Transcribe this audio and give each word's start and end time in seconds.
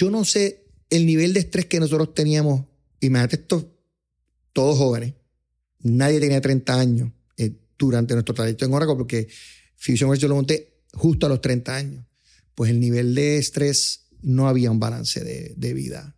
yo 0.00 0.10
no 0.10 0.24
sé 0.24 0.64
el 0.88 1.04
nivel 1.04 1.34
de 1.34 1.40
estrés 1.40 1.66
que 1.66 1.78
nosotros 1.78 2.14
teníamos. 2.14 2.64
Imagínate 3.00 3.36
esto, 3.36 3.78
todos 4.54 4.78
jóvenes. 4.78 5.12
Nadie 5.80 6.20
tenía 6.20 6.40
30 6.40 6.80
años 6.80 7.12
eh, 7.36 7.52
durante 7.78 8.14
nuestro 8.14 8.34
trayecto 8.34 8.64
en 8.64 8.72
Oracle 8.72 8.96
porque 8.96 9.28
FusionWorks 9.76 10.22
yo 10.22 10.28
lo 10.28 10.36
monté 10.36 10.84
justo 10.94 11.26
a 11.26 11.28
los 11.28 11.42
30 11.42 11.76
años. 11.76 12.06
Pues 12.54 12.70
el 12.70 12.80
nivel 12.80 13.14
de 13.14 13.36
estrés 13.36 14.06
no 14.22 14.48
había 14.48 14.70
un 14.70 14.80
balance 14.80 15.22
de, 15.22 15.74
vida. 15.74 16.16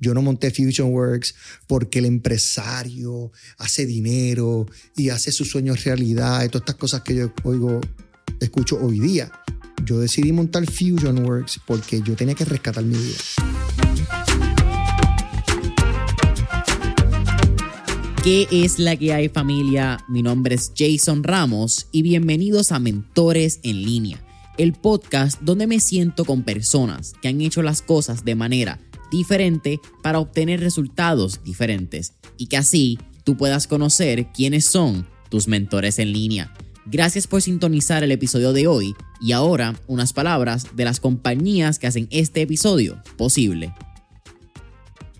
yo 0.00 0.14
no 0.14 0.22
monté 0.22 0.50
FusionWorks 0.50 1.34
porque 1.66 1.98
el 1.98 2.06
empresario 2.06 3.30
hace 3.58 3.84
dinero 3.84 4.66
y 4.96 5.10
hace 5.10 5.32
sus 5.32 5.50
sueños 5.50 5.84
realidad 5.84 6.44
y 6.44 6.48
todas 6.48 6.62
estas 6.62 6.76
cosas 6.76 7.02
que 7.02 7.14
yo 7.14 7.34
oigo, 7.44 7.78
escucho 8.40 8.78
hoy 8.82 9.00
día. 9.00 9.30
Yo 9.84 9.98
decidí 9.98 10.32
montar 10.32 10.64
FusionWorks 10.64 11.60
porque 11.66 12.00
yo 12.02 12.14
tenía 12.14 12.34
que 12.34 12.44
rescatar 12.44 12.84
mi 12.84 12.96
vida. 12.96 13.18
¿Qué 18.22 18.46
es 18.52 18.78
la 18.78 18.94
que 18.96 19.12
hay 19.12 19.28
familia? 19.28 19.98
Mi 20.08 20.22
nombre 20.22 20.54
es 20.54 20.72
Jason 20.76 21.24
Ramos 21.24 21.88
y 21.90 22.02
bienvenidos 22.02 22.70
a 22.70 22.78
Mentores 22.78 23.58
en 23.64 23.82
línea, 23.82 24.24
el 24.56 24.72
podcast 24.72 25.40
donde 25.40 25.66
me 25.66 25.80
siento 25.80 26.24
con 26.24 26.44
personas 26.44 27.14
que 27.20 27.26
han 27.26 27.40
hecho 27.40 27.62
las 27.62 27.82
cosas 27.82 28.24
de 28.24 28.36
manera 28.36 28.78
diferente 29.10 29.80
para 30.00 30.20
obtener 30.20 30.60
resultados 30.60 31.42
diferentes 31.42 32.14
y 32.38 32.46
que 32.46 32.56
así 32.56 33.00
tú 33.24 33.36
puedas 33.36 33.66
conocer 33.66 34.28
quiénes 34.32 34.64
son 34.64 35.08
tus 35.28 35.48
mentores 35.48 35.98
en 35.98 36.12
línea. 36.12 36.54
Gracias 36.84 37.28
por 37.28 37.40
sintonizar 37.40 38.02
el 38.02 38.10
episodio 38.10 38.52
de 38.52 38.66
hoy 38.66 38.96
y 39.20 39.32
ahora 39.32 39.80
unas 39.86 40.12
palabras 40.12 40.74
de 40.74 40.84
las 40.84 40.98
compañías 40.98 41.78
que 41.78 41.86
hacen 41.86 42.08
este 42.10 42.42
episodio 42.42 43.00
posible. 43.16 43.72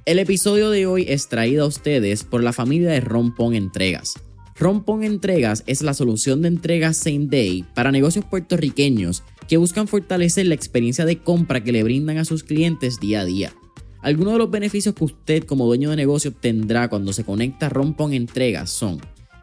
El 0.05 0.19
episodio 0.19 0.71
de 0.71 0.87
hoy 0.87 1.05
es 1.09 1.29
traído 1.29 1.65
a 1.65 1.69
ustedes 1.69 2.25
por 2.25 2.43
la 2.43 2.53
familia 2.53 2.91
de 2.91 3.01
Rompón 3.01 3.55
Entregas. 3.55 4.15
Rompón 4.57 5.05
Entregas 5.05 5.63
es 5.69 5.83
la 5.83 5.95
solución 5.95 6.43
de 6.43 6.49
entregas 6.49 6.97
same 6.97 7.27
day 7.27 7.65
para 7.75 7.93
negocios 7.93 8.25
puertorriqueños 8.25 9.23
que 9.47 9.57
buscan 9.57 9.87
fortalecer 9.87 10.47
la 10.47 10.57
experiencia 10.57 11.05
de 11.05 11.19
compra 11.19 11.63
que 11.63 11.71
le 11.71 11.85
brindan 11.85 12.19
a 12.19 12.25
sus 12.25 12.43
clientes 12.43 12.99
día 12.99 13.21
a 13.21 13.25
día. 13.25 13.53
Algunos 14.01 14.33
de 14.33 14.41
los 14.41 14.51
beneficios 14.51 14.97
que 14.97 15.05
usted 15.05 15.45
como 15.45 15.67
dueño 15.67 15.91
de 15.91 15.97
negocio 15.97 16.33
obtendrá 16.33 16.89
cuando 16.89 17.13
se 17.13 17.23
conecta 17.23 17.67
a 17.67 17.69
Rompón 17.69 18.13
Entregas 18.13 18.71
son 18.71 19.01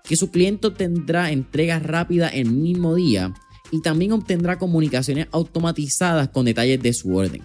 que 0.09 0.15
su 0.15 0.31
cliente 0.31 0.71
tendrá 0.71 1.31
entregas 1.31 1.83
rápidas 1.83 2.31
el 2.33 2.49
mismo 2.49 2.95
día 2.95 3.31
y 3.71 3.81
también 3.81 4.11
obtendrá 4.11 4.57
comunicaciones 4.57 5.27
automatizadas 5.31 6.29
con 6.29 6.45
detalles 6.45 6.81
de 6.81 6.93
su 6.93 7.15
orden. 7.15 7.43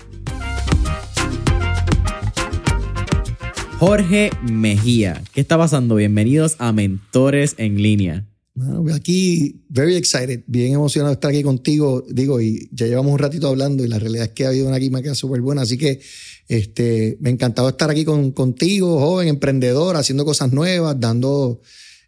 Jorge 3.78 4.31
Mejía, 4.43 5.22
¿qué 5.33 5.41
está 5.41 5.56
pasando? 5.56 5.95
Bienvenidos 5.95 6.56
a 6.59 6.72
Mentores 6.72 7.55
en 7.59 7.81
Línea. 7.81 8.27
Bueno, 8.55 8.95
aquí, 8.95 9.65
very 9.69 9.97
excited, 9.97 10.45
bien 10.47 10.75
emocionado 10.75 11.11
de 11.11 11.15
estar 11.15 11.31
aquí 11.31 11.43
contigo. 11.43 12.05
Digo, 12.09 12.41
y 12.41 12.69
ya 12.73 12.87
llevamos 12.87 13.13
un 13.13 13.19
ratito 13.19 13.49
hablando 13.49 13.85
y 13.85 13.89
la 13.89 13.99
realidad 13.99 14.27
es 14.27 14.33
que 14.33 14.45
ha 14.45 14.49
habido 14.49 14.69
una 14.69 14.79
química 14.79 15.15
súper 15.15 15.41
buena. 15.41 15.63
Así 15.63 15.79
que 15.79 16.01
este, 16.49 17.17
me 17.21 17.31
ha 17.31 17.33
encantado 17.33 17.69
estar 17.69 17.91
aquí 17.91 18.05
con, 18.05 18.33
contigo, 18.33 19.01
joven 19.01 19.29
emprendedor, 19.29 19.97
haciendo 19.97 20.25
cosas 20.25 20.53
nuevas, 20.53 21.01
dando 21.01 21.63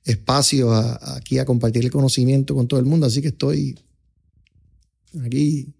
espacio 0.05 0.73
aquí 0.75 1.39
a 1.39 1.47
compartir 1.47 1.85
el 1.85 1.91
conocimiento 1.91 2.55
con 2.55 2.69
todo 2.69 2.79
el 2.79 2.87
mundo. 2.87 3.07
Así 3.07 3.23
que 3.23 3.29
estoy 3.29 3.79
aquí 5.25 5.75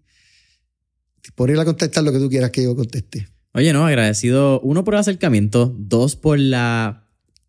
ir 1.47 1.59
a 1.59 1.65
contestar 1.65 2.03
lo 2.03 2.11
que 2.11 2.19
tú 2.19 2.29
quieras 2.29 2.51
que 2.51 2.63
yo 2.63 2.75
conteste. 2.75 3.27
Oye, 3.53 3.71
no, 3.71 3.85
agradecido, 3.85 4.59
uno 4.61 4.83
por 4.83 4.95
el 4.95 4.99
acercamiento, 4.99 5.73
dos 5.77 6.15
por 6.15 6.39
la 6.39 7.04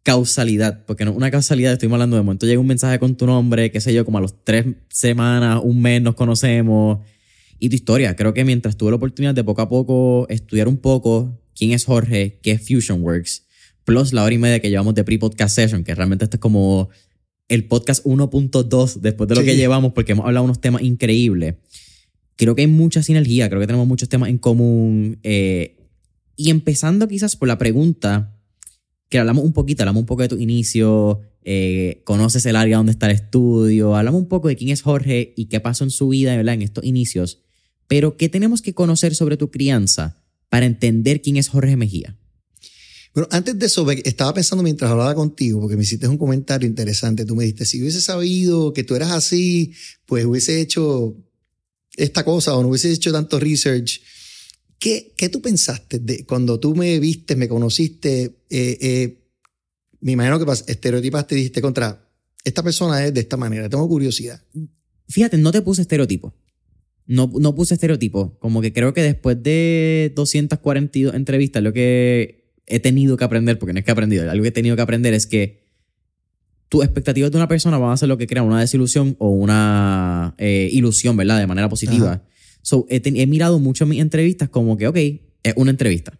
causalidad, 0.06 0.84
porque 0.86 1.04
no 1.04 1.12
una 1.12 1.32
causalidad, 1.32 1.72
estuvimos 1.72 1.96
hablando 1.96 2.16
de 2.16 2.22
momento, 2.22 2.46
llega 2.46 2.60
un 2.60 2.66
mensaje 2.68 3.00
con 3.00 3.16
tu 3.16 3.26
nombre, 3.26 3.72
qué 3.72 3.80
sé 3.80 3.92
yo, 3.92 4.04
como 4.04 4.18
a 4.18 4.20
los 4.20 4.44
tres 4.44 4.64
semanas, 4.88 5.60
un 5.64 5.82
mes 5.82 6.00
nos 6.00 6.14
conocemos, 6.14 7.00
y 7.58 7.68
tu 7.70 7.74
historia. 7.74 8.14
Creo 8.14 8.32
que 8.32 8.44
mientras 8.44 8.76
tuve 8.76 8.90
la 8.90 8.96
oportunidad 8.98 9.34
de 9.34 9.42
poco 9.42 9.62
a 9.62 9.68
poco 9.68 10.28
estudiar 10.28 10.68
un 10.68 10.76
poco 10.76 11.36
quién 11.56 11.72
es 11.72 11.86
Jorge, 11.86 12.38
qué 12.40 12.52
es 12.52 12.68
FusionWorks, 12.68 13.46
plus 13.84 14.12
la 14.12 14.22
hora 14.22 14.32
y 14.32 14.38
media 14.38 14.60
que 14.60 14.70
llevamos 14.70 14.94
de 14.94 15.02
pre-podcast 15.02 15.56
session, 15.56 15.82
que 15.82 15.92
realmente 15.92 16.24
este 16.24 16.36
es 16.36 16.40
como 16.40 16.88
el 17.48 17.64
podcast 17.64 18.04
1.2 18.06 19.00
después 19.00 19.28
de 19.28 19.34
lo 19.34 19.42
que 19.42 19.56
llevamos, 19.56 19.92
porque 19.92 20.12
hemos 20.12 20.26
hablado 20.26 20.44
de 20.44 20.50
unos 20.50 20.60
temas 20.60 20.82
increíbles. 20.82 21.56
Creo 22.36 22.54
que 22.54 22.60
hay 22.60 22.68
mucha 22.68 23.02
sinergia, 23.02 23.48
creo 23.48 23.60
que 23.60 23.66
tenemos 23.66 23.88
muchos 23.88 24.08
temas 24.08 24.28
en 24.28 24.38
común. 24.38 25.18
Eh, 25.24 25.78
y 26.36 26.50
empezando 26.50 27.08
quizás 27.08 27.34
por 27.34 27.48
la 27.48 27.58
pregunta, 27.58 28.35
que 29.08 29.18
hablamos 29.18 29.44
un 29.44 29.52
poquito, 29.52 29.82
hablamos 29.82 30.00
un 30.00 30.06
poco 30.06 30.22
de 30.22 30.28
tu 30.28 30.38
inicio, 30.38 31.20
eh, 31.44 32.02
conoces 32.04 32.44
el 32.46 32.56
área 32.56 32.78
donde 32.78 32.92
está 32.92 33.06
el 33.06 33.16
estudio, 33.16 33.94
hablamos 33.94 34.20
un 34.20 34.28
poco 34.28 34.48
de 34.48 34.56
quién 34.56 34.70
es 34.70 34.82
Jorge 34.82 35.32
y 35.36 35.46
qué 35.46 35.60
pasó 35.60 35.84
en 35.84 35.90
su 35.90 36.08
vida 36.08 36.36
¿verdad? 36.36 36.54
en 36.54 36.62
estos 36.62 36.84
inicios, 36.84 37.40
pero 37.86 38.16
¿qué 38.16 38.28
tenemos 38.28 38.62
que 38.62 38.74
conocer 38.74 39.14
sobre 39.14 39.36
tu 39.36 39.50
crianza 39.50 40.22
para 40.48 40.66
entender 40.66 41.22
quién 41.22 41.36
es 41.36 41.48
Jorge 41.48 41.76
Mejía? 41.76 42.16
Bueno, 43.16 43.28
antes 43.30 43.58
de 43.58 43.64
eso, 43.64 43.90
estaba 43.90 44.34
pensando 44.34 44.62
mientras 44.62 44.90
hablaba 44.90 45.14
contigo, 45.14 45.58
porque 45.58 45.74
me 45.74 45.84
hiciste 45.84 46.06
un 46.06 46.18
comentario 46.18 46.68
interesante. 46.68 47.24
Tú 47.24 47.34
me 47.34 47.44
dijiste, 47.44 47.64
si 47.64 47.80
hubiese 47.80 48.02
sabido 48.02 48.74
que 48.74 48.84
tú 48.84 48.94
eras 48.94 49.10
así, 49.10 49.72
pues 50.04 50.26
hubiese 50.26 50.60
hecho 50.60 51.16
esta 51.96 52.26
cosa 52.26 52.54
o 52.54 52.62
no 52.62 52.68
hubiese 52.68 52.92
hecho 52.92 53.12
tanto 53.12 53.40
research. 53.40 54.02
¿Qué, 54.78 55.12
qué 55.16 55.28
tú 55.28 55.40
pensaste 55.40 55.98
de 55.98 56.24
cuando 56.26 56.60
tú 56.60 56.74
me 56.74 56.98
viste, 57.00 57.36
me 57.36 57.48
conociste? 57.48 58.36
Eh, 58.50 58.78
eh, 58.80 59.22
me 60.00 60.12
imagino 60.12 60.38
que 60.38 60.52
estereotipaste 60.52 61.34
y 61.34 61.38
dijiste 61.38 61.62
contra, 61.62 62.08
esta 62.44 62.62
persona 62.62 63.04
es 63.04 63.12
de 63.12 63.20
esta 63.20 63.36
manera, 63.36 63.68
tengo 63.68 63.88
curiosidad. 63.88 64.40
Fíjate, 65.08 65.38
no 65.38 65.52
te 65.52 65.62
puse 65.62 65.82
estereotipo. 65.82 66.34
No, 67.06 67.30
no 67.38 67.54
puse 67.54 67.74
estereotipo. 67.74 68.36
Como 68.38 68.60
que 68.60 68.72
creo 68.72 68.92
que 68.92 69.02
después 69.02 69.42
de 69.42 70.12
242 70.14 71.14
entrevistas, 71.14 71.62
lo 71.62 71.72
que 71.72 72.52
he 72.66 72.80
tenido 72.80 73.16
que 73.16 73.24
aprender, 73.24 73.58
porque 73.58 73.72
no 73.72 73.78
es 73.78 73.84
que 73.84 73.90
he 73.90 73.92
aprendido, 73.92 74.30
algo 74.30 74.42
que 74.42 74.48
he 74.48 74.52
tenido 74.52 74.76
que 74.76 74.82
aprender 74.82 75.14
es 75.14 75.26
que 75.26 75.64
tus 76.68 76.84
expectativas 76.84 77.30
de 77.30 77.36
una 77.38 77.48
persona 77.48 77.78
van 77.78 77.92
a 77.92 77.96
ser 77.96 78.08
lo 78.08 78.18
que 78.18 78.26
crea 78.26 78.42
una 78.42 78.60
desilusión 78.60 79.16
o 79.18 79.30
una 79.30 80.34
eh, 80.38 80.68
ilusión, 80.72 81.16
¿verdad? 81.16 81.38
De 81.38 81.46
manera 81.46 81.68
positiva. 81.68 82.22
So, 82.66 82.84
he, 82.88 83.26
mirado 83.28 83.60
mucho 83.60 83.86
mis 83.86 84.00
entrevistas 84.00 84.48
como 84.48 84.76
que, 84.76 84.88
ok, 84.88 84.96
es 84.96 85.54
una 85.54 85.70
entrevista. 85.70 86.18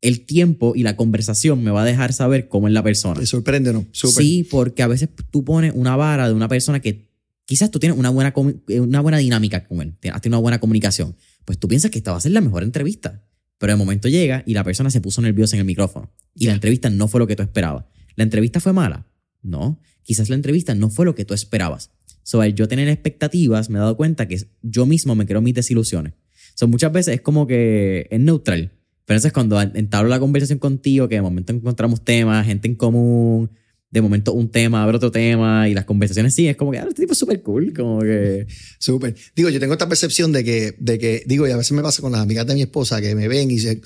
El 0.00 0.26
tiempo 0.26 0.72
y 0.74 0.82
la 0.82 0.96
conversación 0.96 1.62
me 1.62 1.70
va 1.70 1.82
a 1.82 1.84
dejar 1.84 2.12
saber 2.12 2.48
cómo 2.48 2.66
es 2.66 2.74
la 2.74 2.82
persona. 2.82 3.20
¿Te 3.20 3.26
sorprende, 3.26 3.72
no? 3.72 3.86
Sí, 3.92 4.48
porque 4.50 4.82
a 4.82 4.88
veces 4.88 5.10
tú 5.30 5.44
pones 5.44 5.72
una 5.76 5.94
vara 5.94 6.26
de 6.26 6.34
una 6.34 6.48
persona 6.48 6.80
que 6.80 7.12
quizás 7.44 7.70
tú 7.70 7.78
tienes 7.78 7.96
una 7.96 8.10
buena, 8.10 8.34
una 8.80 9.00
buena 9.00 9.18
dinámica 9.18 9.64
con 9.64 9.80
él, 9.80 9.94
has 10.12 10.20
tenido 10.20 10.38
una 10.38 10.42
buena 10.42 10.58
comunicación. 10.58 11.14
Pues 11.44 11.60
tú 11.60 11.68
piensas 11.68 11.92
que 11.92 11.98
esta 11.98 12.10
va 12.10 12.18
a 12.18 12.20
ser 12.20 12.32
la 12.32 12.40
mejor 12.40 12.64
entrevista. 12.64 13.22
Pero 13.58 13.72
de 13.72 13.76
momento 13.76 14.08
llega 14.08 14.42
y 14.46 14.54
la 14.54 14.64
persona 14.64 14.90
se 14.90 15.00
puso 15.00 15.22
nerviosa 15.22 15.54
en 15.54 15.60
el 15.60 15.66
micrófono. 15.66 16.10
Y 16.34 16.46
la 16.46 16.54
entrevista 16.54 16.90
no 16.90 17.06
fue 17.06 17.20
lo 17.20 17.28
que 17.28 17.36
tú 17.36 17.44
esperabas. 17.44 17.84
¿La 18.16 18.24
entrevista 18.24 18.58
fue 18.58 18.72
mala? 18.72 19.06
No. 19.40 19.80
Quizás 20.02 20.30
la 20.30 20.34
entrevista 20.34 20.74
no 20.74 20.90
fue 20.90 21.04
lo 21.04 21.14
que 21.14 21.24
tú 21.24 21.32
esperabas. 21.32 21.92
So, 22.30 22.40
al 22.40 22.54
yo 22.54 22.68
tener 22.68 22.86
expectativas, 22.86 23.70
me 23.70 23.78
he 23.78 23.80
dado 23.80 23.96
cuenta 23.96 24.28
que 24.28 24.40
yo 24.62 24.86
mismo 24.86 25.16
me 25.16 25.26
creo 25.26 25.40
mis 25.40 25.52
desilusiones. 25.52 26.12
So, 26.54 26.68
muchas 26.68 26.92
veces 26.92 27.14
es 27.14 27.22
como 27.22 27.48
que 27.48 28.06
es 28.08 28.20
neutral. 28.20 28.70
Pero 29.04 29.16
entonces 29.16 29.32
cuando 29.32 29.60
entablo 29.60 30.08
la 30.10 30.20
conversación 30.20 30.60
contigo, 30.60 31.08
que 31.08 31.16
de 31.16 31.22
momento 31.22 31.52
encontramos 31.52 32.04
temas, 32.04 32.46
gente 32.46 32.68
en 32.68 32.76
común, 32.76 33.50
de 33.90 34.00
momento 34.00 34.32
un 34.32 34.50
tema 34.50 34.84
abre 34.84 34.96
otro 34.96 35.10
tema 35.10 35.68
y 35.68 35.74
las 35.74 35.84
conversaciones 35.84 36.32
sí, 36.32 36.46
es 36.46 36.56
como 36.56 36.70
que 36.70 36.78
ah, 36.78 36.86
este 36.88 37.02
tipo 37.02 37.12
es 37.12 37.18
súper 37.18 37.42
cool, 37.42 37.72
como 37.74 38.00
que... 38.00 38.46
Súper. 38.78 39.16
Digo, 39.34 39.48
yo 39.48 39.58
tengo 39.58 39.72
esta 39.72 39.88
percepción 39.88 40.30
de 40.30 40.44
que, 40.44 40.76
de 40.78 40.98
que, 40.98 41.24
digo, 41.26 41.48
y 41.48 41.50
a 41.50 41.56
veces 41.56 41.72
me 41.72 41.82
pasa 41.82 42.00
con 42.00 42.12
las 42.12 42.20
amigas 42.20 42.46
de 42.46 42.54
mi 42.54 42.62
esposa 42.62 43.00
que 43.00 43.16
me 43.16 43.26
ven 43.26 43.50
y 43.50 43.58
se, 43.58 43.80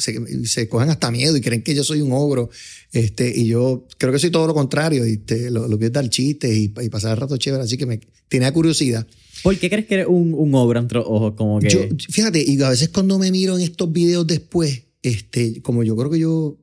se, 0.44 0.68
cogen 0.68 0.90
hasta 0.90 1.10
miedo 1.10 1.34
y 1.36 1.40
creen 1.40 1.62
que 1.62 1.74
yo 1.74 1.84
soy 1.84 2.02
un 2.02 2.12
ogro. 2.12 2.50
Este, 2.92 3.32
y 3.34 3.46
yo 3.46 3.86
creo 3.96 4.12
que 4.12 4.18
soy 4.18 4.30
todo 4.30 4.46
lo 4.46 4.52
contrario. 4.52 5.06
Y 5.06 5.16
te, 5.16 5.50
lo, 5.50 5.68
lo 5.68 5.78
que 5.78 5.86
es 5.86 5.92
dar 5.92 6.08
chistes 6.10 6.54
y, 6.54 6.74
y, 6.78 6.88
pasar 6.90 7.12
el 7.12 7.16
rato 7.16 7.38
chévere. 7.38 7.64
Así 7.64 7.78
que 7.78 7.86
me 7.86 7.98
tenía 8.28 8.52
curiosidad. 8.52 9.06
¿Por 9.42 9.56
qué 9.56 9.70
crees 9.70 9.86
que 9.86 9.94
eres 9.94 10.06
un, 10.08 10.34
un 10.34 10.54
ogro 10.54 10.78
entre 10.78 10.98
ojos? 10.98 11.32
Como 11.34 11.60
que... 11.60 11.70
Yo, 11.70 11.80
fíjate, 12.10 12.44
y 12.46 12.60
a 12.62 12.68
veces 12.68 12.90
cuando 12.90 13.18
me 13.18 13.30
miro 13.30 13.56
en 13.56 13.62
estos 13.62 13.90
videos 13.90 14.26
después, 14.26 14.82
este, 15.02 15.62
como 15.62 15.82
yo 15.82 15.96
creo 15.96 16.10
que 16.10 16.18
yo 16.18 16.58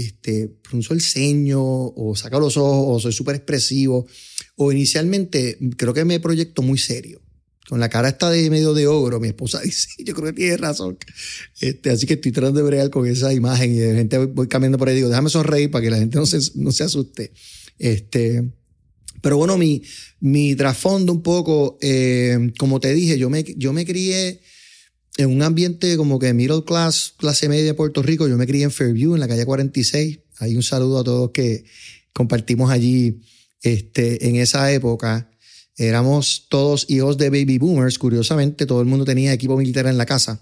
este, 0.00 0.48
pronuncio 0.62 0.94
el 0.94 1.00
ceño 1.00 1.60
o 1.62 2.14
saco 2.16 2.40
los 2.40 2.56
ojos 2.56 2.96
o 2.96 3.00
soy 3.00 3.12
súper 3.12 3.36
expresivo. 3.36 4.06
O 4.56 4.72
inicialmente 4.72 5.58
creo 5.76 5.94
que 5.94 6.04
me 6.04 6.20
proyecto 6.20 6.62
muy 6.62 6.78
serio. 6.78 7.20
Con 7.68 7.80
la 7.80 7.90
cara 7.90 8.08
está 8.08 8.30
de 8.30 8.48
medio 8.48 8.72
de 8.72 8.86
ogro, 8.86 9.20
mi 9.20 9.28
esposa 9.28 9.60
dice, 9.64 9.88
yo 9.98 10.14
creo 10.14 10.28
que 10.28 10.32
tiene 10.32 10.56
razón. 10.56 10.98
Este, 11.60 11.90
así 11.90 12.06
que 12.06 12.14
estoy 12.14 12.32
tratando 12.32 12.60
de 12.60 12.66
bregar 12.66 12.90
con 12.90 13.06
esa 13.06 13.32
imagen 13.32 13.72
y 13.72 13.76
de 13.76 13.92
repente 13.92 14.18
voy 14.18 14.48
cambiando 14.48 14.78
por 14.78 14.88
ahí 14.88 14.96
digo, 14.96 15.08
déjame 15.08 15.28
sonreír 15.28 15.70
para 15.70 15.84
que 15.84 15.90
la 15.90 15.98
gente 15.98 16.16
no 16.16 16.26
se, 16.26 16.38
no 16.54 16.72
se 16.72 16.84
asuste. 16.84 17.32
Este, 17.78 18.50
pero 19.20 19.36
bueno, 19.36 19.58
mi, 19.58 19.82
mi 20.20 20.54
trasfondo 20.54 21.12
un 21.12 21.22
poco, 21.22 21.78
eh, 21.82 22.52
como 22.58 22.80
te 22.80 22.94
dije, 22.94 23.18
yo 23.18 23.28
me, 23.28 23.44
yo 23.56 23.72
me 23.72 23.84
crié 23.84 24.40
en 25.18 25.30
un 25.30 25.42
ambiente 25.42 25.96
como 25.96 26.18
que 26.20 26.32
middle 26.32 26.64
class, 26.64 27.12
clase 27.16 27.48
media 27.48 27.64
de 27.64 27.74
Puerto 27.74 28.02
Rico. 28.02 28.28
Yo 28.28 28.38
me 28.38 28.46
crié 28.46 28.62
en 28.62 28.70
Fairview, 28.70 29.14
en 29.14 29.20
la 29.20 29.28
calle 29.28 29.44
46. 29.44 30.20
Hay 30.38 30.56
un 30.56 30.62
saludo 30.62 31.00
a 31.00 31.04
todos 31.04 31.32
que 31.32 31.64
compartimos 32.12 32.70
allí 32.70 33.20
este, 33.60 34.28
en 34.28 34.36
esa 34.36 34.72
época. 34.72 35.28
Éramos 35.76 36.46
todos 36.48 36.86
hijos 36.88 37.18
de 37.18 37.30
baby 37.30 37.58
boomers. 37.58 37.98
Curiosamente, 37.98 38.64
todo 38.64 38.80
el 38.80 38.86
mundo 38.86 39.04
tenía 39.04 39.32
equipo 39.32 39.56
militar 39.56 39.86
en 39.88 39.98
la 39.98 40.06
casa. 40.06 40.40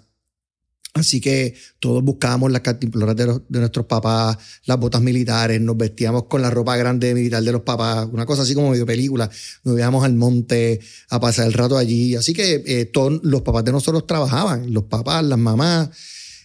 Así 0.97 1.21
que 1.21 1.55
todos 1.79 2.03
buscábamos 2.03 2.51
las 2.51 2.63
cantimploras 2.63 3.15
de, 3.17 3.27
nuestros 3.61 3.85
papás, 3.87 4.39
las 4.65 4.79
botas 4.79 5.03
militares, 5.03 5.61
nos 5.61 5.77
vestíamos 5.77 6.25
con 6.25 6.41
la 6.41 6.51
ropa 6.51 6.77
grande 6.77 7.15
militar 7.15 7.43
de 7.43 7.53
los 7.53 7.63
papás, 7.63 8.09
una 8.11 8.25
cosa 8.25 8.43
así 8.43 8.55
como 8.55 8.71
medio 8.71 8.87
película. 8.87 9.29
Nos 9.65 9.79
íbamos 9.79 10.05
al 10.05 10.15
monte 10.15 10.81
a 11.11 11.21
pasar 11.21 11.47
el 11.47 11.53
rato 11.53 11.77
allí. 11.77 12.15
Así 12.15 12.33
que 12.33 12.63
eh, 12.67 12.87
todos 12.87 13.21
los 13.23 13.43
papás 13.43 13.65
de 13.65 13.73
nosotros 13.73 14.07
trabajaban, 14.07 14.73
los 14.73 14.85
papás, 14.85 15.23
las 15.25 15.39
mamás. 15.39 15.91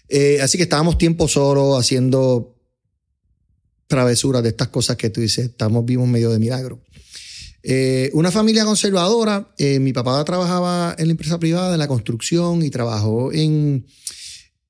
Eh, 0.09 0.41
así 0.41 0.57
que 0.57 0.63
estábamos 0.63 0.97
tiempo 0.97 1.29
solos 1.29 1.79
haciendo 1.79 2.57
travesuras 3.87 4.43
de 4.43 4.49
estas 4.49 4.67
cosas 4.67 4.97
que 4.97 5.09
tú 5.09 5.21
dices, 5.21 5.45
estamos 5.45 5.85
vivos 5.85 6.07
medio 6.07 6.29
de 6.29 6.39
milagro. 6.39 6.81
Eh, 7.63 8.09
una 8.13 8.31
familia 8.31 8.65
conservadora. 8.65 9.53
mi 9.57 9.93
papá 9.93 10.23
trabajaba 10.25 10.93
en 10.97 11.07
la 11.07 11.11
empresa 11.11 11.39
privada, 11.39 11.73
en 11.73 11.79
la 11.79 11.87
construcción 11.87 12.63
y 12.63 12.69
trabajó 12.69 13.31
en 13.31 13.85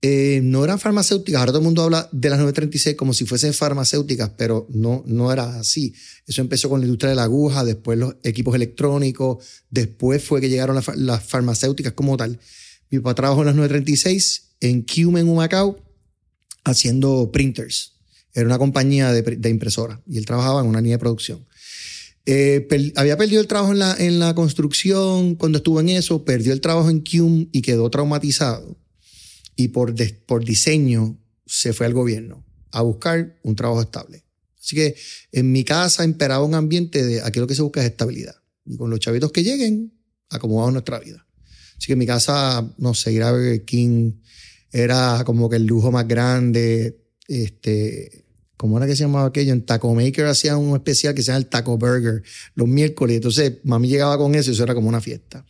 eh, 0.03 0.41
no 0.43 0.63
eran 0.63 0.79
farmacéuticas. 0.79 1.39
Ahora 1.39 1.51
todo 1.51 1.59
el 1.59 1.65
mundo 1.65 1.83
habla 1.83 2.09
de 2.11 2.29
las 2.29 2.39
936 2.39 2.95
como 2.95 3.13
si 3.13 3.25
fuesen 3.25 3.53
farmacéuticas, 3.53 4.31
pero 4.35 4.65
no, 4.69 5.03
no 5.05 5.31
era 5.31 5.59
así. 5.59 5.93
Eso 6.25 6.41
empezó 6.41 6.69
con 6.69 6.79
la 6.79 6.87
industria 6.87 7.11
de 7.11 7.15
la 7.15 7.23
aguja, 7.23 7.63
después 7.63 7.99
los 7.99 8.15
equipos 8.23 8.55
electrónicos, 8.55 9.45
después 9.69 10.23
fue 10.23 10.41
que 10.41 10.49
llegaron 10.49 10.75
las, 10.95 11.23
farmacéuticas 11.23 11.93
como 11.93 12.17
tal. 12.17 12.39
Mi 12.89 12.97
papá 12.99 13.15
trabajó 13.15 13.41
en 13.41 13.47
las 13.47 13.55
936 13.55 14.55
en 14.61 14.81
Cume, 14.81 15.19
en 15.19 15.29
Humacao, 15.29 15.79
haciendo 16.63 17.31
printers. 17.31 17.93
Era 18.33 18.47
una 18.47 18.57
compañía 18.57 19.11
de, 19.11 19.21
de 19.21 19.49
impresora 19.49 20.01
y 20.07 20.17
él 20.17 20.25
trabajaba 20.25 20.61
en 20.61 20.67
una 20.67 20.79
línea 20.79 20.95
de 20.95 20.99
producción. 20.99 21.45
Eh, 22.25 22.67
había 22.95 23.17
perdido 23.17 23.41
el 23.41 23.47
trabajo 23.47 23.71
en 23.71 23.79
la, 23.79 23.95
en 23.97 24.19
la 24.19 24.33
construcción 24.33 25.35
cuando 25.35 25.57
estuvo 25.57 25.79
en 25.79 25.89
eso, 25.89 26.23
perdió 26.23 26.53
el 26.53 26.61
trabajo 26.61 26.89
en 26.89 27.01
Cume 27.01 27.49
y 27.51 27.61
quedó 27.61 27.89
traumatizado 27.89 28.80
y 29.55 29.69
por, 29.69 29.93
por 30.25 30.43
diseño 30.43 31.19
se 31.45 31.73
fue 31.73 31.85
al 31.85 31.93
gobierno 31.93 32.45
a 32.71 32.81
buscar 32.81 33.39
un 33.43 33.55
trabajo 33.55 33.81
estable. 33.81 34.23
Así 34.59 34.75
que 34.75 34.95
en 35.31 35.51
mi 35.51 35.63
casa 35.63 36.05
imperaba 36.05 36.45
un 36.45 36.53
ambiente 36.53 37.03
de 37.03 37.21
aquí 37.21 37.39
lo 37.39 37.47
que 37.47 37.55
se 37.55 37.61
busca 37.61 37.81
es 37.81 37.91
estabilidad. 37.91 38.35
Y 38.65 38.77
con 38.77 38.89
los 38.89 38.99
chavitos 38.99 39.31
que 39.31 39.43
lleguen, 39.43 39.93
acomodamos 40.29 40.73
nuestra 40.73 40.99
vida. 40.99 41.27
Así 41.77 41.87
que 41.87 41.95
mi 41.95 42.05
casa, 42.05 42.73
no 42.77 42.93
sé, 42.93 43.11
ir 43.11 43.23
a 43.23 43.31
Burger 43.31 43.65
King 43.65 44.13
era 44.71 45.23
como 45.25 45.49
que 45.49 45.55
el 45.55 45.65
lujo 45.65 45.91
más 45.91 46.07
grande. 46.07 47.03
Este, 47.27 48.25
¿cómo 48.55 48.77
era 48.77 48.85
que 48.85 48.95
se 48.95 49.03
llamaba 49.03 49.27
aquello? 49.27 49.51
En 49.51 49.65
Taco 49.65 49.93
Maker 49.93 50.27
hacían 50.27 50.57
un 50.57 50.75
especial 50.75 51.15
que 51.15 51.23
se 51.23 51.27
llama 51.27 51.39
el 51.39 51.47
Taco 51.47 51.77
Burger 51.77 52.21
los 52.53 52.67
miércoles. 52.67 53.15
Entonces, 53.17 53.53
mami 53.63 53.87
llegaba 53.87 54.17
con 54.17 54.35
eso 54.35 54.51
y 54.51 54.53
eso 54.53 54.63
era 54.63 54.75
como 54.75 54.87
una 54.87 55.01
fiesta. 55.01 55.45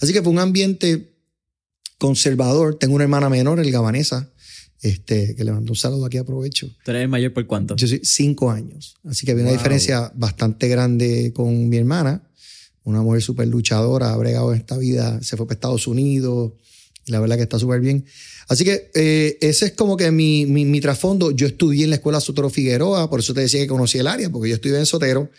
Así 0.00 0.12
que 0.12 0.22
fue 0.22 0.32
un 0.32 0.38
ambiente 0.38 1.19
conservador. 2.00 2.76
Tengo 2.76 2.94
una 2.94 3.04
hermana 3.04 3.28
menor, 3.28 3.60
el 3.60 3.70
Gabanesa, 3.70 4.32
este, 4.80 5.36
que 5.36 5.44
le 5.44 5.52
mando 5.52 5.70
un 5.70 5.76
saludo 5.76 6.06
aquí, 6.06 6.16
aprovecho. 6.16 6.66
¿Tú 6.82 6.90
eres 6.90 7.08
mayor 7.08 7.32
por 7.34 7.46
cuánto? 7.46 7.76
Yo 7.76 7.86
soy 7.86 8.00
cinco 8.02 8.50
años. 8.50 8.96
Así 9.04 9.26
que 9.26 9.32
había 9.32 9.44
una 9.44 9.52
diferencia 9.52 10.10
bastante 10.16 10.66
grande 10.66 11.32
con 11.34 11.68
mi 11.68 11.76
hermana. 11.76 12.22
Una 12.84 13.02
mujer 13.02 13.20
súper 13.20 13.46
luchadora, 13.46 14.12
ha 14.12 14.16
bregado 14.16 14.52
en 14.52 14.58
esta 14.58 14.78
vida, 14.78 15.22
se 15.22 15.36
fue 15.36 15.46
para 15.46 15.54
Estados 15.54 15.86
Unidos 15.86 16.52
y 17.04 17.12
la 17.12 17.20
verdad 17.20 17.36
que 17.36 17.42
está 17.42 17.58
súper 17.58 17.80
bien. 17.80 18.06
Así 18.48 18.64
que 18.64 18.90
eh, 18.94 19.36
ese 19.42 19.66
es 19.66 19.72
como 19.72 19.98
que 19.98 20.10
mi, 20.10 20.46
mi, 20.46 20.64
mi, 20.64 20.80
trasfondo. 20.80 21.30
Yo 21.30 21.46
estudié 21.46 21.84
en 21.84 21.90
la 21.90 21.96
escuela 21.96 22.18
Sotero 22.18 22.48
Figueroa, 22.48 23.10
por 23.10 23.20
eso 23.20 23.34
te 23.34 23.42
decía 23.42 23.60
que 23.60 23.66
conocí 23.66 23.98
el 23.98 24.06
área, 24.06 24.30
porque 24.30 24.48
yo 24.48 24.54
estudié 24.54 24.78
en 24.78 24.86
Sotero 24.86 25.30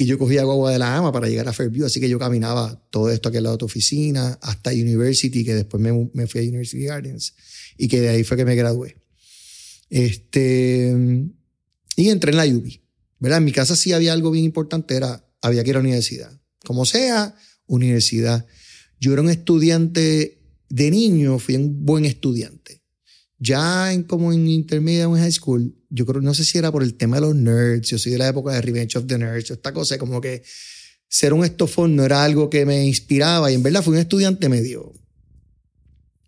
y 0.00 0.06
yo 0.06 0.16
cogía 0.16 0.42
agua 0.42 0.70
de 0.70 0.78
la 0.78 0.96
ama 0.96 1.10
para 1.10 1.28
llegar 1.28 1.48
a 1.48 1.52
Fairview, 1.52 1.84
así 1.84 1.98
que 1.98 2.08
yo 2.08 2.20
caminaba 2.20 2.80
todo 2.90 3.10
esto 3.10 3.28
aquí 3.28 3.38
al 3.38 3.42
lado 3.42 3.56
de 3.56 3.58
tu 3.58 3.66
oficina, 3.66 4.38
hasta 4.40 4.70
University, 4.70 5.44
que 5.44 5.54
después 5.56 5.82
me, 5.82 6.08
me, 6.14 6.28
fui 6.28 6.40
a 6.40 6.44
University 6.44 6.84
Gardens, 6.84 7.34
y 7.76 7.88
que 7.88 8.00
de 8.00 8.08
ahí 8.10 8.22
fue 8.22 8.36
que 8.36 8.44
me 8.44 8.54
gradué. 8.54 8.96
Este, 9.90 10.94
y 11.96 12.08
entré 12.10 12.30
en 12.30 12.36
la 12.36 12.46
UBI. 12.46 12.80
¿verdad? 13.18 13.38
En 13.38 13.44
mi 13.44 13.52
casa 13.52 13.74
sí 13.74 13.92
había 13.92 14.12
algo 14.12 14.30
bien 14.30 14.44
importante, 14.44 14.94
era, 14.94 15.28
había 15.42 15.64
que 15.64 15.70
ir 15.70 15.76
a 15.76 15.80
la 15.80 15.84
universidad. 15.84 16.40
Como 16.64 16.84
sea, 16.86 17.34
universidad. 17.66 18.46
Yo 19.00 19.12
era 19.12 19.22
un 19.22 19.30
estudiante 19.30 20.40
de 20.68 20.90
niño, 20.90 21.38
fui 21.38 21.56
un 21.56 21.84
buen 21.84 22.04
estudiante. 22.04 22.77
Ya 23.38 23.92
en 23.92 24.02
como 24.02 24.32
en 24.32 24.48
intermedia 24.48 25.08
o 25.08 25.16
en 25.16 25.22
high 25.22 25.32
school, 25.32 25.74
yo 25.90 26.04
creo, 26.06 26.20
no 26.20 26.34
sé 26.34 26.44
si 26.44 26.58
era 26.58 26.72
por 26.72 26.82
el 26.82 26.94
tema 26.94 27.16
de 27.16 27.22
los 27.22 27.34
nerds, 27.34 27.88
yo 27.88 27.98
soy 27.98 28.12
de 28.12 28.18
la 28.18 28.28
época 28.28 28.52
de 28.52 28.60
Revenge 28.60 28.98
of 28.98 29.06
the 29.06 29.16
Nerds, 29.16 29.50
esta 29.50 29.72
cosa, 29.72 29.96
como 29.96 30.20
que 30.20 30.42
ser 31.08 31.32
un 31.32 31.44
estofón 31.44 31.96
no 31.96 32.04
era 32.04 32.24
algo 32.24 32.50
que 32.50 32.66
me 32.66 32.84
inspiraba 32.86 33.50
y 33.50 33.54
en 33.54 33.62
verdad 33.62 33.82
fui 33.82 33.94
un 33.94 34.00
estudiante 34.00 34.48
medio, 34.48 34.92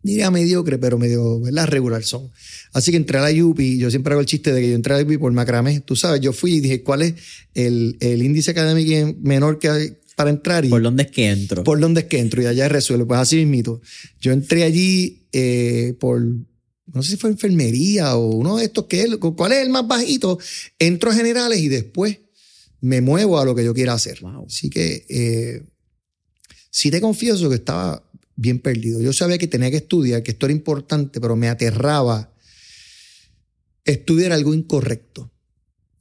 diría 0.03 0.31
mediocre, 0.31 0.79
pero 0.79 0.99
medio, 0.99 1.41
¿verdad? 1.41 1.67
Regular 1.67 2.03
son. 2.03 2.31
Así 2.73 2.91
que 2.91 2.97
entré 2.97 3.19
a 3.19 3.29
la 3.29 3.45
UPI, 3.45 3.79
yo 3.79 3.91
siempre 3.91 4.13
hago 4.13 4.21
el 4.21 4.27
chiste 4.27 4.53
de 4.53 4.61
que 4.61 4.71
yo 4.71 4.75
entré 4.75 4.95
a 4.95 4.99
la 4.99 5.03
UPI 5.03 5.19
por 5.19 5.33
macramé, 5.33 5.81
tú 5.81 5.97
sabes, 5.97 6.21
yo 6.21 6.33
fui 6.33 6.55
y 6.55 6.61
dije, 6.61 6.83
¿cuál 6.83 7.03
es 7.03 7.15
el, 7.55 7.97
el 8.01 8.23
índice 8.23 8.53
académico 8.53 9.19
menor 9.21 9.59
que 9.59 9.69
hay 9.69 9.97
para 10.17 10.31
entrar? 10.31 10.65
Y, 10.65 10.69
¿Por 10.69 10.83
dónde 10.83 11.05
es 11.05 11.11
que 11.11 11.29
entro? 11.29 11.65
Por 11.65 11.81
dónde 11.81 12.03
es 12.03 12.07
que 12.07 12.19
entro 12.19 12.43
y 12.43 12.47
allá 12.47 12.69
resuelvo. 12.69 13.07
Pues 13.07 13.21
así 13.21 13.37
mismito. 13.37 13.81
Yo 14.21 14.33
entré 14.33 14.65
allí 14.65 15.27
eh, 15.33 15.95
por 15.99 16.23
no 16.93 17.03
sé 17.03 17.13
si 17.13 17.17
fue 17.17 17.31
enfermería 17.31 18.17
o 18.17 18.37
uno 18.37 18.57
de 18.57 18.65
estos 18.65 18.87
que 18.87 19.03
es, 19.03 19.17
¿cuál 19.17 19.53
es 19.53 19.63
el 19.63 19.71
más 19.71 19.87
bajito? 19.87 20.39
Entro 20.79 21.11
a 21.11 21.15
generales 21.15 21.61
y 21.61 21.69
después 21.69 22.19
me 22.81 23.01
muevo 23.01 23.39
a 23.39 23.45
lo 23.45 23.55
que 23.55 23.65
yo 23.65 23.75
quiera 23.75 23.93
hacer. 23.93 24.21
Así 24.47 24.71
que 24.71 25.07
eh, 25.09 25.63
sí 26.71 26.91
te 26.91 27.01
confieso 27.01 27.49
que 27.49 27.57
estaba 27.57 28.03
bien 28.37 28.59
perdido. 28.59 29.01
Yo 29.01 29.13
sabía 29.13 29.39
que 29.39 29.47
tenía 29.47 29.71
que 29.71 29.79
estudiar, 29.79 30.23
que 30.23 30.33
esto 30.33 30.47
era 30.47 30.53
importante, 30.53 31.21
pero 31.21 31.37
me 31.37 31.49
aterraba 31.49 32.33
estudiar 33.85 34.33
algo 34.33 34.55
incorrecto. 34.55 35.31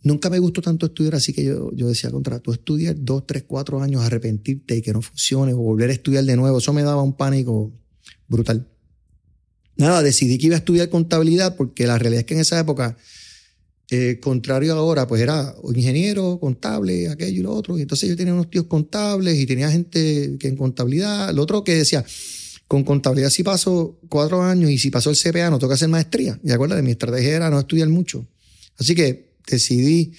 Nunca 0.02 0.30
me 0.30 0.40
gustó 0.40 0.62
tanto 0.62 0.86
estudiar, 0.86 1.16
así 1.16 1.34
que 1.34 1.44
yo, 1.44 1.72
yo 1.74 1.90
decía, 1.90 2.10
contra, 2.10 2.40
tú 2.40 2.54
estudiar 2.54 2.96
dos, 2.98 3.28
tres, 3.28 3.44
cuatro 3.46 3.82
años, 3.82 4.02
arrepentirte 4.02 4.78
y 4.78 4.82
que 4.82 4.94
no 4.94 5.02
funcione 5.02 5.54
o 5.54 5.58
volver 5.58 5.90
a 5.90 5.94
estudiar 5.94 6.24
de 6.24 6.38
nuevo, 6.38 6.60
eso 6.60 6.72
me 6.72 6.84
daba 6.84 7.04
un 7.04 7.18
pánico 7.18 7.74
brutal 8.30 8.66
nada, 9.80 10.04
decidí 10.04 10.38
que 10.38 10.48
iba 10.48 10.56
a 10.56 10.60
estudiar 10.60 10.90
contabilidad 10.90 11.56
porque 11.56 11.88
la 11.88 11.98
realidad 11.98 12.22
es 12.22 12.26
que 12.26 12.34
en 12.36 12.42
esa 12.42 12.60
época, 12.60 12.98
eh, 13.90 14.20
contrario 14.22 14.74
a 14.74 14.78
ahora, 14.78 15.08
pues 15.08 15.22
era 15.22 15.56
ingeniero, 15.74 16.38
contable, 16.40 17.08
aquello 17.08 17.40
y 17.40 17.44
lo 17.44 17.54
otro. 17.54 17.78
Y 17.78 17.82
entonces 17.82 18.10
yo 18.10 18.16
tenía 18.16 18.34
unos 18.34 18.50
tíos 18.50 18.66
contables 18.66 19.38
y 19.40 19.46
tenía 19.46 19.72
gente 19.72 20.36
que 20.40 20.48
en 20.48 20.58
contabilidad, 20.58 21.34
lo 21.34 21.42
otro 21.42 21.64
que 21.64 21.76
decía, 21.76 22.06
con 22.68 22.84
contabilidad 22.84 23.32
si 23.32 23.42
paso 23.42 24.00
cuatro 24.10 24.44
años 24.44 24.70
y 24.70 24.78
si 24.78 24.92
paso 24.92 25.10
el 25.10 25.18
CPA 25.18 25.50
no 25.50 25.58
toca 25.58 25.74
hacer 25.74 25.90
maestría. 25.90 26.40
Y 26.44 26.52
acuérdate, 26.52 26.82
mi 26.84 26.92
estrategia 26.92 27.38
era 27.38 27.50
no 27.50 27.60
estudiar 27.60 27.90
mucho. 27.90 28.28
Así 28.78 28.94
que 28.94 29.34
decidí 29.50 30.12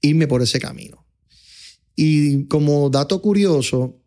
irme 0.00 0.26
por 0.26 0.42
ese 0.42 0.58
camino. 0.58 1.06
Y 1.94 2.46
como 2.46 2.90
dato 2.90 3.20
curioso, 3.22 4.01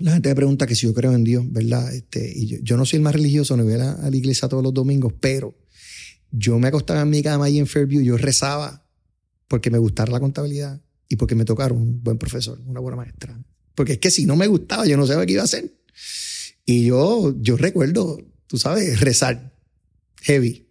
la 0.00 0.12
gente 0.12 0.28
me 0.28 0.34
pregunta 0.34 0.66
que 0.66 0.74
si 0.74 0.86
yo 0.86 0.94
creo 0.94 1.12
en 1.12 1.24
Dios, 1.24 1.44
¿verdad? 1.50 1.92
Este, 1.94 2.32
y 2.34 2.62
yo, 2.62 2.76
no 2.76 2.84
soy 2.84 2.98
el 2.98 3.02
más 3.02 3.14
religioso, 3.14 3.56
no 3.56 3.64
voy 3.64 3.74
a 3.74 3.96
la, 3.96 4.16
iglesia 4.16 4.48
todos 4.48 4.62
los 4.62 4.74
domingos, 4.74 5.12
pero 5.20 5.56
yo 6.30 6.58
me 6.58 6.68
acostaba 6.68 7.02
en 7.02 7.10
mi 7.10 7.22
cama 7.22 7.44
ahí 7.44 7.58
en 7.58 7.66
Fairview, 7.66 8.02
yo 8.02 8.16
rezaba 8.16 8.84
porque 9.46 9.70
me 9.70 9.78
gustara 9.78 10.10
la 10.10 10.20
contabilidad, 10.20 10.80
y 11.08 11.16
porque 11.16 11.34
me 11.34 11.44
tocaron 11.44 11.78
un 11.78 12.02
buen 12.02 12.18
profesor, 12.18 12.60
una 12.66 12.80
buena 12.80 12.96
maestra. 12.96 13.38
Porque 13.74 13.94
es 13.94 13.98
que 13.98 14.10
si 14.10 14.26
no 14.26 14.36
me 14.36 14.46
gustaba, 14.46 14.86
yo 14.86 14.96
no 14.96 15.06
sabía 15.06 15.26
qué 15.26 15.32
iba 15.34 15.42
a 15.42 15.44
hacer. 15.44 15.72
Y 16.64 16.86
yo, 16.86 17.34
yo 17.40 17.56
recuerdo, 17.56 18.18
tú 18.46 18.58
sabes, 18.58 19.00
rezar 19.00 19.52
heavy. 20.22 20.68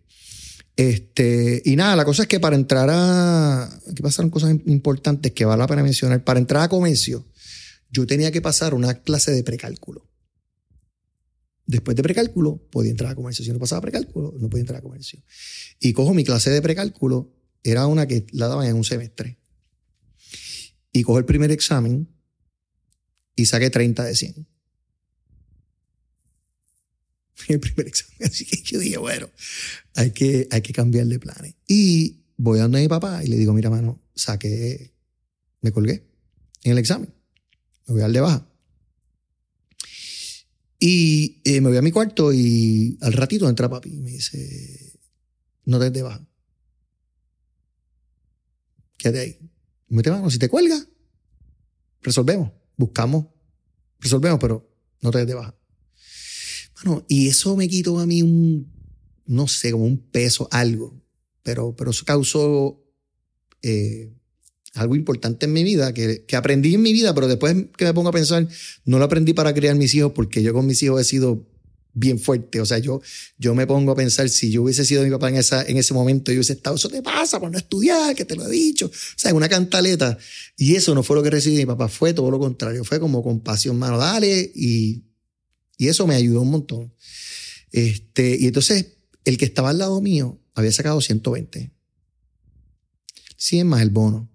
Este, 0.75 1.61
y 1.65 1.75
nada, 1.75 1.95
la 1.95 2.05
cosa 2.05 2.23
es 2.23 2.27
que 2.27 2.39
para 2.39 2.55
entrar 2.55 2.89
a. 2.91 3.65
Aquí 3.65 4.01
pasaron 4.01 4.31
cosas 4.31 4.55
importantes 4.65 5.31
que 5.33 5.45
vale 5.45 5.59
la 5.59 5.67
pena 5.67 5.83
mencionar. 5.83 6.23
Para 6.23 6.39
entrar 6.39 6.63
a 6.63 6.69
comercio, 6.69 7.25
yo 7.93 8.07
tenía 8.07 8.31
que 8.31 8.41
pasar 8.41 8.73
una 8.73 8.95
clase 9.01 9.31
de 9.31 9.43
precálculo. 9.43 10.09
Después 11.67 11.95
de 11.95 12.01
precálculo, 12.01 12.57
podía 12.71 12.89
entrar 12.89 13.11
a 13.11 13.15
comercio. 13.15 13.45
Si 13.45 13.51
no 13.51 13.59
pasaba 13.59 13.81
precálculo, 13.81 14.33
no 14.39 14.49
podía 14.49 14.61
entrar 14.61 14.79
a 14.79 14.81
comercio. 14.81 15.21
Y 15.79 15.93
cojo 15.93 16.13
mi 16.15 16.23
clase 16.23 16.49
de 16.49 16.61
precálculo, 16.61 17.31
era 17.63 17.85
una 17.85 18.07
que 18.07 18.25
la 18.31 18.47
daban 18.47 18.67
en 18.67 18.75
un 18.75 18.83
semestre. 18.83 19.39
Y 20.91 21.03
cojo 21.03 21.19
el 21.19 21.25
primer 21.25 21.51
examen 21.51 22.09
y 23.35 23.45
saqué 23.45 23.69
30 23.69 24.03
de 24.03 24.15
100. 24.15 24.47
El 27.49 27.59
primer 27.59 27.87
examen. 27.87 28.17
Así 28.23 28.45
que 28.45 28.61
yo 28.63 28.79
dije, 28.79 28.97
bueno, 28.97 29.29
hay 29.95 30.11
que, 30.11 30.47
hay 30.49 30.61
que 30.61 30.73
cambiar 30.73 31.05
de 31.07 31.19
planes. 31.19 31.55
Y 31.67 32.23
voy 32.37 32.59
a 32.59 32.67
mi 32.67 32.87
papá 32.87 33.23
y 33.23 33.27
le 33.27 33.37
digo, 33.37 33.53
mira, 33.53 33.69
mano, 33.69 34.01
saqué, 34.15 34.93
me 35.61 35.71
colgué 35.71 36.07
en 36.63 36.71
el 36.71 36.77
examen. 36.77 37.13
Me 37.87 37.93
voy 37.93 38.01
a 38.01 38.03
dar 38.03 38.11
de 38.11 38.21
baja. 38.21 38.47
Y 40.79 41.41
eh, 41.45 41.61
me 41.61 41.69
voy 41.69 41.77
a 41.77 41.81
mi 41.81 41.91
cuarto 41.91 42.33
y 42.33 42.97
al 43.01 43.13
ratito 43.13 43.47
entra 43.47 43.69
papi 43.69 43.89
y 43.89 44.01
me 44.01 44.11
dice, 44.11 44.99
no 45.65 45.79
te 45.79 45.85
des 45.85 45.93
de 45.93 46.01
baja. 46.01 46.27
Quédate 48.97 49.19
ahí. 49.19 49.39
Mete 49.87 50.11
mano, 50.11 50.29
si 50.29 50.39
te 50.39 50.49
cuelga, 50.49 50.77
resolvemos, 52.01 52.51
buscamos, 52.75 53.27
resolvemos, 53.99 54.39
pero 54.39 54.69
no 55.01 55.11
te 55.11 55.19
des 55.19 55.27
de 55.27 55.33
baja. 55.35 55.55
Bueno, 56.75 57.05
y 57.07 57.27
eso 57.27 57.55
me 57.55 57.69
quitó 57.69 57.99
a 57.99 58.05
mí 58.05 58.21
un, 58.21 58.71
no 59.25 59.47
sé, 59.47 59.71
como 59.71 59.85
un 59.85 59.97
peso, 59.97 60.47
algo, 60.51 61.01
pero, 61.43 61.75
pero 61.75 61.91
eso 61.91 62.03
causó 62.05 62.83
eh, 63.61 64.13
algo 64.73 64.95
importante 64.95 65.45
en 65.45 65.53
mi 65.53 65.63
vida, 65.63 65.93
que, 65.93 66.25
que, 66.25 66.35
aprendí 66.35 66.73
en 66.73 66.81
mi 66.81 66.93
vida, 66.93 67.13
pero 67.13 67.27
después 67.27 67.55
que 67.77 67.85
me 67.85 67.93
pongo 67.93 68.09
a 68.09 68.11
pensar, 68.11 68.47
no 68.85 68.97
lo 68.97 69.05
aprendí 69.05 69.33
para 69.33 69.53
criar 69.53 69.75
mis 69.75 69.93
hijos, 69.93 70.13
porque 70.13 70.41
yo 70.41 70.53
con 70.53 70.65
mis 70.65 70.81
hijos 70.81 71.01
he 71.01 71.03
sido 71.03 71.45
bien 71.93 72.19
fuerte. 72.19 72.59
O 72.59 72.65
sea, 72.65 72.79
yo, 72.79 73.01
yo 73.37 73.55
me 73.55 73.67
pongo 73.67 73.91
a 73.91 73.95
pensar, 73.95 74.29
si 74.29 74.51
yo 74.51 74.63
hubiese 74.63 74.85
sido 74.85 75.03
mi 75.03 75.11
papá 75.11 75.29
en, 75.29 75.35
esa, 75.35 75.63
en 75.63 75.77
ese 75.77 75.93
momento, 75.93 76.31
yo 76.31 76.37
hubiese 76.37 76.53
estado, 76.53 76.75
eso 76.75 76.89
te 76.89 77.01
pasa 77.01 77.39
por 77.39 77.51
no 77.51 77.57
estudiar, 77.57 78.15
que 78.15 78.25
te 78.25 78.35
lo 78.35 78.47
he 78.47 78.51
dicho. 78.51 78.87
O 78.87 78.91
sea, 79.15 79.33
una 79.33 79.49
cantaleta. 79.49 80.17
Y 80.57 80.75
eso 80.75 80.93
no 80.95 81.03
fue 81.03 81.15
lo 81.15 81.23
que 81.23 81.29
recibí 81.29 81.57
mi 81.57 81.65
papá, 81.65 81.87
fue 81.87 82.13
todo 82.13 82.29
lo 82.31 82.39
contrario. 82.39 82.83
Fue 82.83 82.99
como 82.99 83.23
compasión, 83.23 83.77
mano, 83.77 83.97
dale. 83.97 84.51
Y, 84.55 85.03
y 85.77 85.87
eso 85.87 86.07
me 86.07 86.15
ayudó 86.15 86.41
un 86.41 86.51
montón. 86.51 86.93
Este, 87.71 88.37
y 88.39 88.47
entonces, 88.47 88.97
el 89.25 89.37
que 89.37 89.45
estaba 89.45 89.69
al 89.69 89.77
lado 89.77 90.01
mío 90.01 90.39
había 90.53 90.71
sacado 90.71 90.99
120. 90.99 91.71
100 93.37 93.67
más 93.67 93.81
el 93.81 93.89
bono. 93.89 94.32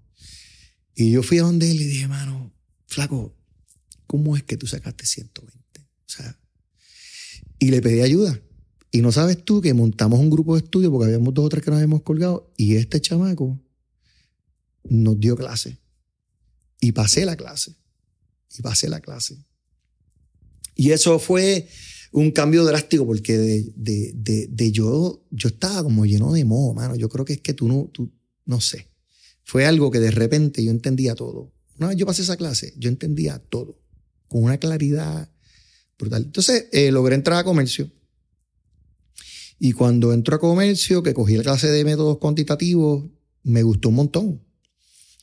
Y 1.00 1.12
yo 1.12 1.22
fui 1.22 1.38
a 1.38 1.42
donde 1.42 1.70
él 1.70 1.80
y 1.80 1.84
dije, 1.84 2.08
mano, 2.08 2.52
flaco, 2.88 3.32
¿cómo 4.08 4.36
es 4.36 4.42
que 4.42 4.56
tú 4.56 4.66
sacaste 4.66 5.06
120? 5.06 5.80
O 5.80 5.84
sea, 6.04 6.36
y 7.60 7.70
le 7.70 7.80
pedí 7.80 8.00
ayuda. 8.00 8.42
Y 8.90 9.00
no 9.00 9.12
sabes 9.12 9.44
tú 9.44 9.60
que 9.60 9.72
montamos 9.74 10.18
un 10.18 10.28
grupo 10.28 10.56
de 10.56 10.64
estudio 10.64 10.90
porque 10.90 11.06
habíamos 11.06 11.32
dos 11.34 11.46
o 11.46 11.48
tres 11.50 11.62
que 11.62 11.70
nos 11.70 11.76
habíamos 11.76 12.02
colgado 12.02 12.52
y 12.56 12.74
este 12.74 13.00
chamaco 13.00 13.62
nos 14.90 15.20
dio 15.20 15.36
clase. 15.36 15.78
Y 16.80 16.90
pasé 16.90 17.24
la 17.24 17.36
clase. 17.36 17.76
Y 18.58 18.62
pasé 18.62 18.88
la 18.88 18.98
clase. 18.98 19.38
Y 20.74 20.90
eso 20.90 21.20
fue 21.20 21.68
un 22.10 22.32
cambio 22.32 22.64
drástico 22.64 23.06
porque 23.06 23.38
de, 23.38 23.72
de, 23.76 24.12
de, 24.16 24.48
de 24.48 24.72
yo, 24.72 25.24
yo 25.30 25.48
estaba 25.50 25.84
como 25.84 26.06
lleno 26.06 26.32
de 26.32 26.44
moho, 26.44 26.74
mano. 26.74 26.96
Yo 26.96 27.08
creo 27.08 27.24
que 27.24 27.34
es 27.34 27.40
que 27.40 27.54
tú 27.54 27.68
no, 27.68 27.88
tú, 27.92 28.12
no 28.46 28.60
sé 28.60 28.88
fue 29.48 29.64
algo 29.64 29.90
que 29.90 29.98
de 29.98 30.10
repente 30.10 30.62
yo 30.62 30.70
entendía 30.70 31.14
todo. 31.14 31.50
Una 31.78 31.88
vez 31.88 31.96
yo 31.96 32.04
pasé 32.04 32.20
esa 32.20 32.36
clase, 32.36 32.74
yo 32.76 32.90
entendía 32.90 33.38
todo, 33.38 33.80
con 34.28 34.42
una 34.42 34.58
claridad 34.58 35.32
brutal. 35.98 36.24
Entonces, 36.24 36.66
eh, 36.70 36.92
logré 36.92 37.14
entrar 37.14 37.38
a 37.38 37.44
comercio. 37.44 37.90
Y 39.58 39.72
cuando 39.72 40.12
entro 40.12 40.36
a 40.36 40.38
comercio, 40.38 41.02
que 41.02 41.14
cogí 41.14 41.34
la 41.34 41.44
clase 41.44 41.68
de 41.68 41.82
métodos 41.82 42.18
cuantitativos, 42.18 43.06
me 43.42 43.62
gustó 43.62 43.88
un 43.88 43.94
montón. 43.94 44.44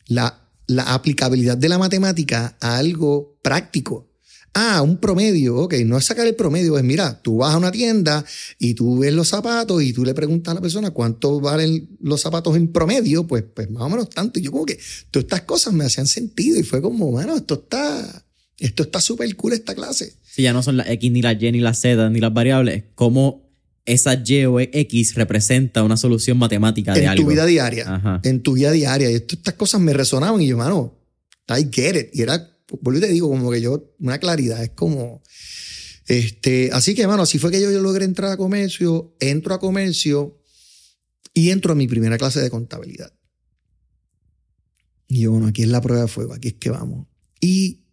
La, 0.08 0.50
la 0.66 0.96
aplicabilidad 0.96 1.56
de 1.56 1.70
la 1.70 1.78
matemática 1.78 2.58
a 2.60 2.78
algo 2.80 3.38
práctico. 3.44 4.12
Ah, 4.58 4.82
un 4.82 4.96
promedio, 4.96 5.58
ok, 5.58 5.74
no 5.86 5.98
es 5.98 6.06
sacar 6.06 6.26
el 6.26 6.34
promedio, 6.34 6.78
es 6.78 6.84
mira, 6.86 7.22
tú 7.22 7.40
vas 7.40 7.54
a 7.54 7.58
una 7.58 7.74
tienda 7.74 8.24
y 8.58 8.74
tú 8.74 9.00
ves 9.00 9.14
los 9.14 9.28
zapatos 9.28 9.84
y 9.84 9.92
tú 9.92 10.06
le 10.06 10.14
preguntas 10.14 10.54
a 10.54 10.56
la 10.56 10.62
persona 10.62 10.92
cuánto 10.92 11.42
valen 11.42 11.90
los 12.00 12.22
zapatos 12.22 12.56
en 12.56 12.70
promedio, 12.70 13.28
pues, 13.28 13.44
pues 13.54 13.70
más 13.70 13.84
o 13.84 13.90
menos 13.90 14.10
tanto. 14.10 14.40
Y 14.40 14.44
yo 14.44 14.54
como 14.54 14.66
que 14.66 14.80
todas 15.12 15.26
estas 15.26 15.42
cosas 15.42 15.74
me 15.74 15.84
hacían 15.84 16.08
sentido 16.08 16.58
y 16.58 16.64
fue 16.64 16.82
como, 16.82 17.12
bueno, 17.12 17.36
esto 17.36 17.56
está, 17.56 18.26
esto 18.58 18.84
está 18.84 19.02
súper 19.02 19.36
cool 19.36 19.52
esta 19.52 19.76
clase. 19.76 20.14
Sí, 20.24 20.44
ya 20.44 20.54
no 20.54 20.64
son 20.64 20.78
las 20.78 20.88
X 20.88 21.12
ni 21.12 21.22
las 21.22 21.36
Y 21.42 21.52
ni 21.52 21.60
las 21.60 21.82
Z 21.82 22.10
ni 22.10 22.22
las 22.22 22.34
variables, 22.34 22.86
como 22.96 23.50
esa 23.84 24.14
Y 24.26 24.46
o 24.46 24.62
X 24.62 25.16
representa 25.16 25.84
una 25.84 25.98
solución 25.98 26.38
matemática 26.38 26.94
de 26.94 27.08
algo. 27.08 27.24
En 27.24 27.26
tu 27.26 27.30
vida 27.30 27.46
diaria, 27.46 28.22
en 28.24 28.42
tu 28.42 28.54
vida 28.54 28.72
diaria. 28.72 29.12
Y 29.12 29.16
estas 29.16 29.56
cosas 29.56 29.82
me 29.82 29.92
resonaban 29.92 30.42
y 30.42 30.48
yo, 30.48 30.56
mano, 30.56 30.98
I 31.50 31.68
get 31.70 31.96
it. 31.96 32.10
Y 32.14 32.22
era 32.22 32.55
por 32.82 33.00
te 33.00 33.08
digo, 33.08 33.30
como 33.30 33.52
que 33.52 33.62
yo, 33.62 33.94
una 34.00 34.20
claridad, 34.20 34.64
es 34.64 34.72
como, 34.72 35.22
este, 36.08 36.70
así 36.72 36.94
que, 36.96 37.08
mano, 37.08 37.24
así 37.24 37.40
fue 37.40 37.52
que 37.52 37.62
yo, 37.62 37.72
yo 37.72 37.82
logré 37.82 38.06
entrar 38.06 38.32
a 38.32 38.38
comercio, 38.38 39.16
entro 39.20 39.54
a 39.54 39.60
comercio 39.60 40.42
y 41.34 41.50
entro 41.50 41.74
a 41.74 41.76
mi 41.76 41.88
primera 41.88 42.18
clase 42.18 42.42
de 42.42 42.50
contabilidad. 42.50 43.14
Y 45.08 45.22
yo, 45.22 45.32
bueno, 45.32 45.48
aquí 45.48 45.64
es 45.64 45.70
la 45.70 45.82
prueba 45.82 46.04
de 46.04 46.08
fuego, 46.08 46.34
aquí 46.34 46.50
es 46.50 46.54
que 46.56 46.70
vamos. 46.70 47.08
Y 47.40 47.86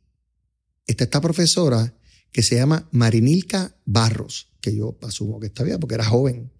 está 0.86 1.04
esta 1.04 1.20
profesora 1.20 1.96
que 2.30 2.42
se 2.42 2.56
llama 2.56 2.88
Marinilka 2.92 3.76
Barros, 3.84 4.48
que 4.60 4.74
yo 4.74 4.98
asumo 5.02 5.38
que 5.40 5.46
está 5.46 5.64
bien 5.64 5.78
porque 5.78 5.94
era 5.94 6.04
joven. 6.04 6.52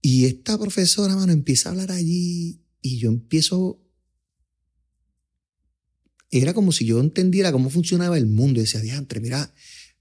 Y 0.00 0.26
esta 0.26 0.58
profesora, 0.58 1.16
mano, 1.16 1.32
empieza 1.32 1.68
a 1.68 1.72
hablar 1.72 1.92
allí 1.92 2.62
y 2.80 2.98
yo 2.98 3.08
empiezo 3.08 3.82
era 6.42 6.54
como 6.54 6.72
si 6.72 6.84
yo 6.84 7.00
entendiera 7.00 7.52
cómo 7.52 7.70
funcionaba 7.70 8.18
el 8.18 8.26
mundo. 8.26 8.60
Y 8.60 8.64
decía, 8.64 8.80
diantre, 8.80 9.20
mira, 9.20 9.52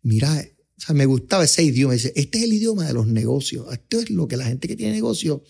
mira, 0.01 0.45
o 0.77 0.81
sea, 0.81 0.95
me 0.95 1.05
gustaba 1.05 1.43
ese 1.43 1.63
idioma. 1.63 1.93
Dice, 1.93 2.13
este 2.15 2.39
es 2.39 2.43
el 2.45 2.53
idioma 2.53 2.85
de 2.85 2.93
los 2.93 3.07
negocios. 3.07 3.71
Esto 3.71 3.99
es 3.99 4.09
lo 4.09 4.27
que 4.27 4.37
la 4.37 4.45
gente 4.45 4.67
que 4.67 4.75
tiene 4.75 4.93
negocio 4.93 5.43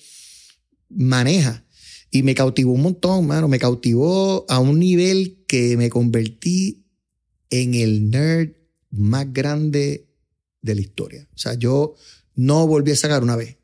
maneja. 0.89 1.65
Y 2.11 2.23
me 2.23 2.35
cautivó 2.35 2.73
un 2.73 2.81
montón, 2.81 3.27
mano. 3.27 3.47
Me 3.47 3.59
cautivó 3.59 4.45
a 4.49 4.59
un 4.59 4.79
nivel 4.79 5.43
que 5.47 5.77
me 5.77 5.89
convertí 5.89 6.85
en 7.49 7.73
el 7.73 8.09
nerd 8.09 8.51
más 8.91 9.31
grande 9.33 10.07
de 10.61 10.75
la 10.75 10.81
historia. 10.81 11.27
O 11.33 11.37
sea, 11.37 11.53
yo 11.55 11.95
no 12.35 12.67
volví 12.67 12.91
a 12.91 12.95
sacar 12.95 13.23
una 13.23 13.35
vez 13.35 13.57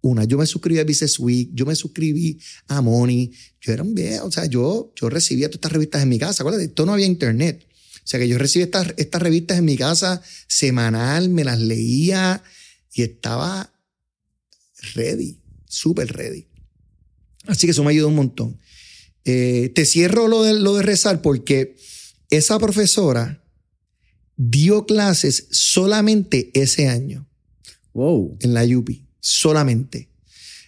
una. 0.00 0.24
Yo 0.24 0.38
me 0.38 0.46
suscribí 0.46 0.78
a 0.78 0.84
Business 0.84 1.18
Week, 1.18 1.50
yo 1.52 1.66
me 1.66 1.74
suscribí 1.74 2.38
a 2.68 2.80
Money. 2.80 3.32
Yo 3.60 3.72
era 3.72 3.82
un 3.82 3.94
viejo, 3.94 4.26
o 4.26 4.32
sea, 4.32 4.46
yo, 4.46 4.92
yo 4.96 5.08
recibía 5.08 5.48
todas 5.48 5.56
estas 5.56 5.72
revistas 5.72 6.02
en 6.02 6.08
mi 6.08 6.18
casa. 6.18 6.42
Acuérdate, 6.42 6.66
esto 6.66 6.86
no 6.86 6.92
había 6.92 7.06
internet. 7.06 7.66
O 7.96 8.10
sea, 8.10 8.20
que 8.20 8.28
yo 8.28 8.38
recibía 8.38 8.64
estas, 8.64 8.94
estas 8.96 9.20
revistas 9.20 9.58
en 9.58 9.64
mi 9.64 9.76
casa 9.76 10.22
semanal, 10.46 11.28
me 11.28 11.44
las 11.44 11.60
leía 11.60 12.42
y 12.92 13.02
estaba 13.02 13.72
ready, 14.94 15.40
súper 15.66 16.12
ready. 16.12 16.46
Así 17.46 17.66
que 17.66 17.72
eso 17.72 17.84
me 17.84 17.90
ayudó 17.90 18.08
un 18.08 18.14
montón. 18.14 18.58
Eh, 19.24 19.72
te 19.74 19.84
cierro 19.84 20.28
lo 20.28 20.42
de, 20.42 20.54
lo 20.54 20.76
de 20.76 20.82
rezar 20.82 21.20
porque 21.20 21.76
esa 22.30 22.58
profesora 22.58 23.44
dio 24.36 24.86
clases 24.86 25.48
solamente 25.50 26.50
ese 26.54 26.88
año. 26.88 27.28
Wow. 27.92 28.38
En 28.40 28.54
la 28.54 28.64
UPI 28.64 29.07
solamente. 29.20 30.08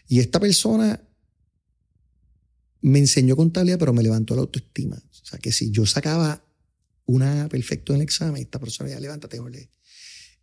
Y 0.08 0.20
esta 0.20 0.40
persona 0.40 1.00
me 2.82 2.98
enseñó 2.98 3.36
contabilidad, 3.36 3.78
pero 3.78 3.92
me 3.92 4.02
levantó 4.02 4.34
la 4.34 4.42
autoestima. 4.42 4.96
O 4.96 5.24
sea, 5.24 5.38
que 5.38 5.52
si 5.52 5.70
yo 5.70 5.86
sacaba 5.86 6.44
una 7.06 7.48
perfecto 7.48 7.92
en 7.92 7.96
el 8.00 8.02
examen, 8.02 8.42
esta 8.42 8.58
persona 8.58 8.90
ya 8.90 9.00
levántate, 9.00 9.38
ole. 9.38 9.70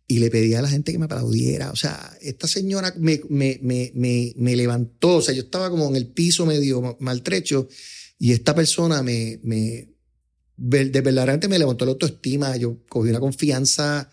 Y 0.06 0.20
le 0.20 0.30
pedía 0.30 0.60
a 0.60 0.62
la 0.62 0.70
gente 0.70 0.92
que 0.92 0.98
me 0.98 1.04
aplaudiera. 1.04 1.70
O 1.70 1.76
sea, 1.76 2.16
esta 2.22 2.48
señora 2.48 2.94
me, 2.96 3.20
me, 3.28 3.58
me, 3.62 3.92
me, 4.36 4.56
levantó. 4.56 5.16
O 5.16 5.22
sea, 5.22 5.34
yo 5.34 5.42
estaba 5.42 5.68
como 5.68 5.86
en 5.88 5.96
el 5.96 6.06
piso 6.06 6.46
medio 6.46 6.96
maltrecho 7.00 7.68
y 8.18 8.32
esta 8.32 8.54
persona 8.54 9.02
me, 9.02 9.38
me 9.42 9.90
de 10.56 11.00
verdaderamente 11.02 11.48
me 11.48 11.58
levantó 11.58 11.84
la 11.84 11.92
autoestima. 11.92 12.56
Yo 12.56 12.84
cogí 12.88 13.10
una 13.10 13.20
confianza 13.20 14.10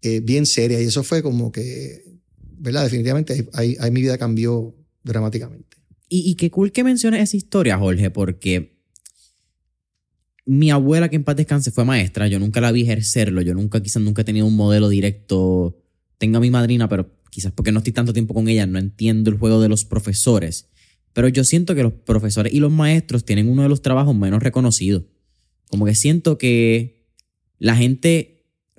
eh, 0.00 0.20
bien 0.20 0.46
seria 0.46 0.80
y 0.80 0.84
eso 0.84 1.02
fue 1.02 1.22
como 1.22 1.50
que 1.50 2.11
¿verdad? 2.62 2.84
Definitivamente 2.84 3.48
ahí, 3.54 3.76
mi 3.90 4.02
vida 4.02 4.16
cambió 4.16 4.72
dramáticamente. 5.02 5.78
Y, 6.08 6.34
qué 6.36 6.50
cool 6.50 6.72
que 6.72 6.84
menciones 6.84 7.22
esa 7.22 7.36
historia, 7.36 7.78
Jorge, 7.78 8.10
porque 8.10 8.78
mi 10.44 10.70
abuela, 10.70 11.08
que 11.08 11.16
en 11.16 11.24
paz 11.24 11.36
descanse, 11.36 11.70
fue 11.70 11.84
maestra. 11.86 12.28
Yo 12.28 12.38
nunca 12.38 12.60
la 12.60 12.70
vi 12.70 12.82
ejercerlo. 12.82 13.40
Yo 13.40 13.54
nunca, 13.54 13.82
quizás 13.82 14.02
nunca 14.02 14.22
he 14.22 14.24
tenido 14.24 14.46
un 14.46 14.54
modelo 14.54 14.90
directo. 14.90 15.82
Tengo 16.18 16.36
a 16.36 16.40
mi 16.40 16.50
madrina, 16.50 16.88
pero 16.88 17.10
quizás 17.30 17.50
porque 17.50 17.72
no 17.72 17.78
estoy 17.78 17.94
tanto 17.94 18.12
tiempo 18.12 18.34
con 18.34 18.46
ella, 18.46 18.66
no 18.66 18.78
entiendo 18.78 19.30
el 19.30 19.38
juego 19.38 19.60
de 19.60 19.70
los 19.70 19.86
profesores. 19.86 20.68
Pero 21.14 21.28
yo 21.28 21.44
siento 21.44 21.74
que 21.74 21.82
los 21.82 21.94
profesores 21.94 22.52
y 22.52 22.60
los 22.60 22.70
maestros 22.70 23.24
tienen 23.24 23.48
uno 23.48 23.62
de 23.62 23.70
los 23.70 23.82
trabajos 23.82 24.14
menos 24.14 24.42
reconocidos. 24.42 25.04
Como 25.68 25.86
que 25.86 25.94
siento 25.94 26.36
que 26.36 27.08
la 27.58 27.74
gente 27.74 28.31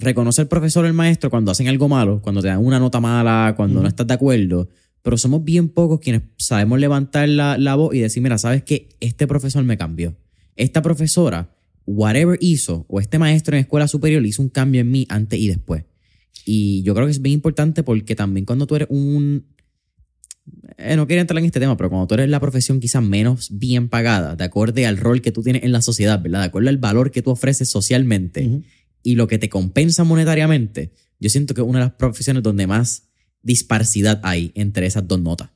reconoce 0.03 0.41
al 0.41 0.47
profesor 0.47 0.85
o 0.85 0.87
el 0.87 0.93
maestro 0.93 1.29
cuando 1.29 1.51
hacen 1.51 1.67
algo 1.67 1.89
malo, 1.89 2.21
cuando 2.21 2.41
te 2.41 2.47
dan 2.47 2.63
una 2.63 2.79
nota 2.79 2.99
mala, 2.99 3.53
cuando 3.55 3.81
no 3.81 3.87
estás 3.87 4.07
de 4.07 4.13
acuerdo. 4.13 4.69
Pero 5.01 5.17
somos 5.17 5.43
bien 5.43 5.69
pocos 5.69 5.99
quienes 5.99 6.21
sabemos 6.37 6.79
levantar 6.79 7.27
la, 7.27 7.57
la 7.57 7.75
voz 7.75 7.93
y 7.95 7.99
decir, 7.99 8.23
mira, 8.23 8.37
¿sabes 8.37 8.63
qué? 8.63 8.89
Este 8.99 9.27
profesor 9.27 9.63
me 9.63 9.77
cambió 9.77 10.15
esta 10.55 10.81
profesora, 10.81 11.55
whatever 11.85 12.37
hizo, 12.41 12.85
o 12.87 12.99
este 12.99 13.19
maestro 13.19 13.55
en 13.55 13.61
escuela 13.61 13.87
superior 13.87 14.25
hizo 14.25 14.41
un 14.41 14.49
cambio 14.49 14.81
en 14.81 14.91
mí 14.91 15.05
antes 15.09 15.39
y 15.39 15.47
después. 15.47 15.83
Y 16.45 16.83
yo 16.83 16.93
creo 16.93 17.07
que 17.07 17.11
es 17.11 17.21
bien 17.21 17.33
importante 17.33 17.83
porque 17.83 18.15
también 18.15 18.45
cuando 18.45 18.67
tú 18.67 18.75
eres 18.75 18.87
un... 18.91 19.45
Eh, 20.77 20.97
no 20.97 21.07
quería 21.07 21.21
entrar 21.21 21.39
en 21.39 21.45
este 21.45 21.59
tema, 21.59 21.77
pero 21.77 21.89
cuando 21.89 22.07
tú 22.07 22.15
eres 22.15 22.27
la 22.29 22.39
profesión 22.39 22.79
quizás 22.79 23.01
menos 23.01 23.49
bien 23.57 23.87
pagada, 23.87 24.35
de 24.35 24.43
acuerdo 24.43 24.85
al 24.85 24.97
rol 24.97 25.21
que 25.21 25.31
tú 25.31 25.41
tienes 25.41 25.63
en 25.63 25.71
la 25.71 25.81
sociedad, 25.81 26.21
¿verdad? 26.21 26.39
De 26.39 26.45
acuerdo 26.47 26.69
al 26.69 26.77
valor 26.77 27.11
que 27.11 27.21
tú 27.21 27.31
ofreces 27.31 27.69
socialmente 27.69 28.61
y 29.03 29.15
lo 29.15 29.27
que 29.27 29.37
te 29.37 29.49
compensa 29.49 30.03
monetariamente, 30.03 30.93
yo 31.19 31.29
siento 31.29 31.53
que 31.53 31.61
es 31.61 31.67
una 31.67 31.79
de 31.79 31.85
las 31.85 31.93
profesiones 31.93 32.41
donde 32.41 32.65
más 32.67 33.03
disparcidad 33.41 34.19
hay 34.23 34.51
entre 34.55 34.85
esas 34.85 35.07
dos 35.07 35.21
notas. 35.21 35.49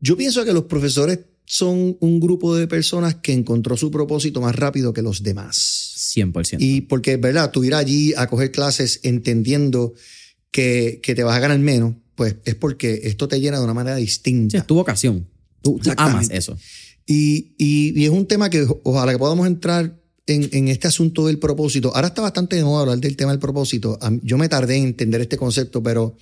Yo 0.00 0.16
pienso 0.16 0.44
que 0.44 0.52
los 0.52 0.64
profesores 0.64 1.20
son 1.44 1.96
un 2.00 2.20
grupo 2.20 2.54
de 2.54 2.66
personas 2.66 3.16
que 3.16 3.32
encontró 3.32 3.76
su 3.76 3.90
propósito 3.90 4.40
más 4.40 4.54
rápido 4.54 4.92
que 4.92 5.02
los 5.02 5.22
demás. 5.22 5.94
100%. 6.14 6.56
Y 6.60 6.82
porque, 6.82 7.16
¿verdad? 7.16 7.50
Tú 7.50 7.64
ir 7.64 7.74
allí 7.74 8.12
a 8.16 8.26
coger 8.26 8.50
clases 8.52 9.00
entendiendo 9.02 9.94
que, 10.50 11.00
que 11.02 11.14
te 11.14 11.24
vas 11.24 11.36
a 11.36 11.40
ganar 11.40 11.58
menos, 11.58 11.94
pues 12.14 12.36
es 12.44 12.54
porque 12.54 13.00
esto 13.04 13.28
te 13.28 13.40
llena 13.40 13.58
de 13.58 13.64
una 13.64 13.74
manera 13.74 13.96
distinta. 13.96 14.52
Sí, 14.52 14.56
es 14.58 14.66
tu 14.66 14.74
vocación. 14.74 15.26
Tú, 15.62 15.80
amas 15.96 16.30
eso. 16.30 16.56
Y, 17.06 17.54
y, 17.56 18.04
es 18.04 18.10
un 18.10 18.26
tema 18.26 18.50
que 18.50 18.66
ojalá 18.82 19.12
que 19.12 19.18
podamos 19.18 19.46
entrar 19.46 19.98
en, 20.28 20.68
este 20.68 20.88
asunto 20.88 21.26
del 21.26 21.38
propósito. 21.38 21.94
Ahora 21.94 22.08
está 22.08 22.22
bastante 22.22 22.56
de 22.56 22.64
moda 22.64 22.82
hablar 22.82 22.98
del 22.98 23.16
tema 23.16 23.32
del 23.32 23.40
propósito. 23.40 23.98
Yo 24.22 24.38
me 24.38 24.48
tardé 24.48 24.76
en 24.76 24.84
entender 24.84 25.20
este 25.20 25.36
concepto, 25.36 25.82
pero 25.82 26.16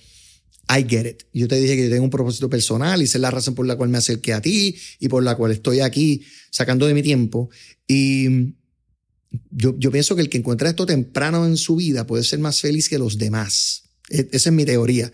I 0.69 0.85
get 0.87 1.05
it. 1.05 1.23
Yo 1.33 1.47
te 1.47 1.59
dije 1.59 1.75
que 1.75 1.83
yo 1.83 1.89
tengo 1.89 2.03
un 2.03 2.09
propósito 2.09 2.49
personal 2.49 3.01
y 3.01 3.05
esa 3.05 3.17
es 3.17 3.21
la 3.21 3.31
razón 3.31 3.55
por 3.55 3.65
la 3.65 3.75
cual 3.75 3.89
me 3.89 3.97
acerqué 3.97 4.33
a 4.33 4.41
ti 4.41 4.75
y 4.99 5.07
por 5.07 5.23
la 5.23 5.35
cual 5.35 5.51
estoy 5.51 5.81
aquí 5.81 6.23
sacando 6.49 6.87
de 6.87 6.93
mi 6.93 7.03
tiempo. 7.03 7.49
Y 7.87 8.53
yo, 9.51 9.77
yo 9.77 9.91
pienso 9.91 10.15
que 10.15 10.21
el 10.21 10.29
que 10.29 10.37
encuentra 10.37 10.69
esto 10.69 10.85
temprano 10.85 11.45
en 11.45 11.57
su 11.57 11.75
vida 11.75 12.07
puede 12.07 12.23
ser 12.23 12.39
más 12.39 12.61
feliz 12.61 12.89
que 12.89 12.97
los 12.97 13.17
demás. 13.17 13.83
E, 14.09 14.27
esa 14.31 14.49
es 14.49 14.55
mi 14.55 14.65
teoría. 14.65 15.11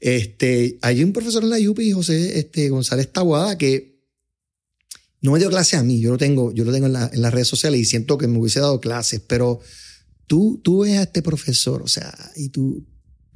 Este, 0.00 0.78
hay 0.82 1.02
un 1.02 1.12
profesor 1.12 1.42
en 1.42 1.50
la 1.50 1.70
UPI, 1.70 1.92
José 1.92 2.38
este, 2.38 2.68
González 2.68 3.10
Taguada, 3.12 3.56
que 3.56 3.93
no 5.24 5.32
me 5.32 5.38
dio 5.38 5.48
clase 5.48 5.76
a 5.76 5.82
mí, 5.82 6.00
yo 6.00 6.10
lo 6.10 6.18
tengo, 6.18 6.52
yo 6.52 6.64
lo 6.64 6.72
tengo 6.72 6.86
en, 6.86 6.96
en 6.96 7.22
las 7.22 7.32
redes 7.32 7.48
sociales 7.48 7.80
y 7.80 7.86
siento 7.86 8.18
que 8.18 8.28
me 8.28 8.38
hubiese 8.38 8.60
dado 8.60 8.78
clases, 8.78 9.22
pero 9.26 9.60
tú, 10.26 10.60
tú 10.62 10.80
ves 10.80 10.98
a 10.98 11.04
este 11.04 11.22
profesor, 11.22 11.80
o 11.82 11.88
sea, 11.88 12.14
y 12.36 12.50
tú, 12.50 12.86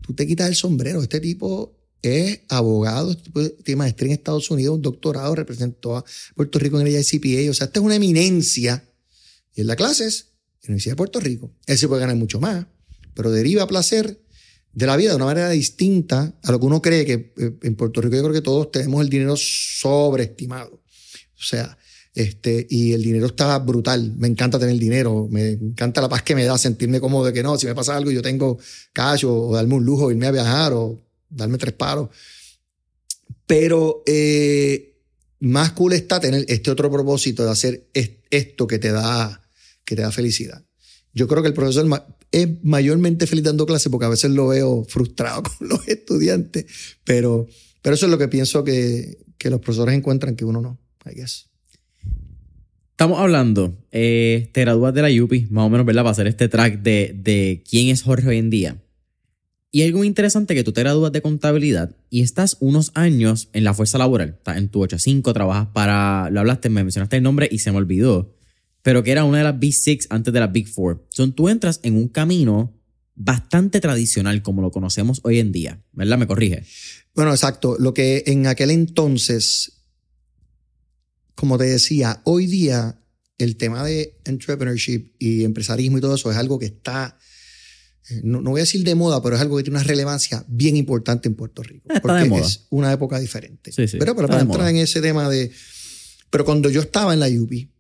tú 0.02 0.14
te 0.14 0.26
quitas 0.26 0.48
el 0.48 0.54
sombrero. 0.54 1.02
Este 1.02 1.18
tipo 1.18 1.74
es 2.02 2.40
abogado, 2.50 3.12
este 3.12 3.30
tiene 3.64 3.78
maestría 3.78 4.08
en 4.08 4.18
Estados 4.18 4.50
Unidos, 4.50 4.76
un 4.76 4.82
doctorado, 4.82 5.34
representó 5.34 5.96
a 5.96 6.04
Puerto 6.34 6.58
Rico 6.58 6.78
en 6.78 6.86
el 6.86 6.94
ICPA. 6.94 7.50
O 7.50 7.54
sea, 7.54 7.68
esta 7.68 7.80
es 7.80 7.84
una 7.86 7.96
eminencia. 7.96 8.84
Y 9.54 9.62
en 9.62 9.66
la 9.66 9.74
clase 9.76 10.06
es 10.06 10.26
la 10.62 10.68
Universidad 10.68 10.92
de 10.92 10.96
Puerto 10.96 11.20
Rico. 11.20 11.54
Él 11.66 11.78
se 11.78 11.88
puede 11.88 12.00
ganar 12.00 12.16
mucho 12.16 12.38
más, 12.38 12.66
pero 13.14 13.30
deriva 13.30 13.66
placer 13.66 14.20
de 14.74 14.86
la 14.86 14.96
vida 14.96 15.10
de 15.10 15.16
una 15.16 15.24
manera 15.24 15.48
distinta 15.48 16.38
a 16.42 16.52
lo 16.52 16.60
que 16.60 16.66
uno 16.66 16.82
cree 16.82 17.06
que 17.06 17.32
eh, 17.38 17.58
en 17.62 17.74
Puerto 17.74 18.02
Rico 18.02 18.14
yo 18.14 18.22
creo 18.22 18.34
que 18.34 18.42
todos 18.42 18.70
tenemos 18.70 19.00
el 19.00 19.08
dinero 19.08 19.36
sobreestimado. 19.36 20.82
O 21.38 21.42
sea, 21.42 21.78
este, 22.14 22.66
y 22.68 22.94
el 22.94 23.02
dinero 23.02 23.26
está 23.26 23.58
brutal. 23.60 24.14
Me 24.16 24.26
encanta 24.26 24.58
tener 24.58 24.76
dinero. 24.76 25.28
Me 25.30 25.50
encanta 25.50 26.00
la 26.00 26.08
paz 26.08 26.22
que 26.22 26.34
me 26.34 26.44
da 26.44 26.58
sentirme 26.58 27.00
cómodo 27.00 27.26
de 27.26 27.32
que 27.32 27.42
no, 27.42 27.56
si 27.56 27.66
me 27.66 27.74
pasa 27.74 27.96
algo, 27.96 28.10
yo 28.10 28.22
tengo 28.22 28.58
cash 28.92 29.24
o, 29.24 29.52
darme 29.54 29.74
un 29.74 29.84
lujo, 29.84 30.10
irme 30.10 30.26
a 30.26 30.32
viajar 30.32 30.72
o 30.72 31.00
darme 31.28 31.58
tres 31.58 31.74
paros. 31.74 32.08
Pero 33.46 34.02
eh, 34.06 34.96
más 35.40 35.72
cool 35.72 35.92
está 35.92 36.18
tener 36.18 36.44
este 36.48 36.70
otro 36.70 36.90
propósito 36.90 37.44
de 37.44 37.50
hacer 37.50 37.88
esto 37.92 38.66
que 38.66 38.78
te 38.78 38.90
da, 38.90 39.40
que 39.84 39.94
te 39.94 40.02
da 40.02 40.10
felicidad. 40.10 40.64
Yo 41.14 41.28
creo 41.28 41.42
que 41.42 41.48
el 41.48 41.54
profesor 41.54 41.86
es 42.32 42.48
mayormente 42.62 43.26
feliz 43.26 43.44
dando 43.44 43.64
clases 43.64 43.90
porque 43.90 44.06
a 44.06 44.10
veces 44.10 44.32
lo 44.32 44.48
veo 44.48 44.84
frustrado 44.88 45.42
con 45.58 45.68
los 45.68 45.86
estudiantes, 45.86 46.66
pero, 47.04 47.46
pero 47.80 47.94
eso 47.94 48.06
es 48.06 48.10
lo 48.10 48.18
que 48.18 48.28
pienso 48.28 48.64
que, 48.64 49.18
que 49.38 49.50
los 49.50 49.60
profesores 49.60 49.94
encuentran 49.94 50.36
que 50.36 50.44
uno 50.44 50.60
no, 50.60 50.78
I 51.10 51.14
guess. 51.14 51.48
Estamos 52.90 53.20
hablando, 53.20 53.78
eh, 53.92 54.50
te 54.52 54.62
gradúas 54.62 54.92
de 54.92 55.02
la 55.02 55.22
UPI, 55.22 55.46
más 55.50 55.66
o 55.66 55.70
menos, 55.70 55.86
¿verdad? 55.86 56.02
Para 56.02 56.10
hacer 56.10 56.26
este 56.26 56.48
track 56.48 56.82
de, 56.82 57.14
de 57.16 57.62
quién 57.68 57.88
es 57.88 58.02
Jorge 58.02 58.28
hoy 58.28 58.38
en 58.38 58.50
día. 58.50 58.82
Y 59.70 59.82
algo 59.82 60.02
interesante 60.02 60.54
que 60.54 60.64
tú 60.64 60.72
te 60.72 60.80
gradúas 60.80 61.12
de 61.12 61.20
contabilidad 61.20 61.94
y 62.08 62.22
estás 62.22 62.56
unos 62.60 62.90
años 62.94 63.50
en 63.52 63.64
la 63.64 63.74
fuerza 63.74 63.98
laboral. 63.98 64.30
Estás 64.38 64.56
en 64.56 64.68
tu 64.68 64.80
8-5, 64.80 65.32
trabajas 65.34 65.68
para. 65.74 66.30
Lo 66.30 66.40
hablaste, 66.40 66.70
me 66.70 66.82
mencionaste 66.82 67.18
el 67.18 67.22
nombre 67.22 67.48
y 67.50 67.58
se 67.58 67.70
me 67.70 67.76
olvidó. 67.76 68.34
Pero 68.82 69.02
que 69.02 69.12
era 69.12 69.24
una 69.24 69.38
de 69.38 69.44
las 69.44 69.58
Big 69.58 69.74
Six 69.74 70.06
antes 70.08 70.32
de 70.32 70.40
las 70.40 70.50
Big 70.50 70.68
Four. 70.68 71.06
Son 71.10 71.32
tú 71.34 71.50
entras 71.50 71.80
en 71.82 71.96
un 71.96 72.08
camino 72.08 72.74
bastante 73.14 73.80
tradicional 73.80 74.42
como 74.42 74.62
lo 74.62 74.70
conocemos 74.70 75.20
hoy 75.24 75.38
en 75.38 75.52
día. 75.52 75.82
¿Verdad? 75.92 76.16
¿Me 76.16 76.26
corrige? 76.26 76.64
Bueno, 77.14 77.32
exacto. 77.32 77.76
Lo 77.78 77.92
que 77.92 78.22
en 78.26 78.46
aquel 78.46 78.70
entonces 78.70 79.77
como 81.38 81.56
te 81.56 81.66
decía, 81.66 82.20
hoy 82.24 82.46
día 82.46 83.00
el 83.38 83.56
tema 83.56 83.84
de 83.84 84.18
entrepreneurship 84.24 85.12
y 85.20 85.44
empresarismo 85.44 85.98
y 85.98 86.00
todo 86.00 86.16
eso 86.16 86.32
es 86.32 86.36
algo 86.36 86.58
que 86.58 86.66
está, 86.66 87.16
eh, 88.10 88.22
no, 88.24 88.42
voy 88.42 88.58
a 88.58 88.64
decir 88.64 88.82
de 88.82 88.96
moda, 88.96 89.22
pero 89.22 89.36
es 89.36 89.40
algo 89.40 89.56
que 89.56 89.62
tiene 89.62 89.78
una 89.78 89.86
relevancia 89.86 90.44
bien 90.48 90.76
importante 90.76 91.28
en 91.28 91.36
Puerto 91.36 91.62
Rico. 91.62 91.88
porque 92.02 92.28
es 92.40 92.66
una 92.70 92.92
época 92.92 93.20
diferente. 93.20 93.70
pero, 94.00 94.16
para 94.16 94.40
entrar 94.40 94.68
en 94.68 94.78
ese 94.78 95.00
tema 95.00 95.30
de... 95.30 95.52
Pero 96.28 96.44
cuando 96.44 96.70
yo 96.70 96.80
estaba 96.80 97.14
en 97.14 97.20
la 97.20 97.28
UPI, 97.28 97.70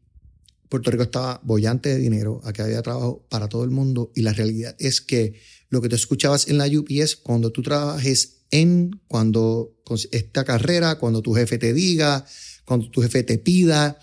Puerto 0.68 0.92
Rico 0.92 1.02
estaba 1.02 1.40
bollante 1.42 1.88
de 1.88 1.98
dinero, 1.98 2.40
aquí 2.44 2.62
había 2.62 2.80
trabajo 2.80 3.26
para 3.28 3.48
todo 3.48 3.64
el 3.64 3.70
mundo 3.70 4.12
y 4.14 4.22
la 4.22 4.34
realidad 4.34 4.76
es 4.78 5.00
que 5.00 5.34
lo 5.68 5.82
que 5.82 5.88
tú 5.88 5.96
escuchabas 5.96 6.46
en 6.46 6.58
la 6.58 6.68
UPI 6.68 7.00
es 7.00 7.16
cuando 7.16 7.50
tú 7.50 7.62
trabajes 7.62 8.44
en, 8.52 9.00
cuando 9.08 9.74
esta 10.12 10.44
carrera, 10.44 11.00
cuando 11.00 11.22
tu 11.22 11.34
jefe 11.34 11.58
te 11.58 11.72
diga, 11.72 12.24
cuando 12.68 12.90
tu 12.90 13.02
jefe 13.02 13.22
te 13.22 13.38
pida. 13.38 13.98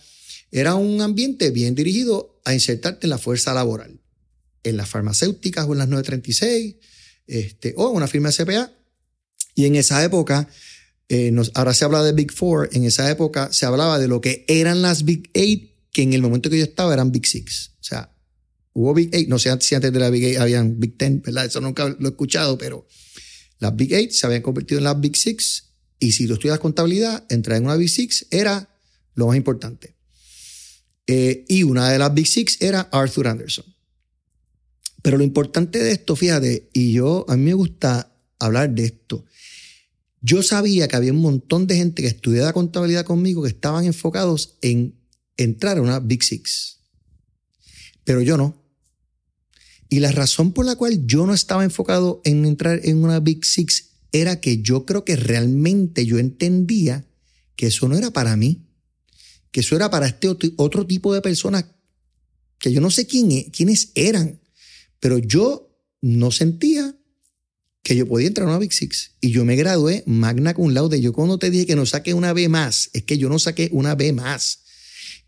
Era 0.51 0.75
un 0.75 1.01
ambiente 1.01 1.51
bien 1.51 1.75
dirigido 1.75 2.41
a 2.43 2.54
insertarte 2.54 3.06
en 3.06 3.12
la 3.12 3.17
fuerza 3.17 3.54
laboral, 3.54 4.01
en 4.63 4.78
las 4.78 4.89
farmacéuticas 4.89 5.65
o 5.67 5.73
en 5.73 5.80
las 5.80 5.88
936, 5.88 6.75
este, 7.28 7.73
o 7.78 7.89
en 7.91 7.97
una 7.97 8.08
firma 8.08 8.30
de 8.30 8.43
CPA. 8.43 8.73
Y 9.54 9.65
en 9.65 9.75
esa 9.75 10.04
época, 10.04 10.49
eh, 11.08 11.34
ahora 11.54 11.73
se 11.73 11.86
habla 11.86 12.04
de 12.04 12.13
Big 12.13 12.32
Four, 12.32 12.69
en 12.73 12.84
esa 12.84 13.10
época 13.10 13.54
se 13.54 13.65
hablaba 13.65 13.99
de 13.99 14.08
lo 14.08 14.21
que 14.21 14.43
eran 14.47 14.82
las 14.82 15.06
Big 15.06 15.30
Eight, 15.34 15.71
que 15.91 16.01
en 16.01 16.13
el 16.13 16.21
momento 16.21 16.49
que 16.49 16.58
yo 16.58 16.63
estaba 16.63 16.93
eran 16.93 17.12
Big 17.12 17.25
Six. 17.25 17.71
O 17.80 17.84
sea, 17.84 18.12
hubo 18.73 18.93
Big 18.93 19.13
Eight, 19.13 19.30
no 19.30 19.39
sé 19.39 19.56
si 19.62 19.75
antes 19.75 19.93
de 19.93 19.99
la 19.99 20.10
Big 20.10 20.23
Eight 20.23 20.39
habían 20.39 20.80
Big 20.80 20.97
Ten, 20.97 21.21
¿verdad? 21.21 21.45
Eso 21.45 21.62
nunca 21.62 21.88
lo 21.88 22.08
he 22.08 22.12
escuchado, 22.12 22.58
pero 22.58 22.88
las 23.60 23.75
Big 23.75 23.93
Eight 23.93 24.12
se 24.12 24.25
habían 24.25 24.41
convertido 24.41 24.80
en 24.80 24.86
las 24.86 24.99
Big 24.99 25.15
Six 25.15 25.74
y 26.06 26.12
si 26.12 26.28
tú 26.28 26.34
estudias 26.34 26.60
contabilidad, 26.60 27.26
entrar 27.30 27.58
en 27.58 27.65
una 27.65 27.78
Big 27.78 27.89
Six 27.89 28.28
era 28.30 28.70
lo 29.15 29.26
más 29.26 29.38
importante. 29.38 29.96
Eh, 31.08 31.46
y 31.48 31.63
una 31.63 31.89
de 31.89 31.98
las 31.98 32.13
Big 32.13 32.28
Six 32.28 32.62
era 32.62 32.82
Arthur 32.91 33.28
Anderson. 33.28 33.65
Pero 35.02 35.18
lo 35.18 35.24
importante 35.24 35.80
de 35.80 35.94
esto, 35.94 36.15
fíjate, 36.15 36.70
y 36.74 36.94
yo, 36.94 37.26
a 37.28 37.36
mí 37.36 37.44
me 37.46 37.56
gusta 37.56 38.15
hablar 38.38 38.70
de 38.70 38.86
esto. 38.86 39.26
Yo 40.22 40.44
sabía 40.44 40.88
que 40.88 40.96
había 40.96 41.12
un 41.12 41.22
montón 41.22 41.65
de 41.65 41.76
gente 41.76 42.04
que 42.04 42.08
estudiaba 42.08 42.54
contabilidad 42.54 43.04
conmigo 43.04 43.41
que 43.41 43.50
estaban 43.50 43.86
enfocados 43.86 44.58
en 44.62 44.94
entrar 45.38 45.80
a 45.80 45.82
una 45.82 46.00
Big 46.00 46.24
Six. 46.24 46.82
Pero 48.04 48.22
yo 48.22 48.38
no. 48.38 48.63
Y 49.89 50.02
la 50.02 50.12
razón 50.12 50.54
por 50.54 50.68
la 50.68 50.76
cual 50.76 51.08
yo 51.08 51.26
no 51.26 51.34
estaba 51.34 51.63
enfocado 51.63 52.22
en 52.26 52.46
entrar 52.46 52.82
en 52.84 53.04
una 53.04 53.20
Big 53.20 53.44
Six 53.44 53.94
era 54.21 54.39
que 54.39 54.62
yo 54.62 54.86
creo 54.86 55.06
que 55.06 55.15
realmente 55.15 56.06
yo 56.06 56.19
entendía 56.19 57.06
que 57.56 57.67
eso 57.67 57.88
no 57.88 57.97
era 57.97 58.12
para 58.12 58.36
mí, 58.36 58.67
que 59.51 59.62
eso 59.62 59.75
era 59.75 59.89
para 59.89 60.08
este 60.08 60.28
otro 60.58 60.86
tipo 60.86 61.13
de 61.13 61.21
personas 61.21 61.65
que 62.60 62.71
yo 62.71 62.82
no 62.82 62.91
sé 62.91 63.08
quién, 63.08 63.32
e, 63.32 63.51
quiénes 63.51 63.91
eran, 63.95 64.41
pero 64.99 65.17
yo 65.17 65.78
no 66.01 66.32
sentía 66.32 66.95
que 67.84 67.95
yo 67.95 68.08
podía 68.08 68.28
entrar 68.28 68.47
a 68.47 68.49
una 68.49 68.60
Big 68.60 68.73
Six. 68.73 69.12
Y 69.21 69.30
yo 69.30 69.45
me 69.45 69.56
gradué 69.56 70.04
magna 70.08 70.56
cum 70.56 70.71
laude. 70.71 70.99
Yo 70.99 71.13
cuando 71.13 71.38
te 71.38 71.51
dije 71.51 71.67
que 71.67 71.75
no 71.75 71.86
saqué 71.86 72.15
una 72.15 72.34
B 72.34 72.49
más, 72.49 72.89
es 72.93 73.04
que 73.04 73.19
yo 73.19 73.30
no 73.30 73.38
saqué 73.38 73.69
una 73.71 73.93
B 73.93 74.12
más. 74.12 74.63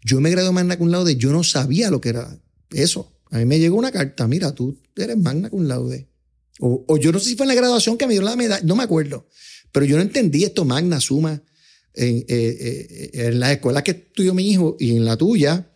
Yo 0.03 0.19
me 0.21 0.31
gradué 0.31 0.51
magna 0.51 0.77
cum 0.77 0.89
laude, 0.89 1.15
yo 1.15 1.31
no 1.31 1.43
sabía 1.43 1.91
lo 1.91 2.01
que 2.01 2.09
era 2.09 2.39
eso. 2.71 3.13
A 3.29 3.37
mí 3.37 3.45
me 3.45 3.59
llegó 3.59 3.77
una 3.77 3.91
carta, 3.91 4.27
mira, 4.27 4.55
tú 4.55 4.81
eres 4.95 5.17
magna 5.17 5.49
cum 5.51 5.65
laude. 5.65 6.09
O, 6.59 6.85
o 6.87 6.97
yo 6.97 7.11
no 7.11 7.19
sé 7.19 7.29
si 7.29 7.35
fue 7.35 7.45
en 7.45 7.49
la 7.49 7.55
graduación 7.55 7.97
que 7.97 8.07
me 8.07 8.13
dio 8.13 8.21
la 8.21 8.35
medalla, 8.35 8.63
no 8.65 8.75
me 8.75 8.83
acuerdo. 8.83 9.27
Pero 9.71 9.85
yo 9.85 9.95
no 9.95 10.01
entendí 10.01 10.43
esto 10.43 10.65
magna, 10.65 10.99
suma. 10.99 11.43
En, 11.93 12.17
eh, 12.17 12.25
eh, 12.27 13.09
en 13.13 13.39
la 13.39 13.53
escuela 13.53 13.83
que 13.83 13.91
estudió 13.91 14.33
mi 14.35 14.51
hijo 14.51 14.77
y 14.79 14.91
en 14.91 15.03
la 15.03 15.17
tuya, 15.17 15.71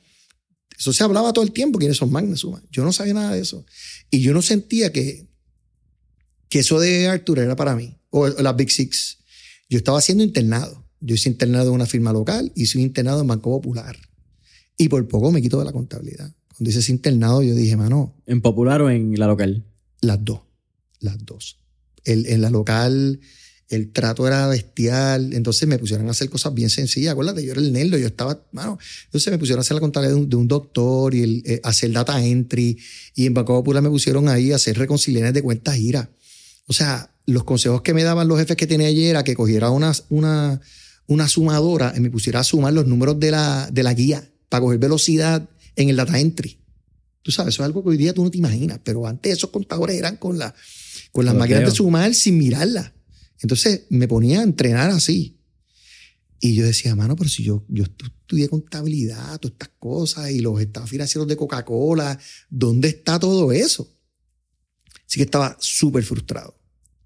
eso 0.78 0.94
se 0.94 1.04
hablaba 1.04 1.34
todo 1.34 1.44
el 1.44 1.52
tiempo, 1.52 1.80
quiénes 1.80 1.98
son 1.98 2.12
magna, 2.12 2.36
suma. 2.36 2.64
Yo 2.72 2.84
no 2.84 2.94
sabía 2.94 3.14
nada 3.14 3.34
de 3.34 3.42
eso. 3.42 3.66
Y 4.12 4.22
yo 4.22 4.34
no 4.34 4.42
sentía 4.42 4.92
que, 4.92 5.28
que 6.50 6.60
eso 6.60 6.80
de 6.80 7.08
Arthur 7.08 7.40
era 7.40 7.56
para 7.56 7.76
mí, 7.76 7.98
o 8.10 8.28
la 8.28 8.54
Big 8.54 8.72
Six. 8.72 9.20
Yo 9.70 9.78
estaba 9.78 10.00
haciendo 10.00 10.24
internado. 10.24 10.86
Yo 11.00 11.16
hice 11.16 11.30
internado 11.30 11.70
en 11.70 11.76
una 11.76 11.86
firma 11.86 12.14
local 12.14 12.52
y 12.56 12.68
soy 12.68 12.84
internado 12.84 13.22
en 13.22 13.28
Banco 13.28 13.50
Popular. 13.50 13.98
Y 14.78 14.90
por 14.90 15.08
poco 15.08 15.32
me 15.32 15.42
quito 15.42 15.58
de 15.60 15.66
la 15.66 15.72
contabilidad. 15.72 16.36
Cuando 16.50 16.70
hice 16.70 16.80
ese 16.80 16.92
internado, 16.92 17.42
yo 17.42 17.56
dije, 17.56 17.76
mano. 17.78 18.16
¿En 18.26 18.42
Popular 18.42 18.82
o 18.82 18.90
en 18.90 19.18
la 19.18 19.28
local? 19.28 19.66
Las 20.02 20.24
dos. 20.24 20.42
Las 21.02 21.24
dos. 21.26 21.58
El, 22.06 22.26
en 22.28 22.42
la 22.42 22.50
local, 22.50 23.20
el 23.72 23.92
trato 23.92 24.28
era 24.28 24.48
bestial. 24.48 25.34
Entonces 25.34 25.68
me 25.68 25.78
pusieron 25.80 26.08
a 26.08 26.12
hacer 26.12 26.30
cosas 26.30 26.54
bien 26.54 26.70
sencillas. 26.70 27.12
Acuérdate, 27.12 27.44
yo 27.44 27.52
era 27.52 27.62
el 27.62 27.74
nerdo, 27.74 27.98
yo 27.98 28.08
estaba, 28.08 28.40
mano. 28.52 28.78
Entonces 29.06 29.32
me 29.32 29.38
pusieron 29.38 29.60
a 29.60 29.62
hacer 29.62 29.76
la 29.76 29.82
contabilidad 29.82 30.20
de 30.28 30.36
un, 30.36 30.48
doctor 30.48 31.14
y 31.14 31.24
el, 31.24 31.44
eh, 31.46 31.62
hacer 31.64 31.92
data 31.92 32.24
entry. 32.24 32.78
Y 33.16 33.26
en 33.26 33.34
Banco 33.34 33.54
Popular 33.54 33.82
me 33.82 33.90
pusieron 33.90 34.30
ahí 34.30 34.52
a 34.52 34.56
hacer 34.56 34.78
reconciliaciones 34.78 35.34
de 35.34 35.42
cuentas 35.42 35.76
gira. 35.76 36.10
O 36.68 36.74
sea, 36.74 37.12
los 37.26 37.44
consejos 37.44 37.82
que 37.82 37.94
me 37.94 38.04
daban 38.04 38.28
los 38.28 38.40
jefes 38.40 38.58
que 38.58 38.68
tenía 38.68 38.88
ayer 38.88 39.10
era 39.10 39.24
que 39.24 39.36
cogiera 39.36 39.70
una, 39.70 39.94
una, 40.10 40.62
una 41.08 41.28
sumadora 41.28 41.94
y 41.96 42.00
me 42.00 42.10
pusiera 42.10 42.42
a 42.42 42.44
sumar 42.44 42.74
los 42.74 42.88
números 42.88 43.20
de 43.20 43.32
la, 43.32 43.70
de 43.72 43.84
la 43.84 43.94
guía 43.94 44.30
para 44.50 44.62
coger 44.62 44.80
velocidad 44.80 45.50
en 45.76 45.90
el 45.90 45.96
data 45.96 46.20
entry. 46.20 46.58
Tú 47.22 47.32
sabes, 47.32 47.54
eso 47.54 47.64
es 47.64 47.68
algo 47.68 47.84
que 47.84 47.90
hoy 47.90 47.98
día 47.98 48.14
tú 48.14 48.24
no 48.24 48.32
te 48.32 48.38
imaginas, 48.38 48.80
pero 48.84 49.06
antes 49.06 49.38
esos 49.38 49.52
contadores 49.52 49.96
eran 49.96 50.18
con, 50.18 50.38
la, 50.40 50.54
con 51.12 51.26
las 51.26 51.36
máquinas 51.36 51.66
de 51.66 51.72
sumar 51.72 52.14
sin 52.14 52.38
mirarla. 52.38 52.94
Entonces 53.42 53.84
me 53.90 54.08
ponía 54.08 54.40
a 54.40 54.44
entrenar 54.44 54.90
así. 54.92 55.38
Y 56.40 56.56
yo 56.56 56.66
decía, 56.66 56.96
mano, 56.96 57.16
pero 57.16 57.30
si 57.30 57.44
yo, 57.44 57.66
yo 57.68 57.84
estudié 57.84 58.50
contabilidad, 58.50 59.40
todas 59.40 59.54
estas 59.54 59.70
cosas 59.78 60.32
y 60.32 60.40
los 60.40 60.60
estados 60.60 60.90
financieros 60.90 61.28
de 61.28 61.38
Coca-Cola, 61.38 62.18
¿dónde 62.50 62.88
está 62.88 63.20
todo 63.20 63.52
eso? 63.52 63.96
Así 65.06 65.18
que 65.18 65.24
estaba 65.24 65.56
súper 65.60 66.04
frustrado. 66.04 66.60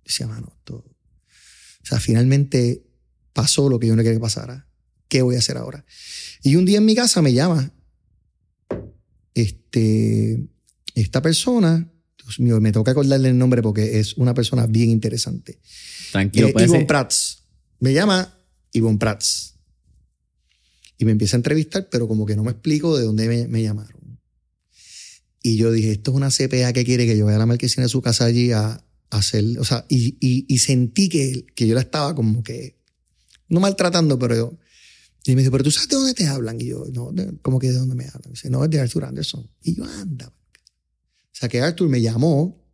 Decía, 0.05 0.27
mano, 0.27 0.57
todo. 0.63 0.85
O 1.83 1.85
sea, 1.85 1.99
finalmente 1.99 2.85
pasó 3.33 3.67
lo 3.67 3.77
que 3.77 3.87
yo 3.87 3.95
no 3.95 4.03
quería 4.03 4.17
que 4.17 4.21
pasara. 4.21 4.69
¿Qué 5.09 5.21
voy 5.21 5.35
a 5.35 5.39
hacer 5.39 5.57
ahora? 5.57 5.85
Y 6.41 6.55
un 6.55 6.65
día 6.65 6.77
en 6.77 6.85
mi 6.85 6.95
casa 6.95 7.21
me 7.21 7.33
llama 7.33 7.73
este, 9.33 10.47
esta 10.95 11.21
persona, 11.21 11.91
Dios 12.25 12.39
mío, 12.39 12.59
me 12.59 12.71
toca 12.71 12.91
acordarle 12.91 13.29
el 13.29 13.37
nombre 13.37 13.61
porque 13.61 13.99
es 13.99 14.17
una 14.17 14.33
persona 14.33 14.67
bien 14.67 14.89
interesante. 14.89 15.59
Tranquilo, 16.11 16.49
eh, 16.49 16.85
Prats. 16.85 17.43
Me 17.79 17.93
llama 17.93 18.37
Ivonne 18.73 18.97
Prats. 18.97 19.53
Y 20.97 21.05
me 21.05 21.11
empieza 21.11 21.35
a 21.35 21.39
entrevistar, 21.39 21.87
pero 21.89 22.07
como 22.07 22.25
que 22.25 22.35
no 22.35 22.43
me 22.43 22.51
explico 22.51 22.97
de 22.97 23.03
dónde 23.03 23.47
me 23.47 23.61
llamaron. 23.61 24.19
Y 25.43 25.57
yo 25.57 25.71
dije, 25.71 25.91
esto 25.91 26.09
es 26.09 26.17
una 26.17 26.31
CPA 26.31 26.73
que 26.73 26.83
quiere 26.83 27.05
que 27.05 27.15
yo 27.15 27.25
vaya 27.25 27.35
a 27.35 27.39
la 27.39 27.45
marquesina 27.45 27.83
de 27.83 27.89
su 27.89 28.01
casa 28.01 28.25
allí 28.25 28.51
a, 28.51 28.83
hacer, 29.11 29.45
o 29.59 29.63
sea, 29.63 29.85
y, 29.87 30.17
y, 30.19 30.57
sentí 30.57 31.07
que, 31.07 31.45
que, 31.53 31.67
yo 31.67 31.75
la 31.75 31.81
estaba 31.81 32.15
como 32.15 32.43
que, 32.43 32.79
no 33.47 33.59
maltratando, 33.59 34.17
pero 34.17 34.35
yo, 34.35 34.57
y 35.25 35.35
me 35.35 35.41
dice, 35.41 35.51
pero 35.51 35.63
tú 35.63 35.71
sabes 35.71 35.89
de 35.89 35.95
dónde 35.95 36.13
te 36.13 36.27
hablan. 36.27 36.59
Y 36.61 36.65
yo, 36.65 36.85
no, 36.91 37.11
como 37.41 37.59
que 37.59 37.67
de 37.71 37.77
dónde 37.77 37.95
me 37.95 38.05
hablan. 38.05 38.31
dice, 38.31 38.49
no, 38.49 38.63
es 38.63 38.69
de 38.69 38.79
Arthur 38.79 39.05
Anderson. 39.05 39.49
Y 39.63 39.75
yo, 39.75 39.83
anda. 39.85 40.31
O 41.35 41.37
sea, 41.37 41.49
que 41.49 41.59
Arthur 41.59 41.89
me 41.89 42.01
llamó, 42.01 42.65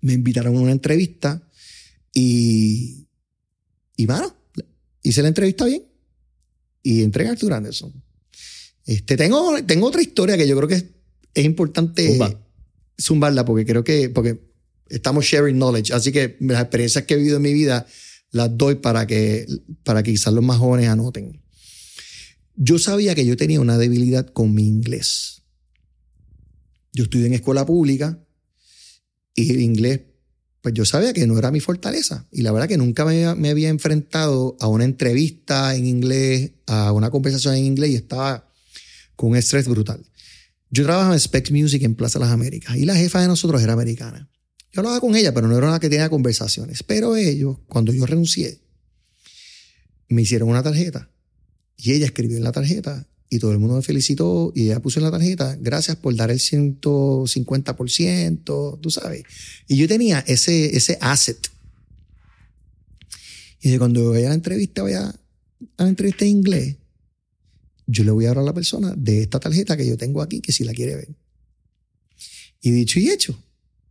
me 0.00 0.14
invitaron 0.14 0.56
a 0.56 0.60
una 0.60 0.72
entrevista 0.72 1.48
y, 2.12 3.06
y 3.96 4.06
bueno, 4.06 4.34
hice 5.04 5.22
la 5.22 5.28
entrevista 5.28 5.66
bien 5.66 5.84
y 6.82 7.04
entré 7.04 7.28
a 7.28 7.30
Arthur 7.30 7.52
Anderson. 7.52 7.92
Este, 8.84 9.16
tengo, 9.16 9.64
tengo 9.64 9.86
otra 9.86 10.02
historia 10.02 10.36
que 10.36 10.48
yo 10.48 10.56
creo 10.56 10.68
que 10.68 10.96
es 11.32 11.44
importante 11.44 12.18
zumbarla 13.00 13.44
porque 13.44 13.64
creo 13.64 13.84
que 13.84 14.08
porque 14.08 14.40
estamos 14.88 15.24
sharing 15.24 15.56
knowledge. 15.56 15.92
Así 15.92 16.10
que 16.10 16.36
las 16.40 16.62
experiencias 16.62 17.04
que 17.04 17.14
he 17.14 17.18
vivido 17.18 17.36
en 17.36 17.42
mi 17.42 17.52
vida 17.52 17.86
las 18.32 18.56
doy 18.56 18.76
para 18.76 19.06
que, 19.06 19.46
para 19.84 20.02
que 20.02 20.10
quizás 20.10 20.32
los 20.34 20.44
más 20.44 20.58
jóvenes 20.58 20.88
anoten. 20.88 21.40
Yo 22.56 22.80
sabía 22.80 23.14
que 23.14 23.24
yo 23.24 23.36
tenía 23.36 23.60
una 23.60 23.78
debilidad 23.78 24.26
con 24.26 24.54
mi 24.54 24.66
inglés. 24.66 25.42
Yo 26.96 27.04
estudié 27.04 27.26
en 27.26 27.34
escuela 27.34 27.66
pública 27.66 28.18
y 29.34 29.50
el 29.50 29.60
inglés, 29.60 30.00
pues 30.62 30.72
yo 30.72 30.86
sabía 30.86 31.12
que 31.12 31.26
no 31.26 31.38
era 31.38 31.50
mi 31.50 31.60
fortaleza. 31.60 32.26
Y 32.32 32.40
la 32.40 32.52
verdad 32.52 32.68
que 32.68 32.78
nunca 32.78 33.04
me, 33.04 33.34
me 33.34 33.50
había 33.50 33.68
enfrentado 33.68 34.56
a 34.60 34.66
una 34.66 34.84
entrevista 34.84 35.74
en 35.74 35.86
inglés, 35.86 36.52
a 36.66 36.92
una 36.92 37.10
conversación 37.10 37.54
en 37.54 37.66
inglés 37.66 37.90
y 37.90 37.94
estaba 37.96 38.50
con 39.14 39.32
un 39.32 39.36
estrés 39.36 39.68
brutal. 39.68 40.06
Yo 40.70 40.84
trabajaba 40.84 41.12
en 41.12 41.20
Specs 41.20 41.50
Music 41.50 41.82
en 41.82 41.96
Plaza 41.96 42.18
Las 42.18 42.30
Américas 42.30 42.74
y 42.76 42.86
la 42.86 42.96
jefa 42.96 43.20
de 43.20 43.28
nosotros 43.28 43.62
era 43.62 43.74
americana. 43.74 44.30
Yo 44.72 44.80
hablaba 44.80 44.98
con 44.98 45.14
ella, 45.16 45.34
pero 45.34 45.48
no 45.48 45.58
era 45.58 45.70
la 45.70 45.78
que 45.78 45.90
tenía 45.90 46.08
conversaciones. 46.08 46.82
Pero 46.82 47.14
ellos, 47.14 47.58
cuando 47.68 47.92
yo 47.92 48.06
renuncié, 48.06 48.62
me 50.08 50.22
hicieron 50.22 50.48
una 50.48 50.62
tarjeta 50.62 51.10
y 51.76 51.92
ella 51.92 52.06
escribió 52.06 52.38
en 52.38 52.44
la 52.44 52.52
tarjeta 52.52 53.06
y 53.28 53.38
todo 53.38 53.52
el 53.52 53.58
mundo 53.58 53.76
me 53.76 53.82
felicitó 53.82 54.52
y 54.54 54.62
ella 54.64 54.80
puso 54.80 55.00
en 55.00 55.04
la 55.04 55.10
tarjeta, 55.10 55.56
gracias 55.60 55.96
por 55.96 56.14
dar 56.14 56.30
el 56.30 56.38
150%, 56.38 58.80
tú 58.80 58.90
sabes. 58.90 59.24
Y 59.66 59.76
yo 59.76 59.88
tenía 59.88 60.20
ese, 60.20 60.76
ese 60.76 60.96
asset. 61.00 61.50
Y 63.60 63.76
cuando 63.78 64.10
vaya 64.10 64.26
a 64.26 64.28
la 64.30 64.36
entrevista, 64.36 64.82
vaya 64.82 65.14
a 65.76 65.82
la 65.82 65.88
entrevista 65.88 66.24
en 66.24 66.30
inglés, 66.30 66.76
yo 67.86 68.04
le 68.04 68.10
voy 68.10 68.26
a 68.26 68.28
dar 68.28 68.38
a 68.38 68.42
la 68.42 68.54
persona 68.54 68.94
de 68.96 69.22
esta 69.22 69.40
tarjeta 69.40 69.76
que 69.76 69.86
yo 69.86 69.96
tengo 69.96 70.22
aquí, 70.22 70.40
que 70.40 70.52
si 70.52 70.64
la 70.64 70.72
quiere 70.72 70.96
ver. 70.96 71.08
Y 72.60 72.70
dicho 72.70 73.00
y 73.00 73.10
hecho, 73.10 73.38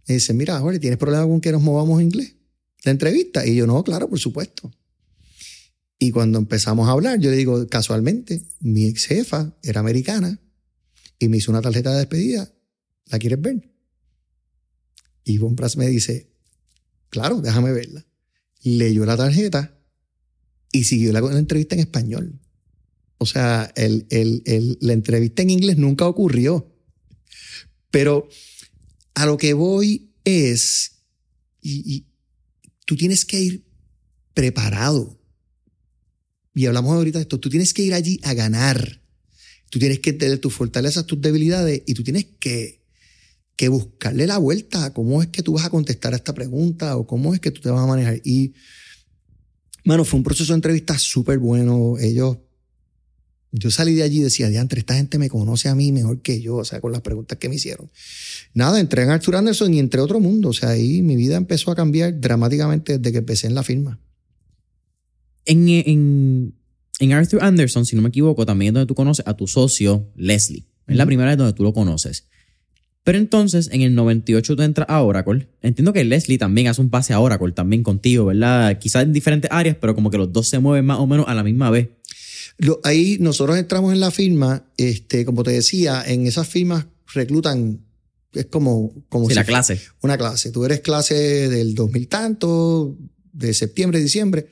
me 0.08 0.16
dice, 0.16 0.34
mira, 0.34 0.60
Jorge, 0.60 0.80
¿tienes 0.80 1.00
problema 1.00 1.26
con 1.26 1.42
que 1.42 1.52
nos 1.52 1.62
movamos 1.62 2.00
en 2.00 2.08
inglés? 2.08 2.36
La 2.84 2.92
entrevista. 2.92 3.46
Y 3.46 3.56
yo, 3.56 3.66
no, 3.66 3.84
claro, 3.84 4.10
por 4.10 4.20
supuesto. 4.20 4.72
Y 5.98 6.12
cuando 6.12 6.40
empezamos 6.40 6.88
a 6.88 6.92
hablar, 6.92 7.20
yo 7.20 7.32
le 7.32 7.38
digo, 7.38 7.68
casualmente, 7.68 8.44
mi 8.60 8.88
ex 8.88 9.06
jefa 9.06 9.58
era 9.64 9.80
americana 9.80 10.42
y 11.20 11.30
me 11.30 11.38
hizo 11.38 11.52
una 11.52 11.62
tarjeta 11.62 11.92
de 11.92 12.00
despedida. 12.00 12.54
¿La 13.08 13.20
quieres 13.20 13.42
ver? 13.42 13.72
Y 15.24 15.38
Von 15.38 15.56
Prats 15.56 15.78
me 15.78 15.88
dice, 15.88 16.32
claro, 17.10 17.42
déjame 17.42 17.72
verla. 17.72 18.06
Leyó 18.62 19.06
la 19.06 19.18
tarjeta 19.18 19.80
y 20.72 20.84
siguió 20.84 21.14
la, 21.14 21.20
entrevista 21.38 21.76
en 21.76 21.82
español. 21.82 22.40
O 23.18 23.26
sea, 23.26 23.74
la 23.76 24.94
entrevista 24.94 25.42
en 25.42 25.50
inglés 25.50 25.78
nunca 25.78 26.08
ocurrió. 26.08 26.72
Pero 27.90 28.28
a 29.14 29.26
lo 29.26 29.38
que 29.38 29.54
voy 29.54 30.14
es, 30.26 31.04
y, 31.62 32.06
tú 32.86 32.96
tienes 32.96 33.26
que 33.26 33.40
ir 33.40 33.66
preparado. 34.34 35.20
Y 36.56 36.66
hablamos 36.66 36.94
ahorita 36.94 37.20
de 37.20 37.24
esto, 37.24 37.40
tú 37.40 37.50
tienes 37.50 37.74
que 37.74 37.84
ir 37.84 37.94
allí 37.94 38.20
a 38.24 38.34
ganar. 38.34 39.02
Tú 39.70 39.78
tienes 39.78 40.00
que 40.00 40.14
tener 40.14 40.40
tus 40.40 40.54
fortalezas, 40.54 41.06
tus 41.06 41.22
debilidades 41.22 41.84
y 41.86 41.94
tú 41.94 42.04
tienes 42.04 42.26
que, 42.40 42.82
que 43.56 43.68
buscarle 43.68 44.26
la 44.26 44.38
vuelta 44.38 44.94
cómo 44.94 45.22
es 45.22 45.28
que 45.28 45.44
tú 45.44 45.54
vas 45.54 45.66
a 45.66 45.70
contestar 45.70 46.14
a 46.14 46.18
esta 46.18 46.34
pregunta 46.34 46.98
o 46.98 47.06
cómo 47.06 47.34
es 47.34 47.40
que 47.40 47.52
tú 47.52 47.62
te 47.62 47.70
vas 47.70 47.84
a 47.84 47.88
manejar. 47.88 48.22
Y, 48.24 48.54
bueno, 49.84 50.06
fue 50.06 50.18
un 50.18 50.24
proceso 50.24 50.54
de 50.54 50.58
entrevista 50.58 50.98
súper 50.98 51.40
bueno. 51.40 51.98
Ellos 52.00 52.38
yo 53.58 53.72
salí 53.72 53.96
de 53.96 54.04
allí 54.04 54.20
y 54.20 54.24
decía, 54.24 54.50
diantre, 54.50 54.80
esta 54.80 54.96
gente 54.96 55.18
me 55.18 55.30
conoce 55.30 55.70
a 55.70 55.76
mí 55.76 55.92
mejor 55.92 56.22
que 56.22 56.42
yo, 56.42 56.58
o 56.58 56.66
sea, 56.66 56.82
con 56.82 56.92
las 56.92 57.02
preguntas 57.02 57.38
que 57.38 57.48
me 57.48 57.56
hicieron. 57.56 57.90
Nada, 58.54 58.80
entré 58.80 59.04
en 59.04 59.12
Arthur 59.12 59.38
Anderson 59.38 59.74
y 59.74 59.80
entré 59.80 60.02
otro 60.02 60.20
mundo, 60.20 60.50
o 60.50 60.54
sea, 60.54 60.70
ahí 60.70 61.02
mi 61.02 61.16
vida 61.16 61.38
empezó 61.38 61.72
a 61.72 61.76
cambiar 61.76 62.20
dramáticamente 62.20 62.98
desde 62.98 63.12
que 63.14 63.20
empecé 63.20 63.48
en 63.48 63.56
la 63.56 63.64
firma. 63.64 64.00
En, 65.46 65.70
en, 65.70 66.54
en 67.00 67.14
Arthur 67.14 67.44
Anderson, 67.44 67.86
si 67.86 67.96
no 67.96 68.02
me 68.02 68.10
equivoco, 68.10 68.46
también 68.46 68.70
es 68.70 68.74
donde 68.74 68.88
tú 68.88 68.96
conoces 68.96 69.26
a 69.28 69.36
tu 69.36 69.48
socio, 69.48 70.12
Leslie. 70.16 70.66
Es 70.88 70.96
la 70.98 71.06
primera 71.06 71.30
vez 71.30 71.38
donde 71.38 71.54
tú 71.54 71.64
lo 71.64 71.74
conoces. 71.74 72.28
Pero 73.04 73.18
entonces, 73.18 73.70
en 73.72 73.82
el 73.82 73.94
98 73.94 74.56
tú 74.56 74.62
entras 74.64 74.88
a 74.90 75.02
Oracle. 75.02 75.48
Entiendo 75.62 75.94
que 75.94 76.04
Leslie 76.04 76.38
también 76.38 76.68
hace 76.68 76.82
un 76.82 76.90
pase 76.90 77.14
a 77.14 77.20
Oracle 77.20 77.52
también 77.52 77.84
contigo, 77.84 78.26
¿verdad? 78.26 78.80
Quizás 78.80 79.04
en 79.04 79.14
diferentes 79.14 79.52
áreas, 79.52 79.78
pero 79.80 79.94
como 79.94 80.10
que 80.10 80.18
los 80.18 80.34
dos 80.34 80.48
se 80.48 80.60
mueven 80.60 80.86
más 80.86 81.00
o 81.00 81.06
menos 81.06 81.28
a 81.28 81.36
la 81.36 81.44
misma 81.44 81.70
vez 81.70 81.90
ahí 82.84 83.18
nosotros 83.20 83.58
entramos 83.58 83.94
en 83.94 84.00
la 84.00 84.12
firma, 84.12 84.66
este, 84.78 85.26
como 85.26 85.44
te 85.44 85.52
decía, 85.52 86.04
en 86.06 86.26
esas 86.26 86.48
firmas 86.48 86.86
reclutan, 87.14 87.82
es 88.34 88.46
como... 88.48 88.94
como 89.10 89.30
la 89.30 89.44
clase. 89.44 89.80
Una 90.02 90.18
clase. 90.18 90.52
Tú 90.52 90.66
eres 90.66 90.82
clase 90.82 91.16
del 91.50 91.76
2000 91.76 92.08
tanto, 92.08 92.98
de 93.32 93.54
septiembre, 93.54 94.00
diciembre. 94.00 94.48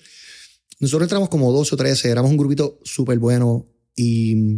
Nosotros 0.83 1.05
entramos 1.05 1.29
como 1.29 1.49
12 1.53 1.75
o 1.75 1.77
13, 1.77 2.09
éramos 2.09 2.29
un 2.29 2.35
grupito 2.35 2.77
súper 2.83 3.17
bueno 3.17 3.69
y 3.95 4.57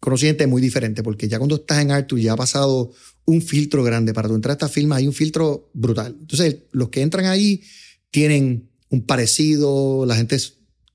conocí 0.00 0.26
gente 0.26 0.48
muy 0.48 0.60
diferente, 0.60 1.04
porque 1.04 1.28
ya 1.28 1.38
cuando 1.38 1.54
estás 1.54 1.80
en 1.80 1.92
Arthur 1.92 2.18
ya 2.18 2.32
ha 2.32 2.36
pasado 2.36 2.90
un 3.26 3.40
filtro 3.40 3.84
grande. 3.84 4.12
Para 4.12 4.28
entrar 4.28 4.50
a 4.50 4.54
esta 4.54 4.68
firma 4.68 4.96
hay 4.96 5.06
un 5.06 5.12
filtro 5.12 5.70
brutal. 5.72 6.16
Entonces, 6.18 6.56
los 6.72 6.88
que 6.88 7.02
entran 7.02 7.26
ahí 7.26 7.62
tienen 8.10 8.70
un 8.88 9.06
parecido, 9.06 10.04
la 10.04 10.16
gente, 10.16 10.36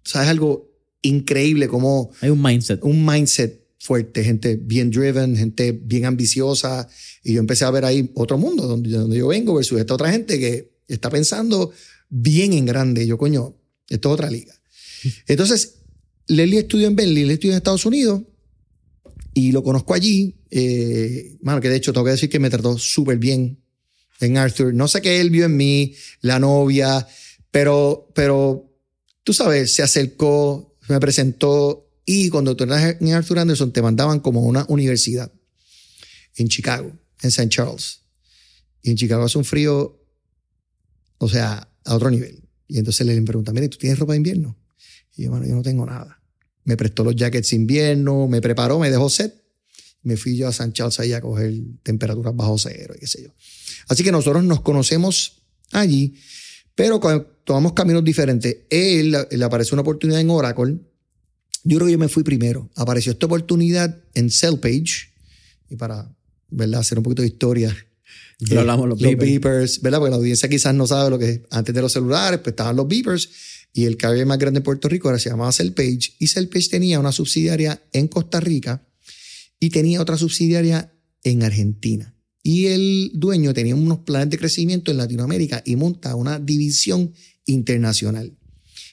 ¿sabes 0.04 0.28
algo 0.28 0.70
increíble? 1.02 1.70
Como 1.70 2.12
Hay 2.20 2.30
un 2.30 2.42
mindset. 2.42 2.84
un 2.84 3.06
mindset 3.06 3.66
fuerte, 3.80 4.22
gente 4.26 4.58
bien 4.58 4.92
driven, 4.92 5.38
gente 5.38 5.72
bien 5.72 6.04
ambiciosa. 6.04 6.90
Y 7.24 7.32
yo 7.36 7.40
empecé 7.40 7.64
a 7.64 7.72
ver 7.72 7.86
ahí 7.86 8.12
otro 8.16 8.38
mundo 8.38 8.68
donde, 8.68 8.90
donde 8.90 9.18
yo 9.18 9.30
vengo 9.30 9.56
versus 9.56 9.80
esta 9.80 9.94
otra 9.94 10.12
gente 10.12 10.38
que 10.38 10.74
está 10.90 11.10
pensando 11.10 11.72
bien 12.10 12.52
en 12.52 12.66
grande. 12.66 13.06
Y 13.06 13.08
yo, 13.08 13.18
coño, 13.18 13.56
esto 13.88 14.10
es 14.10 14.14
otra 14.14 14.30
liga. 14.30 14.57
Entonces, 15.28 15.76
Leslie 16.28 16.60
estudió 16.60 16.88
en 16.88 16.96
Berkeley, 16.96 17.24
Leslie 17.24 17.34
estudió 17.34 17.54
en 17.54 17.58
Estados 17.58 17.86
Unidos 17.86 18.22
y 19.34 19.52
lo 19.52 19.64
conozco 19.64 19.94
allí. 19.94 20.36
Eh, 20.50 21.38
que 21.62 21.70
de 21.70 21.76
hecho 21.76 21.94
tengo 21.94 22.06
que 22.06 22.12
decir 22.12 22.30
que 22.30 22.40
me 22.40 22.50
trató 22.50 22.78
súper 22.78 23.18
bien 23.18 23.62
en 24.20 24.38
Arthur. 24.38 24.74
No 24.74 24.88
sé 24.88 25.02
qué 25.02 25.22
él 25.22 25.30
vio 25.30 25.46
en 25.46 25.56
mí, 25.56 25.94
la 26.22 26.40
novia, 26.40 27.08
pero, 27.52 28.10
pero 28.16 28.72
tú 29.24 29.34
sabes, 29.34 29.72
se 29.74 29.84
acercó, 29.84 30.76
me 30.90 31.00
presentó 31.00 31.88
y 32.06 32.30
cuando 32.30 32.56
tú 32.56 32.64
eras 32.64 32.96
en 33.00 33.14
Arthur 33.14 33.40
Anderson 33.40 33.74
te 33.74 33.82
mandaban 33.82 34.20
como 34.22 34.40
a 34.40 34.44
una 34.44 34.66
universidad 34.70 35.32
en 36.36 36.48
Chicago, 36.48 36.98
en 37.22 37.28
St. 37.28 37.50
Charles. 37.50 38.02
Y 38.82 38.92
en 38.92 38.98
Chicago 38.98 39.26
hace 39.26 39.38
un 39.38 39.46
frío, 39.46 40.02
o 41.18 41.28
sea, 41.28 41.70
a 41.84 41.96
otro 41.96 42.10
nivel. 42.10 42.44
Y 42.68 42.78
entonces 42.78 43.06
le 43.06 43.22
preguntan, 43.22 43.56
mire, 43.56 43.70
¿tú 43.70 43.78
tienes 43.78 44.00
ropa 44.00 44.14
de 44.14 44.18
invierno? 44.18 44.58
Y 45.18 45.24
yo, 45.24 45.32
bueno, 45.32 45.46
yo 45.46 45.56
no 45.56 45.64
tengo 45.64 45.86
nada. 45.86 46.22
Me 46.64 46.78
prestó 46.78 47.04
los 47.04 47.16
jackets 47.16 47.50
de 47.50 47.56
invierno, 47.58 48.28
me 48.28 48.40
preparó, 48.42 48.80
me 48.80 48.90
dejó 48.90 49.10
set. 49.10 49.34
Me 50.04 50.16
fui 50.16 50.38
yo 50.38 50.48
a 50.48 50.52
St. 50.52 50.72
Charles 50.72 51.00
ahí 51.00 51.12
a 51.14 51.20
coger 51.20 51.54
temperaturas 51.84 52.36
bajo 52.36 52.58
cero 52.58 52.94
y 52.96 53.00
qué 53.00 53.08
sé 53.08 53.24
yo. 53.24 53.34
Así 53.90 54.04
que 54.04 54.12
nosotros 54.12 54.44
nos 54.44 54.62
conocemos 54.62 55.44
allí, 55.72 56.16
pero 56.76 57.00
tomamos 57.44 57.74
caminos 57.74 58.04
diferentes. 58.04 58.58
Él 58.70 59.18
le 59.32 59.44
apareció 59.44 59.76
una 59.76 59.82
oportunidad 59.82 60.22
en 60.22 60.30
Oracle. 60.30 60.78
Yo 61.64 61.78
creo 61.78 61.88
que 61.88 61.92
yo 61.94 61.98
me 61.98 62.08
fui 62.08 62.24
primero. 62.24 62.70
Apareció 62.76 63.12
esta 63.12 63.26
oportunidad 63.26 63.98
en 64.14 64.30
Cellpage. 64.30 65.14
Y 65.70 65.76
para 65.76 66.16
¿verdad? 66.50 66.82
hacer 66.82 66.98
un 67.00 67.04
poquito 67.04 67.24
de 67.24 67.30
historia. 67.30 67.76
Lo 68.40 68.60
hablamos, 68.60 68.88
los 68.88 69.02
los 69.02 69.10
beepers. 69.10 69.32
beepers, 69.32 69.82
¿verdad? 69.82 70.00
Porque 70.00 70.12
la 70.12 70.18
audiencia 70.18 70.48
quizás 70.48 70.74
no 70.76 70.86
sabe 70.86 71.10
lo 71.10 71.18
que 71.18 71.30
es. 71.30 71.42
Antes 71.50 71.74
de 71.74 71.82
los 71.82 71.92
celulares, 71.92 72.40
pues 72.40 72.52
estaban 72.52 72.76
los 72.76 72.88
beepers. 72.88 73.30
Y 73.74 73.86
el 73.86 73.98
carrier 73.98 74.26
más 74.26 74.40
grande 74.40 74.60
de 74.60 74.64
Puerto 74.64 74.90
Rico 74.90 75.08
ahora 75.08 75.20
se 75.20 75.30
llamaba 75.30 75.52
Cellpage. 75.52 76.16
Y 76.20 76.28
Cellpage 76.28 76.70
tenía 76.70 77.00
una 77.00 77.12
subsidiaria 77.12 77.82
en 77.94 78.08
Costa 78.08 78.40
Rica 78.40 78.88
y 79.60 79.70
tenía 79.70 80.02
otra 80.02 80.18
subsidiaria 80.18 80.94
en 81.24 81.44
Argentina. 81.44 82.16
Y 82.44 82.68
el 82.68 83.12
dueño 83.14 83.54
tenía 83.54 83.76
unos 83.76 84.00
planes 84.00 84.30
de 84.30 84.38
crecimiento 84.38 84.92
en 84.92 84.98
Latinoamérica 84.98 85.62
y 85.66 85.76
monta 85.76 86.16
una 86.16 86.40
división 86.40 87.14
internacional. 87.46 88.38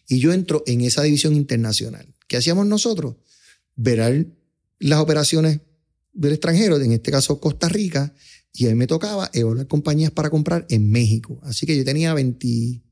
Y 0.08 0.18
yo 0.18 0.32
entro 0.32 0.62
en 0.66 0.80
esa 0.80 1.02
división 1.02 1.34
internacional. 1.34 2.14
¿Qué 2.26 2.36
hacíamos 2.36 2.66
nosotros? 2.66 3.16
Ver 3.76 4.28
las 4.78 4.98
operaciones 4.98 5.60
del 6.12 6.32
extranjero, 6.32 6.80
en 6.80 6.92
este 6.92 7.10
caso 7.10 7.40
Costa 7.40 7.68
Rica, 7.68 8.14
y 8.52 8.66
a 8.66 8.68
mí 8.68 8.76
me 8.76 8.86
tocaba 8.86 9.30
evaluar 9.32 9.66
compañías 9.66 10.12
para 10.12 10.30
comprar 10.30 10.66
en 10.70 10.90
México. 10.90 11.40
Así 11.42 11.66
que 11.66 11.76
yo 11.76 11.84
tenía 11.84 12.14
20, 12.14 12.82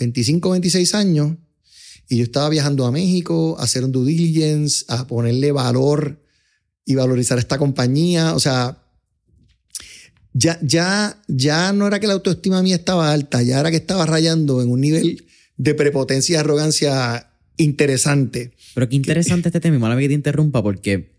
25, 0.00 0.50
26 0.50 0.94
años 0.94 1.36
y 2.08 2.16
yo 2.16 2.24
estaba 2.24 2.48
viajando 2.48 2.86
a 2.86 2.90
México 2.90 3.56
a 3.60 3.64
hacer 3.64 3.84
un 3.84 3.92
due 3.92 4.06
diligence, 4.06 4.84
a 4.88 5.06
ponerle 5.06 5.52
valor 5.52 6.20
y 6.84 6.96
valorizar 6.96 7.38
esta 7.38 7.56
compañía. 7.56 8.34
O 8.34 8.40
sea, 8.40 8.82
ya, 10.32 10.58
ya, 10.62 11.22
ya 11.28 11.72
no 11.72 11.86
era 11.86 12.00
que 12.00 12.08
la 12.08 12.14
autoestima 12.14 12.62
mía 12.62 12.74
estaba 12.76 13.12
alta, 13.12 13.42
ya 13.42 13.60
era 13.60 13.70
que 13.70 13.76
estaba 13.76 14.06
rayando 14.06 14.60
en 14.60 14.70
un 14.70 14.80
nivel 14.80 15.24
de 15.56 15.74
prepotencia 15.74 16.34
y 16.34 16.36
arrogancia 16.36 17.30
interesante. 17.58 18.52
Pero 18.74 18.88
qué 18.88 18.96
interesante 18.96 19.48
este 19.48 19.60
tema, 19.60 19.76
y 19.76 19.78
mala 19.78 19.96
que 19.96 20.08
te 20.08 20.14
interrumpa, 20.14 20.62
porque 20.62 21.12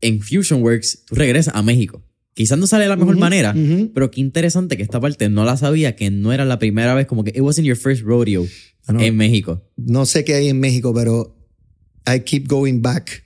en 0.00 0.20
FusionWorks 0.20 1.04
tú 1.06 1.14
regresas 1.14 1.54
a 1.54 1.62
México. 1.62 2.02
Quizás 2.34 2.58
no 2.58 2.66
sale 2.66 2.82
de 2.84 2.88
la 2.90 2.96
mejor 2.96 3.16
manera, 3.16 3.54
pero 3.94 4.10
qué 4.10 4.20
interesante 4.20 4.76
que 4.76 4.82
esta 4.82 5.00
parte 5.00 5.28
no 5.28 5.44
la 5.44 5.56
sabía, 5.56 5.94
que 5.96 6.10
no 6.10 6.32
era 6.32 6.44
la 6.44 6.58
primera 6.58 6.92
vez, 6.94 7.06
como 7.06 7.22
que 7.24 7.30
it 7.30 7.40
wasn't 7.40 7.66
your 7.66 7.76
first 7.76 8.02
rodeo 8.02 8.46
Ah, 8.86 8.92
no. 8.92 9.00
en 9.00 9.16
México. 9.16 9.62
no 9.76 10.04
sé 10.04 10.24
qué 10.24 10.34
hay 10.34 10.48
en 10.48 10.60
México, 10.60 10.92
pero 10.92 11.38
I 12.06 12.20
keep 12.20 12.46
going 12.48 12.82
back. 12.82 13.24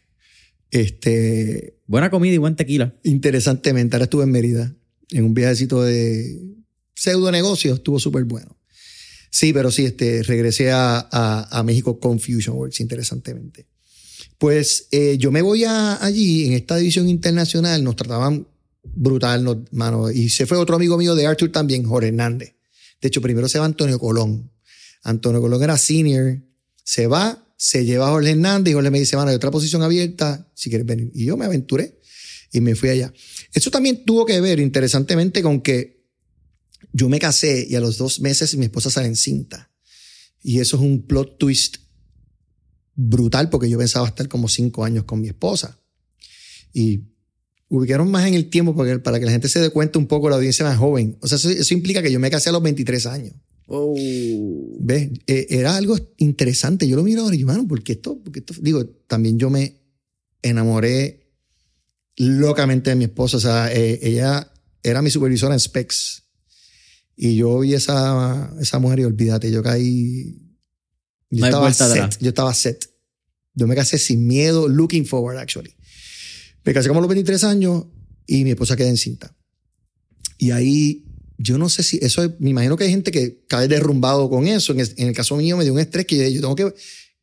Este, 0.70 1.78
Buena 1.86 2.10
comida 2.10 2.34
y 2.34 2.38
buen 2.38 2.54
tequila. 2.54 2.94
interesantemente, 3.02 3.96
ahora 3.96 4.04
estuve 4.04 4.24
en 4.24 4.30
Mérida, 4.30 4.76
en 5.10 5.24
un 5.24 5.32
viajecito 5.34 5.82
de 5.82 6.38
pseudo 6.94 7.32
negocio, 7.32 7.74
estuvo 7.74 7.98
súper 7.98 8.24
bueno. 8.24 8.56
Sí, 9.30 9.52
pero 9.52 9.70
sí, 9.70 9.84
este, 9.86 10.22
regresé 10.22 10.70
a, 10.70 10.98
a, 11.10 11.58
a 11.58 11.62
México 11.62 11.98
con 11.98 12.20
FusionWorks, 12.20 12.80
interesantemente. 12.80 13.66
Pues 14.38 14.88
eh, 14.92 15.16
yo 15.18 15.30
me 15.32 15.42
voy 15.42 15.64
a, 15.64 16.02
allí, 16.04 16.46
en 16.46 16.52
esta 16.52 16.76
división 16.76 17.08
internacional, 17.08 17.82
nos 17.82 17.96
trataban 17.96 18.46
brutal, 18.82 19.44
nos, 19.44 19.58
mano, 19.72 20.10
y 20.10 20.28
se 20.28 20.46
fue 20.46 20.56
otro 20.58 20.76
amigo 20.76 20.96
mío 20.96 21.14
de 21.14 21.26
Arthur 21.26 21.50
también, 21.50 21.84
Jorge 21.84 22.08
Hernández. 22.08 22.54
De 23.00 23.08
hecho, 23.08 23.20
primero 23.20 23.48
se 23.48 23.58
va 23.58 23.64
Antonio 23.64 23.98
Colón. 23.98 24.50
Antonio 25.02 25.40
Colón 25.40 25.62
era 25.62 25.78
senior, 25.78 26.40
se 26.84 27.06
va, 27.06 27.46
se 27.56 27.84
lleva 27.84 28.08
a 28.08 28.10
Jorge 28.10 28.30
Hernández 28.30 28.72
y 28.72 28.74
Jorge 28.74 28.90
me 28.90 28.98
dice, 28.98 29.16
mano, 29.16 29.30
hay 29.30 29.36
otra 29.36 29.50
posición 29.50 29.82
abierta, 29.82 30.50
si 30.54 30.68
quieres 30.68 30.86
venir. 30.86 31.10
Y 31.14 31.24
yo 31.24 31.36
me 31.36 31.44
aventuré 31.44 32.00
y 32.52 32.60
me 32.60 32.74
fui 32.74 32.88
allá. 32.88 33.12
Eso 33.52 33.70
también 33.70 34.04
tuvo 34.04 34.26
que 34.26 34.40
ver, 34.40 34.60
interesantemente, 34.60 35.42
con 35.42 35.60
que 35.60 35.98
yo 36.92 37.08
me 37.08 37.18
casé 37.18 37.66
y 37.68 37.74
a 37.74 37.80
los 37.80 37.98
dos 37.98 38.20
meses 38.20 38.56
mi 38.56 38.64
esposa 38.66 38.90
sale 38.90 39.08
encinta. 39.08 39.70
Y 40.42 40.60
eso 40.60 40.76
es 40.76 40.82
un 40.82 41.06
plot 41.06 41.38
twist 41.38 41.76
brutal 42.94 43.48
porque 43.50 43.68
yo 43.68 43.78
pensaba 43.78 44.08
estar 44.08 44.28
como 44.28 44.48
cinco 44.48 44.84
años 44.84 45.04
con 45.04 45.20
mi 45.20 45.28
esposa. 45.28 45.80
Y 46.72 47.02
ubicaron 47.68 48.10
más 48.10 48.26
en 48.26 48.34
el 48.34 48.50
tiempo 48.50 48.74
porque, 48.74 48.98
para 48.98 49.18
que 49.18 49.26
la 49.26 49.32
gente 49.32 49.48
se 49.48 49.60
dé 49.60 49.70
cuenta 49.70 49.98
un 49.98 50.06
poco, 50.06 50.28
la 50.28 50.36
audiencia 50.36 50.64
más 50.64 50.78
joven. 50.78 51.16
O 51.20 51.28
sea, 51.28 51.36
eso, 51.36 51.50
eso 51.50 51.74
implica 51.74 52.02
que 52.02 52.12
yo 52.12 52.20
me 52.20 52.30
casé 52.30 52.48
a 52.48 52.52
los 52.52 52.62
23 52.62 53.06
años. 53.06 53.34
¿Ves? 54.80 55.10
Eh, 55.26 55.46
era 55.50 55.76
algo 55.76 55.98
interesante. 56.16 56.88
Yo 56.88 56.96
lo 56.96 57.04
miro 57.04 57.22
ahora 57.22 57.36
y 57.36 57.44
mano, 57.44 57.68
¿por 57.68 57.82
qué 57.82 57.92
esto? 57.92 58.18
¿Por 58.18 58.32
qué 58.32 58.40
esto? 58.40 58.54
Digo, 58.60 58.86
también 59.06 59.38
yo 59.38 59.50
me 59.50 59.82
enamoré 60.42 61.34
locamente 62.16 62.90
de 62.90 62.96
mi 62.96 63.04
esposa. 63.04 63.36
O 63.36 63.40
sea, 63.40 63.72
eh, 63.72 63.98
ella 64.02 64.50
era 64.82 65.02
mi 65.02 65.10
supervisora 65.10 65.54
en 65.54 65.60
Specs. 65.60 66.24
Y 67.14 67.36
yo 67.36 67.58
vi 67.60 67.74
esa, 67.74 68.54
esa 68.60 68.78
mujer 68.78 69.00
y 69.00 69.04
olvídate, 69.04 69.50
yo 69.50 69.62
caí. 69.62 70.38
Yo 71.30 71.40
No 71.40 71.46
estaba 71.46 71.72
set. 71.72 72.18
Yo 72.20 72.28
estaba 72.30 72.54
set. 72.54 72.88
Yo 73.54 73.66
me 73.66 73.74
casé 73.74 73.98
sin 73.98 74.26
miedo, 74.26 74.68
looking 74.68 75.04
forward, 75.04 75.36
actually. 75.36 75.74
Me 76.68 76.74
casé 76.74 76.88
como 76.88 76.98
a 76.98 77.00
los 77.00 77.08
23 77.08 77.44
años 77.44 77.86
y 78.26 78.44
mi 78.44 78.50
esposa 78.50 78.76
queda 78.76 78.90
encinta. 78.90 79.34
Y 80.36 80.50
ahí, 80.50 81.06
yo 81.38 81.56
no 81.56 81.70
sé 81.70 81.82
si 81.82 81.98
eso, 82.02 82.22
es- 82.22 82.32
me 82.40 82.50
imagino 82.50 82.76
que 82.76 82.84
hay 82.84 82.90
gente 82.90 83.10
que 83.10 83.42
cae 83.48 83.68
derrumbado 83.68 84.28
con 84.28 84.46
eso. 84.46 84.74
En 84.74 85.08
el, 85.08 85.14
caso 85.14 85.34
mío 85.38 85.56
me 85.56 85.64
dio 85.64 85.72
un 85.72 85.78
estrés 85.78 86.04
que 86.04 86.18
yo, 86.18 86.28
yo 86.28 86.40
tengo 86.42 86.54
que, 86.54 86.74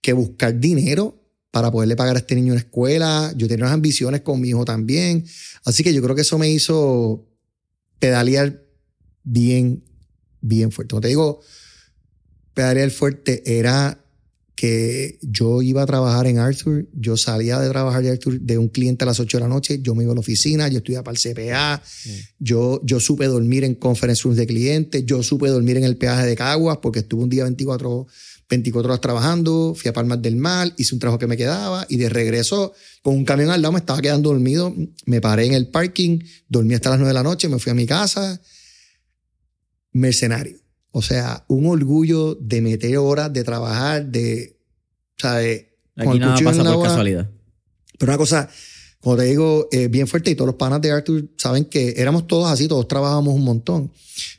que 0.01 0.13
buscar 0.13 0.59
dinero 0.59 1.23
para 1.51 1.69
poderle 1.69 1.95
pagar 1.95 2.15
a 2.15 2.19
este 2.21 2.33
niño 2.33 2.53
una 2.53 2.61
escuela. 2.61 3.31
Yo 3.37 3.47
tenía 3.47 3.65
unas 3.65 3.75
ambiciones 3.75 4.21
con 4.21 4.41
mi 4.41 4.49
hijo 4.49 4.65
también. 4.65 5.23
Así 5.63 5.83
que 5.83 5.93
yo 5.93 6.01
creo 6.01 6.15
que 6.15 6.23
eso 6.23 6.39
me 6.39 6.49
hizo 6.49 7.29
pedalear 7.99 8.63
bien, 9.23 9.83
bien 10.41 10.71
fuerte. 10.71 10.93
Como 10.93 11.01
te 11.01 11.09
digo, 11.09 11.41
pedalear 12.55 12.89
fuerte 12.89 13.43
era 13.45 14.03
que 14.65 15.19
yo 15.21 15.61
iba 15.61 15.83
a 15.83 15.85
trabajar 15.85 16.25
en 16.25 16.39
Arthur, 16.39 16.87
yo 16.91 17.17
salía 17.17 17.59
de 17.59 17.69
trabajar 17.69 18.01
de 18.01 18.09
Arthur 18.09 18.39
de 18.41 18.57
un 18.57 18.67
cliente 18.67 19.03
a 19.03 19.05
las 19.05 19.19
8 19.19 19.37
de 19.37 19.41
la 19.43 19.47
noche, 19.47 19.79
yo 19.79 19.93
me 19.93 20.01
iba 20.01 20.11
a 20.11 20.15
la 20.15 20.21
oficina, 20.21 20.67
yo 20.69 20.79
estudiaba 20.79 21.03
para 21.03 21.15
el 21.15 21.21
CPA, 21.21 21.83
yo, 22.39 22.81
yo 22.83 22.99
supe 22.99 23.27
dormir 23.27 23.63
en 23.63 23.75
conference 23.75 24.23
rooms 24.23 24.37
de 24.37 24.47
clientes, 24.47 25.05
yo 25.05 25.21
supe 25.21 25.49
dormir 25.49 25.77
en 25.77 25.83
el 25.83 25.97
peaje 25.97 26.25
de 26.25 26.35
Caguas 26.35 26.79
porque 26.81 26.99
estuve 26.99 27.25
un 27.25 27.29
día 27.29 27.43
24, 27.43 28.07
24 28.49 28.89
horas 28.89 29.01
trabajando, 29.01 29.75
fui 29.77 29.87
a 29.87 29.93
Palmas 29.93 30.19
del 30.23 30.35
Mar, 30.35 30.73
hice 30.77 30.95
un 30.95 30.99
trabajo 30.99 31.19
que 31.19 31.27
me 31.27 31.37
quedaba 31.37 31.85
y 31.87 31.97
de 31.97 32.09
regreso 32.09 32.73
con 33.03 33.13
un 33.13 33.23
camión 33.23 33.51
al 33.51 33.61
lado 33.61 33.73
me 33.73 33.79
estaba 33.79 34.01
quedando 34.01 34.29
dormido, 34.29 34.73
me 35.05 35.21
paré 35.21 35.45
en 35.45 35.53
el 35.53 35.67
parking, 35.67 36.21
dormí 36.49 36.73
hasta 36.73 36.89
las 36.89 36.97
9 36.97 37.09
de 37.09 37.13
la 37.13 37.23
noche, 37.23 37.49
me 37.49 37.59
fui 37.59 37.69
a 37.69 37.75
mi 37.75 37.85
casa, 37.85 38.41
mercenario. 39.91 40.57
O 40.89 41.01
sea, 41.01 41.43
un 41.49 41.67
orgullo 41.67 42.35
de 42.35 42.61
meter 42.61 42.97
horas, 42.97 43.31
de 43.33 43.43
trabajar, 43.43 44.05
de, 44.05 44.54
¿sabes? 45.17 45.65
Con 45.95 46.07
Aquí 46.07 46.17
el 46.17 46.19
nada 46.19 46.37
en 46.37 46.45
pasa 46.45 46.73
por 46.73 46.83
casualidad. 46.83 47.29
Pero 47.97 48.11
una 48.11 48.17
cosa, 48.17 48.49
como 48.99 49.17
te 49.17 49.23
digo, 49.23 49.67
eh, 49.71 49.87
bien 49.87 50.07
fuerte 50.07 50.31
y 50.31 50.35
todos 50.35 50.47
los 50.47 50.55
panas 50.55 50.81
de 50.81 50.91
Arthur 50.91 51.29
saben 51.37 51.65
que 51.65 51.93
éramos 51.97 52.27
todos 52.27 52.51
así, 52.51 52.67
todos 52.67 52.87
trabajábamos 52.87 53.33
un 53.33 53.43
montón. 53.43 53.91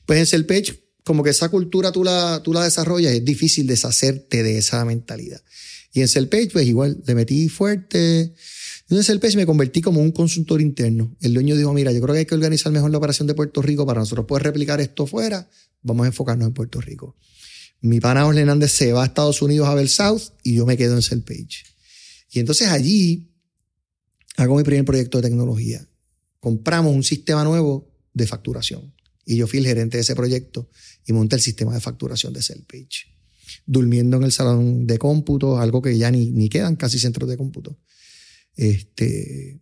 Pues 0.04 0.18
en 0.18 0.26
Selpage, 0.26 0.82
como 1.04 1.22
que 1.22 1.30
esa 1.30 1.48
cultura 1.48 1.92
tú 1.92 2.04
la, 2.04 2.42
tú 2.42 2.52
la 2.52 2.64
desarrollas, 2.64 3.12
es 3.12 3.24
difícil 3.24 3.66
deshacerte 3.66 4.42
de 4.42 4.58
esa 4.58 4.84
mentalidad. 4.84 5.40
Y 5.92 6.02
en 6.02 6.08
Selpage, 6.08 6.50
pues 6.52 6.66
igual, 6.66 7.02
le 7.06 7.14
metí 7.14 7.48
fuerte. 7.48 8.34
El 8.88 9.20
PES 9.20 9.36
me 9.36 9.46
convertí 9.46 9.80
como 9.80 10.00
un 10.00 10.12
consultor 10.12 10.60
interno. 10.60 11.16
El 11.20 11.34
dueño 11.34 11.56
dijo, 11.56 11.72
mira, 11.72 11.90
yo 11.90 12.00
creo 12.00 12.12
que 12.12 12.20
hay 12.20 12.26
que 12.26 12.34
organizar 12.34 12.70
mejor 12.70 12.90
la 12.90 12.98
operación 12.98 13.26
de 13.26 13.34
Puerto 13.34 13.60
Rico 13.60 13.84
para 13.84 14.00
nosotros 14.00 14.26
poder 14.26 14.44
replicar 14.44 14.80
esto 14.80 15.06
fuera. 15.06 15.48
Vamos 15.82 16.04
a 16.04 16.08
enfocarnos 16.08 16.46
en 16.46 16.54
Puerto 16.54 16.80
Rico. 16.80 17.16
Mi 17.80 18.00
pana 18.00 18.26
Osle 18.26 18.40
Hernández 18.40 18.72
se 18.72 18.92
va 18.92 19.02
a 19.02 19.06
Estados 19.06 19.42
Unidos 19.42 19.68
a 19.68 19.74
ver 19.74 19.88
South 19.88 20.32
y 20.42 20.54
yo 20.54 20.66
me 20.66 20.76
quedo 20.76 20.98
en 20.98 21.22
Page. 21.22 21.64
Y 22.30 22.40
entonces 22.40 22.68
allí 22.68 23.30
hago 24.36 24.56
mi 24.56 24.62
primer 24.62 24.84
proyecto 24.84 25.18
de 25.18 25.28
tecnología. 25.28 25.86
Compramos 26.40 26.94
un 26.94 27.02
sistema 27.02 27.44
nuevo 27.44 27.90
de 28.12 28.26
facturación. 28.26 28.94
Y 29.24 29.36
yo 29.36 29.46
fui 29.46 29.58
el 29.58 29.66
gerente 29.66 29.96
de 29.96 30.02
ese 30.02 30.14
proyecto 30.14 30.70
y 31.04 31.12
monté 31.12 31.36
el 31.36 31.42
sistema 31.42 31.74
de 31.74 31.80
facturación 31.80 32.32
de 32.32 32.40
Page. 32.40 33.16
Durmiendo 33.66 34.16
en 34.16 34.24
el 34.24 34.32
salón 34.32 34.86
de 34.86 34.98
cómputo, 34.98 35.58
algo 35.58 35.82
que 35.82 35.96
ya 35.98 36.10
ni, 36.10 36.30
ni 36.30 36.48
quedan 36.48 36.76
casi 36.76 36.98
centros 36.98 37.28
de 37.28 37.36
cómputo. 37.36 37.78
Este, 38.54 39.60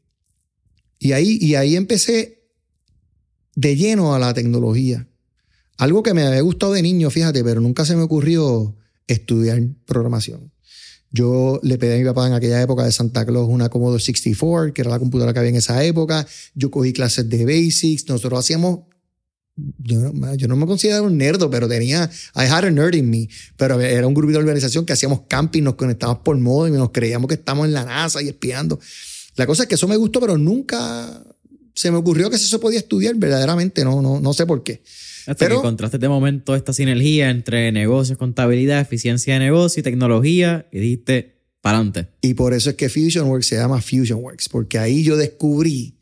y, 0.99 1.13
ahí, 1.13 1.39
y 1.41 1.55
ahí 1.55 1.77
empecé 1.77 2.51
de 3.55 3.77
lleno 3.77 4.15
a 4.15 4.19
la 4.19 4.35
tecnología. 4.35 5.09
Algo 5.77 6.03
que 6.03 6.15
me 6.15 6.23
había 6.23 6.41
gustado 6.41 6.73
de 6.73 6.83
niño, 6.83 7.11
fíjate, 7.11 7.43
pero 7.43 7.61
nunca 7.61 7.85
se 7.85 7.97
me 7.97 8.03
ocurrió 8.03 8.77
estudiar 9.07 9.61
programación. 9.87 10.53
Yo 11.11 11.61
le 11.63 11.79
pedí 11.79 11.95
a 11.95 11.99
mi 11.99 12.05
papá 12.05 12.27
en 12.27 12.33
aquella 12.33 12.61
época 12.61 12.85
de 12.85 12.93
Santa 12.93 13.25
Claus 13.25 13.49
una 13.49 13.69
Commodore 13.69 14.03
64, 14.03 14.75
que 14.75 14.83
era 14.83 14.91
la 14.91 14.99
computadora 14.99 15.33
que 15.33 15.39
había 15.39 15.51
en 15.51 15.57
esa 15.57 15.85
época. 15.85 16.27
Yo 16.55 16.71
cogí 16.71 16.93
clases 16.93 17.29
de 17.29 17.45
basics. 17.45 18.09
Nosotros 18.09 18.41
hacíamos 18.41 18.81
yo, 19.57 20.49
no 20.49 20.57
me 20.57 20.67
considero 20.67 21.05
un 21.05 21.17
nerdo, 21.17 21.49
pero 21.49 21.69
tenía, 21.69 22.11
I 22.35 22.41
had 22.41 22.65
a 22.65 22.71
nerd 22.71 22.95
in 22.95 23.09
me, 23.09 23.29
pero 23.57 23.81
era 23.81 24.07
un 24.07 24.15
grupo 24.15 24.33
de 24.33 24.39
organización 24.39 24.85
que 24.85 24.93
hacíamos 24.93 25.23
camping, 25.29 25.63
nos 25.63 25.77
conectábamos 25.77 26.23
por 26.25 26.37
modo 26.39 26.67
y 26.67 26.73
nos 26.73 26.91
creíamos 26.91 27.29
que 27.29 27.35
estamos 27.35 27.67
en 27.67 27.73
la 27.73 27.85
NASA 27.85 28.21
y 28.21 28.29
espiando. 28.29 28.81
La 29.37 29.47
cosa 29.47 29.63
es 29.63 29.69
que 29.69 29.77
eso 29.77 29.87
me 29.87 29.97
gustó, 29.97 30.21
pero 30.21 30.37
nunca 30.37 31.23
se 31.73 31.91
me 31.91 31.99
ocurrió 31.99 32.31
que 32.31 32.37
eso 32.37 32.59
podía 32.59 32.81
estudiar 32.81 33.15
verdaderamente, 33.15 33.85
no, 33.85 34.03
no, 34.03 34.19
no 34.19 34.33
sé 34.33 34.45
por 34.45 34.65
qué. 34.65 34.83
Hasta 35.27 35.37
pero, 35.37 35.57
que 35.57 35.61
encontraste 35.61 35.99
de 35.99 36.09
momento 36.09 36.55
esta 36.55 36.73
sinergia 36.73 37.31
entre 37.31 37.73
negocios, 37.73 38.19
contabilidad, 38.19 38.81
eficiencia 38.81 39.35
de 39.35 39.41
negocio 39.41 39.81
y 39.81 39.83
tecnología 39.83 40.69
y 40.71 40.81
dijiste, 40.81 41.35
para 41.61 41.79
adelante. 41.79 42.09
Y 42.21 42.35
por 42.35 42.53
eso 42.53 42.71
es 42.71 42.77
que 42.77 42.91
FusionWorks 42.91 43.47
se 43.47 43.57
llama 43.57 43.81
FusionWorks, 43.81 44.51
porque 44.51 44.79
ahí 44.79 45.03
yo 45.03 45.17
descubrí 45.17 45.99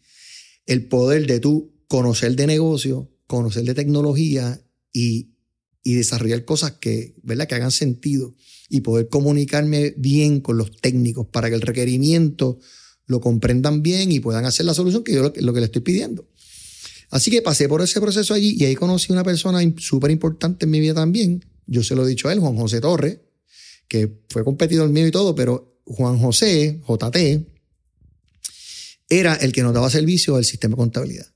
el 0.66 0.86
poder 0.86 1.26
de 1.26 1.38
tú 1.38 1.72
conocer 1.86 2.34
de 2.34 2.46
negocio, 2.48 3.10
conocer 3.26 3.64
de 3.64 3.74
tecnología 3.74 4.60
y, 4.92 5.36
y 5.84 5.94
desarrollar 5.94 6.44
cosas 6.44 6.72
que, 6.72 7.14
¿verdad? 7.22 7.46
que 7.46 7.54
hagan 7.54 7.70
sentido 7.70 8.34
y 8.68 8.80
poder 8.80 9.08
comunicarme 9.08 9.94
bien 9.96 10.40
con 10.40 10.56
los 10.56 10.76
técnicos 10.80 11.26
para 11.28 11.48
que 11.48 11.54
el 11.54 11.60
requerimiento 11.60 12.58
lo 13.06 13.20
comprendan 13.20 13.82
bien 13.82 14.10
y 14.10 14.18
puedan 14.18 14.46
hacer 14.46 14.66
la 14.66 14.74
solución 14.74 15.04
que 15.04 15.12
yo 15.12 15.22
lo, 15.22 15.32
lo 15.36 15.52
que 15.52 15.60
le 15.60 15.66
estoy 15.66 15.82
pidiendo. 15.82 16.28
Así 17.12 17.30
que 17.30 17.42
pasé 17.42 17.68
por 17.68 17.82
ese 17.82 18.00
proceso 18.00 18.32
allí 18.32 18.56
y 18.58 18.64
ahí 18.64 18.74
conocí 18.74 19.12
una 19.12 19.22
persona 19.22 19.60
súper 19.76 20.10
importante 20.10 20.64
en 20.64 20.70
mi 20.70 20.80
vida 20.80 20.94
también. 20.94 21.44
Yo 21.66 21.84
se 21.84 21.94
lo 21.94 22.06
he 22.06 22.08
dicho 22.08 22.26
a 22.26 22.32
él, 22.32 22.40
Juan 22.40 22.56
José 22.56 22.80
Torres, 22.80 23.18
que 23.86 24.10
fue 24.30 24.42
competidor 24.42 24.88
mío 24.88 25.06
y 25.06 25.10
todo, 25.10 25.34
pero 25.34 25.78
Juan 25.84 26.18
José, 26.18 26.80
JT, 26.88 27.46
era 29.10 29.34
el 29.34 29.52
que 29.52 29.62
nos 29.62 29.74
daba 29.74 29.90
servicio 29.90 30.36
al 30.36 30.46
sistema 30.46 30.72
de 30.72 30.78
contabilidad. 30.78 31.26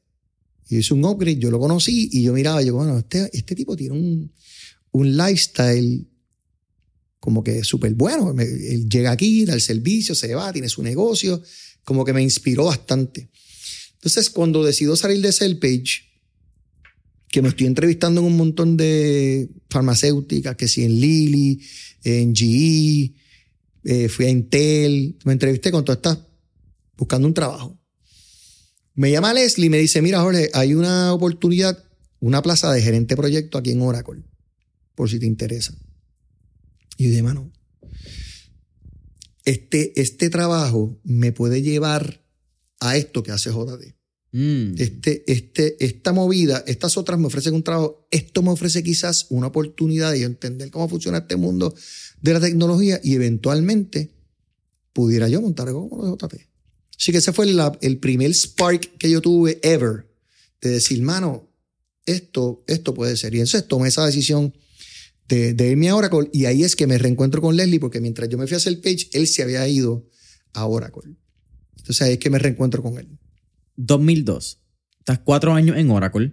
Y 0.71 0.79
hizo 0.79 0.95
un 0.95 1.05
upgrade, 1.05 1.37
yo 1.37 1.51
lo 1.51 1.61
conocí 1.61 2.09
y 2.11 2.23
yo 2.23 2.33
miraba, 2.33 2.63
yo, 2.63 2.75
bueno, 2.75 2.99
este, 2.99 3.29
este 3.35 3.55
tipo 3.55 3.77
tiene 3.77 3.99
un, 3.99 4.33
un 4.93 5.15
lifestyle 5.15 6.09
como 7.21 7.45
que 7.45 7.63
súper 7.65 7.93
bueno. 7.93 8.35
Él 8.41 8.89
llega 8.89 9.11
aquí, 9.11 9.45
da 9.45 9.53
el 9.53 9.61
servicio, 9.61 10.15
se 10.15 10.35
va, 10.35 10.55
tiene 10.55 10.71
su 10.71 10.83
negocio, 10.83 11.43
como 11.85 12.03
que 12.03 12.15
me 12.15 12.23
inspiró 12.23 12.65
bastante. 12.65 13.29
Entonces, 14.07 14.31
cuando 14.31 14.63
decido 14.63 14.95
salir 14.95 15.21
de 15.21 15.33
Cellpage, 15.33 16.05
que 17.29 17.43
me 17.43 17.49
estoy 17.49 17.67
entrevistando 17.67 18.21
en 18.21 18.29
un 18.29 18.37
montón 18.37 18.77
de 18.77 19.51
farmacéuticas, 19.69 20.55
que 20.55 20.69
sí, 20.69 20.85
en 20.85 21.01
Lilly, 21.01 21.61
en 22.05 22.33
GE, 22.33 23.17
eh, 23.83 24.09
fui 24.09 24.27
a 24.27 24.29
Intel, 24.29 25.19
me 25.25 25.33
entrevisté 25.33 25.73
con 25.73 25.85
todas 25.85 25.97
estas, 25.97 26.21
buscando 26.97 27.27
un 27.27 27.35
trabajo. 27.35 27.83
Me 28.95 29.11
llama 29.11 29.35
Leslie 29.35 29.67
y 29.67 29.71
me 29.71 29.79
dice, 29.79 30.01
mira 30.03 30.21
Jorge, 30.21 30.51
hay 30.55 30.75
una 30.75 31.13
oportunidad, 31.13 31.77
una 32.21 32.43
plaza 32.43 32.73
de 32.73 32.83
gerente 32.83 33.17
proyecto 33.17 33.59
aquí 33.59 33.73
en 33.73 33.83
Oracle, 33.83 34.23
por 34.95 35.11
si 35.11 35.19
te 35.19 35.27
interesa. 35.27 35.77
Y 36.97 37.07
yo 37.07 37.11
dije, 37.11 37.25
mano, 37.25 37.53
este, 39.45 40.01
este 40.01 40.31
trabajo 40.31 40.97
me 41.03 41.33
puede 41.33 41.61
llevar 41.61 42.25
a 42.79 42.97
esto 42.97 43.25
que 43.25 43.33
hace 43.33 43.51
JD. 43.51 43.96
Mm. 44.39 44.75
Este, 44.77 45.25
este, 45.33 45.83
esta 45.83 46.13
movida, 46.13 46.63
estas 46.67 46.99
otras 46.99 47.19
me 47.19 47.29
ofrecen 47.29 47.55
un 47.55 47.63
trabajo, 47.63 48.07
esto 48.11 48.43
me 48.43 48.51
ofrece 48.51 48.83
quizás 48.83 49.29
una 49.31 49.47
oportunidad 49.47 50.13
de 50.13 50.25
entender 50.25 50.71
cómo 50.71 50.91
funciona 50.91 51.19
este 51.19 51.37
mundo 51.37 51.75
de 52.21 52.35
la 52.35 52.41
tecnología 52.41 53.01
y 53.03 53.15
eventualmente 53.15 54.15
pudiera 54.93 55.27
yo 55.31 55.41
montar 55.41 55.69
algo 55.69 55.89
como 55.89 56.15
JT. 56.15 56.35
Así 56.99 57.13
que 57.13 57.19
ese 57.19 57.33
fue 57.33 57.47
el 57.81 57.99
primer 57.99 58.35
spark 58.35 58.99
que 58.99 59.09
yo 59.09 59.23
tuve 59.23 59.59
ever 59.63 60.07
de 60.61 60.69
decir, 60.69 61.01
mano, 61.01 61.51
esto, 62.05 62.63
esto 62.67 62.93
puede 62.93 63.17
ser. 63.17 63.35
Y 63.35 63.39
entonces 63.39 63.67
tomé 63.67 63.89
esa 63.89 64.05
decisión 64.05 64.53
de, 65.29 65.55
de, 65.55 65.71
irme 65.71 65.89
a 65.89 65.97
Oracle 65.97 66.29
y 66.35 66.45
ahí 66.45 66.63
es 66.63 66.77
que 66.77 66.87
me 66.87 66.99
reencuentro 66.99 67.41
con 67.41 67.57
Leslie 67.57 67.81
porque 67.81 68.03
mientras 68.03 68.29
yo 68.29 68.37
me 68.37 68.47
fui 68.47 68.57
a 68.57 68.59
hacer 68.59 68.75
el 68.75 68.81
page, 68.81 69.09
él 69.15 69.29
se 69.29 69.43
había 69.43 69.67
ido 69.67 70.07
a 70.53 70.67
Oracle. 70.67 71.17
Entonces 71.79 72.03
ahí 72.03 72.13
es 72.13 72.19
que 72.19 72.29
me 72.29 72.39
reencuentro 72.39 72.83
con 72.83 72.99
él. 72.99 73.19
2002. 73.77 74.61
Estás 74.99 75.19
cuatro 75.21 75.53
años 75.55 75.77
en 75.77 75.91
Oracle 75.91 76.33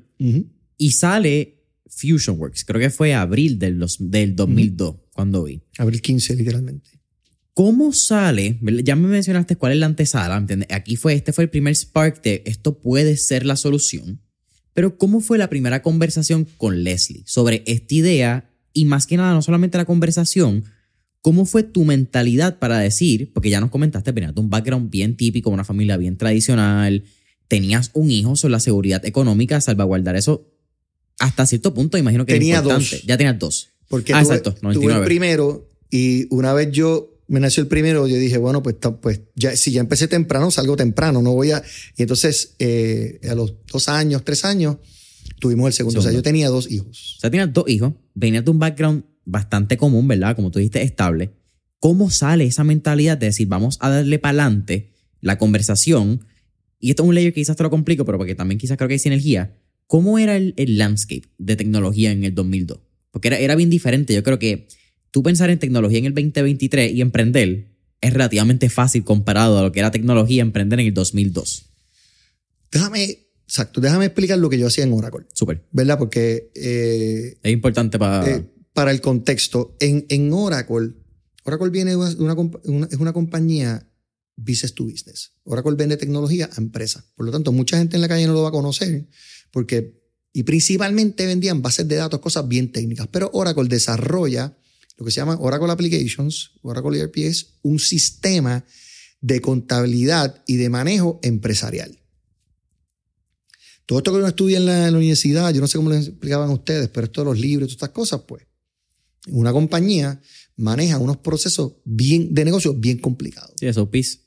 y 0.77 0.91
sale 0.91 1.63
FusionWorks. 1.88 2.65
Creo 2.65 2.82
que 2.82 2.89
fue 2.89 3.13
abril 3.13 3.60
del, 3.60 3.84
del 3.99 4.36
2002 4.36 4.95
cuando 5.13 5.43
vi. 5.43 5.62
Abril 5.77 6.01
15, 6.01 6.36
literalmente. 6.36 6.89
¿Cómo 7.53 7.93
sale? 7.93 8.60
Ya 8.84 8.95
me 8.95 9.08
mencionaste 9.08 9.58
cuál 9.58 9.73
es 9.73 9.77
la 9.77 9.86
antesala, 9.86 10.38
¿entiendes? 10.38 10.69
Aquí 10.71 10.95
fue, 10.95 11.13
este 11.13 11.34
fue 11.34 11.43
el 11.43 11.51
primer 11.51 11.75
spark 11.75 12.23
de 12.23 12.41
esto 12.45 12.79
puede 12.79 13.15
ser 13.17 13.45
la 13.45 13.56
solución. 13.56 14.21
Pero 14.73 14.97
¿cómo 14.97 15.19
fue 15.19 15.38
la 15.38 15.49
primera 15.49 15.84
conversación 15.84 16.47
con 16.58 16.84
Leslie 16.84 17.23
sobre 17.27 17.63
esta 17.67 17.93
idea? 17.93 18.49
Y 18.73 18.86
más 18.86 19.06
que 19.06 19.17
nada, 19.17 19.36
no 19.36 19.43
solamente 19.43 19.77
la 19.77 19.86
conversación, 19.86 20.63
¿Cómo 21.23 21.45
fue 21.45 21.63
tu 21.63 21.86
mentalidad 21.86 22.60
para 22.60 22.79
decir, 22.79 23.32
porque 23.32 23.49
ya 23.49 23.62
nos 23.62 23.69
comentaste, 23.69 24.12
venías 24.12 24.36
de 24.36 24.41
un 24.41 24.49
background 24.49 24.89
bien 24.89 25.15
típico, 25.15 25.49
una 25.49 25.63
familia 25.63 25.95
bien 25.95 26.17
tradicional, 26.17 27.06
tenías 27.53 27.91
un 27.93 28.09
hijo 28.09 28.35
sobre 28.35 28.53
la 28.53 28.59
seguridad 28.59 29.05
económica, 29.05 29.61
salvaguardar 29.61 30.15
eso 30.15 30.49
hasta 31.19 31.45
cierto 31.45 31.71
punto, 31.71 31.99
imagino 31.99 32.25
que 32.25 32.33
Tenía 32.33 32.57
importante. 32.57 32.95
Dos. 32.95 33.05
Ya 33.05 33.15
tenías 33.15 33.37
dos. 33.37 33.69
Porque 33.87 34.11
ah, 34.11 34.23
tuve, 34.23 34.35
exacto, 34.35 34.55
tuve 34.73 34.91
el 34.91 35.03
primero 35.03 35.69
y 35.91 36.25
una 36.33 36.51
vez 36.53 36.71
yo 36.71 37.21
me 37.27 37.39
nació 37.39 37.61
el 37.61 37.67
primero, 37.67 38.07
yo 38.07 38.15
dije, 38.15 38.39
bueno, 38.39 38.63
pues, 38.63 38.77
pues 38.99 39.21
ya, 39.35 39.55
si 39.55 39.71
ya 39.71 39.81
empecé 39.81 40.07
temprano, 40.07 40.49
salgo 40.49 40.75
temprano, 40.75 41.21
no 41.21 41.33
voy 41.33 41.51
a... 41.51 41.61
Y 41.95 42.01
entonces, 42.01 42.55
eh, 42.57 43.19
a 43.29 43.35
los 43.35 43.53
dos 43.71 43.87
años, 43.87 44.23
tres 44.25 44.45
años, 44.45 44.77
tuvimos 45.39 45.67
el 45.67 45.73
segundo. 45.73 46.01
segundo. 46.01 46.09
O 46.09 46.11
sea, 46.11 46.11
yo 46.11 46.23
tenía 46.23 46.49
dos 46.49 46.71
hijos. 46.71 47.17
O 47.17 47.19
sea, 47.19 47.29
tenías 47.29 47.53
dos 47.53 47.69
hijos, 47.69 47.93
venías 48.15 48.43
de 48.43 48.49
un 48.49 48.57
background 48.57 49.03
bastante 49.25 49.77
común, 49.77 50.07
¿verdad? 50.07 50.35
Como 50.35 50.49
tú 50.49 50.57
dijiste, 50.57 50.81
estable. 50.81 51.33
¿Cómo 51.79 52.09
sale 52.09 52.45
esa 52.45 52.63
mentalidad 52.63 53.15
de 53.19 53.27
decir, 53.27 53.47
vamos 53.47 53.77
a 53.79 53.91
darle 53.91 54.17
para 54.17 54.41
adelante 54.41 54.91
la 55.21 55.37
conversación? 55.37 56.25
Y 56.84 56.89
esto 56.89 57.04
es 57.04 57.08
un 57.08 57.15
layer 57.15 57.32
que 57.32 57.39
quizás 57.39 57.56
te 57.56 57.63
lo 57.63 57.69
complico, 57.69 58.04
pero 58.04 58.17
porque 58.17 58.36
también 58.36 58.60
quizás 58.60 58.76
creo 58.76 58.89
que 58.89 58.96
hay 58.96 59.00
sinergia. 59.00 59.56
¿Cómo 59.88 60.19
era 60.19 60.36
el, 60.36 60.54
landscape 60.78 61.30
de 61.38 61.56
tecnología 61.56 62.12
en 62.12 62.26
el 62.26 62.36
2002? 62.36 62.78
Porque 63.10 63.30
era, 63.30 63.39
era 63.39 63.56
bien 63.56 63.69
diferente. 63.69 64.13
Yo 64.13 64.22
creo 64.22 64.38
que 64.38 64.67
tú 65.10 65.24
pensar 65.24 65.50
en 65.50 65.60
tecnología 65.60 66.00
en 66.00 66.08
el 66.08 66.13
2023 66.13 66.91
y 66.91 67.00
emprender 67.00 67.69
es 68.02 68.12
relativamente 68.12 68.69
fácil 68.69 69.06
comparado 69.06 69.58
a 69.58 69.62
lo 69.62 69.72
que 69.72 69.80
era 69.80 69.91
tecnología 69.91 70.41
emprender 70.41 70.82
en 70.82 70.88
el 70.88 70.93
2002. 70.93 71.69
Déjame 72.69 73.19
Exacto, 73.48 73.80
déjame 73.80 74.06
explicar 74.06 74.38
lo 74.39 74.50
que 74.50 74.60
yo 74.60 74.67
hacía 74.67 74.84
en 74.84 74.91
Oracle. 74.91 75.26
Súper. 75.32 75.63
¿Verdad? 75.72 75.98
Porque... 75.98 76.52
Eh, 76.54 77.38
es 77.41 77.54
importante 77.54 77.98
para... 77.98 78.30
Eh, 78.30 78.43
para 78.74 78.91
el 78.91 79.00
contexto, 79.00 79.78
en, 79.80 80.06
en 80.10 80.34
Oracle, 80.34 80.96
Oracle 81.46 81.69
viene 81.69 81.91
de 81.91 81.98
una, 81.98 82.34
una, 82.34 82.88
es 82.88 82.98
una 82.98 83.13
compañía 83.13 83.88
business 84.36 84.73
to 84.73 84.86
business. 84.86 85.34
Oracle 85.44 85.75
vende 85.75 85.98
tecnología 85.98 86.50
a 86.52 86.62
empresas. 86.62 87.06
Por 87.15 87.25
lo 87.25 87.31
tanto, 87.31 87.52
mucha 87.52 87.77
gente 87.77 87.98
en 87.98 88.02
la 88.02 88.08
calle 88.08 88.27
no 88.27 88.34
lo 88.34 88.44
va 88.44 88.50
a 88.50 88.52
conocer 88.52 89.08
porque, 89.52 90.02
y 90.34 90.44
principalmente 90.44 91.25
vendían 91.25 91.62
bases 91.62 91.88
de 91.88 91.96
datos, 91.96 92.19
cosas 92.19 92.48
bien 92.48 92.71
técnicas. 92.71 93.08
Pero 93.12 93.29
Oracle 93.34 93.67
desarrolla 93.67 94.58
lo 94.98 95.06
que 95.06 95.12
se 95.12 95.17
llama 95.17 95.38
Oracle 95.40 95.71
Applications, 95.71 96.52
Oracle 96.62 97.00
ERP 97.00 97.17
es 97.17 97.56
un 97.63 97.79
sistema 97.79 98.63
de 99.21 99.42
contabilidad 99.42 100.44
y 100.46 100.58
de 100.58 100.69
manejo 100.69 101.19
empresarial. 101.23 102.00
Todo 103.86 104.00
esto 104.00 104.12
que 104.12 104.17
uno 104.17 104.27
estudia 104.27 104.58
en 104.58 104.65
la, 104.65 104.88
en 104.88 104.94
la 104.94 104.98
universidad, 104.98 105.54
yo 105.54 105.62
no 105.62 105.67
sé 105.67 105.77
cómo 105.77 105.90
lo 105.90 105.96
explicaban 105.96 106.50
ustedes, 106.50 106.90
pero 106.90 107.06
esto 107.06 107.21
de 107.21 107.25
los 107.25 107.40
libros, 107.40 107.67
todas 107.67 107.75
estas 107.75 107.90
cosas, 107.90 108.21
pues, 108.27 108.46
una 109.27 109.52
compañía 109.52 110.21
maneja 110.56 110.98
unos 110.98 111.17
procesos 111.17 111.73
bien, 111.84 112.34
de 112.34 112.46
negocio 112.46 112.73
bien 112.73 113.00
complicados. 113.00 113.54
Sí, 113.60 113.67
eso, 113.67 113.90
PIS. 113.90 114.21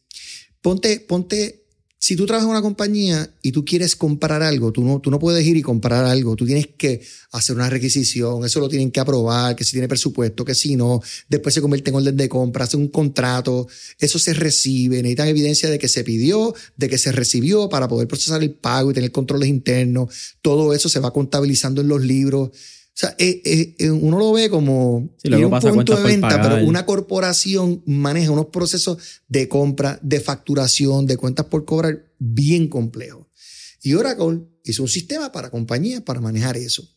Ponte, 0.63 1.01
ponte 1.01 1.67
si 1.99 2.15
tú 2.15 2.27
trabajas 2.27 2.45
en 2.45 2.51
una 2.51 2.63
compañía 2.63 3.35
y 3.43 3.53
tú 3.53 3.65
quieres 3.65 3.97
comprar 3.97 4.43
algo, 4.43 4.71
tú 4.71 4.85
no, 4.85 5.01
tú 5.01 5.11
no 5.11 5.19
puedes 5.19 5.45
ir 5.47 5.57
y 5.57 5.63
comprar 5.63 6.05
algo, 6.05 6.37
tú 6.37 6.45
tienes 6.45 6.69
que 6.77 7.01
hacer 7.33 7.57
una 7.57 7.71
requisición, 7.71 8.45
eso 8.45 8.61
lo 8.61 8.69
tienen 8.69 8.91
que 8.91 9.01
aprobar, 9.01 9.57
que 9.57 9.65
si 9.65 9.73
tiene 9.73 9.89
presupuesto, 9.89 10.45
que 10.45 10.55
si 10.55 10.77
no, 10.77 11.01
después 11.29 11.55
se 11.55 11.63
convierte 11.63 11.91
en 11.91 11.97
orden 11.97 12.17
de 12.17 12.29
compra, 12.29 12.65
hace 12.65 12.77
un 12.77 12.89
contrato, 12.89 13.67
eso 13.99 14.19
se 14.19 14.35
recibe, 14.35 14.99
necesitan 14.99 15.29
evidencia 15.29 15.71
de 15.71 15.79
que 15.79 15.89
se 15.89 16.05
pidió, 16.05 16.55
de 16.77 16.89
que 16.89 16.99
se 16.99 17.13
recibió 17.13 17.69
para 17.71 17.89
poder 17.89 18.07
procesar 18.07 18.43
el 18.43 18.53
pago 18.53 18.91
y 18.91 18.95
tener 18.95 19.11
controles 19.11 19.49
internos, 19.49 20.37
todo 20.43 20.75
eso 20.75 20.89
se 20.91 21.01
va 21.01 21.13
contabilizando 21.13 21.81
en 21.81 21.89
los 21.89 22.03
libros. 22.03 22.51
O 22.97 22.99
sea, 22.99 23.15
eh, 23.19 23.43
eh, 23.45 23.75
eh, 23.79 23.91
uno 23.91 24.19
lo 24.19 24.33
ve 24.33 24.49
como 24.49 24.97
un 24.97 25.61
punto 25.61 25.97
de 25.97 26.03
venta, 26.03 26.41
pero 26.41 26.67
una 26.67 26.87
corporación 26.87 27.83
maneja 27.85 28.31
unos 28.31 28.47
procesos 28.47 29.21
de 29.29 29.49
compra, 29.49 30.01
de 30.03 30.19
facturación, 30.19 31.07
de 31.07 31.19
cuentas 31.19 31.45
por 31.45 31.67
cobrar 31.67 32.11
bien 32.19 32.69
complejos. 32.69 33.27
Y 33.83 33.93
Oracle 33.93 34.47
hizo 34.65 34.83
un 34.83 34.89
sistema 34.89 35.31
para 35.31 35.51
compañías 35.51 36.01
para 36.01 36.23
manejar 36.23 36.57
eso. 36.57 36.89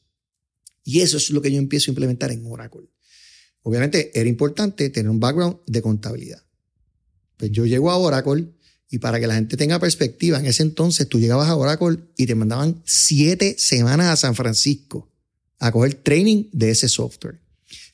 Y 0.85 1.01
eso 1.01 1.17
es 1.17 1.31
lo 1.31 1.41
que 1.41 1.51
yo 1.51 1.57
empiezo 1.57 1.91
a 1.91 1.91
implementar 1.91 2.31
en 2.31 2.45
Oracle. 2.45 2.89
Obviamente 3.63 4.17
era 4.17 4.29
importante 4.29 4.89
tener 4.89 5.09
un 5.09 5.19
background 5.19 5.57
de 5.67 5.81
contabilidad. 5.81 6.41
Pues 7.35 7.51
yo 7.51 7.65
llego 7.65 7.91
a 7.91 7.97
Oracle 7.97 8.47
y 8.89 8.99
para 8.99 9.19
que 9.19 9.27
la 9.27 9.35
gente 9.35 9.57
tenga 9.57 9.79
perspectiva, 9.79 10.39
en 10.39 10.45
ese 10.45 10.63
entonces 10.63 11.09
tú 11.09 11.19
llegabas 11.19 11.49
a 11.49 11.57
Oracle 11.57 11.99
y 12.15 12.25
te 12.25 12.35
mandaban 12.35 12.81
siete 12.85 13.55
semanas 13.57 14.07
a 14.07 14.15
San 14.15 14.33
Francisco 14.33 15.08
a 15.59 15.71
coger 15.71 15.95
training 15.95 16.45
de 16.51 16.71
ese 16.71 16.89
software. 16.89 17.39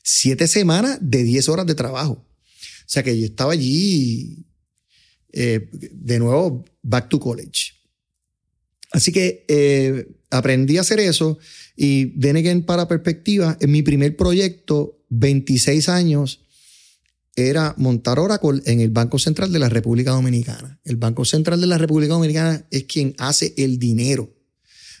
Siete 0.02 0.46
semanas 0.46 0.98
de 1.00 1.22
diez 1.24 1.48
horas 1.48 1.66
de 1.66 1.74
trabajo. 1.74 2.12
O 2.14 2.88
sea 2.88 3.02
que 3.02 3.18
yo 3.18 3.26
estaba 3.26 3.52
allí 3.52 4.46
eh, 5.32 5.68
de 5.72 6.18
nuevo 6.18 6.64
back 6.82 7.08
to 7.08 7.18
college. 7.18 7.72
Así 8.92 9.12
que 9.12 9.44
eh, 9.48 10.06
aprendí 10.30 10.78
a 10.78 10.82
hacer 10.82 11.00
eso 11.00 11.38
y 11.76 12.18
then 12.20 12.62
para 12.62 12.88
perspectiva, 12.88 13.56
en 13.60 13.70
mi 13.70 13.82
primer 13.82 14.16
proyecto, 14.16 15.04
26 15.10 15.88
años, 15.88 16.40
era 17.34 17.74
montar 17.76 18.18
Oracle 18.18 18.62
en 18.64 18.80
el 18.80 18.90
Banco 18.90 19.18
Central 19.18 19.52
de 19.52 19.58
la 19.58 19.68
República 19.68 20.12
Dominicana. 20.12 20.80
El 20.84 20.96
Banco 20.96 21.24
Central 21.24 21.60
de 21.60 21.66
la 21.66 21.76
República 21.76 22.14
Dominicana 22.14 22.66
es 22.70 22.84
quien 22.84 23.14
hace 23.18 23.52
el 23.58 23.78
dinero. 23.78 24.34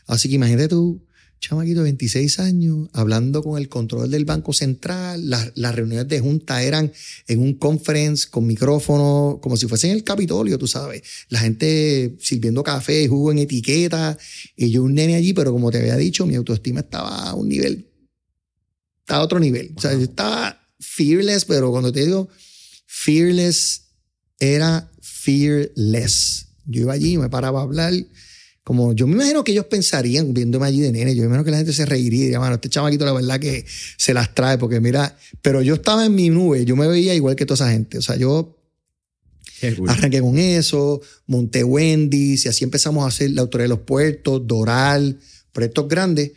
Así 0.06 0.28
que 0.28 0.34
imagínate 0.34 0.68
tú 0.68 1.05
chamaquito 1.46 1.80
de 1.80 1.84
26 1.84 2.40
años, 2.40 2.88
hablando 2.92 3.42
con 3.42 3.56
el 3.58 3.68
control 3.68 4.10
del 4.10 4.24
Banco 4.24 4.52
Central. 4.52 5.30
Las, 5.30 5.74
reuniones 5.74 6.08
de 6.08 6.18
junta 6.18 6.62
eran 6.62 6.92
en 7.28 7.38
un 7.38 7.54
conference 7.54 8.28
con 8.28 8.46
micrófono, 8.46 9.38
como 9.40 9.56
si 9.56 9.68
fuese 9.68 9.88
en 9.88 9.94
el 9.94 10.02
Capitolio, 10.02 10.58
tú 10.58 10.66
sabes. 10.66 11.02
La 11.28 11.38
gente 11.38 12.16
sirviendo 12.20 12.64
café, 12.64 13.06
jugo 13.06 13.30
en 13.30 13.38
etiqueta, 13.38 14.18
y 14.56 14.70
yo 14.70 14.82
un 14.82 14.94
nene 14.94 15.14
allí, 15.14 15.32
pero 15.34 15.52
como 15.52 15.70
te 15.70 15.78
había 15.78 15.96
dicho, 15.96 16.26
mi 16.26 16.34
autoestima 16.34 16.80
estaba 16.80 17.30
a 17.30 17.34
un 17.34 17.48
nivel, 17.48 17.86
estaba 19.00 19.20
a 19.20 19.24
otro 19.24 19.38
nivel. 19.38 19.72
O 19.76 19.80
sea, 19.80 19.92
yo 19.92 20.00
estaba 20.00 20.60
fearless, 20.80 21.44
pero 21.44 21.70
cuando 21.70 21.92
te 21.92 22.04
digo 22.04 22.28
fearless, 22.86 23.82
era 24.40 24.90
fearless. 25.00 26.46
Yo 26.64 26.82
iba 26.82 26.92
allí, 26.92 27.16
me 27.18 27.28
paraba 27.28 27.60
a 27.60 27.62
hablar 27.62 27.92
como 28.66 28.94
yo 28.94 29.06
me 29.06 29.12
imagino 29.14 29.44
que 29.44 29.52
ellos 29.52 29.66
pensarían, 29.66 30.34
viéndome 30.34 30.66
allí 30.66 30.80
de 30.80 30.90
nene, 30.90 31.14
yo 31.14 31.20
me 31.20 31.26
imagino 31.26 31.44
que 31.44 31.52
la 31.52 31.58
gente 31.58 31.72
se 31.72 31.86
reiría 31.86 32.18
y 32.18 32.22
diría, 32.24 32.40
mano, 32.40 32.56
este 32.56 32.68
chamaquito 32.68 33.04
la 33.04 33.12
verdad 33.12 33.38
que 33.38 33.64
se 33.96 34.12
las 34.12 34.34
trae, 34.34 34.58
porque 34.58 34.80
mira, 34.80 35.16
pero 35.40 35.62
yo 35.62 35.74
estaba 35.74 36.04
en 36.04 36.16
mi 36.16 36.30
nube, 36.30 36.64
yo 36.64 36.74
me 36.74 36.88
veía 36.88 37.14
igual 37.14 37.36
que 37.36 37.46
toda 37.46 37.64
esa 37.64 37.70
gente. 37.70 37.96
O 37.98 38.02
sea, 38.02 38.16
yo 38.16 38.58
arranqué 39.86 40.20
con 40.20 40.36
eso, 40.36 41.00
monté 41.28 41.62
Wendy's 41.62 42.44
y 42.44 42.48
así 42.48 42.64
empezamos 42.64 43.04
a 43.04 43.06
hacer 43.06 43.30
la 43.30 43.42
autoridad 43.42 43.66
de 43.66 43.68
los 43.68 43.84
puertos, 43.86 44.44
Doral, 44.44 45.20
proyectos 45.52 45.86
grandes. 45.86 46.32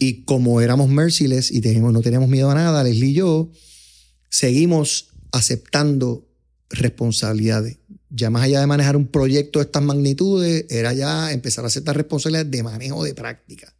Y 0.00 0.24
como 0.24 0.60
éramos 0.60 0.88
merciless 0.88 1.52
y 1.52 1.60
teníamos, 1.60 1.92
no 1.92 2.00
teníamos 2.02 2.28
miedo 2.28 2.50
a 2.50 2.56
nada, 2.56 2.82
Leslie 2.82 3.10
y 3.10 3.12
yo, 3.12 3.52
seguimos 4.28 5.10
aceptando 5.30 6.26
responsabilidades 6.70 7.76
ya 8.10 8.30
más 8.30 8.44
allá 8.44 8.60
de 8.60 8.66
manejar 8.66 8.96
un 8.96 9.08
proyecto 9.08 9.58
de 9.58 9.66
estas 9.66 9.82
magnitudes, 9.82 10.66
era 10.70 10.92
ya 10.92 11.32
empezar 11.32 11.64
a 11.64 11.68
aceptar 11.68 11.96
responsabilidades 11.96 12.50
de 12.50 12.62
manejo 12.62 13.04
de 13.04 13.14
práctica. 13.14 13.74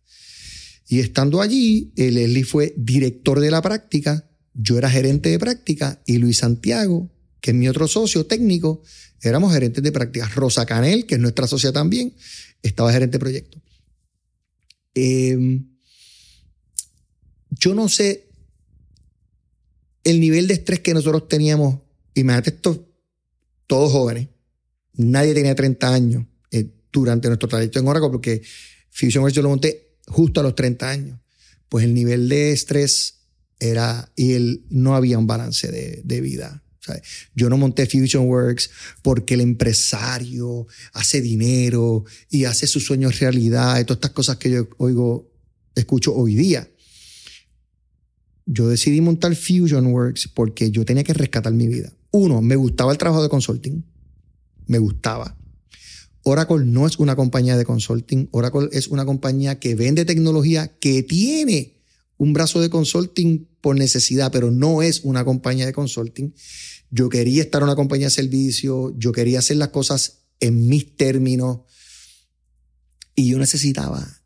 Y 0.88 1.00
estando 1.00 1.40
allí, 1.40 1.92
Leslie 1.96 2.44
fue 2.44 2.74
director 2.76 3.40
de 3.40 3.50
la 3.50 3.62
práctica, 3.62 4.28
yo 4.54 4.78
era 4.78 4.90
gerente 4.90 5.28
de 5.28 5.38
práctica 5.38 6.02
y 6.06 6.18
Luis 6.18 6.38
Santiago, 6.38 7.10
que 7.40 7.50
es 7.50 7.56
mi 7.56 7.68
otro 7.68 7.86
socio 7.86 8.26
técnico, 8.26 8.82
éramos 9.22 9.52
gerentes 9.52 9.82
de 9.82 9.92
práctica. 9.92 10.28
Rosa 10.28 10.66
Canel, 10.66 11.06
que 11.06 11.16
es 11.16 11.20
nuestra 11.20 11.46
socia 11.46 11.72
también, 11.72 12.14
estaba 12.62 12.92
gerente 12.92 13.12
de 13.12 13.20
proyecto. 13.20 13.62
Em, 14.94 15.68
yo 17.50 17.74
no 17.74 17.88
sé 17.88 18.28
el 20.04 20.20
nivel 20.20 20.48
de 20.48 20.54
estrés 20.54 20.80
que 20.80 20.94
nosotros 20.94 21.28
teníamos. 21.28 21.80
Imagínate 22.14 22.50
esto 22.50 22.87
todos 23.68 23.92
jóvenes. 23.92 24.28
Nadie 24.94 25.34
tenía 25.34 25.54
30 25.54 25.94
años 25.94 26.24
eh, 26.50 26.68
durante 26.90 27.28
nuestro 27.28 27.48
trayecto 27.48 27.78
en 27.78 27.86
Oracle 27.86 28.10
porque 28.10 28.42
FusionWorks 28.90 29.36
yo 29.36 29.42
lo 29.42 29.50
monté 29.50 29.98
justo 30.08 30.40
a 30.40 30.42
los 30.42 30.56
30 30.56 30.90
años. 30.90 31.20
Pues 31.68 31.84
el 31.84 31.94
nivel 31.94 32.28
de 32.28 32.50
estrés 32.50 33.18
era, 33.60 34.10
y 34.16 34.32
el, 34.32 34.64
no 34.70 34.96
había 34.96 35.18
un 35.18 35.26
balance 35.26 35.70
de, 35.70 36.20
vida. 36.20 36.64
yo 37.34 37.50
no 37.50 37.58
monté 37.58 37.86
FusionWorks 37.86 38.70
porque 39.02 39.34
el 39.34 39.42
empresario 39.42 40.66
hace 40.94 41.20
dinero 41.20 42.04
y 42.30 42.44
hace 42.44 42.66
sus 42.66 42.86
sueños 42.86 43.20
realidad 43.20 43.78
y 43.78 43.84
todas 43.84 43.98
estas 43.98 44.12
cosas 44.12 44.36
que 44.38 44.50
yo 44.50 44.68
oigo, 44.78 45.30
escucho 45.74 46.14
hoy 46.14 46.34
día. 46.34 46.68
Yo 48.46 48.68
decidí 48.68 49.02
montar 49.02 49.36
FusionWorks 49.36 50.28
porque 50.28 50.70
yo 50.70 50.86
tenía 50.86 51.04
que 51.04 51.12
rescatar 51.12 51.52
mi 51.52 51.68
vida. 51.68 51.92
Uno, 52.10 52.40
me 52.42 52.56
gustaba 52.56 52.92
el 52.92 52.98
trabajo 52.98 53.22
de 53.22 53.28
consulting. 53.28 53.84
Me 54.66 54.78
gustaba. 54.78 55.36
Oracle 56.22 56.64
no 56.64 56.86
es 56.86 56.98
una 56.98 57.16
compañía 57.16 57.56
de 57.56 57.64
consulting. 57.64 58.28
Oracle 58.32 58.68
es 58.72 58.88
una 58.88 59.04
compañía 59.04 59.58
que 59.58 59.74
vende 59.74 60.04
tecnología, 60.04 60.78
que 60.78 61.02
tiene 61.02 61.78
un 62.16 62.32
brazo 62.32 62.60
de 62.60 62.68
consulting 62.68 63.48
por 63.60 63.76
necesidad, 63.76 64.30
pero 64.32 64.50
no 64.50 64.82
es 64.82 65.00
una 65.04 65.24
compañía 65.24 65.66
de 65.66 65.72
consulting. 65.72 66.34
Yo 66.90 67.08
quería 67.08 67.42
estar 67.42 67.60
en 67.60 67.64
una 67.64 67.76
compañía 67.76 68.06
de 68.06 68.10
servicio, 68.10 68.94
yo 68.98 69.12
quería 69.12 69.38
hacer 69.38 69.56
las 69.56 69.68
cosas 69.68 70.24
en 70.40 70.68
mis 70.68 70.96
términos 70.96 71.60
y 73.14 73.30
yo 73.30 73.38
necesitaba 73.38 74.22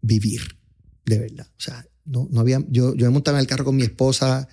vivir, 0.00 0.58
de 1.06 1.18
verdad. 1.18 1.48
O 1.56 1.60
sea, 1.60 1.86
no, 2.04 2.28
no 2.30 2.40
había, 2.40 2.64
yo, 2.68 2.94
yo 2.94 3.06
me 3.06 3.10
montaba 3.10 3.38
en 3.38 3.42
el 3.42 3.46
carro 3.46 3.64
con 3.64 3.76
mi 3.76 3.82
esposa 3.82 4.48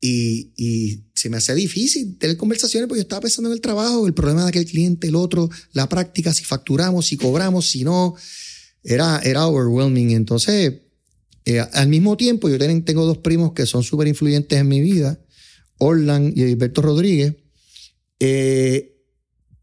y, 0.00 0.52
y, 0.56 1.04
se 1.14 1.28
me 1.28 1.38
hacía 1.38 1.54
difícil 1.54 2.16
tener 2.16 2.36
conversaciones 2.36 2.88
porque 2.88 3.00
yo 3.00 3.02
estaba 3.02 3.22
pensando 3.22 3.50
en 3.50 3.54
el 3.54 3.60
trabajo, 3.60 4.06
el 4.06 4.14
problema 4.14 4.42
de 4.42 4.50
aquel 4.50 4.64
cliente, 4.64 5.08
el 5.08 5.16
otro, 5.16 5.50
la 5.72 5.88
práctica, 5.88 6.32
si 6.32 6.44
facturamos, 6.44 7.06
si 7.06 7.16
cobramos, 7.16 7.68
si 7.68 7.82
no. 7.82 8.14
Era, 8.84 9.20
era 9.24 9.46
overwhelming. 9.46 10.12
Entonces, 10.12 10.74
eh, 11.44 11.60
al 11.60 11.88
mismo 11.88 12.16
tiempo, 12.16 12.48
yo 12.48 12.58
tengo 12.58 13.04
dos 13.06 13.18
primos 13.18 13.52
que 13.52 13.66
son 13.66 13.82
súper 13.82 14.06
influyentes 14.06 14.58
en 14.58 14.68
mi 14.68 14.80
vida, 14.80 15.18
Orlan 15.78 16.32
y 16.36 16.42
Alberto 16.42 16.82
Rodríguez, 16.82 17.36
eh, 18.20 18.96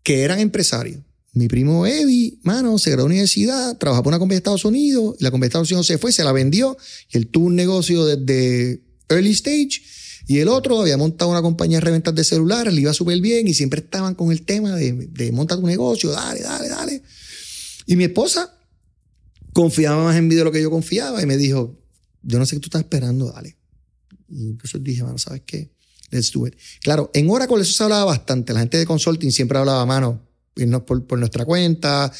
que 0.03 0.23
eran 0.23 0.39
empresarios. 0.39 0.99
Mi 1.33 1.47
primo 1.47 1.85
Eddie, 1.85 2.39
mano, 2.43 2.77
se 2.79 2.89
graduó 2.89 3.07
de 3.07 3.13
universidad, 3.13 3.77
trabajaba 3.77 4.03
por 4.03 4.11
una 4.11 4.19
compañía 4.19 4.37
de 4.37 4.39
Estados 4.39 4.65
Unidos, 4.65 5.15
la 5.19 5.31
compañía 5.31 5.49
de 5.49 5.49
Estados 5.49 5.71
Unidos 5.71 5.87
se 5.87 5.97
fue, 5.97 6.11
se 6.11 6.23
la 6.23 6.31
vendió, 6.31 6.77
y 7.11 7.17
él 7.17 7.27
tuvo 7.27 7.47
un 7.47 7.55
negocio 7.55 8.05
desde 8.05 8.81
early 9.09 9.31
stage 9.31 9.81
y 10.27 10.39
el 10.39 10.47
otro 10.47 10.81
había 10.81 10.97
montado 10.97 11.31
una 11.31 11.41
compañía 11.41 11.77
de 11.77 11.85
reventas 11.85 12.15
de 12.15 12.23
celulares, 12.23 12.73
le 12.73 12.81
iba 12.81 12.93
súper 12.93 13.19
bien 13.21 13.47
y 13.47 13.53
siempre 13.53 13.81
estaban 13.81 14.15
con 14.15 14.31
el 14.31 14.43
tema 14.43 14.75
de, 14.75 14.91
de 14.93 15.31
montar 15.31 15.59
tu 15.59 15.67
negocio, 15.67 16.11
dale, 16.11 16.41
dale, 16.41 16.69
dale. 16.69 17.03
Y 17.85 17.95
mi 17.95 18.05
esposa 18.05 18.57
confiaba 19.53 20.03
más 20.03 20.15
en 20.17 20.27
mí 20.27 20.35
de 20.35 20.43
lo 20.43 20.51
que 20.51 20.61
yo 20.61 20.69
confiaba 20.69 21.21
y 21.21 21.25
me 21.25 21.37
dijo, 21.37 21.79
yo 22.23 22.39
no 22.39 22.45
sé 22.45 22.55
qué 22.55 22.59
tú 22.59 22.67
estás 22.67 22.81
esperando, 22.81 23.31
dale. 23.31 23.55
Y 24.29 24.57
eso 24.63 24.79
dije, 24.79 25.03
mano, 25.03 25.17
¿sabes 25.17 25.43
qué? 25.45 25.71
Let's 26.11 26.31
do 26.31 26.47
it. 26.47 26.55
Claro, 26.81 27.11
en 27.13 27.29
Oracle 27.29 27.61
eso 27.61 27.71
se 27.71 27.83
hablaba 27.83 28.05
bastante. 28.05 28.53
La 28.53 28.59
gente 28.59 28.77
de 28.77 28.85
consulting 28.85 29.31
siempre 29.31 29.57
hablaba, 29.57 29.85
mano, 29.85 30.27
irnos 30.55 30.81
por, 30.83 31.05
por 31.05 31.19
nuestra 31.19 31.45
cuenta. 31.45 32.11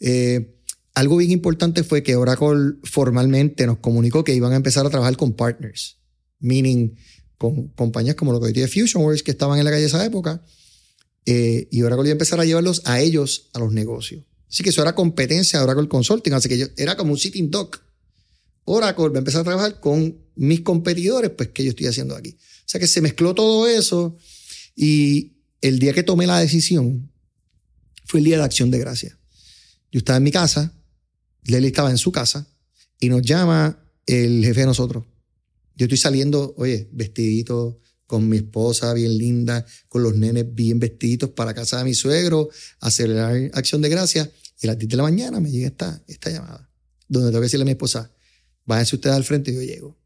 Eh, 0.00 0.54
algo 0.94 1.16
bien 1.16 1.30
importante 1.30 1.82
fue 1.82 2.02
que 2.02 2.16
Oracle 2.16 2.74
formalmente 2.84 3.66
nos 3.66 3.78
comunicó 3.78 4.22
que 4.22 4.34
iban 4.34 4.52
a 4.52 4.56
empezar 4.56 4.86
a 4.86 4.90
trabajar 4.90 5.16
con 5.16 5.32
partners. 5.32 5.98
Meaning, 6.38 6.94
con 7.50 7.68
compañías 7.68 8.16
como 8.16 8.32
lo 8.32 8.40
que 8.40 8.46
hoy 8.46 8.52
día 8.52 8.68
FusionWorks 8.68 9.22
que 9.22 9.30
estaban 9.30 9.58
en 9.58 9.64
la 9.64 9.70
calle 9.70 9.84
esa 9.84 10.04
época. 10.04 10.42
Eh, 11.26 11.68
y 11.70 11.82
Oracle 11.82 12.04
iba 12.04 12.12
a 12.12 12.12
empezar 12.12 12.40
a 12.40 12.44
llevarlos 12.44 12.82
a 12.84 13.00
ellos 13.00 13.48
a 13.54 13.58
los 13.58 13.72
negocios. 13.72 14.24
Así 14.48 14.62
que 14.62 14.70
eso 14.70 14.82
era 14.82 14.94
competencia 14.94 15.58
de 15.58 15.64
Oracle 15.64 15.88
Consulting. 15.88 16.32
Así 16.32 16.48
que 16.48 16.58
yo, 16.58 16.66
era 16.76 16.96
como 16.96 17.12
un 17.12 17.18
sitting 17.18 17.50
duck. 17.50 17.80
Oracle 18.64 19.08
va 19.08 19.16
a 19.16 19.18
empezar 19.18 19.40
a 19.42 19.44
trabajar 19.44 19.80
con 19.80 20.16
mis 20.36 20.60
competidores, 20.60 21.30
pues, 21.30 21.50
que 21.50 21.64
yo 21.64 21.70
estoy 21.70 21.86
haciendo 21.86 22.16
aquí? 22.16 22.30
O 22.30 22.68
sea 22.68 22.80
que 22.80 22.86
se 22.86 23.00
mezcló 23.00 23.34
todo 23.34 23.66
eso 23.68 24.16
y 24.74 25.34
el 25.60 25.78
día 25.78 25.92
que 25.92 26.02
tomé 26.02 26.26
la 26.26 26.38
decisión, 26.40 27.10
Fue 28.06 28.20
el 28.20 28.26
día 28.26 28.36
de 28.36 28.44
acción 28.44 28.70
de 28.70 28.78
gracia. 28.78 29.18
Yo 29.90 29.98
estaba 29.98 30.18
en 30.18 30.24
mi 30.24 30.30
casa, 30.30 30.74
Lely 31.44 31.68
estaba 31.68 31.90
en 31.90 31.96
su 31.96 32.12
casa 32.12 32.46
y 33.00 33.08
nos 33.08 33.22
llama 33.22 33.82
el 34.06 34.44
jefe 34.44 34.60
de 34.60 34.66
nosotros. 34.66 35.04
Yo 35.76 35.86
estoy 35.86 35.98
saliendo, 35.98 36.54
oye, 36.56 36.88
vestidito, 36.92 37.80
con 38.06 38.28
mi 38.28 38.36
esposa 38.36 38.92
bien 38.92 39.16
linda, 39.16 39.64
con 39.88 40.02
los 40.02 40.14
nenes 40.14 40.54
bien 40.54 40.78
vestiditos 40.78 41.30
para 41.30 41.54
casa 41.54 41.78
de 41.78 41.84
mi 41.84 41.94
suegro, 41.94 42.48
a 42.80 42.90
celebrar 42.90 43.50
acción 43.54 43.82
de 43.82 43.88
gracia. 43.88 44.30
Y 44.60 44.66
a 44.66 44.70
las 44.70 44.78
10 44.78 44.90
de 44.90 44.96
la 44.96 45.02
mañana 45.02 45.40
me 45.40 45.50
llega 45.50 45.66
esta, 45.66 46.30
llamada, 46.30 46.70
donde 47.08 47.30
tengo 47.30 47.40
que 47.40 47.46
decirle 47.46 47.62
a 47.62 47.66
mi 47.66 47.72
esposa, 47.72 48.12
váyanse 48.64 48.96
ustedes 48.96 49.16
al 49.16 49.24
frente 49.24 49.50
y 49.50 49.54
yo 49.54 49.62
llego. 49.62 49.98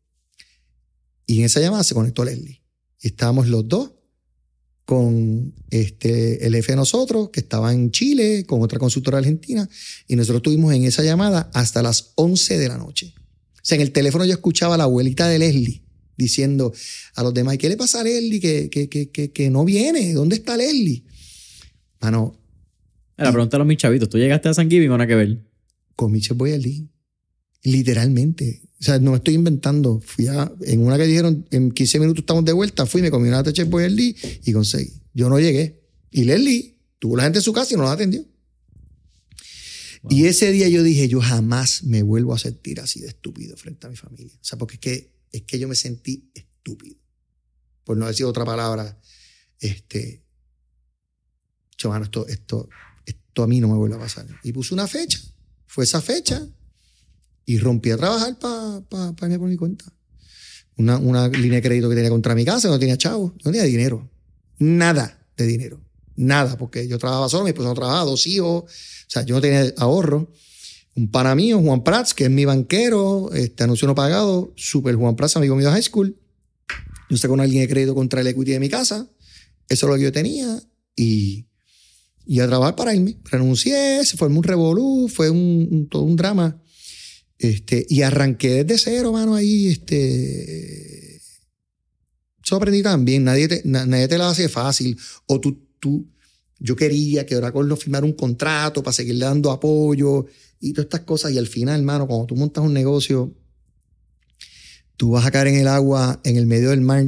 Y 1.27 1.41
en 1.41 1.45
esa 1.45 1.61
llamada 1.61 1.85
se 1.85 1.95
conectó 1.95 2.25
Leslie. 2.25 2.63
Y 3.01 3.09
estábamos 3.09 3.49
los 3.49 3.69
dos 3.69 3.93
con 4.85 5.55
este, 5.69 6.47
el 6.47 6.55
jefe 6.55 6.73
de 6.73 6.77
nosotros, 6.77 7.29
que 7.29 7.41
estaba 7.41 7.75
en 7.75 7.91
Chile, 7.91 8.47
con 8.47 8.63
otra 8.63 8.79
consultora 8.79 9.19
argentina, 9.19 9.69
y 10.07 10.17
nosotros 10.17 10.39
estuvimos 10.39 10.73
en 10.73 10.85
esa 10.85 11.03
llamada 11.03 11.51
hasta 11.53 11.83
las 11.83 12.13
11 12.15 12.57
de 12.57 12.69
la 12.69 12.79
noche. 12.79 13.15
O 13.59 13.61
sea, 13.63 13.77
en 13.77 13.83
el 13.83 13.93
teléfono 13.93 14.25
yo 14.25 14.33
escuchaba 14.33 14.75
a 14.75 14.79
la 14.79 14.85
abuelita 14.85 15.29
de 15.29 15.39
Leslie 15.39 15.83
diciendo 16.17 16.73
a 17.15 17.23
los 17.23 17.33
demás, 17.33 17.57
¿qué 17.59 17.69
le 17.69 17.77
pasa 17.77 18.01
a 18.01 18.05
Leslie 18.05 18.41
que, 18.41 18.69
que, 18.69 18.89
que, 18.89 19.31
que, 19.31 19.51
no 19.51 19.65
viene? 19.65 20.13
¿Dónde 20.13 20.37
está 20.37 20.57
Leslie? 20.57 21.05
Mano. 22.01 22.35
La 23.17 23.33
pregunta 23.33 23.57
a 23.57 23.59
los 23.59 23.67
mis 23.67 23.79
chavitos, 23.79 24.09
¿tú 24.09 24.19
llegaste 24.19 24.49
a 24.49 24.55
San 24.55 24.69
Giving 24.69 24.91
o 24.91 24.99
nada 24.99 25.07
que 25.07 25.15
ver? 25.15 25.39
Con 25.97 26.13
Michel 26.13 26.37
Boyardee. 26.37 26.89
Literalmente. 27.63 28.63
O 28.81 28.85
sea, 28.85 28.99
no 29.01 29.13
me 29.13 29.17
estoy 29.17 29.35
inventando. 29.35 30.01
Fui 30.01 30.29
a, 30.29 30.53
en 30.63 30.81
una 30.81 30.97
que 30.97 31.05
dijeron, 31.05 31.47
en 31.51 31.73
15 31.73 31.99
minutos 32.01 32.23
estamos 32.23 32.45
de 32.45 32.53
vuelta, 32.53 32.87
fui, 32.87 33.03
me 33.03 33.11
comí 33.11 33.29
una 33.29 33.43
de 33.43 33.53
Chef 33.53 33.69
Boyardee 33.69 34.15
y 34.45 34.53
conseguí. 34.53 34.93
Yo 35.15 35.29
no 35.29 35.41
llegué. 35.41 35.81
Y 36.11 36.25
Leslie 36.25 36.79
tuvo 36.99 37.17
la 37.17 37.25
gente 37.25 37.39
en 37.39 37.43
su 37.43 37.53
casa 37.53 37.75
y 37.75 37.77
no 37.77 37.85
la 37.85 37.93
atendió. 37.93 38.25
Y 40.09 40.27
ese 40.27 40.53
día 40.53 40.69
yo 40.69 40.83
dije, 40.83 41.09
yo 41.09 41.21
jamás 41.21 41.83
me 41.85 42.03
vuelvo 42.03 42.35
a 42.35 42.39
sentir 42.39 42.81
así 42.81 43.01
de 43.01 43.09
estúpido 43.09 43.57
frente 43.57 43.87
a 43.87 43.91
mi 43.91 43.97
familia. 43.97 44.35
O 44.41 44.45
sea, 44.45 44.59
porque 44.59 44.75
es 44.75 44.81
que, 44.81 45.13
es 45.33 45.43
que 45.43 45.59
yo 45.59 45.69
me 45.69 45.75
sentí 45.75 46.31
estúpido. 46.35 46.97
Por 47.85 47.97
no 47.97 48.07
decir 48.07 48.27
otra 48.27 48.45
palabra, 48.45 49.01
este, 49.61 50.23
chavano, 51.77 52.05
esto, 52.05 52.27
esto, 52.27 52.69
esto 53.07 53.43
a 53.43 53.47
mí 53.47 53.61
no 53.61 53.69
me 53.69 53.75
vuelve 53.75 53.97
a 53.97 54.01
pasar. 54.01 54.27
Y 54.43 54.53
puse 54.53 54.75
una 54.75 54.87
fecha. 54.87 55.21
Fue 55.67 55.85
esa 55.85 56.01
fecha 56.01 56.47
y 57.45 57.59
rompí 57.59 57.91
a 57.91 57.97
trabajar 57.97 58.39
para 58.39 58.81
pa, 58.83 59.17
pa 59.17 59.27
irme 59.27 59.39
por 59.39 59.49
mi 59.49 59.57
cuenta. 59.57 59.85
Una, 60.77 60.99
una, 60.99 61.29
línea 61.29 61.57
de 61.57 61.63
crédito 61.63 61.89
que 61.89 61.97
tenía 61.97 62.11
contra 62.11 62.35
mi 62.35 62.45
casa, 62.45 62.69
no 62.69 62.79
tenía 62.79 62.97
chavo, 62.97 63.35
no 63.45 63.51
tenía 63.51 63.65
dinero. 63.65 64.09
Nada 64.59 65.27
de 65.37 65.47
dinero. 65.47 65.88
Nada, 66.19 66.59
porque 66.59 66.89
yo 66.89 66.99
trabajaba 66.99 67.29
solo, 67.29 67.45
mi 67.45 67.51
esposa 67.51 67.69
no 67.69 67.75
trabajaba, 67.75 68.05
dos 68.05 68.27
hijos. 68.27 68.65
O 68.65 68.67
sea, 69.07 69.25
yo 69.25 69.37
no 69.37 69.41
tenía 69.41 69.73
ahorro. 69.77 70.33
Un 70.97 71.13
pana 71.13 71.37
mío, 71.37 71.61
Juan 71.61 71.85
Prats, 71.85 72.13
que 72.13 72.25
es 72.25 72.31
mi 72.31 72.45
banquero, 72.45 73.31
este 73.33 73.63
anuncio 73.63 73.87
no 73.87 73.95
pagado, 73.95 74.53
super 74.57 74.97
Juan 74.97 75.15
Prats, 75.15 75.37
amigo 75.37 75.55
mío 75.55 75.67
de 75.69 75.75
high 75.75 75.83
school. 75.83 76.19
Yo 77.09 77.17
saco 77.17 77.35
una 77.35 77.47
línea 77.47 77.63
de 77.63 77.69
crédito 77.69 77.95
contra 77.95 78.21
el 78.21 78.27
equity 78.27 78.51
de 78.51 78.59
mi 78.59 78.69
casa. 78.69 79.09
Eso 79.69 79.87
es 79.87 79.91
lo 79.91 79.97
que 79.97 80.03
yo 80.03 80.13
tenía. 80.13 80.61
Y, 80.97 81.47
y 82.27 82.41
a 82.41 82.49
trabajar 82.49 82.75
para 82.75 82.97
irme. 82.97 83.17
Renuncié, 83.31 84.05
se 84.05 84.17
formó 84.17 84.39
un 84.39 84.45
revolú, 84.45 85.09
fue 85.09 85.31
un, 85.31 85.87
todo 85.89 86.03
un 86.03 86.17
drama. 86.17 86.61
Este, 87.39 87.87
y 87.89 88.03
arranqué 88.03 88.65
desde 88.65 88.91
cero, 88.91 89.13
mano, 89.13 89.37
ahí, 89.37 89.69
este... 89.69 91.21
Eso 92.45 92.57
aprendí 92.57 92.83
también, 92.83 93.23
nadie 93.23 93.47
te, 93.47 93.63
nadie 93.65 94.09
te 94.09 94.19
la 94.19 94.31
hace 94.31 94.49
fácil. 94.49 94.99
O 95.27 95.39
tú, 95.39 95.68
tú, 95.79 96.09
yo 96.59 96.75
quería 96.75 97.25
que 97.25 97.37
Oracle 97.37 97.65
nos 97.65 97.83
firmara 97.83 98.05
un 98.05 98.13
contrato 98.13 98.83
para 98.83 98.93
seguirle 98.93 99.25
dando 99.25 99.51
apoyo 99.51 100.27
y 100.61 100.73
todas 100.73 100.87
estas 100.87 101.03
cosas. 101.03 101.33
Y 101.33 101.39
al 101.39 101.47
final, 101.47 101.81
hermano, 101.81 102.07
cuando 102.07 102.27
tú 102.27 102.37
montas 102.37 102.65
un 102.65 102.75
negocio, 102.75 103.35
tú 104.97 105.13
vas 105.13 105.25
a 105.25 105.31
caer 105.31 105.49
en 105.49 105.57
el 105.57 105.69
agua, 105.69 106.21
en 106.25 106.37
el 106.37 106.47
medio 106.47 106.71
del 106.71 106.81
mar 106.81 107.07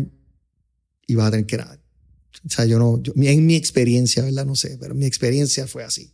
y 1.06 1.14
vas 1.16 1.28
a 1.28 1.30
tener 1.32 1.46
que 1.46 1.56
nadar. 1.56 1.80
O 2.46 2.48
sea, 2.48 2.64
yo 2.64 2.78
no, 2.78 3.02
en 3.16 3.46
mi 3.46 3.56
experiencia, 3.56 4.24
¿verdad? 4.24 4.46
No 4.46 4.54
sé, 4.54 4.78
pero 4.80 4.94
mi 4.94 5.04
experiencia 5.04 5.66
fue 5.66 5.82
así. 5.82 6.12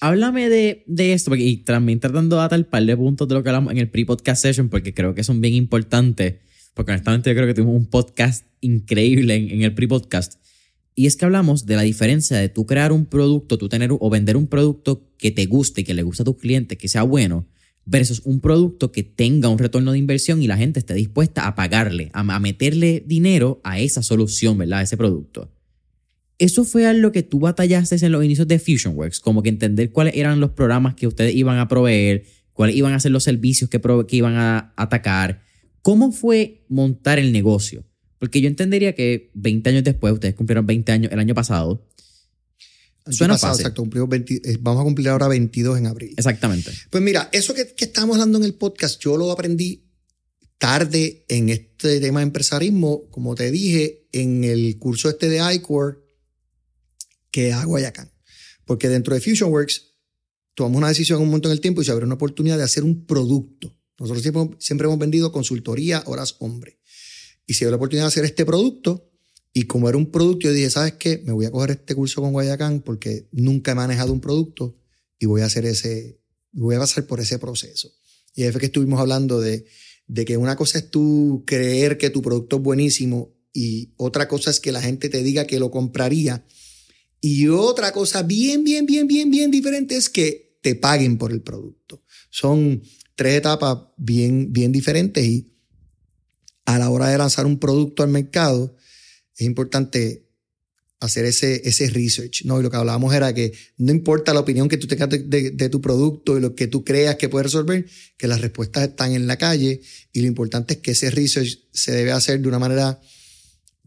Háblame 0.00 0.48
de, 0.48 0.82
de 0.86 1.12
esto, 1.12 1.30
porque, 1.30 1.44
y 1.44 1.58
también 1.58 2.00
tratando 2.00 2.36
de 2.36 2.42
atar 2.42 2.58
un 2.58 2.64
par 2.64 2.84
de 2.84 2.96
puntos 2.96 3.28
de 3.28 3.34
lo 3.34 3.42
que 3.42 3.50
hablamos 3.50 3.72
en 3.72 3.78
el 3.78 3.90
pre-podcast 3.90 4.40
session, 4.40 4.70
porque 4.70 4.94
creo 4.94 5.14
que 5.14 5.22
son 5.22 5.42
bien 5.42 5.52
importantes, 5.52 6.36
porque 6.72 6.92
honestamente 6.92 7.28
yo 7.28 7.36
creo 7.36 7.46
que 7.46 7.52
tuvimos 7.52 7.76
un 7.76 7.86
podcast 7.86 8.46
increíble 8.62 9.34
en, 9.34 9.50
en 9.50 9.62
el 9.62 9.74
pre-podcast. 9.74 10.40
Y 11.00 11.06
es 11.06 11.16
que 11.16 11.24
hablamos 11.24 11.64
de 11.64 11.76
la 11.76 11.82
diferencia 11.82 12.36
de 12.36 12.50
tú 12.50 12.66
crear 12.66 12.92
un 12.92 13.06
producto, 13.06 13.56
tú 13.56 13.70
tener 13.70 13.88
o 13.90 14.10
vender 14.10 14.36
un 14.36 14.46
producto 14.46 15.08
que 15.16 15.30
te 15.30 15.46
guste 15.46 15.82
que 15.82 15.94
le 15.94 16.02
guste 16.02 16.24
a 16.24 16.26
tus 16.26 16.36
clientes, 16.36 16.76
que 16.76 16.88
sea 16.88 17.04
bueno, 17.04 17.48
versus 17.86 18.20
un 18.26 18.42
producto 18.42 18.92
que 18.92 19.02
tenga 19.02 19.48
un 19.48 19.58
retorno 19.58 19.92
de 19.92 19.98
inversión 19.98 20.42
y 20.42 20.46
la 20.46 20.58
gente 20.58 20.78
esté 20.78 20.92
dispuesta 20.92 21.46
a 21.46 21.54
pagarle, 21.54 22.10
a, 22.12 22.20
a 22.20 22.38
meterle 22.38 23.02
dinero 23.06 23.62
a 23.64 23.80
esa 23.80 24.02
solución, 24.02 24.58
¿verdad? 24.58 24.80
A 24.80 24.82
ese 24.82 24.98
producto. 24.98 25.50
Eso 26.36 26.64
fue 26.64 26.84
algo 26.86 27.12
que 27.12 27.22
tú 27.22 27.40
batallaste 27.40 27.96
en 28.04 28.12
los 28.12 28.22
inicios 28.22 28.46
de 28.46 28.58
FusionWorks, 28.58 29.20
como 29.20 29.42
que 29.42 29.48
entender 29.48 29.92
cuáles 29.92 30.14
eran 30.16 30.38
los 30.38 30.50
programas 30.50 30.96
que 30.96 31.06
ustedes 31.06 31.34
iban 31.34 31.56
a 31.56 31.66
proveer, 31.66 32.24
cuáles 32.52 32.76
iban 32.76 32.92
a 32.92 33.00
ser 33.00 33.12
los 33.12 33.24
servicios 33.24 33.70
que, 33.70 33.80
que 34.06 34.16
iban 34.16 34.36
a 34.36 34.74
atacar. 34.76 35.40
¿Cómo 35.80 36.12
fue 36.12 36.66
montar 36.68 37.18
el 37.18 37.32
negocio? 37.32 37.86
Porque 38.20 38.42
yo 38.42 38.48
entendería 38.48 38.94
que 38.94 39.30
20 39.32 39.70
años 39.70 39.82
después, 39.82 40.12
ustedes 40.12 40.34
cumplieron 40.34 40.66
20 40.66 40.92
años 40.92 41.12
el 41.12 41.18
año 41.18 41.34
pasado. 41.34 41.88
Suena 43.08 43.34
pasado, 43.34 43.54
fácil. 43.54 43.66
Exacto, 43.66 44.44
eh, 44.44 44.58
vamos 44.60 44.82
a 44.82 44.84
cumplir 44.84 45.08
ahora 45.08 45.26
22 45.26 45.78
en 45.78 45.86
abril. 45.86 46.14
Exactamente. 46.18 46.70
Pues 46.90 47.02
mira, 47.02 47.30
eso 47.32 47.54
que, 47.54 47.74
que 47.74 47.86
estábamos 47.86 48.16
hablando 48.16 48.36
en 48.36 48.44
el 48.44 48.54
podcast, 48.54 49.02
yo 49.02 49.16
lo 49.16 49.32
aprendí 49.32 49.90
tarde 50.58 51.24
en 51.28 51.48
este 51.48 51.98
tema 51.98 52.20
de 52.20 52.24
empresarismo, 52.24 53.08
como 53.10 53.34
te 53.34 53.50
dije, 53.50 54.06
en 54.12 54.44
el 54.44 54.78
curso 54.78 55.08
este 55.08 55.30
de 55.30 55.54
iCore 55.54 55.96
que 57.30 57.54
a 57.54 57.64
Guayacán. 57.64 58.12
Porque 58.66 58.90
dentro 58.90 59.14
de 59.14 59.22
FusionWorks 59.22 59.94
tomamos 60.54 60.76
una 60.76 60.88
decisión 60.88 61.16
en 61.16 61.22
un 61.22 61.28
momento 61.30 61.48
en 61.48 61.52
el 61.52 61.62
tiempo 61.62 61.80
y 61.80 61.86
se 61.86 61.92
abrió 61.92 62.04
una 62.04 62.16
oportunidad 62.16 62.58
de 62.58 62.64
hacer 62.64 62.84
un 62.84 63.06
producto. 63.06 63.74
Nosotros 63.98 64.22
siempre, 64.22 64.56
siempre 64.58 64.86
hemos 64.86 64.98
vendido 64.98 65.32
consultoría, 65.32 66.02
horas 66.04 66.36
hombre. 66.40 66.79
Y 67.50 67.54
se 67.54 67.64
dio 67.64 67.70
la 67.70 67.78
oportunidad 67.78 68.04
de 68.04 68.08
hacer 68.10 68.24
este 68.24 68.46
producto. 68.46 69.10
Y 69.52 69.64
como 69.64 69.88
era 69.88 69.98
un 69.98 70.12
producto, 70.12 70.46
yo 70.46 70.52
dije, 70.52 70.70
¿sabes 70.70 70.92
qué? 70.92 71.20
Me 71.24 71.32
voy 71.32 71.46
a 71.46 71.50
coger 71.50 71.72
este 71.72 71.96
curso 71.96 72.20
con 72.22 72.30
Guayacán 72.30 72.80
porque 72.80 73.26
nunca 73.32 73.72
he 73.72 73.74
manejado 73.74 74.12
un 74.12 74.20
producto 74.20 74.76
y 75.18 75.26
voy 75.26 75.40
a 75.40 75.46
hacer 75.46 75.66
ese, 75.66 76.20
voy 76.52 76.76
a 76.76 76.78
pasar 76.78 77.08
por 77.08 77.18
ese 77.18 77.40
proceso. 77.40 77.90
Y 78.36 78.44
ahí 78.44 78.52
que 78.52 78.66
estuvimos 78.66 79.00
hablando 79.00 79.40
de, 79.40 79.66
de 80.06 80.24
que 80.24 80.36
una 80.36 80.54
cosa 80.54 80.78
es 80.78 80.92
tú 80.92 81.42
creer 81.44 81.98
que 81.98 82.10
tu 82.10 82.22
producto 82.22 82.58
es 82.58 82.62
buenísimo 82.62 83.34
y 83.52 83.94
otra 83.96 84.28
cosa 84.28 84.52
es 84.52 84.60
que 84.60 84.70
la 84.70 84.80
gente 84.80 85.08
te 85.08 85.24
diga 85.24 85.44
que 85.44 85.58
lo 85.58 85.72
compraría 85.72 86.46
y 87.20 87.48
otra 87.48 87.90
cosa 87.90 88.22
bien, 88.22 88.62
bien, 88.62 88.86
bien, 88.86 89.08
bien, 89.08 89.28
bien 89.28 89.50
diferente 89.50 89.96
es 89.96 90.08
que 90.08 90.56
te 90.62 90.76
paguen 90.76 91.18
por 91.18 91.32
el 91.32 91.42
producto. 91.42 92.04
Son 92.30 92.80
tres 93.16 93.38
etapas 93.38 93.76
bien, 93.96 94.52
bien 94.52 94.70
diferentes 94.70 95.24
y 95.24 95.50
a 96.74 96.78
la 96.78 96.90
hora 96.90 97.08
de 97.08 97.18
lanzar 97.18 97.46
un 97.46 97.58
producto 97.58 98.02
al 98.02 98.10
mercado 98.10 98.76
es 99.36 99.46
importante 99.46 100.26
hacer 101.00 101.24
ese, 101.24 101.62
ese 101.66 101.88
research, 101.88 102.44
¿no? 102.44 102.60
Y 102.60 102.62
lo 102.62 102.70
que 102.70 102.76
hablábamos 102.76 103.14
era 103.14 103.32
que 103.32 103.52
no 103.78 103.90
importa 103.90 104.34
la 104.34 104.40
opinión 104.40 104.68
que 104.68 104.76
tú 104.76 104.86
tengas 104.86 105.08
de, 105.08 105.50
de, 105.50 105.68
tu 105.70 105.80
producto 105.80 106.36
y 106.36 106.42
lo 106.42 106.54
que 106.54 106.66
tú 106.66 106.84
creas 106.84 107.16
que 107.16 107.30
puede 107.30 107.44
resolver, 107.44 107.86
que 108.18 108.28
las 108.28 108.42
respuestas 108.42 108.88
están 108.88 109.12
en 109.12 109.26
la 109.26 109.38
calle 109.38 109.80
y 110.12 110.20
lo 110.20 110.26
importante 110.26 110.74
es 110.74 110.80
que 110.80 110.90
ese 110.90 111.10
research 111.10 111.58
se 111.72 111.92
debe 111.92 112.12
hacer 112.12 112.40
de 112.40 112.48
una 112.48 112.58
manera 112.58 113.00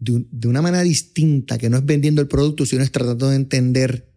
de, 0.03 0.47
una 0.47 0.61
manera 0.61 0.83
distinta, 0.83 1.57
que 1.57 1.69
no 1.69 1.77
es 1.77 1.85
vendiendo 1.85 2.21
el 2.21 2.27
producto, 2.27 2.65
sino 2.65 2.83
es 2.83 2.91
tratando 2.91 3.29
de 3.29 3.35
entender 3.35 4.11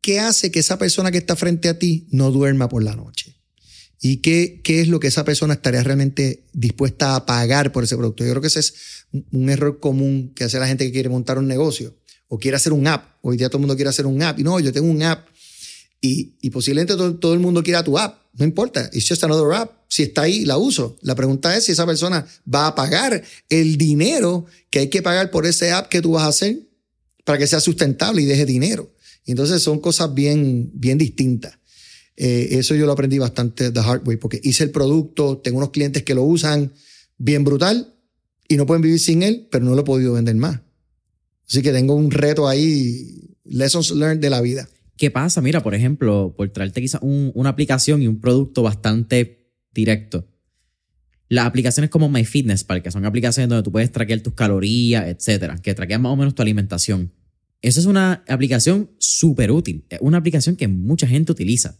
qué 0.00 0.20
hace 0.20 0.50
que 0.50 0.60
esa 0.60 0.78
persona 0.78 1.10
que 1.10 1.18
está 1.18 1.36
frente 1.36 1.68
a 1.68 1.78
ti 1.78 2.08
no 2.10 2.30
duerma 2.30 2.68
por 2.68 2.82
la 2.82 2.96
noche. 2.96 3.36
Y 4.02 4.18
qué, 4.18 4.60
qué 4.64 4.80
es 4.80 4.88
lo 4.88 4.98
que 4.98 5.08
esa 5.08 5.24
persona 5.24 5.54
estaría 5.54 5.82
realmente 5.82 6.44
dispuesta 6.52 7.16
a 7.16 7.26
pagar 7.26 7.70
por 7.70 7.84
ese 7.84 7.96
producto. 7.96 8.24
Yo 8.24 8.30
creo 8.30 8.40
que 8.40 8.48
ese 8.48 8.60
es 8.60 8.74
un 9.30 9.50
error 9.50 9.78
común 9.78 10.32
que 10.34 10.44
hace 10.44 10.58
la 10.58 10.66
gente 10.66 10.86
que 10.86 10.92
quiere 10.92 11.10
montar 11.10 11.38
un 11.38 11.46
negocio 11.46 11.94
o 12.28 12.38
quiere 12.38 12.56
hacer 12.56 12.72
un 12.72 12.86
app. 12.86 13.16
Hoy 13.20 13.36
día 13.36 13.48
todo 13.48 13.58
el 13.58 13.62
mundo 13.62 13.76
quiere 13.76 13.90
hacer 13.90 14.06
un 14.06 14.22
app. 14.22 14.38
Y 14.38 14.42
no, 14.42 14.58
yo 14.58 14.72
tengo 14.72 14.88
un 14.88 15.02
app 15.02 15.28
y, 16.00 16.36
y 16.40 16.48
posiblemente 16.48 16.94
todo, 16.94 17.16
todo, 17.16 17.34
el 17.34 17.40
mundo 17.40 17.62
quiera 17.62 17.84
tu 17.84 17.98
app. 17.98 18.22
No 18.38 18.44
importa. 18.44 18.88
It's 18.92 19.06
just 19.06 19.22
another 19.22 19.52
app. 19.52 19.72
Si 19.88 20.04
está 20.04 20.22
ahí, 20.22 20.46
la 20.46 20.56
uso. 20.56 20.96
La 21.02 21.14
pregunta 21.14 21.54
es 21.54 21.64
si 21.64 21.72
esa 21.72 21.84
persona 21.84 22.26
va 22.52 22.68
a 22.68 22.74
pagar 22.74 23.22
el 23.50 23.76
dinero 23.76 24.46
que 24.70 24.78
hay 24.78 24.88
que 24.88 25.02
pagar 25.02 25.30
por 25.30 25.44
ese 25.44 25.72
app 25.72 25.88
que 25.88 26.00
tú 26.00 26.12
vas 26.12 26.22
a 26.22 26.28
hacer 26.28 26.70
para 27.24 27.38
que 27.38 27.46
sea 27.46 27.60
sustentable 27.60 28.22
y 28.22 28.24
deje 28.24 28.46
dinero. 28.46 28.90
entonces 29.26 29.62
son 29.62 29.78
cosas 29.78 30.14
bien, 30.14 30.70
bien 30.72 30.96
distintas. 30.96 31.59
Eh, 32.16 32.58
eso 32.58 32.74
yo 32.74 32.86
lo 32.86 32.92
aprendí 32.92 33.18
bastante 33.18 33.70
de 33.70 33.80
hard 33.80 34.06
way 34.06 34.16
porque 34.16 34.40
hice 34.42 34.64
el 34.64 34.70
producto, 34.70 35.38
tengo 35.38 35.58
unos 35.58 35.70
clientes 35.70 36.02
que 36.02 36.14
lo 36.14 36.22
usan 36.24 36.72
bien 37.16 37.44
brutal 37.44 37.94
y 38.48 38.56
no 38.56 38.66
pueden 38.66 38.82
vivir 38.82 38.98
sin 38.98 39.22
él, 39.22 39.48
pero 39.50 39.64
no 39.64 39.74
lo 39.74 39.82
he 39.82 39.84
podido 39.84 40.12
vender 40.12 40.34
más. 40.36 40.60
Así 41.48 41.62
que 41.62 41.72
tengo 41.72 41.94
un 41.94 42.10
reto 42.10 42.48
ahí, 42.48 43.36
lessons 43.44 43.90
learned 43.92 44.20
de 44.20 44.30
la 44.30 44.40
vida. 44.40 44.68
¿Qué 44.96 45.10
pasa? 45.10 45.40
Mira, 45.40 45.62
por 45.62 45.74
ejemplo, 45.74 46.34
por 46.36 46.48
traerte 46.50 46.80
quizás 46.80 47.00
una 47.02 47.48
aplicación 47.48 48.02
y 48.02 48.06
un 48.06 48.20
producto 48.20 48.62
bastante 48.62 49.50
directo. 49.72 50.28
Las 51.28 51.46
aplicaciones 51.46 51.90
como 51.90 52.08
MyFitnessPal, 52.08 52.82
que 52.82 52.90
son 52.90 53.06
aplicaciones 53.06 53.48
donde 53.48 53.62
tú 53.62 53.72
puedes 53.72 53.90
traquear 53.92 54.20
tus 54.20 54.34
calorías, 54.34 55.06
etcétera, 55.06 55.56
que 55.58 55.74
traquean 55.74 56.02
más 56.02 56.12
o 56.12 56.16
menos 56.16 56.34
tu 56.34 56.42
alimentación. 56.42 57.12
Eso 57.62 57.80
es 57.80 57.86
una 57.86 58.24
aplicación 58.26 58.90
súper 58.98 59.52
útil. 59.52 59.84
Es 59.88 60.00
una 60.02 60.18
aplicación 60.18 60.56
que 60.56 60.66
mucha 60.66 61.06
gente 61.06 61.32
utiliza. 61.32 61.78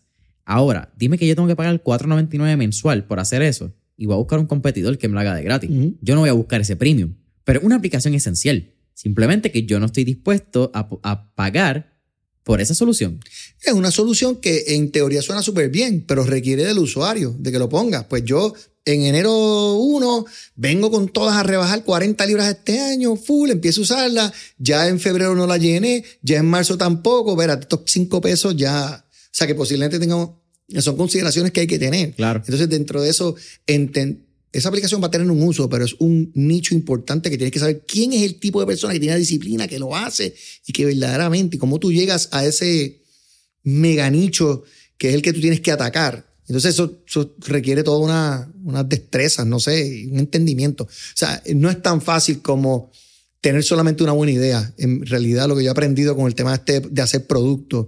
Ahora, 0.51 0.93
dime 0.97 1.17
que 1.17 1.29
yo 1.29 1.37
tengo 1.37 1.47
que 1.47 1.55
pagar 1.55 1.81
$4.99 1.81 2.57
mensual 2.57 3.05
por 3.05 3.21
hacer 3.21 3.41
eso 3.41 3.73
y 3.97 4.07
voy 4.07 4.15
a 4.15 4.19
buscar 4.19 4.41
un 4.41 4.47
competidor 4.47 4.99
que 4.99 5.07
me 5.07 5.15
lo 5.15 5.21
haga 5.21 5.37
de 5.37 5.45
gratis. 5.45 5.71
Yo 6.01 6.17
no 6.17 6.23
voy 6.23 6.29
a 6.29 6.33
buscar 6.33 6.61
ese 6.61 6.75
premium. 6.75 7.15
Pero 7.45 7.61
es 7.61 7.65
una 7.65 7.77
aplicación 7.77 8.15
esencial. 8.15 8.75
Simplemente 8.93 9.53
que 9.53 9.65
yo 9.65 9.79
no 9.79 9.87
estoy 9.87 10.03
dispuesto 10.03 10.73
a, 10.75 10.89
a 11.05 11.33
pagar 11.37 12.01
por 12.43 12.61
esa 12.61 12.75
solución. 12.75 13.21
Es 13.63 13.73
una 13.75 13.93
solución 13.93 14.41
que 14.41 14.65
en 14.75 14.91
teoría 14.91 15.23
suena 15.23 15.41
súper 15.41 15.71
bien, 15.71 16.05
pero 16.05 16.25
requiere 16.25 16.65
del 16.65 16.81
usuario, 16.81 17.33
de 17.39 17.53
que 17.53 17.61
lo 17.61 17.69
ponga. 17.69 18.09
Pues 18.09 18.25
yo 18.25 18.53
en 18.85 19.03
enero 19.03 19.75
1 19.75 20.25
vengo 20.57 20.91
con 20.91 21.11
todas 21.11 21.37
a 21.37 21.45
rebajar 21.45 21.85
40 21.85 22.27
libras 22.27 22.49
este 22.49 22.81
año, 22.81 23.15
full, 23.15 23.51
empiezo 23.51 23.83
a 23.83 23.85
usarla, 23.85 24.33
ya 24.59 24.89
en 24.89 24.99
febrero 24.99 25.37
no 25.37 25.47
la 25.47 25.59
llené, 25.59 26.05
ya 26.23 26.39
en 26.39 26.47
marzo 26.47 26.77
tampoco, 26.77 27.37
verá, 27.37 27.55
estos 27.55 27.83
5 27.87 28.21
pesos 28.21 28.57
ya, 28.57 29.05
o 29.07 29.29
sea 29.31 29.47
que 29.47 29.55
posiblemente 29.55 30.01
tengamos, 30.01 30.40
son 30.79 30.97
consideraciones 30.97 31.53
que 31.53 31.61
hay 31.61 31.67
que 31.67 31.79
tener. 31.79 32.13
Claro. 32.15 32.41
Entonces 32.45 32.69
dentro 32.69 33.03
de 33.03 33.11
eso, 33.11 33.35
esa 33.67 34.69
aplicación 34.69 35.03
va 35.03 35.07
a 35.07 35.11
tener 35.11 35.31
un 35.31 35.43
uso, 35.43 35.69
pero 35.69 35.85
es 35.85 35.95
un 35.99 36.31
nicho 36.35 36.75
importante 36.75 37.31
que 37.31 37.37
tienes 37.37 37.53
que 37.53 37.59
saber 37.59 37.85
quién 37.87 38.13
es 38.13 38.23
el 38.23 38.37
tipo 38.37 38.61
de 38.61 38.67
persona 38.67 38.93
que 38.93 39.01
tiene 39.01 39.15
la 39.15 39.21
disciplina, 39.21 39.69
que 39.69 39.79
lo 39.79 39.97
hace 39.97 40.35
y 40.67 40.73
que 40.73 40.85
verdaderamente, 40.85 41.57
y 41.57 41.59
cómo 41.59 41.79
tú 41.79 41.93
llegas 41.93 42.29
a 42.33 42.45
ese 42.45 43.03
mega 43.63 44.11
nicho 44.11 44.65
que 44.97 45.09
es 45.09 45.15
el 45.15 45.23
que 45.23 45.33
tú 45.33 45.41
tienes 45.41 45.61
que 45.61 45.73
atacar 45.73 46.31
entonces 46.51 46.75
eso, 46.75 46.99
requiere 47.47 47.85
toda 47.85 48.01
una, 48.01 48.53
unas 48.65 48.89
destrezas, 48.89 49.47
no 49.47 49.61
sé, 49.61 50.09
un 50.11 50.19
entendimiento. 50.19 50.83
O 50.83 50.89
sea, 51.15 51.41
no 51.55 51.71
es 51.71 51.81
tan 51.81 52.03
fácil 52.03 52.43
como 52.43 52.91
tener 53.41 53.63
solamente 53.63 54.03
una 54.03 54.15
buena 54.15 54.33
idea. 54.33 54.75
En 54.77 55.07
realidad 55.07 55.47
lo 55.47 55.55
que 55.55 55.63
yo 55.63 55.69
he 55.69 55.71
aprendido 55.71 56.17
con 56.17 56.27
el 56.27 56.35
tema 56.35 56.53
este 56.53 56.81
de 56.81 57.03
hacer 57.03 57.29
productos 57.29 57.87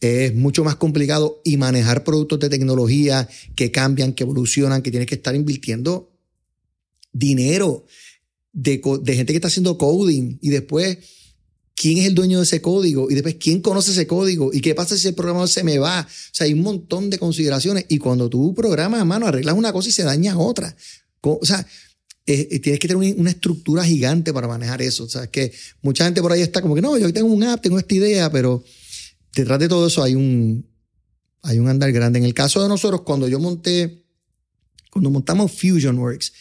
es 0.00 0.34
mucho 0.34 0.64
más 0.64 0.76
complicado 0.76 1.40
y 1.44 1.56
manejar 1.56 2.04
productos 2.04 2.38
de 2.40 2.48
tecnología 2.48 3.28
que 3.54 3.70
cambian, 3.70 4.12
que 4.12 4.24
evolucionan, 4.24 4.82
que 4.82 4.90
tienes 4.90 5.08
que 5.08 5.14
estar 5.14 5.34
invirtiendo 5.34 6.12
dinero 7.12 7.86
de, 8.52 8.80
gente 9.14 9.32
que 9.32 9.36
está 9.36 9.48
haciendo 9.48 9.78
coding 9.78 10.38
y 10.40 10.48
después 10.50 10.98
quién 11.74 11.98
es 11.98 12.06
el 12.06 12.14
dueño 12.14 12.38
de 12.38 12.44
ese 12.44 12.62
código 12.62 13.10
y 13.10 13.14
después 13.14 13.36
quién 13.38 13.60
conoce 13.60 13.90
ese 13.90 14.06
código 14.06 14.50
y 14.52 14.60
qué 14.60 14.74
pasa 14.74 14.96
si 14.96 15.08
el 15.08 15.14
programa 15.14 15.46
se 15.46 15.62
me 15.62 15.78
va. 15.78 16.00
O 16.00 16.34
sea, 16.34 16.46
hay 16.46 16.52
un 16.52 16.62
montón 16.62 17.10
de 17.10 17.18
consideraciones 17.18 17.84
y 17.88 17.98
cuando 17.98 18.28
tú 18.30 18.54
programas 18.54 19.00
a 19.00 19.04
mano 19.04 19.26
arreglas 19.26 19.54
una 19.54 19.72
cosa 19.72 19.88
y 19.88 19.92
se 19.92 20.02
daña 20.02 20.38
otra. 20.38 20.74
O 21.20 21.44
sea, 21.44 21.66
eh, 22.26 22.48
eh, 22.50 22.58
tienes 22.60 22.80
que 22.80 22.88
tener 22.88 23.14
una 23.18 23.30
estructura 23.30 23.84
gigante 23.84 24.32
para 24.32 24.48
manejar 24.48 24.80
eso. 24.82 25.04
O 25.04 25.08
sea, 25.08 25.24
es 25.24 25.30
que 25.30 25.52
mucha 25.82 26.04
gente 26.04 26.22
por 26.22 26.32
ahí 26.32 26.40
está 26.40 26.62
como 26.62 26.74
que 26.74 26.80
no, 26.80 26.96
yo 26.98 27.12
tengo 27.12 27.28
un 27.28 27.44
app, 27.44 27.62
tengo 27.62 27.78
esta 27.78 27.94
idea, 27.94 28.30
pero 28.30 28.64
detrás 29.36 29.58
de 29.58 29.68
todo 29.68 29.86
eso 29.86 30.02
hay 30.02 30.14
un, 30.14 30.66
hay 31.42 31.58
un 31.58 31.68
andar 31.68 31.92
grande. 31.92 32.18
En 32.18 32.24
el 32.24 32.34
caso 32.34 32.62
de 32.62 32.68
nosotros, 32.68 33.02
cuando 33.02 33.28
yo 33.28 33.38
monté, 33.38 34.04
cuando 34.90 35.10
montamos 35.10 35.52
FusionWorks, 35.52 36.32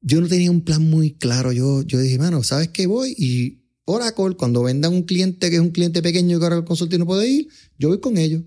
yo 0.00 0.20
no 0.20 0.28
tenía 0.28 0.50
un 0.50 0.62
plan 0.62 0.82
muy 0.82 1.14
claro. 1.14 1.52
Yo, 1.52 1.82
yo 1.82 1.98
dije, 1.98 2.18
mano, 2.18 2.42
¿sabes 2.42 2.68
qué 2.68 2.86
voy? 2.86 3.14
Y 3.16 3.62
Oracle, 3.84 4.36
cuando 4.36 4.62
vendan 4.64 4.92
un 4.92 5.02
cliente 5.04 5.48
que 5.48 5.56
es 5.56 5.62
un 5.62 5.70
cliente 5.70 6.02
pequeño 6.02 6.38
que 6.38 6.44
Oracle 6.44 6.64
Consulting 6.64 6.98
no 6.98 7.06
puede 7.06 7.28
ir, 7.28 7.48
yo 7.78 7.88
voy 7.88 8.00
con 8.00 8.18
ellos. 8.18 8.42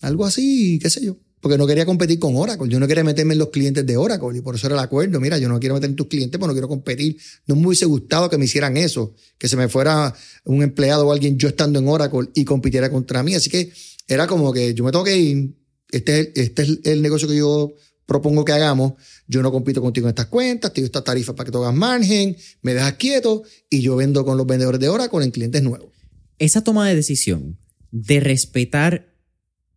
Algo 0.00 0.24
así, 0.24 0.78
qué 0.80 0.90
sé 0.90 1.04
yo. 1.04 1.16
Porque 1.42 1.58
no 1.58 1.66
quería 1.66 1.84
competir 1.84 2.20
con 2.20 2.36
Oracle. 2.36 2.70
Yo 2.70 2.78
no 2.78 2.86
quería 2.86 3.02
meterme 3.02 3.34
en 3.34 3.40
los 3.40 3.50
clientes 3.50 3.84
de 3.84 3.96
Oracle. 3.96 4.38
Y 4.38 4.40
por 4.40 4.54
eso 4.54 4.68
era 4.68 4.76
el 4.76 4.80
acuerdo. 4.80 5.18
Mira, 5.18 5.38
yo 5.38 5.48
no 5.48 5.58
quiero 5.58 5.74
meter 5.74 5.90
en 5.90 5.96
tus 5.96 6.06
clientes 6.06 6.38
porque 6.38 6.48
no 6.50 6.54
quiero 6.54 6.68
competir. 6.68 7.18
No 7.48 7.56
me 7.56 7.66
hubiese 7.66 7.84
gustado 7.84 8.30
que 8.30 8.38
me 8.38 8.44
hicieran 8.44 8.76
eso. 8.76 9.12
Que 9.38 9.48
se 9.48 9.56
me 9.56 9.68
fuera 9.68 10.14
un 10.44 10.62
empleado 10.62 11.06
o 11.06 11.12
alguien 11.12 11.36
yo 11.38 11.48
estando 11.48 11.80
en 11.80 11.88
Oracle 11.88 12.30
y 12.34 12.44
compitiera 12.44 12.90
contra 12.90 13.24
mí. 13.24 13.34
Así 13.34 13.50
que 13.50 13.72
era 14.06 14.28
como 14.28 14.52
que 14.52 14.72
yo 14.72 14.84
me 14.84 14.92
tengo 14.92 15.06
ir. 15.08 15.56
Este, 15.90 16.32
este 16.40 16.62
es 16.62 16.78
el 16.84 17.02
negocio 17.02 17.26
que 17.26 17.36
yo 17.36 17.74
propongo 18.06 18.44
que 18.44 18.52
hagamos, 18.52 18.94
yo 19.26 19.42
no 19.42 19.52
compito 19.52 19.80
contigo 19.80 20.06
en 20.06 20.10
estas 20.10 20.26
cuentas, 20.26 20.72
te 20.72 20.80
doy 20.80 20.86
estas 20.86 21.04
tarifas 21.04 21.34
para 21.34 21.46
que 21.46 21.52
tú 21.52 21.58
hagas 21.58 21.74
margen, 21.74 22.36
me 22.62 22.74
dejas 22.74 22.94
quieto 22.94 23.42
y 23.70 23.80
yo 23.80 23.96
vendo 23.96 24.24
con 24.24 24.36
los 24.36 24.46
vendedores 24.46 24.80
de 24.80 24.88
Oracle 24.88 25.24
en 25.24 25.30
clientes 25.30 25.62
nuevos. 25.62 25.90
Esa 26.38 26.62
toma 26.62 26.88
de 26.88 26.94
decisión 26.94 27.58
de 27.90 28.20
respetar 28.20 29.11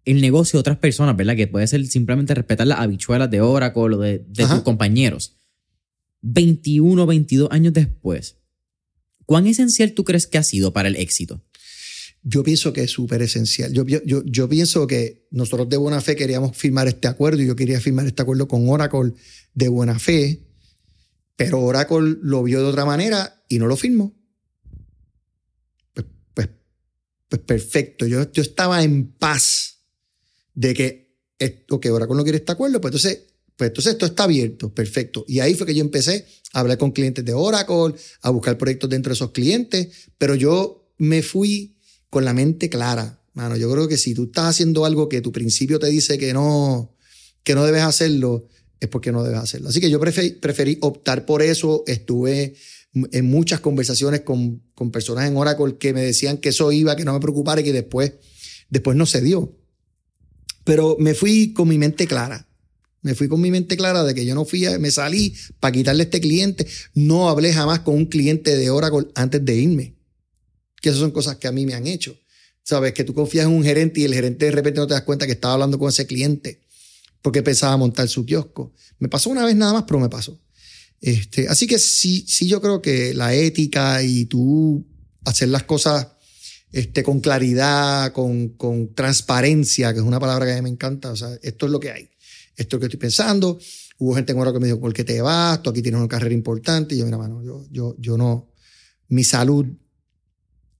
el 0.05 0.21
negocio 0.21 0.57
de 0.57 0.61
otras 0.61 0.77
personas, 0.77 1.17
¿verdad? 1.17 1.35
Que 1.35 1.47
puede 1.47 1.67
ser 1.67 1.85
simplemente 1.87 2.33
respetar 2.33 2.67
las 2.67 2.79
habichuelas 2.79 3.29
de 3.29 3.41
Oracle 3.41 3.81
o 3.81 3.99
de, 3.99 4.25
de 4.27 4.47
tus 4.47 4.61
compañeros. 4.61 5.37
21, 6.21 7.05
22 7.05 7.49
años 7.51 7.73
después, 7.73 8.37
¿cuán 9.25 9.47
esencial 9.47 9.93
tú 9.93 10.03
crees 10.03 10.27
que 10.27 10.37
ha 10.37 10.43
sido 10.43 10.73
para 10.73 10.87
el 10.87 10.95
éxito? 10.95 11.43
yo 12.27 12.43
pienso 12.43 12.73
que 12.73 12.81
es 12.81 12.91
súper 12.91 13.21
esencial. 13.21 13.71
Yo, 13.71 13.85
yo, 13.85 14.23
yo, 14.25 14.49
pienso 14.49 14.87
que 14.87 15.27
nosotros 15.29 15.69
de 15.69 15.77
buena 15.77 16.01
fe 16.01 16.15
queríamos 16.15 16.57
firmar 16.57 16.87
este 16.87 17.07
acuerdo 17.07 17.43
y 17.43 17.45
yo 17.45 17.55
quería 17.55 17.79
firmar 17.79 18.07
este 18.07 18.23
acuerdo 18.23 18.47
con 18.47 18.67
Oracle 18.67 19.13
de 19.53 19.67
buena 19.67 19.99
fe, 19.99 20.43
pero 21.35 21.61
Oracle 21.61 22.17
lo 22.23 22.41
vio 22.41 22.61
de 22.61 22.65
otra 22.65 22.83
manera 22.83 23.43
y 23.47 23.59
no 23.59 23.67
lo 23.67 23.77
firmó. 23.77 24.15
Pues, 25.93 26.07
pues, 26.33 26.49
pues 27.29 27.41
perfecto, 27.43 28.07
yo, 28.07 28.31
yo 28.31 28.41
estaba 28.41 28.81
en 28.81 29.05
paz 29.05 29.74
de 30.55 30.73
que, 30.73 31.15
que 31.37 31.91
Oracle 31.91 32.15
no 32.15 32.23
quiere 32.23 32.39
este 32.39 32.51
acuerdo, 32.51 32.81
pues 32.81 32.91
entonces, 32.91 33.23
pues 33.55 33.69
entonces 33.69 33.93
esto 33.93 34.05
está 34.07 34.23
abierto, 34.23 34.73
perfecto. 34.73 35.25
Y 35.27 35.39
ahí 35.39 35.53
fue 35.53 35.67
que 35.67 35.75
yo 35.75 35.81
empecé 35.81 36.25
a 36.53 36.61
hablar 36.61 36.77
con 36.77 36.91
clientes 36.91 37.23
de 37.23 37.33
Oracle, 37.33 37.93
a 38.21 38.29
buscar 38.29 38.57
proyectos 38.57 38.89
dentro 38.89 39.11
de 39.11 39.15
esos 39.15 39.31
clientes, 39.31 40.09
pero 40.17 40.35
yo 40.35 40.89
me 40.97 41.21
fui 41.21 41.75
con 42.09 42.25
la 42.25 42.33
mente 42.33 42.69
clara. 42.69 43.21
Mano, 43.33 43.57
yo 43.57 43.69
creo 43.71 43.87
que 43.87 43.97
si 43.97 44.13
tú 44.13 44.25
estás 44.25 44.45
haciendo 44.45 44.85
algo 44.85 45.09
que 45.09 45.21
tu 45.21 45.31
principio 45.31 45.77
te 45.77 45.87
dice 45.87 46.17
que 46.17 46.33
no, 46.33 46.95
que 47.43 47.53
no 47.53 47.65
debes 47.65 47.83
hacerlo, 47.83 48.47
es 48.79 48.87
porque 48.87 49.11
no 49.11 49.23
debes 49.23 49.39
hacerlo. 49.39 49.69
Así 49.69 49.81
que 49.81 49.89
yo 49.89 49.99
preferí, 49.99 50.77
optar 50.81 51.25
por 51.25 51.41
eso. 51.41 51.83
Estuve 51.87 52.55
en 52.93 53.25
muchas 53.25 53.59
conversaciones 53.59 54.21
con, 54.21 54.63
con, 54.73 54.91
personas 54.91 55.27
en 55.27 55.35
Oracle 55.35 55.77
que 55.77 55.93
me 55.93 56.01
decían 56.01 56.37
que 56.37 56.49
eso 56.49 56.71
iba, 56.71 56.95
que 56.95 57.03
no 57.03 57.13
me 57.13 57.19
preocupara 57.19 57.59
y 57.59 57.65
que 57.65 57.73
después, 57.73 58.13
después 58.69 58.95
no 58.95 59.05
se 59.05 59.21
dio. 59.21 59.53
Pero 60.65 60.97
me 60.99 61.13
fui 61.13 61.53
con 61.53 61.69
mi 61.69 61.77
mente 61.77 62.05
clara. 62.05 62.49
Me 63.01 63.15
fui 63.15 63.29
con 63.29 63.39
mi 63.39 63.51
mente 63.51 63.77
clara 63.77 64.03
de 64.03 64.13
que 64.13 64.25
yo 64.25 64.35
no 64.35 64.43
fui, 64.43 64.65
me 64.79 64.91
salí 64.91 65.33
para 65.61 65.71
quitarle 65.71 66.01
a 66.01 66.05
este 66.05 66.19
cliente. 66.19 66.67
No 66.93 67.29
hablé 67.29 67.53
jamás 67.53 67.79
con 67.79 67.95
un 67.95 68.05
cliente 68.07 68.57
de 68.57 68.69
Oracle 68.69 69.07
antes 69.15 69.45
de 69.45 69.55
irme 69.55 69.95
que 70.85 70.89
esas 70.89 70.99
son 70.99 71.09
cosas 71.09 71.37
que 71.37 71.47
a 71.47 71.51
mí 71.51 71.65
me 71.65 71.73
han 71.73 71.87
hecho. 71.87 72.15
Sabes, 72.61 72.93
que 72.93 73.03
tú 73.03 73.15
confías 73.15 73.47
en 73.47 73.53
un 73.53 73.63
gerente 73.63 74.01
y 74.01 74.03
el 74.03 74.13
gerente 74.13 74.45
de 74.45 74.51
repente 74.51 74.79
no 74.79 74.85
te 74.85 74.93
das 74.93 75.01
cuenta 75.01 75.25
que 75.25 75.31
estaba 75.31 75.55
hablando 75.55 75.79
con 75.79 75.89
ese 75.89 76.05
cliente 76.05 76.61
porque 77.23 77.41
pensaba 77.41 77.75
montar 77.75 78.07
su 78.07 78.23
kiosco. 78.23 78.71
Me 78.99 79.09
pasó 79.09 79.31
una 79.31 79.43
vez 79.43 79.55
nada 79.55 79.73
más, 79.73 79.85
pero 79.87 79.99
me 79.99 80.09
pasó. 80.09 80.39
Este, 81.01 81.47
así 81.47 81.65
que 81.65 81.79
sí, 81.79 82.23
sí, 82.27 82.47
yo 82.47 82.61
creo 82.61 82.83
que 82.83 83.15
la 83.15 83.33
ética 83.33 84.03
y 84.03 84.25
tú 84.25 84.85
hacer 85.23 85.49
las 85.49 85.63
cosas 85.63 86.07
este, 86.71 87.03
con 87.03 87.19
claridad, 87.19 88.11
con, 88.11 88.49
con 88.49 88.93
transparencia, 88.93 89.93
que 89.93 89.99
es 89.99 90.05
una 90.05 90.19
palabra 90.19 90.45
que 90.45 90.53
a 90.53 90.55
mí 90.55 90.61
me 90.61 90.69
encanta. 90.69 91.11
O 91.11 91.15
sea, 91.15 91.29
esto 91.41 91.65
es 91.65 91.71
lo 91.71 91.79
que 91.79 91.91
hay. 91.91 92.09
Esto 92.55 92.61
es 92.61 92.73
lo 92.73 92.79
que 92.79 92.85
estoy 92.85 92.99
pensando. 92.99 93.59
Hubo 93.97 94.15
gente 94.15 94.33
en 94.33 94.39
hora 94.39 94.51
que 94.51 94.59
me 94.59 94.67
dijo, 94.67 94.79
¿por 94.79 94.93
qué 94.93 95.03
te 95.03 95.21
vas? 95.21 95.61
Tú 95.63 95.69
aquí 95.69 95.81
tienes 95.81 95.99
una 95.99 96.07
carrera 96.07 96.33
importante. 96.33 96.95
Y 96.95 96.97
yo, 96.97 97.05
mira, 97.05 97.17
mano, 97.17 97.43
yo, 97.43 97.65
yo, 97.71 97.95
yo 97.97 98.17
no, 98.17 98.51
mi 99.07 99.23
salud 99.23 99.65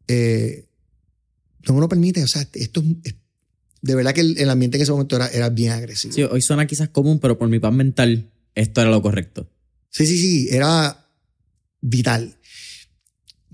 eh, 0.08 0.68
no 1.68 1.74
me 1.74 1.80
lo 1.80 1.90
permite. 1.90 2.24
O 2.24 2.28
sea, 2.28 2.48
esto 2.54 2.84
es, 3.04 3.16
de 3.82 3.96
verdad 3.96 4.14
que 4.14 4.22
el, 4.22 4.50
ambiente 4.50 4.78
en 4.78 4.84
ese 4.84 4.92
momento 4.92 5.16
era, 5.16 5.28
era 5.28 5.50
bien 5.50 5.72
agresivo. 5.72 6.14
Sí, 6.14 6.24
hoy 6.24 6.42
suena 6.42 6.66
quizás 6.66 6.90
común, 6.90 7.20
pero 7.20 7.38
por 7.38 7.48
mi 7.50 7.60
paz 7.60 7.74
mental, 7.74 8.32
esto 8.56 8.82
era 8.82 8.90
lo 8.90 9.02
correcto. 9.02 9.50
Sí, 9.90 10.06
sí, 10.06 10.18
sí, 10.18 10.48
era 10.52 11.08
vital. 11.82 12.35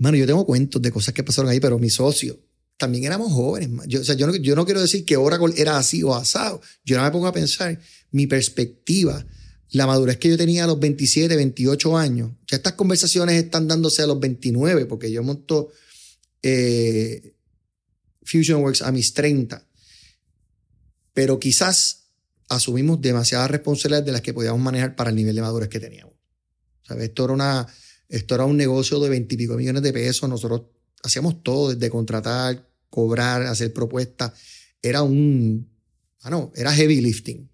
Mano, 0.02 0.16
yo 0.16 0.26
tengo 0.26 0.44
cuentos 0.44 0.82
de 0.82 0.90
cosas 0.90 1.14
que 1.14 1.22
pasaron 1.22 1.48
ahí, 1.48 1.60
pero 1.60 1.78
mi 1.78 1.88
socio 1.88 2.36
también 2.76 3.04
éramos 3.04 3.32
jóvenes. 3.32 3.70
Yo, 3.86 4.00
o 4.00 4.04
sea, 4.04 4.16
yo 4.16 4.26
no, 4.26 4.34
yo 4.34 4.56
no 4.56 4.64
quiero 4.64 4.80
decir 4.80 5.04
que 5.04 5.16
Oracle 5.16 5.54
era 5.56 5.78
así 5.78 6.02
o 6.02 6.12
asado. 6.12 6.60
Yo 6.84 6.96
no 6.96 7.04
me 7.04 7.10
pongo 7.12 7.28
a 7.28 7.32
pensar 7.32 7.78
mi 8.10 8.26
perspectiva, 8.26 9.24
la 9.70 9.86
madurez 9.86 10.16
que 10.16 10.28
yo 10.28 10.36
tenía 10.36 10.64
a 10.64 10.66
los 10.66 10.80
27, 10.80 11.36
28 11.36 11.96
años. 11.96 12.32
Ya 12.48 12.56
estas 12.56 12.72
conversaciones 12.72 13.40
están 13.40 13.68
dándose 13.68 14.02
a 14.02 14.08
los 14.08 14.18
29, 14.18 14.86
porque 14.86 15.12
yo 15.12 15.22
monto 15.22 15.70
eh, 16.42 17.36
FusionWorks 18.24 18.82
a 18.82 18.90
mis 18.90 19.14
30. 19.14 19.64
Pero 21.12 21.38
quizás 21.38 22.08
asumimos 22.48 23.00
demasiadas 23.00 23.52
responsabilidades 23.52 24.06
de 24.06 24.12
las 24.12 24.22
que 24.22 24.34
podíamos 24.34 24.60
manejar 24.60 24.96
para 24.96 25.10
el 25.10 25.16
nivel 25.16 25.36
de 25.36 25.42
madurez 25.42 25.68
que 25.68 25.78
teníamos. 25.78 26.16
¿Sabes? 26.82 27.04
Esto 27.04 27.26
era 27.26 27.34
una, 27.34 27.68
Esto 28.12 28.34
era 28.34 28.44
un 28.44 28.58
negocio 28.58 29.00
de 29.00 29.08
veintipico 29.08 29.56
millones 29.56 29.82
de 29.82 29.90
pesos. 29.90 30.28
Nosotros 30.28 30.64
hacíamos 31.02 31.42
todo, 31.42 31.72
desde 31.72 31.88
contratar, 31.88 32.68
cobrar, 32.90 33.42
hacer 33.44 33.72
propuestas. 33.72 34.32
Era 34.82 35.02
un, 35.02 35.72
ah, 36.20 36.28
no, 36.28 36.52
era 36.54 36.74
heavy 36.74 37.00
lifting. 37.00 37.50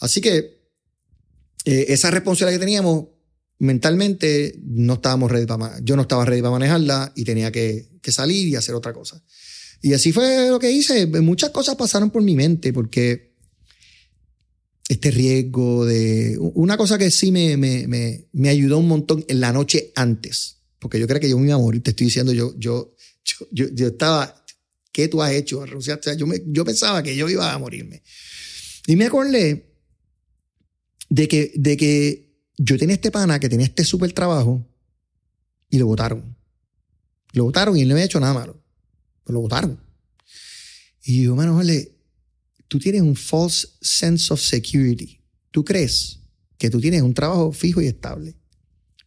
Así 0.00 0.20
que 0.20 0.58
eh, 1.64 1.86
esa 1.88 2.10
responsabilidad 2.10 2.58
que 2.58 2.66
teníamos 2.66 3.06
mentalmente 3.60 4.58
no 4.64 4.94
estábamos 4.94 5.30
ready 5.30 5.46
para, 5.46 5.78
yo 5.84 5.94
no 5.94 6.02
estaba 6.02 6.24
ready 6.24 6.42
para 6.42 6.50
manejarla 6.50 7.12
y 7.14 7.22
tenía 7.22 7.52
que, 7.52 7.88
que 8.02 8.10
salir 8.10 8.48
y 8.48 8.56
hacer 8.56 8.74
otra 8.74 8.92
cosa. 8.92 9.22
Y 9.80 9.92
así 9.92 10.10
fue 10.10 10.48
lo 10.48 10.58
que 10.58 10.72
hice. 10.72 11.06
Muchas 11.06 11.50
cosas 11.50 11.76
pasaron 11.76 12.10
por 12.10 12.22
mi 12.22 12.34
mente 12.34 12.72
porque 12.72 13.27
este 14.88 15.10
riesgo 15.10 15.84
de... 15.84 16.36
Una 16.38 16.76
cosa 16.76 16.98
que 16.98 17.10
sí 17.10 17.30
me, 17.30 17.56
me, 17.56 17.86
me, 17.86 18.28
me 18.32 18.48
ayudó 18.48 18.78
un 18.78 18.88
montón 18.88 19.24
en 19.28 19.40
la 19.40 19.52
noche 19.52 19.92
antes, 19.94 20.62
porque 20.78 20.98
yo 20.98 21.06
creo 21.06 21.20
que 21.20 21.28
yo 21.28 21.38
me 21.38 21.46
iba 21.46 21.54
a 21.54 21.58
morir, 21.58 21.82
te 21.82 21.90
estoy 21.90 22.06
diciendo, 22.06 22.32
yo, 22.32 22.54
yo, 22.58 22.94
yo, 23.50 23.68
yo, 23.72 23.86
estaba, 23.86 24.44
¿qué 24.92 25.08
tú 25.08 25.22
has 25.22 25.32
hecho? 25.32 25.60
O 25.60 25.80
sea, 25.80 25.98
yo, 26.16 26.26
me, 26.26 26.42
yo 26.46 26.64
pensaba 26.64 27.02
que 27.02 27.14
yo 27.14 27.28
iba 27.28 27.52
a 27.52 27.58
morirme. 27.58 28.02
Y 28.86 28.96
me 28.96 29.06
acordé 29.06 29.74
de 31.10 31.28
que, 31.28 31.52
de 31.54 31.76
que 31.76 32.42
yo 32.56 32.78
tenía 32.78 32.94
este 32.94 33.10
pana 33.10 33.38
que 33.38 33.48
tenía 33.48 33.66
este 33.66 33.84
súper 33.84 34.12
trabajo 34.12 34.66
y 35.68 35.78
lo 35.78 35.86
votaron. 35.86 36.36
Lo 37.32 37.44
votaron 37.44 37.76
y 37.76 37.82
él 37.82 37.88
no 37.88 37.94
había 37.94 38.06
hecho 38.06 38.20
nada 38.20 38.32
malo 38.32 38.58
lo 39.32 39.40
votaron. 39.40 39.80
Y 41.02 41.24
yo, 41.24 41.36
mano, 41.36 41.56
vale, 41.56 41.97
tú 42.68 42.78
tienes 42.78 43.02
un 43.02 43.16
false 43.16 43.66
sense 43.80 44.32
of 44.32 44.40
security. 44.40 45.20
Tú 45.50 45.64
crees 45.64 46.20
que 46.56 46.70
tú 46.70 46.80
tienes 46.80 47.02
un 47.02 47.14
trabajo 47.14 47.52
fijo 47.52 47.80
y 47.80 47.86
estable. 47.86 48.36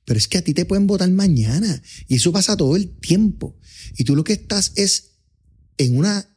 Pero 0.06 0.18
es 0.18 0.28
que 0.28 0.40
a 0.40 0.42
ti 0.42 0.54
te 0.54 0.66
pueden 0.66 0.88
votar 0.88 1.10
mañana. 1.12 1.82
Y 2.08 2.16
eso 2.16 2.32
pasa 2.32 2.58
todo 2.58 2.76
el 2.76 2.90
tiempo. 3.00 3.58
Y 3.98 4.04
tú 4.04 4.16
lo 4.16 4.24
que 4.24 4.34
estás 4.34 4.74
es 4.76 5.12
en 5.78 5.98
una 5.98 6.28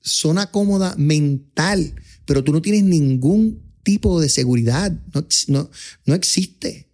zona 0.00 0.50
cómoda 0.50 0.94
mental, 0.96 1.94
pero 2.26 2.44
tú 2.44 2.52
no 2.52 2.60
tienes 2.60 2.84
ningún 2.84 3.74
tipo 3.82 4.20
de 4.20 4.28
seguridad. 4.28 4.92
No, 5.14 5.26
no, 5.48 5.70
no 6.04 6.14
existe. 6.14 6.92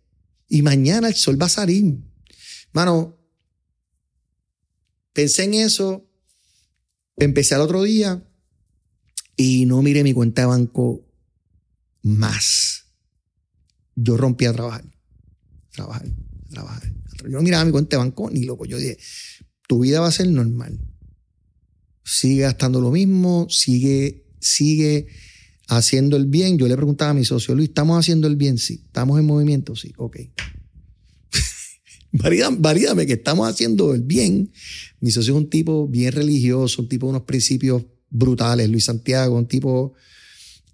Y 0.49 0.63
mañana 0.63 1.09
el 1.09 1.15
sol 1.15 1.41
va 1.41 1.47
a 1.47 1.51
salir. 1.51 1.99
Mano, 2.73 3.19
pensé 5.13 5.45
en 5.45 5.55
eso 5.55 6.11
Empecé 7.21 7.55
al 7.55 7.61
otro 7.61 7.83
día 7.83 8.27
y 9.41 9.65
no 9.65 9.81
miré 9.81 10.05
mi 10.05 10.13
cuenta 10.13 10.43
de 10.43 10.49
banco 10.49 11.03
más. 12.03 12.85
Yo 13.97 14.19
rompí 14.19 14.45
a 14.45 14.53
trabajar. 14.53 14.85
Trabajar, 15.73 16.07
trabajar. 16.51 16.93
Yo 17.23 17.31
no 17.31 17.41
miraba 17.41 17.65
mi 17.65 17.71
cuenta 17.71 17.97
de 17.97 18.03
banco 18.03 18.29
ni 18.31 18.45
loco. 18.45 18.67
Yo 18.67 18.77
dije, 18.77 18.99
tu 19.67 19.81
vida 19.81 20.01
va 20.01 20.09
a 20.09 20.13
ser 20.13 20.29
normal. 20.29 20.79
Sigue 22.05 22.43
gastando 22.43 22.83
lo 22.83 22.91
mismo, 22.91 23.47
sigue, 23.49 24.27
sigue 24.41 25.07
haciendo 25.69 26.19
el 26.19 26.27
bien. 26.27 26.59
Yo 26.59 26.69
le 26.69 26.77
preguntaba 26.77 27.13
a 27.13 27.15
mi 27.15 27.25
socio, 27.25 27.55
Luis, 27.55 27.71
¿estamos 27.71 27.99
haciendo 27.99 28.27
el 28.27 28.37
bien? 28.37 28.59
Sí. 28.59 28.83
¿Estamos 28.85 29.19
en 29.19 29.25
movimiento? 29.25 29.75
Sí. 29.75 29.95
Ok. 29.97 30.19
Varídame 32.59 33.07
que 33.07 33.15
estamos 33.15 33.49
haciendo 33.49 33.95
el 33.95 34.03
bien. 34.03 34.53
Mi 35.01 35.11
socio 35.11 35.33
es 35.33 35.41
un 35.41 35.49
tipo 35.49 35.89
bien 35.89 36.13
religioso, 36.13 36.83
un 36.83 36.91
tipo 36.91 37.07
de 37.07 37.11
unos 37.13 37.23
principios 37.23 37.87
brutales. 38.11 38.69
Luis 38.69 38.85
Santiago, 38.85 39.37
un 39.37 39.47
tipo 39.47 39.95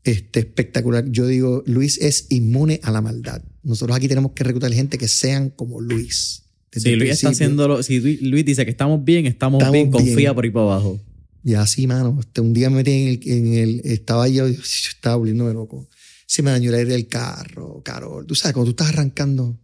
este, 0.05 0.41
espectacular. 0.41 1.05
Yo 1.11 1.27
digo, 1.27 1.63
Luis 1.67 1.99
es 1.99 2.27
inmune 2.31 2.81
a 2.83 2.91
la 2.91 3.01
maldad. 3.01 3.43
Nosotros 3.63 3.97
aquí 3.97 4.09
tenemos 4.09 4.33
que 4.33 4.45
reclutar 4.45 4.73
gente 4.73 4.99
que 4.99 5.09
sean 5.09 5.51
como 5.51 5.81
Luis. 5.81 6.43
Si 6.73 6.95
Luis 6.97 7.13
está 7.13 7.31
haciéndolo, 7.31 7.83
si 7.83 8.01
Luis 8.01 8.45
dice 8.45 8.65
que 8.65 8.71
estamos 8.71 9.03
bien, 9.05 9.27
estamos, 9.27 9.63
bien, 9.71 9.91
confía 9.91 10.35
por 10.35 10.45
ahí 10.45 10.51
para 10.51 10.65
abajo. 10.65 11.01
Y 11.43 11.55
así, 11.55 11.87
mano. 11.87 12.19
Este, 12.21 12.41
un 12.41 12.53
día 12.53 12.69
me 12.71 12.77
metí 12.77 12.91
en 12.91 13.09
el, 13.09 13.21
en 13.25 13.55
el 13.55 13.81
estaba 13.85 14.29
yo, 14.29 14.49
yo 14.49 14.61
estaba 14.61 15.17
volviéndome 15.17 15.53
loco. 15.55 15.89
Se 16.27 16.43
me 16.43 16.51
dañó 16.51 16.71
el 16.71 16.77
aire 16.77 16.93
del 16.93 17.07
carro, 17.07 17.83
Carol. 17.85 18.27
Tú 18.27 18.35
sabes, 18.35 18.53
cuando 18.53 18.73
tú 18.73 18.83
estás 18.83 18.95
arrancando, 18.95 19.59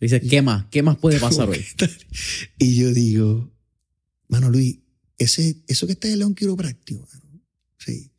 Dice, 0.00 0.20
¿qué 0.20 0.42
más? 0.42 0.66
¿Qué 0.70 0.82
más 0.82 0.98
puede 0.98 1.18
pasar 1.20 1.48
hoy? 1.48 1.64
y 2.58 2.76
yo 2.76 2.92
digo, 2.92 3.50
mano 4.28 4.50
Luis, 4.50 4.80
ese, 5.18 5.62
eso 5.66 5.86
que 5.86 5.92
está 5.92 6.08
en 6.08 6.18
León 6.18 6.34
Quiropráctico, 6.34 7.06
sí. 7.78 8.10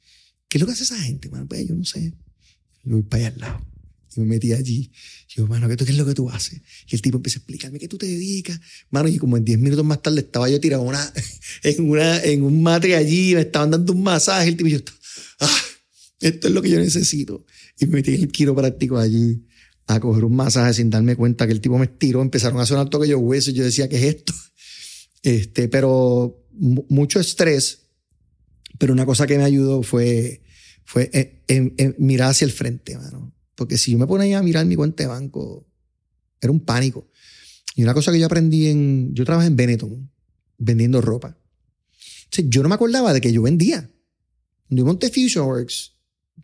¿Qué 0.48 0.58
es 0.58 0.62
lo 0.62 0.68
que 0.68 0.74
hace 0.74 0.84
esa 0.84 0.98
gente, 1.00 1.30
mano? 1.30 1.48
Pues 1.48 1.68
yo 1.68 1.76
no 1.76 1.84
sé. 1.84 2.14
Yo 2.84 2.94
voy 2.94 3.04
para 3.04 3.26
allá 3.26 3.34
al 3.36 3.42
lado. 3.42 3.68
Y 4.16 4.20
me 4.22 4.28
metí 4.28 4.54
allí. 4.54 4.92
Y 5.30 5.36
yo, 5.36 5.48
mano, 5.48 5.68
¿qué, 5.68 5.74
es 5.74 5.98
lo 5.98 6.06
que 6.06 6.14
tú 6.14 6.30
haces? 6.30 6.62
Y 6.88 6.96
el 6.96 7.02
tipo 7.02 7.18
empieza 7.18 7.40
a 7.40 7.42
explicarme 7.42 7.80
qué 7.80 7.88
tú 7.88 7.98
te 7.98 8.06
dedicas. 8.06 8.60
Mano, 8.90 9.10
y 9.10 9.18
como 9.18 9.36
en 9.36 9.44
10 9.44 9.60
minutos 9.60 9.84
más 9.84 10.02
tarde 10.02 10.22
estaba 10.22 10.50
yo 10.50 10.60
tirado 10.62 10.84
una, 10.84 11.14
en, 11.64 11.90
una, 11.90 12.24
en 12.24 12.44
un 12.44 12.64
matre 12.64 12.96
allí, 12.96 13.36
me 13.36 13.42
estaban 13.42 13.72
dando 13.72 13.94
un 13.94 14.04
masaje. 14.04 14.48
El 14.48 14.56
tipo 14.56 14.70
y 14.70 14.74
yo, 14.74 14.80
ah, 15.42 15.62
esto 16.22 16.48
es 16.48 16.54
lo 16.54 16.62
que 16.62 16.70
yo 16.70 16.80
necesito. 16.80 17.46
Y 17.80 17.88
me 17.88 17.98
metí 17.98 18.14
en 18.14 18.22
el 18.22 18.32
quiropráctico 18.32 18.98
allí 18.98 19.46
a 19.88 20.00
coger 20.00 20.24
un 20.24 20.36
masaje 20.36 20.74
sin 20.74 20.90
darme 20.90 21.16
cuenta 21.16 21.46
que 21.46 21.54
el 21.54 21.62
tipo 21.62 21.78
me 21.78 21.86
estiró, 21.86 22.22
empezaron 22.22 22.60
a 22.60 22.66
sonar 22.66 22.90
toque 22.90 23.08
yo 23.08 23.20
hueso 23.20 23.52
y 23.52 23.54
yo 23.54 23.64
decía, 23.64 23.88
¿qué 23.90 23.98
es 23.98 24.16
esto? 24.16 24.34
Este, 25.22 25.68
pero 25.68 26.45
mucho 26.58 27.20
estrés, 27.20 27.88
pero 28.78 28.94
una 28.94 29.06
cosa 29.06 29.28
que 29.28 29.38
me 29.38 29.44
ayudó 29.44 29.84
fue, 29.84 30.44
fue 30.84 31.10
en, 31.48 31.76
mirar 31.98 32.32
hacia 32.32 32.46
el 32.46 32.52
frente, 32.52 32.98
mano. 32.98 33.34
Porque 33.56 33.78
si 33.78 33.92
yo 33.92 33.98
me 33.98 34.08
ponía 34.08 34.40
a 34.40 34.44
mirar 34.44 34.66
mi 34.66 34.76
cuenta 34.76 35.04
de 35.04 35.08
banco, 35.08 35.68
era 36.42 36.52
un 36.52 36.60
pánico. 36.60 37.10
Y 37.76 37.84
una 37.84 37.94
cosa 37.94 38.12
que 38.12 38.20
yo 38.20 38.26
aprendí 38.26 38.68
en, 38.68 39.14
yo 39.14 39.26
trabajé 39.26 39.48
en 39.48 39.56
Benetton, 39.56 40.12
vendiendo 40.58 41.02
ropa. 41.02 41.38
yo 42.32 42.64
no 42.64 42.70
me 42.70 42.76
acordaba 42.76 43.14
de 43.14 43.22
que 43.22 43.32
yo 43.32 43.42
vendía. 43.42 43.90
Yo 44.70 44.86
monté 44.86 45.10
Fusionworks 45.10 45.96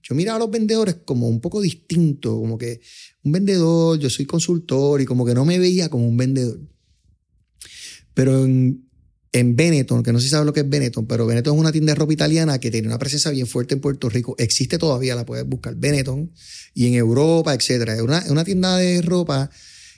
yo 0.02 0.16
miraba 0.16 0.38
a 0.38 0.40
los 0.40 0.52
vendedores 0.52 0.96
como 1.06 1.28
un 1.28 1.42
poco 1.42 1.62
distinto, 1.62 2.36
como 2.40 2.58
que 2.58 2.82
un 3.24 3.32
vendedor, 3.32 4.00
yo 4.00 4.10
soy 4.10 4.26
consultor 4.26 5.02
y 5.02 5.06
como 5.06 5.26
que 5.26 5.34
no 5.34 5.46
me 5.46 5.60
veía 5.60 5.90
como 5.90 6.08
un 6.08 6.18
vendedor. 6.18 6.60
Pero 8.14 8.46
en, 8.46 8.90
en 9.34 9.56
Benetton, 9.56 10.04
que 10.04 10.12
no 10.12 10.20
sé 10.20 10.28
si 10.28 10.36
lo 10.36 10.54
que 10.54 10.62
es 10.62 10.70
Benetton, 10.70 11.06
pero 11.06 11.26
Benetton 11.26 11.56
es 11.56 11.60
una 11.60 11.72
tienda 11.72 11.94
de 11.94 12.00
ropa 12.00 12.14
italiana 12.14 12.60
que 12.60 12.70
tiene 12.70 12.88
una 12.88 13.00
presencia 13.00 13.32
bien 13.32 13.48
fuerte 13.48 13.76
en 13.76 13.82
Puerto 13.82 14.10
Rico. 14.10 14.36
Existe 14.38 14.78
todavía, 14.78 15.16
la 15.16 15.26
puedes 15.26 15.48
buscar, 15.48 15.76
Benetton, 15.76 16.32
y 16.74 16.88
en 16.88 16.96
Europa, 16.96 17.54
etc. 17.54 17.90
Es 17.90 18.02
una, 18.02 18.24
una 18.30 18.44
tienda 18.44 18.78
de 18.78 19.02
ropa 19.02 19.50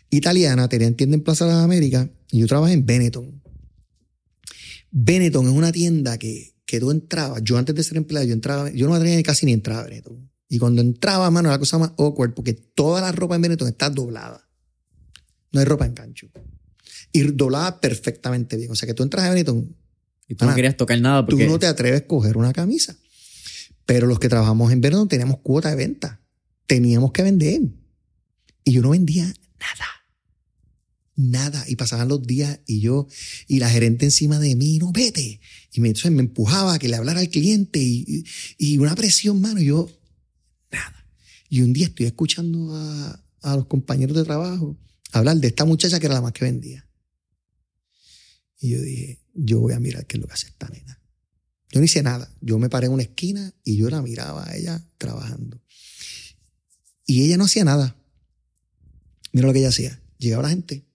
italiana, 0.09 0.69
tenían 0.69 0.95
tienda 0.95 1.15
en 1.15 1.23
Plaza 1.23 1.45
de 1.45 1.51
las 1.51 1.63
Américas, 1.63 2.07
y 2.31 2.39
yo 2.39 2.47
trabajé 2.47 2.73
en 2.73 2.85
Benetton. 2.85 3.41
Benetton 4.91 5.47
es 5.47 5.53
una 5.53 5.71
tienda 5.71 6.17
que 6.19 6.53
que 6.65 6.79
tú 6.79 6.91
entrabas, 6.91 7.43
yo 7.43 7.57
antes 7.57 7.75
de 7.75 7.83
ser 7.83 7.97
empleado, 7.97 8.25
yo 8.25 8.33
entraba, 8.33 8.71
yo 8.71 8.87
no 8.87 8.97
tenía 8.97 9.21
casi 9.21 9.45
ni 9.45 9.53
entrar 9.53 9.79
a 9.79 9.83
Benetton. 9.83 10.29
Y 10.49 10.59
cuando 10.59 10.81
entraba, 10.81 11.29
mano, 11.29 11.49
era 11.49 11.55
la 11.55 11.59
cosa 11.59 11.77
más 11.77 11.91
awkward 11.97 12.33
porque 12.33 12.53
toda 12.53 12.99
la 13.01 13.11
ropa 13.11 13.35
en 13.35 13.41
Benetton 13.41 13.67
está 13.67 13.89
doblada. 13.89 14.49
No 15.51 15.59
hay 15.59 15.65
ropa 15.65 15.85
en 15.85 15.93
cancho. 15.93 16.29
Y 17.13 17.21
doblada 17.21 17.79
perfectamente 17.79 18.57
bien. 18.57 18.71
O 18.71 18.75
sea 18.75 18.87
que 18.87 18.93
tú 18.93 19.03
entras 19.03 19.25
a 19.25 19.29
Benetton. 19.29 19.75
Y 20.27 20.35
tú 20.35 20.45
no 20.45 20.55
querías 20.55 20.75
tocar 20.75 20.99
nada 20.99 21.25
porque. 21.25 21.45
Tú 21.45 21.51
no 21.51 21.59
te 21.59 21.67
atreves 21.67 22.01
a 22.01 22.07
coger 22.07 22.35
una 22.35 22.51
camisa. 22.51 22.97
Pero 23.85 24.07
los 24.07 24.19
que 24.19 24.27
trabajamos 24.27 24.71
en 24.71 24.81
Benetton 24.81 25.07
teníamos 25.07 25.37
cuota 25.39 25.69
de 25.69 25.75
venta. 25.75 26.21
Teníamos 26.67 27.11
que 27.11 27.23
vender. 27.23 27.61
Y 28.65 28.73
yo 28.73 28.81
no 28.81 28.89
vendía 28.89 29.25
nada 29.25 29.85
nada. 31.15 31.63
Y 31.67 31.75
pasaban 31.75 32.07
los 32.07 32.23
días 32.23 32.59
y 32.65 32.79
yo, 32.81 33.07
y 33.47 33.59
la 33.59 33.69
gerente 33.69 34.05
encima 34.05 34.39
de 34.39 34.55
mí, 34.55 34.77
no, 34.79 34.91
vete. 34.91 35.39
Y 35.71 35.81
me, 35.81 35.89
entonces 35.89 36.11
me 36.11 36.21
empujaba 36.21 36.73
a 36.73 36.79
que 36.79 36.87
le 36.87 36.95
hablara 36.95 37.19
al 37.19 37.29
cliente 37.29 37.79
y, 37.79 38.25
y, 38.57 38.77
una 38.77 38.95
presión, 38.95 39.41
mano. 39.41 39.61
Y 39.61 39.65
yo, 39.65 39.89
nada. 40.71 41.05
Y 41.49 41.61
un 41.61 41.73
día 41.73 41.87
estoy 41.87 42.05
escuchando 42.05 42.75
a, 42.75 43.23
a 43.41 43.55
los 43.55 43.67
compañeros 43.67 44.15
de 44.15 44.23
trabajo 44.23 44.77
hablar 45.11 45.37
de 45.37 45.47
esta 45.47 45.65
muchacha 45.65 45.99
que 45.99 46.07
era 46.07 46.15
la 46.15 46.21
más 46.21 46.33
que 46.33 46.45
vendía. 46.45 46.87
Y 48.63 48.69
yo 48.69 48.81
dije, 48.81 49.19
yo 49.33 49.59
voy 49.59 49.73
a 49.73 49.79
mirar 49.81 50.07
qué 50.07 50.15
es 50.15 50.21
lo 50.21 50.27
que 50.27 50.35
hace 50.35 50.47
esta 50.47 50.69
nena. 50.69 50.97
Yo 51.69 51.81
no 51.81 51.85
hice 51.85 52.01
nada. 52.01 52.33
Yo 52.39 52.57
me 52.59 52.69
paré 52.69 52.87
en 52.87 52.93
una 52.93 53.03
esquina 53.03 53.53
y 53.61 53.75
yo 53.75 53.89
la 53.89 54.01
miraba 54.01 54.47
a 54.47 54.55
ella 54.55 54.87
trabajando. 54.97 55.61
Y 57.05 57.25
ella 57.25 57.35
no 57.35 57.43
hacía 57.43 57.65
nada. 57.65 57.97
Mira 59.33 59.47
lo 59.47 59.51
que 59.51 59.59
ella 59.59 59.67
hacía. 59.67 60.01
Llegaba 60.17 60.43
la 60.43 60.49
gente, 60.49 60.87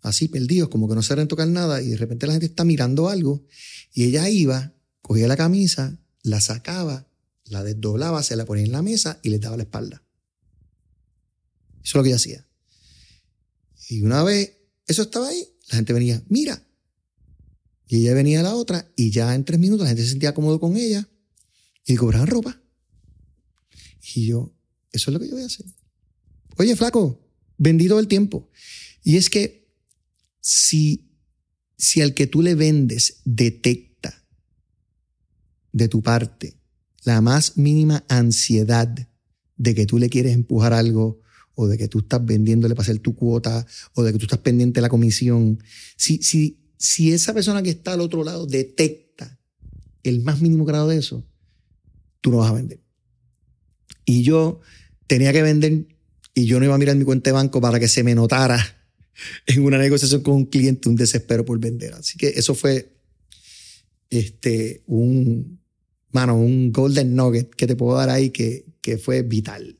así 0.00 0.28
perdidos, 0.28 0.68
como 0.68 0.88
que 0.88 0.94
no 0.94 1.02
saben 1.02 1.26
tocar 1.26 1.48
nada, 1.48 1.82
y 1.82 1.88
de 1.88 1.96
repente 1.96 2.28
la 2.28 2.34
gente 2.34 2.46
está 2.46 2.62
mirando 2.62 3.08
algo, 3.08 3.44
y 3.92 4.04
ella 4.04 4.28
iba, 4.28 4.74
cogía 5.02 5.26
la 5.26 5.36
camisa, 5.36 5.98
la 6.22 6.40
sacaba, 6.40 7.08
la 7.46 7.64
desdoblaba, 7.64 8.22
se 8.22 8.36
la 8.36 8.44
ponía 8.44 8.64
en 8.64 8.70
la 8.70 8.82
mesa 8.82 9.18
y 9.24 9.30
le 9.30 9.40
daba 9.40 9.56
la 9.56 9.64
espalda. 9.64 10.04
Eso 11.82 11.82
es 11.82 11.94
lo 11.94 12.02
que 12.04 12.10
ella 12.10 12.16
hacía. 12.16 12.46
Y 13.88 14.02
una 14.02 14.22
vez 14.22 14.52
eso 14.86 15.02
estaba 15.02 15.26
ahí, 15.26 15.48
la 15.68 15.76
gente 15.76 15.92
venía, 15.92 16.22
mira. 16.28 16.62
Y 17.86 17.98
ella 17.98 18.14
venía 18.14 18.40
a 18.40 18.44
la 18.44 18.54
otra, 18.54 18.90
y 18.96 19.10
ya 19.10 19.34
en 19.34 19.44
tres 19.44 19.60
minutos 19.60 19.84
la 19.84 19.88
gente 19.88 20.02
se 20.02 20.10
sentía 20.10 20.34
cómodo 20.34 20.58
con 20.58 20.76
ella, 20.76 21.08
y 21.86 21.96
cobraban 21.96 22.26
ropa. 22.26 22.60
Y 24.14 24.26
yo, 24.26 24.54
eso 24.92 25.10
es 25.10 25.12
lo 25.12 25.20
que 25.20 25.28
yo 25.28 25.34
voy 25.34 25.42
a 25.42 25.46
hacer. 25.46 25.66
Oye, 26.56 26.76
flaco, 26.76 27.20
vendí 27.58 27.88
todo 27.88 28.00
el 28.00 28.08
tiempo. 28.08 28.50
Y 29.02 29.16
es 29.16 29.28
que 29.28 29.68
si, 30.40 31.10
si 31.76 32.00
al 32.00 32.14
que 32.14 32.26
tú 32.26 32.42
le 32.42 32.54
vendes 32.54 33.20
detecta 33.24 34.24
de 35.72 35.88
tu 35.88 36.02
parte 36.02 36.56
la 37.04 37.20
más 37.20 37.56
mínima 37.56 38.04
ansiedad 38.08 38.88
de 39.56 39.74
que 39.74 39.86
tú 39.86 39.98
le 39.98 40.08
quieres 40.08 40.32
empujar 40.34 40.72
algo 40.72 41.20
o 41.54 41.66
de 41.66 41.78
que 41.78 41.88
tú 41.88 42.00
estás 42.00 42.24
vendiéndole 42.24 42.74
para 42.74 42.82
hacer 42.82 42.98
tu 42.98 43.14
cuota 43.14 43.66
o 43.94 44.02
de 44.02 44.12
que 44.12 44.18
tú 44.18 44.24
estás 44.24 44.40
pendiente 44.40 44.78
de 44.78 44.82
la 44.82 44.88
comisión, 44.88 45.62
si, 45.96 46.18
si, 46.22 46.58
si 46.76 47.12
esa 47.12 47.32
persona 47.32 47.62
que 47.62 47.70
está 47.70 47.92
al 47.92 48.00
otro 48.00 48.24
lado 48.24 48.46
detecta 48.46 49.38
el 50.02 50.22
más 50.22 50.40
mínimo 50.40 50.64
grado 50.64 50.88
de 50.88 50.98
eso, 50.98 51.26
tú 52.20 52.30
no 52.30 52.38
vas 52.38 52.50
a 52.50 52.54
vender. 52.54 52.80
Y 54.04 54.22
yo 54.22 54.60
tenía 55.06 55.32
que 55.32 55.42
vender 55.42 55.86
y 56.34 56.46
yo 56.46 56.58
no 56.58 56.66
iba 56.66 56.74
a 56.74 56.78
mirar 56.78 56.96
mi 56.96 57.04
cuenta 57.04 57.30
de 57.30 57.34
banco 57.34 57.60
para 57.60 57.78
que 57.78 57.88
se 57.88 58.02
me 58.02 58.14
notara 58.14 58.58
en 59.46 59.62
una 59.62 59.78
negociación 59.78 60.22
con 60.22 60.34
un 60.34 60.46
cliente 60.46 60.88
un 60.88 60.96
desespero 60.96 61.44
por 61.44 61.58
vender. 61.58 61.94
Así 61.94 62.18
que 62.18 62.28
eso 62.28 62.54
fue 62.54 62.96
este, 64.10 64.82
un, 64.86 65.60
mano, 66.10 66.36
un 66.36 66.72
golden 66.72 67.14
nugget 67.14 67.54
que 67.54 67.66
te 67.66 67.76
puedo 67.76 67.96
dar 67.96 68.10
ahí 68.10 68.30
que, 68.30 68.66
que 68.80 68.98
fue 68.98 69.22
vital. 69.22 69.78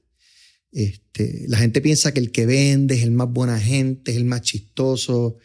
Este, 0.74 1.44
la 1.46 1.58
gente 1.58 1.80
piensa 1.80 2.12
que 2.12 2.18
el 2.18 2.32
que 2.32 2.46
vende 2.46 2.96
es 2.96 3.04
el 3.04 3.12
más 3.12 3.30
buena 3.30 3.60
gente, 3.60 4.10
es 4.10 4.16
el 4.16 4.24
más 4.24 4.42
chistoso. 4.42 5.36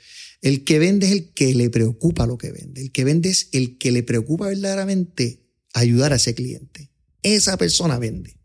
El 0.42 0.64
que 0.64 0.80
vende 0.80 1.06
es 1.06 1.12
el 1.12 1.34
que 1.34 1.54
le 1.54 1.70
preocupa 1.70 2.26
lo 2.26 2.40
que 2.40 2.52
vende. 2.52 2.82
El 2.82 2.92
que 2.92 3.04
vende 3.04 3.30
es 3.30 3.50
el 3.52 3.78
que 3.78 3.92
le 3.92 4.02
preocupa 4.02 4.48
verdaderamente 4.48 5.46
ayudar 5.74 6.14
a 6.14 6.16
ese 6.16 6.34
cliente. 6.34 6.90
Esa 7.22 7.58
persona 7.58 8.00
vende. 8.00 8.36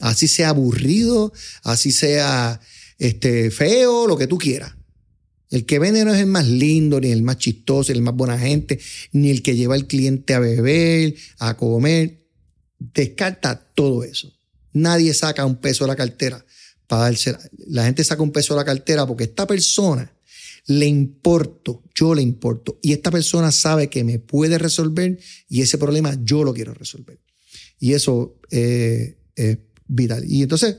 Así 0.00 0.28
sea 0.28 0.50
aburrido, 0.50 1.32
así 1.62 1.92
sea 1.92 2.60
este, 2.98 3.50
feo, 3.50 4.06
lo 4.06 4.18
que 4.18 4.26
tú 4.26 4.36
quieras. 4.36 4.74
El 5.50 5.64
que 5.64 5.78
vende 5.78 6.04
no 6.04 6.12
es 6.12 6.20
el 6.20 6.26
más 6.26 6.46
lindo, 6.46 7.00
ni 7.00 7.10
el 7.10 7.22
más 7.22 7.38
chistoso, 7.38 7.90
ni 7.90 7.98
el 7.98 8.04
más 8.04 8.14
buena 8.14 8.38
gente, 8.38 8.78
ni 9.12 9.30
el 9.30 9.40
que 9.40 9.56
lleva 9.56 9.76
al 9.76 9.86
cliente 9.86 10.34
a 10.34 10.40
beber, 10.40 11.14
a 11.38 11.56
comer. 11.56 12.26
Descarta 12.78 13.72
todo 13.74 14.04
eso. 14.04 14.37
Nadie 14.72 15.14
saca 15.14 15.44
un 15.44 15.56
peso 15.56 15.84
de 15.84 15.88
la 15.88 15.96
cartera 15.96 16.44
para 16.86 17.02
darse. 17.02 17.36
La 17.66 17.84
gente 17.84 18.04
saca 18.04 18.22
un 18.22 18.32
peso 18.32 18.54
de 18.54 18.60
la 18.60 18.64
cartera 18.64 19.06
porque 19.06 19.24
esta 19.24 19.46
persona 19.46 20.12
le 20.66 20.86
importo, 20.86 21.82
yo 21.94 22.14
le 22.14 22.22
importo. 22.22 22.78
Y 22.82 22.92
esta 22.92 23.10
persona 23.10 23.50
sabe 23.50 23.88
que 23.88 24.04
me 24.04 24.18
puede 24.18 24.58
resolver 24.58 25.18
y 25.48 25.62
ese 25.62 25.78
problema 25.78 26.16
yo 26.22 26.44
lo 26.44 26.52
quiero 26.52 26.74
resolver. 26.74 27.18
Y 27.80 27.94
eso 27.94 28.38
eh, 28.50 29.18
es 29.34 29.58
vital. 29.86 30.24
Y 30.26 30.42
entonces, 30.42 30.76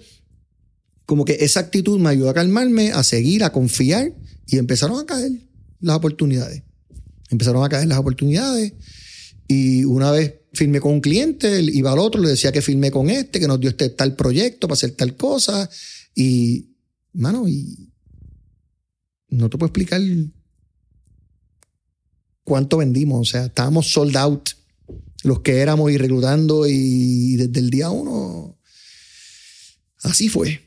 como 1.05 1.25
que 1.25 1.37
esa 1.39 1.61
actitud 1.61 1.99
me 1.99 2.09
ayudó 2.09 2.29
a 2.29 2.35
calmarme, 2.35 2.91
a 2.91 3.03
seguir, 3.03 3.43
a 3.43 3.51
confiar 3.51 4.13
y 4.45 4.57
empezaron 4.57 4.99
a 4.99 5.05
caer 5.05 5.31
las 5.79 5.95
oportunidades. 5.95 6.63
Empezaron 7.31 7.63
a 7.63 7.69
caer 7.69 7.87
las 7.87 7.97
oportunidades 7.97 8.73
y 9.47 9.85
una 9.85 10.11
vez 10.11 10.38
firmé 10.53 10.79
con 10.79 10.93
un 10.93 11.01
cliente, 11.01 11.61
iba 11.61 11.91
al 11.91 11.99
otro, 11.99 12.21
le 12.21 12.29
decía 12.29 12.51
que 12.51 12.61
firmé 12.61 12.91
con 12.91 13.09
este, 13.09 13.39
que 13.39 13.47
nos 13.47 13.59
dio 13.59 13.69
este 13.69 13.89
tal 13.89 14.15
proyecto 14.15 14.67
para 14.67 14.73
hacer 14.75 14.91
tal 14.91 15.15
cosa. 15.15 15.69
Y, 16.15 16.75
mano, 17.13 17.47
y 17.47 17.91
no 19.29 19.49
te 19.49 19.57
puedo 19.57 19.67
explicar 19.67 20.01
cuánto 22.43 22.77
vendimos, 22.77 23.21
o 23.21 23.31
sea, 23.31 23.45
estábamos 23.45 23.91
sold 23.91 24.17
out 24.17 24.49
los 25.23 25.41
que 25.41 25.59
éramos 25.59 25.91
y 25.91 25.97
reclutando 25.97 26.65
y 26.67 27.35
desde 27.35 27.59
el 27.59 27.69
día 27.69 27.89
uno. 27.89 28.57
Así 30.01 30.29
fue. 30.29 30.61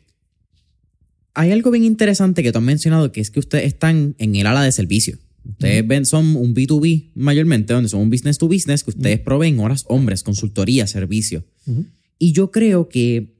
Hay 1.34 1.50
algo 1.50 1.70
bien 1.70 1.84
interesante 1.84 2.42
que 2.42 2.52
tú 2.52 2.58
has 2.58 2.64
mencionado, 2.64 3.10
que 3.10 3.20
es 3.20 3.30
que 3.30 3.40
ustedes 3.40 3.64
están 3.64 4.14
en 4.18 4.36
el 4.36 4.46
ala 4.46 4.62
de 4.62 4.72
servicio. 4.72 5.18
Ustedes 5.44 5.86
ven, 5.86 6.06
son 6.06 6.36
un 6.36 6.54
B2B 6.54 7.10
mayormente, 7.14 7.72
donde 7.72 7.88
son 7.88 8.00
un 8.00 8.10
business 8.10 8.38
to 8.38 8.48
business, 8.48 8.84
que 8.84 8.90
ustedes 8.90 9.18
proveen 9.18 9.58
horas 9.58 9.84
hombres, 9.88 10.22
consultoría, 10.22 10.86
servicio. 10.86 11.44
Y 12.18 12.32
yo 12.32 12.50
creo 12.50 12.88
que, 12.88 13.34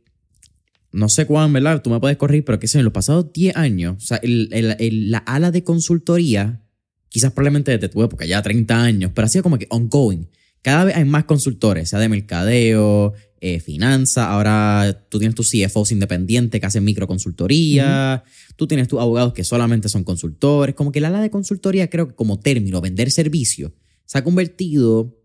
no 0.91 1.09
sé 1.09 1.27
cuán, 1.27 1.53
¿verdad? 1.53 1.83
Tú 1.83 1.91
me 1.91 2.01
puedes 2.01 2.17
corregir, 2.17 2.45
pero 2.45 2.59
que 2.59 2.67
en 2.73 2.85
los 2.85 2.93
pasados 2.93 3.33
10 3.33 3.57
años, 3.57 3.97
o 3.99 4.07
sea, 4.07 4.21
la 4.23 5.19
ala 5.19 5.51
de 5.51 5.63
consultoría, 5.63 6.63
quizás 7.09 7.33
probablemente 7.33 7.71
desde 7.71 7.89
tu 7.89 8.03
época, 8.03 8.27
ya 8.27 8.43
30 8.43 8.83
años, 8.83 9.13
pero 9.15 9.27
ha 9.27 9.29
sido 9.29 9.45
como 9.45 9.59
que 9.59 9.67
ongoing. 9.71 10.29
Cada 10.63 10.85
vez 10.85 10.97
hay 10.97 11.05
más 11.05 11.25
consultores, 11.25 11.89
sea 11.91 11.99
de 11.99 12.09
mercadeo, 12.09 13.15
eh, 13.45 13.59
finanza, 13.59 14.31
ahora 14.31 15.05
tú 15.09 15.19
tienes 15.19 15.35
tus 15.35 15.51
CFOs 15.51 15.91
independientes 15.91 16.61
que 16.61 16.65
hacen 16.65 16.85
microconsultoría, 16.85 18.23
tú 18.55 18.69
tienes 18.69 18.87
tus 18.87 19.01
abogados 19.01 19.33
que 19.33 19.43
solamente 19.43 19.89
son 19.89 20.05
consultores, 20.05 20.77
como 20.77 20.93
que 20.93 21.01
el 21.01 21.07
ala 21.07 21.21
de 21.21 21.29
consultoría 21.29 21.91
creo 21.91 22.07
que 22.07 22.15
como 22.15 22.39
término, 22.39 22.81
vender 22.81 23.11
servicio, 23.11 23.75
se 24.05 24.17
ha 24.17 24.23
convertido 24.23 25.19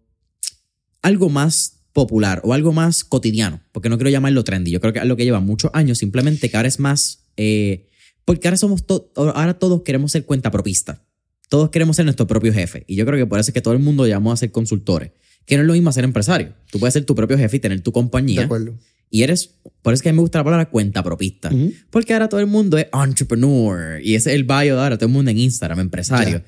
algo 1.04 1.30
más 1.30 1.84
popular 1.94 2.42
o 2.44 2.54
algo 2.54 2.74
más 2.74 3.04
cotidiano, 3.04 3.62
porque 3.72 3.88
no 3.88 4.00
quiero 4.00 4.10
llamarlo 4.10 4.44
trendy, 4.44 4.72
yo 4.72 4.82
creo 4.82 4.94
que 4.94 5.00
es 5.00 5.06
lo 5.06 5.16
que 5.16 5.24
lleva 5.24 5.40
muchos 5.40 5.70
años, 5.76 6.00
simplemente 6.00 6.50
que 6.50 6.58
ahora 6.58 6.70
es 6.70 6.80
más, 6.80 7.28
eh, 7.38 7.88
porque 8.26 8.48
ahora 8.48 8.58
somos, 8.58 8.84
ahora 9.16 9.60
todos 9.60 9.84
queremos 9.84 10.12
ser 10.12 10.26
cuenta 10.26 10.50
propista, 10.50 11.06
todos 11.50 11.70
queremos 11.70 11.96
ser 11.96 12.06
nuestro 12.06 12.26
propio 12.26 12.52
jefe, 12.52 12.84
y 12.88 12.96
yo 12.96 13.06
creo 13.06 13.20
que 13.20 13.28
por 13.28 13.38
eso 13.38 13.52
es 13.52 13.54
que 13.54 13.62
todo 13.62 13.76
el 13.76 13.80
mundo 13.80 14.08
llamó 14.08 14.32
a 14.32 14.38
ser 14.38 14.52
consultores 14.52 15.12
que 15.48 15.56
no 15.56 15.64
es 15.64 15.68
lo 15.68 15.74
mismo 15.74 15.92
ser 15.92 16.04
empresario. 16.04 16.54
Tú 16.70 16.78
puedes 16.78 16.94
ser 16.94 17.06
tu 17.06 17.16
propio 17.16 17.38
jefe 17.38 17.58
y 17.58 17.60
tener 17.60 17.82
tu 17.82 17.92
compañía. 17.92 18.42
De 18.42 18.46
acuerdo. 18.46 18.76
Y 19.10 19.24
eres, 19.24 19.52
por 19.82 19.94
eso 19.94 20.00
es 20.00 20.02
que 20.04 20.10
a 20.10 20.12
mí 20.12 20.18
me 20.18 20.22
gusta 20.22 20.40
la 20.40 20.44
palabra 20.44 20.70
cuenta 20.70 21.02
propista. 21.02 21.50
Porque 21.90 22.14
ahora 22.14 22.28
todo 22.28 22.42
el 22.42 22.48
mundo 22.48 22.78
es 22.78 22.88
entrepreneur. 22.94 24.02
Y 24.04 24.16
ese 24.16 24.32
es 24.32 24.36
el 24.36 24.44
bio 24.44 24.76
de 24.76 24.82
ahora, 24.82 24.98
todo 24.98 25.08
el 25.08 25.14
mundo 25.14 25.32
en 25.32 25.38
Instagram, 25.38 25.80
empresario. 25.80 26.44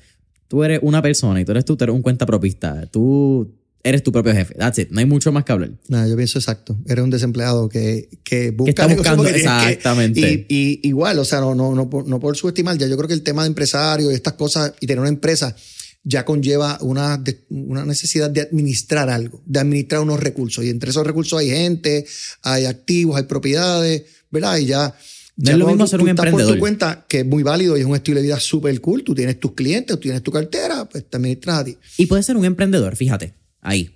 Tú 0.46 0.62
eres 0.62 0.80
una 0.82 1.00
persona 1.00 1.40
y 1.40 1.44
tú 1.46 1.52
eres 1.52 1.64
tú, 1.64 1.78
eres 1.80 1.94
un 1.94 2.02
cuenta 2.02 2.26
propista. 2.26 2.86
Tú 2.86 3.50
eres 3.82 4.02
tu 4.02 4.12
propio 4.12 4.34
jefe. 4.34 4.52
That's 4.54 4.78
it. 4.78 4.90
No 4.90 5.00
hay 5.00 5.06
mucho 5.06 5.32
más 5.32 5.44
que 5.44 5.52
hablar. 5.52 5.70
No, 5.88 6.06
yo 6.06 6.14
pienso 6.16 6.38
exacto. 6.38 6.76
Eres 6.86 7.02
un 7.02 7.08
desempleado 7.08 7.70
que, 7.70 8.10
que 8.22 8.50
busca... 8.50 8.64
Que 8.64 8.70
está 8.82 8.94
buscando, 8.94 9.24
exactamente. 9.26 10.46
y, 10.46 10.86
igual, 10.86 11.18
o 11.18 11.24
sea, 11.24 11.40
no, 11.40 11.54
no, 11.54 11.74
no, 11.74 11.88
por, 11.88 12.06
no 12.06 12.20
por 12.20 12.36
subestimar, 12.36 12.76
ya 12.76 12.86
yo 12.86 12.98
creo 12.98 13.08
que 13.08 13.14
el 13.14 13.22
tema 13.22 13.44
de 13.44 13.48
empresario 13.48 14.10
y 14.10 14.14
estas 14.14 14.34
cosas 14.34 14.74
y 14.80 14.86
tener 14.86 15.00
una 15.00 15.08
empresa 15.08 15.56
ya 16.02 16.24
conlleva 16.24 16.78
una, 16.80 17.22
una 17.50 17.84
necesidad 17.84 18.30
de 18.30 18.42
administrar 18.42 19.10
algo, 19.10 19.42
de 19.44 19.60
administrar 19.60 20.00
unos 20.00 20.20
recursos. 20.20 20.64
Y 20.64 20.70
entre 20.70 20.90
esos 20.90 21.06
recursos 21.06 21.38
hay 21.38 21.50
gente, 21.50 22.06
hay 22.42 22.64
activos, 22.64 23.16
hay 23.16 23.24
propiedades, 23.24 24.04
¿verdad? 24.30 24.58
Y 24.58 24.66
ya... 24.66 24.94
No 25.36 25.52
es 25.52 25.56
lo 25.56 25.68
mismo 25.68 25.86
ser 25.86 26.02
un 26.02 26.10
emprendedor. 26.10 26.48
por 26.48 26.54
tu 26.54 26.60
cuenta, 26.60 27.06
que 27.08 27.20
es 27.20 27.26
muy 27.26 27.42
válido 27.42 27.76
y 27.76 27.80
es 27.80 27.86
un 27.86 27.94
estilo 27.94 28.18
de 28.18 28.24
vida 28.24 28.38
súper 28.38 28.78
cool. 28.82 29.04
Tú 29.04 29.14
tienes 29.14 29.40
tus 29.40 29.52
clientes, 29.52 29.96
tú 29.96 30.02
tienes 30.02 30.22
tu 30.22 30.30
cartera, 30.30 30.86
pues 30.86 31.08
te 31.08 31.16
administras 31.16 31.60
a 31.60 31.64
ti. 31.64 31.78
Y 31.96 32.06
puedes 32.06 32.26
ser 32.26 32.36
un 32.36 32.44
emprendedor, 32.44 32.94
fíjate, 32.94 33.32
ahí. 33.62 33.90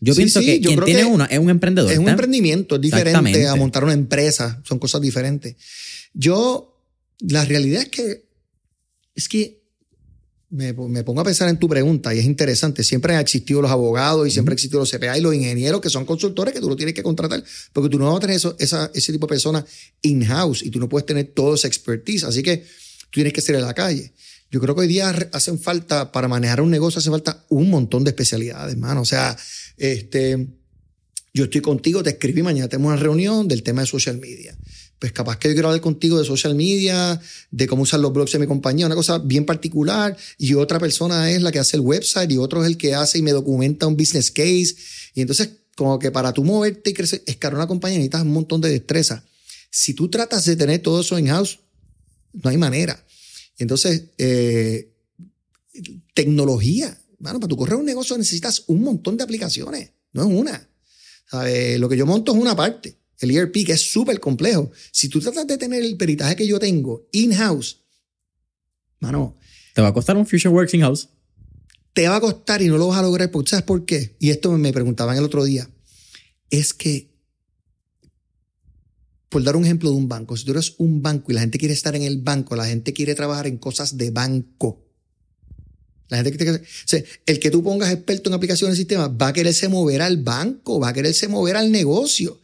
Yo 0.00 0.14
pienso 0.14 0.40
que 0.40 0.60
quien 0.60 0.82
tiene 0.84 1.04
una 1.04 1.26
es 1.26 1.38
un 1.38 1.50
emprendedor. 1.50 1.92
Es 1.92 1.98
un 1.98 2.08
emprendimiento, 2.08 2.76
es 2.76 2.80
diferente 2.80 3.46
a 3.46 3.54
montar 3.56 3.84
una 3.84 3.92
empresa, 3.92 4.62
son 4.64 4.78
cosas 4.78 5.02
diferentes. 5.02 5.56
Yo, 6.14 6.78
la 7.20 7.44
realidad 7.44 7.82
es 7.82 7.88
que, 7.88 8.24
es 9.14 9.28
que 9.28 9.63
me, 10.54 10.72
pongo 11.02 11.20
a 11.20 11.24
pensar 11.24 11.48
en 11.48 11.58
tu 11.58 11.68
pregunta 11.68 12.14
y 12.14 12.20
es 12.20 12.24
interesante. 12.24 12.84
Siempre 12.84 13.14
han 13.14 13.20
existido 13.20 13.60
los 13.60 13.72
abogados 13.72 14.28
y 14.28 14.30
siempre 14.30 14.52
han 14.52 14.54
existido 14.54 14.78
los 14.78 14.90
CPA 14.90 15.18
y 15.18 15.20
los 15.20 15.34
ingenieros 15.34 15.80
que 15.80 15.90
son 15.90 16.04
consultores 16.04 16.54
que 16.54 16.60
tú 16.60 16.68
lo 16.68 16.76
tienes 16.76 16.94
que 16.94 17.02
contratar 17.02 17.42
porque 17.72 17.88
tú 17.88 17.98
no 17.98 18.06
vas 18.06 18.18
a 18.18 18.20
tener 18.20 18.36
eso, 18.36 18.54
esa, 18.60 18.88
ese 18.94 19.12
tipo 19.12 19.26
de 19.26 19.30
personas 19.30 19.64
in-house 20.02 20.62
y 20.62 20.70
tú 20.70 20.78
no 20.78 20.88
puedes 20.88 21.06
tener 21.06 21.26
todo 21.34 21.56
esa 21.56 21.66
expertise. 21.66 22.22
Así 22.22 22.42
que 22.44 22.58
tú 22.58 23.10
tienes 23.10 23.32
que 23.32 23.40
ser 23.40 23.56
en 23.56 23.62
la 23.62 23.74
calle. 23.74 24.12
Yo 24.48 24.60
creo 24.60 24.76
que 24.76 24.82
hoy 24.82 24.86
día 24.86 25.10
hacen 25.32 25.58
falta, 25.58 26.12
para 26.12 26.28
manejar 26.28 26.60
un 26.60 26.70
negocio, 26.70 27.00
hace 27.00 27.10
falta 27.10 27.44
un 27.48 27.68
montón 27.68 28.04
de 28.04 28.10
especialidades, 28.10 28.74
hermano. 28.74 29.00
O 29.00 29.04
sea, 29.04 29.36
este, 29.76 30.46
yo 31.32 31.44
estoy 31.44 31.62
contigo, 31.62 32.04
te 32.04 32.10
escribí, 32.10 32.44
mañana 32.44 32.68
tenemos 32.68 32.92
una 32.92 33.02
reunión 33.02 33.48
del 33.48 33.64
tema 33.64 33.80
de 33.80 33.88
social 33.88 34.18
media 34.18 34.56
pues 34.98 35.12
capaz 35.12 35.38
que 35.38 35.48
yo 35.48 35.54
quiero 35.54 35.68
hablar 35.68 35.80
contigo 35.80 36.18
de 36.18 36.24
social 36.24 36.54
media, 36.54 37.20
de 37.50 37.66
cómo 37.66 37.82
usar 37.82 38.00
los 38.00 38.12
blogs 38.12 38.32
de 38.32 38.38
mi 38.38 38.46
compañía, 38.46 38.86
una 38.86 38.94
cosa 38.94 39.18
bien 39.18 39.44
particular, 39.44 40.16
y 40.38 40.54
otra 40.54 40.78
persona 40.78 41.30
es 41.30 41.42
la 41.42 41.52
que 41.52 41.58
hace 41.58 41.76
el 41.76 41.82
website 41.82 42.30
y 42.30 42.38
otro 42.38 42.62
es 42.62 42.68
el 42.68 42.78
que 42.78 42.94
hace 42.94 43.18
y 43.18 43.22
me 43.22 43.32
documenta 43.32 43.86
un 43.86 43.96
business 43.96 44.30
case. 44.30 44.76
Y 45.14 45.20
entonces, 45.20 45.50
como 45.76 45.98
que 45.98 46.10
para 46.10 46.32
tú 46.32 46.44
moverte 46.44 46.90
y 46.90 46.94
crecer, 46.94 47.22
escalar 47.26 47.56
una 47.56 47.66
compañía 47.66 47.98
necesitas 47.98 48.22
un 48.22 48.32
montón 48.32 48.60
de 48.60 48.70
destreza. 48.70 49.24
Si 49.70 49.94
tú 49.94 50.08
tratas 50.08 50.44
de 50.44 50.56
tener 50.56 50.80
todo 50.80 51.00
eso 51.00 51.18
in-house, 51.18 51.58
no 52.32 52.50
hay 52.50 52.56
manera. 52.56 53.04
Entonces, 53.58 54.04
eh, 54.18 54.92
tecnología. 56.14 56.96
Bueno, 57.18 57.40
para 57.40 57.48
tu 57.48 57.56
correr 57.56 57.76
un 57.76 57.84
negocio 57.84 58.16
necesitas 58.16 58.64
un 58.68 58.82
montón 58.82 59.16
de 59.16 59.24
aplicaciones, 59.24 59.90
no 60.12 60.22
es 60.22 60.28
una. 60.28 60.68
Lo 61.78 61.88
que 61.88 61.96
yo 61.96 62.06
monto 62.06 62.32
es 62.32 62.38
una 62.38 62.54
parte 62.54 63.03
el 63.20 63.30
ERP, 63.30 63.64
que 63.66 63.72
es 63.72 63.92
súper 63.92 64.20
complejo. 64.20 64.70
Si 64.90 65.08
tú 65.08 65.20
tratas 65.20 65.46
de 65.46 65.58
tener 65.58 65.82
el 65.82 65.96
peritaje 65.96 66.36
que 66.36 66.46
yo 66.46 66.58
tengo 66.58 67.08
in-house, 67.12 67.84
mano. 69.00 69.36
Te 69.74 69.82
va 69.82 69.88
a 69.88 69.92
costar 69.92 70.16
un 70.16 70.26
FusionWorks 70.26 70.74
in-house. 70.74 71.08
Te 71.92 72.08
va 72.08 72.16
a 72.16 72.20
costar 72.20 72.62
y 72.62 72.68
no 72.68 72.78
lo 72.78 72.88
vas 72.88 72.98
a 72.98 73.02
lograr. 73.02 73.30
Porque, 73.30 73.50
¿Sabes 73.50 73.64
por 73.64 73.84
qué? 73.84 74.16
Y 74.20 74.30
esto 74.30 74.52
me 74.52 74.72
preguntaban 74.72 75.16
el 75.16 75.24
otro 75.24 75.44
día. 75.44 75.68
Es 76.50 76.74
que 76.74 77.14
por 79.34 79.42
dar 79.42 79.56
un 79.56 79.64
ejemplo 79.64 79.90
de 79.90 79.96
un 79.96 80.08
banco, 80.08 80.36
si 80.36 80.44
tú 80.44 80.52
eres 80.52 80.76
un 80.78 81.02
banco 81.02 81.32
y 81.32 81.34
la 81.34 81.40
gente 81.40 81.58
quiere 81.58 81.74
estar 81.74 81.96
en 81.96 82.02
el 82.02 82.18
banco, 82.18 82.54
la 82.54 82.66
gente 82.66 82.92
quiere 82.92 83.16
trabajar 83.16 83.48
en 83.48 83.58
cosas 83.58 83.96
de 83.96 84.12
banco. 84.12 84.86
La 86.08 86.22
gente 86.22 86.38
que 86.38 86.44
te, 86.86 87.04
el 87.26 87.40
que 87.40 87.50
tú 87.50 87.60
pongas 87.64 87.92
experto 87.92 88.30
en 88.30 88.34
aplicaciones 88.34 88.76
y 88.76 88.82
sistemas 88.82 89.10
va 89.10 89.28
a 89.28 89.32
quererse 89.32 89.68
mover 89.68 90.02
al 90.02 90.18
banco, 90.18 90.78
va 90.78 90.90
a 90.90 90.92
quererse 90.92 91.26
mover 91.26 91.56
al 91.56 91.72
negocio. 91.72 92.40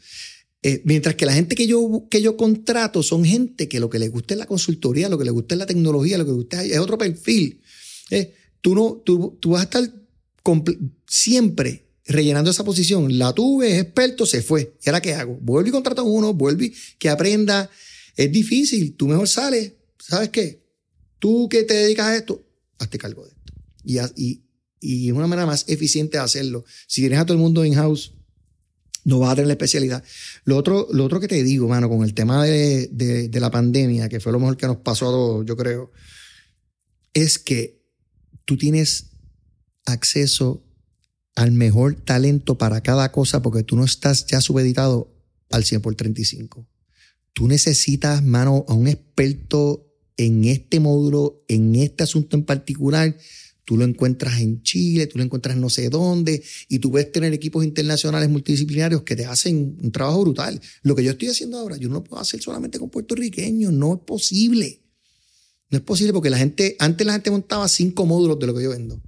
Eh, 0.63 0.83
mientras 0.85 1.15
que 1.15 1.25
la 1.25 1.33
gente 1.33 1.55
que 1.55 1.67
yo, 1.67 2.07
que 2.11 2.21
yo 2.21 2.37
contrato 2.37 3.03
son 3.03 3.25
gente 3.25 3.67
que 3.67 3.81
lo 3.81 3.89
que 3.89 3.99
le 3.99 4.09
gusta 4.09 4.35
es 4.35 4.39
la 4.39 4.47
consultoría, 4.47 5.09
lo 5.09 5.17
que 5.17 5.25
le 5.25 5.31
gusta 5.31 5.55
es 5.55 5.59
la 5.59 5.67
tecnología, 5.67 6.19
lo 6.19 6.25
que 6.25 6.33
le 6.33 6.37
gusta 6.37 6.65
es 6.65 6.79
otro 6.79 6.99
perfil. 6.99 7.61
Eh, 8.11 8.35
tú, 8.61 8.75
no, 8.75 9.01
tú, 9.05 9.39
tú 9.41 9.51
vas 9.51 9.63
a 9.63 9.65
estar 9.65 9.91
siempre 11.07 11.87
rellenando 12.05 12.51
esa 12.51 12.65
posición. 12.65 13.19
La 13.19 13.33
tuve, 13.33 13.73
es 13.73 13.83
experto, 13.83 14.27
se 14.27 14.43
fue. 14.43 14.77
¿Y 14.85 14.89
ahora 14.89 15.01
qué 15.01 15.15
hago? 15.15 15.39
Vuelvo 15.41 15.69
y 15.69 15.73
contrato 15.73 16.03
a 16.03 16.05
uno, 16.05 16.35
vuelvo 16.35 16.65
y 16.65 16.75
que 16.99 17.09
aprenda. 17.09 17.71
Es 18.17 18.31
difícil, 18.31 18.97
tú 18.97 19.09
mejor 19.09 19.29
sales. 19.29 19.73
¿Sabes 19.99 20.29
qué? 20.29 20.63
Tú 21.19 21.49
que 21.49 21.63
te 21.63 21.75
dedicas 21.75 22.07
a 22.07 22.17
esto, 22.17 22.45
hazte 22.79 22.99
cargo 22.99 23.25
de 23.25 23.31
esto. 23.31 23.53
Y, 23.85 23.99
y, 24.23 24.43
y 24.81 25.09
es 25.09 25.15
una 25.15 25.27
manera 25.27 25.47
más 25.47 25.65
eficiente 25.69 26.19
de 26.19 26.25
hacerlo. 26.25 26.65
Si 26.87 27.01
tienes 27.01 27.19
a 27.19 27.25
todo 27.25 27.35
el 27.35 27.43
mundo 27.43 27.65
in-house, 27.65 28.13
no 29.05 29.19
vas 29.19 29.33
a 29.33 29.35
tener 29.37 29.47
la 29.47 29.55
especialidad. 29.55 30.05
Lo 30.45 30.57
otro, 30.57 30.89
lo 30.93 31.05
otro 31.05 31.21
que 31.21 31.29
te 31.29 31.43
digo, 31.43 31.69
mano, 31.69 31.89
con 31.89 32.03
el 32.03 32.15
tema 32.15 32.45
de, 32.45 32.89
de, 32.93 33.29
de 33.29 33.41
la 33.41 33.51
pandemia, 33.51 34.09
que 34.09 34.21
fue 34.21 34.33
lo 34.33 34.41
mejor 34.41 34.57
que 34.57 34.67
nos 34.67 34.79
pasó 34.79 35.09
a 35.09 35.13
todos, 35.13 35.47
yo 35.47 35.57
creo, 35.57 35.91
es 37.15 37.39
que 37.39 37.81
tú 38.45 38.57
tienes 38.57 39.11
acceso 39.85 40.65
al 41.35 41.53
mejor 41.53 41.95
talento 41.95 42.59
para 42.59 42.83
cada 42.83 43.13
cosa 43.13 43.43
porque 43.43 43.63
tú 43.63 43.77
no 43.77 43.85
estás 43.85 44.27
ya 44.27 44.41
subeditado 44.41 45.15
al 45.51 45.65
100 45.65 45.81
por 45.81 45.95
35. 45.95 46.67
Tú 47.33 47.49
necesitas, 47.49 48.23
mano, 48.23 48.65
a 48.69 48.75
un 48.75 48.89
experto 48.89 49.87
en 50.17 50.45
este 50.45 50.81
módulo, 50.81 51.45
en 51.49 51.75
este 51.77 52.03
asunto 52.03 52.37
en 52.37 52.45
particular. 52.45 53.17
Tú 53.65 53.77
lo 53.77 53.85
encuentras 53.85 54.41
en 54.41 54.63
Chile, 54.63 55.07
tú 55.07 55.19
lo 55.19 55.25
encuentras 55.25 55.57
no 55.57 55.71
sé 55.71 55.89
dónde, 55.91 56.43
y 56.69 56.79
tú 56.79 56.91
puedes 56.91 57.11
tener 57.13 57.33
equipos 57.33 57.65
internacionales 57.65 58.29
multidisciplinarios 58.29 59.03
que 59.03 59.17
te 59.17 59.27
hacen 59.27 59.79
un 59.83 59.93
trabajo 59.93 60.23
brutal. 60.23 60.61
Lo 60.83 60.95
que 60.97 61.05
yo 61.05 61.13
estoy 61.13 61.29
haciendo 61.29 61.59
ahora, 61.59 61.77
yo 61.77 61.89
no 61.89 61.95
lo 61.95 62.05
puedo 62.05 62.21
hacer 62.21 62.41
solamente 62.41 62.79
con 62.79 62.91
puertorriqueños, 62.91 63.73
no 63.73 63.95
es 63.95 64.01
posible. 64.01 64.83
No 65.71 65.79
es 65.79 65.85
posible 65.85 66.13
porque 66.13 66.31
la 66.31 66.39
gente, 66.39 66.77
antes 66.79 67.07
la 67.07 67.13
gente 67.13 67.31
montaba 67.31 67.69
cinco 67.69 68.07
módulos 68.07 68.39
de 68.39 68.47
lo 68.47 68.55
que 68.55 68.63
yo 68.63 68.71
vendo 68.71 69.01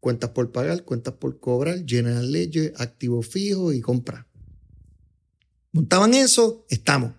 cuentas 0.00 0.30
por 0.30 0.50
pagar, 0.50 0.84
cuentas 0.84 1.14
por 1.14 1.38
cobrar, 1.38 1.84
general 1.86 2.32
ledger, 2.32 2.72
activo 2.78 3.22
fijo 3.22 3.72
y 3.72 3.80
compra. 3.80 4.26
Montaban 5.72 6.14
eso, 6.14 6.66
estamos. 6.68 7.12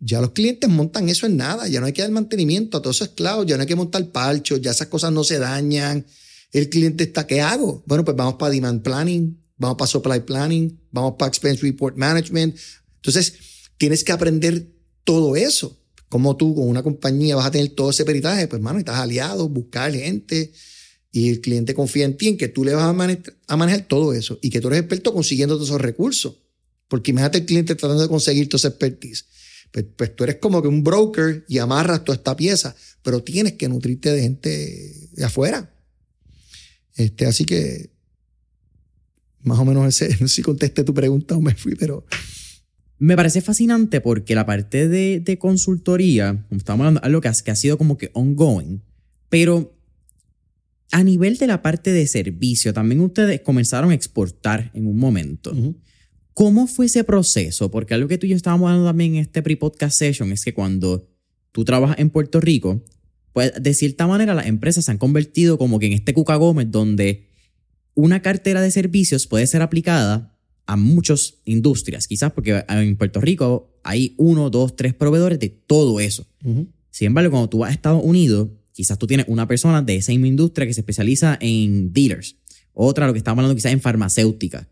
Ya 0.00 0.20
los 0.20 0.30
clientes 0.30 0.70
montan 0.70 1.08
eso 1.08 1.26
en 1.26 1.36
nada, 1.36 1.66
ya 1.66 1.80
no 1.80 1.86
hay 1.86 1.92
que 1.92 2.02
dar 2.02 2.10
mantenimiento 2.10 2.78
a 2.78 2.82
todos 2.82 2.96
esos 2.96 3.08
esclavos, 3.08 3.46
ya 3.46 3.56
no 3.56 3.62
hay 3.62 3.66
que 3.66 3.74
montar 3.74 4.06
palchos, 4.10 4.60
ya 4.60 4.70
esas 4.70 4.86
cosas 4.88 5.12
no 5.12 5.24
se 5.24 5.38
dañan. 5.38 6.06
El 6.52 6.68
cliente 6.68 7.04
está, 7.04 7.26
¿qué 7.26 7.40
hago? 7.40 7.82
Bueno, 7.86 8.04
pues 8.04 8.16
vamos 8.16 8.34
para 8.34 8.52
demand 8.52 8.82
planning, 8.82 9.40
vamos 9.56 9.76
para 9.76 9.88
supply 9.88 10.20
planning, 10.20 10.80
vamos 10.90 11.14
para 11.18 11.28
expense 11.28 11.62
report 11.62 11.96
management. 11.96 12.56
Entonces, 12.96 13.34
tienes 13.76 14.04
que 14.04 14.12
aprender 14.12 14.68
todo 15.04 15.36
eso. 15.36 15.76
Como 16.08 16.36
tú 16.36 16.54
con 16.54 16.68
una 16.68 16.82
compañía 16.82 17.36
vas 17.36 17.46
a 17.46 17.50
tener 17.50 17.70
todo 17.70 17.90
ese 17.90 18.04
peritaje, 18.04 18.48
pues, 18.48 18.62
mano, 18.62 18.78
estás 18.78 18.96
aliado, 18.96 19.48
buscar 19.48 19.92
gente, 19.92 20.52
y 21.10 21.30
el 21.30 21.40
cliente 21.40 21.74
confía 21.74 22.04
en 22.04 22.16
ti, 22.16 22.28
en 22.28 22.36
que 22.36 22.48
tú 22.48 22.64
le 22.64 22.74
vas 22.74 22.84
a, 22.84 22.92
manejar, 22.92 23.86
todo 23.88 24.12
eso 24.12 24.38
y 24.42 24.50
que 24.50 24.60
tú 24.60 24.68
eres 24.68 24.80
experto 24.80 25.12
consiguiendo 25.12 25.54
todos 25.54 25.68
esos 25.68 25.80
recursos. 25.80 26.36
Porque 26.86 27.10
imagínate 27.10 27.38
el 27.38 27.46
cliente 27.46 27.74
tratando 27.74 28.02
de 28.02 28.08
conseguir 28.08 28.48
toda 28.48 28.58
esa 28.58 28.68
expertise. 28.68 29.26
Pues, 29.70 29.86
pues, 29.96 30.16
tú 30.16 30.24
eres 30.24 30.36
como 30.36 30.62
que 30.62 30.68
un 30.68 30.82
broker 30.82 31.44
y 31.48 31.58
amarras 31.58 32.04
toda 32.04 32.16
esta 32.16 32.36
pieza, 32.36 32.74
pero 33.02 33.22
tienes 33.22 33.54
que 33.54 33.68
nutrirte 33.68 34.10
de 34.10 34.22
gente 34.22 35.08
de 35.12 35.24
afuera. 35.24 35.74
Este, 36.94 37.26
así 37.26 37.44
que, 37.44 37.90
más 39.42 39.58
o 39.58 39.64
menos 39.64 39.86
ese, 39.86 40.08
no 40.20 40.28
sé 40.28 40.36
si 40.36 40.42
contesté 40.42 40.84
tu 40.84 40.94
pregunta 40.94 41.36
o 41.36 41.40
me 41.40 41.54
fui, 41.54 41.74
pero... 41.74 42.06
Me 43.00 43.14
parece 43.14 43.40
fascinante 43.40 44.00
porque 44.00 44.34
la 44.34 44.44
parte 44.44 44.88
de, 44.88 45.20
de 45.20 45.38
consultoría, 45.38 46.44
como 46.48 46.58
estábamos 46.58 46.86
hablando, 46.86 47.04
algo 47.04 47.20
que 47.20 47.30
que 47.44 47.50
ha 47.52 47.56
sido 47.56 47.78
como 47.78 47.96
que 47.96 48.10
ongoing, 48.12 48.82
pero 49.28 49.78
a 50.90 51.04
nivel 51.04 51.36
de 51.36 51.46
la 51.46 51.62
parte 51.62 51.92
de 51.92 52.06
servicio, 52.06 52.72
también 52.72 53.00
ustedes 53.00 53.40
comenzaron 53.42 53.90
a 53.90 53.94
exportar 53.94 54.70
en 54.74 54.86
un 54.86 54.98
momento. 54.98 55.54
¿Cómo 56.38 56.68
fue 56.68 56.86
ese 56.86 57.02
proceso? 57.02 57.68
Porque 57.68 57.94
algo 57.94 58.06
que 58.06 58.16
tú 58.16 58.26
y 58.26 58.28
yo 58.28 58.36
estábamos 58.36 58.68
hablando 58.68 58.88
también 58.88 59.16
en 59.16 59.22
este 59.22 59.42
pre-podcast 59.42 59.98
session 59.98 60.30
es 60.30 60.44
que 60.44 60.54
cuando 60.54 61.08
tú 61.50 61.64
trabajas 61.64 61.98
en 61.98 62.10
Puerto 62.10 62.40
Rico, 62.40 62.80
pues 63.32 63.52
de 63.60 63.74
cierta 63.74 64.06
manera 64.06 64.36
las 64.36 64.46
empresas 64.46 64.84
se 64.84 64.92
han 64.92 64.98
convertido 64.98 65.58
como 65.58 65.80
que 65.80 65.86
en 65.86 65.94
este 65.94 66.14
Cuca 66.14 66.36
Gómez 66.36 66.70
donde 66.70 67.26
una 67.94 68.22
cartera 68.22 68.62
de 68.62 68.70
servicios 68.70 69.26
puede 69.26 69.48
ser 69.48 69.62
aplicada 69.62 70.38
a 70.66 70.76
muchas 70.76 71.38
industrias, 71.44 72.06
quizás 72.06 72.30
porque 72.30 72.64
en 72.68 72.96
Puerto 72.96 73.20
Rico 73.20 73.80
hay 73.82 74.14
uno, 74.16 74.48
dos, 74.48 74.76
tres 74.76 74.94
proveedores 74.94 75.40
de 75.40 75.48
todo 75.48 75.98
eso. 75.98 76.24
Sin 76.90 77.06
embargo, 77.08 77.32
cuando 77.32 77.48
tú 77.48 77.58
vas 77.58 77.70
a 77.70 77.74
Estados 77.74 78.04
Unidos, 78.04 78.50
Quizás 78.78 78.96
tú 78.96 79.08
tienes 79.08 79.26
una 79.28 79.48
persona 79.48 79.82
de 79.82 79.96
esa 79.96 80.12
misma 80.12 80.28
industria 80.28 80.64
que 80.64 80.72
se 80.72 80.82
especializa 80.82 81.36
en 81.40 81.92
dealers. 81.92 82.36
Otra, 82.72 83.08
lo 83.08 83.12
que 83.12 83.18
estamos 83.18 83.40
hablando 83.40 83.56
quizás 83.56 83.72
en 83.72 83.80
farmacéutica. 83.80 84.68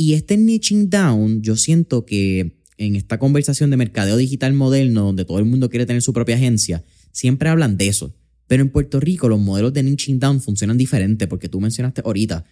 Y 0.00 0.14
este 0.14 0.36
niching 0.36 0.90
down, 0.90 1.42
yo 1.42 1.56
siento 1.56 2.06
que 2.06 2.62
en 2.76 2.94
esta 2.94 3.18
conversación 3.18 3.70
de 3.70 3.76
mercadeo 3.76 4.16
digital 4.16 4.52
moderno, 4.52 5.06
donde 5.06 5.24
todo 5.24 5.40
el 5.40 5.44
mundo 5.44 5.68
quiere 5.68 5.86
tener 5.86 6.02
su 6.02 6.12
propia 6.12 6.36
agencia, 6.36 6.84
siempre 7.10 7.48
hablan 7.48 7.76
de 7.76 7.88
eso. 7.88 8.14
Pero 8.46 8.62
en 8.62 8.70
Puerto 8.70 9.00
Rico 9.00 9.28
los 9.28 9.40
modelos 9.40 9.72
de 9.72 9.82
niching 9.82 10.20
down 10.20 10.40
funcionan 10.40 10.78
diferente 10.78 11.26
porque 11.26 11.48
tú 11.48 11.60
mencionaste 11.60 12.02
ahorita, 12.04 12.44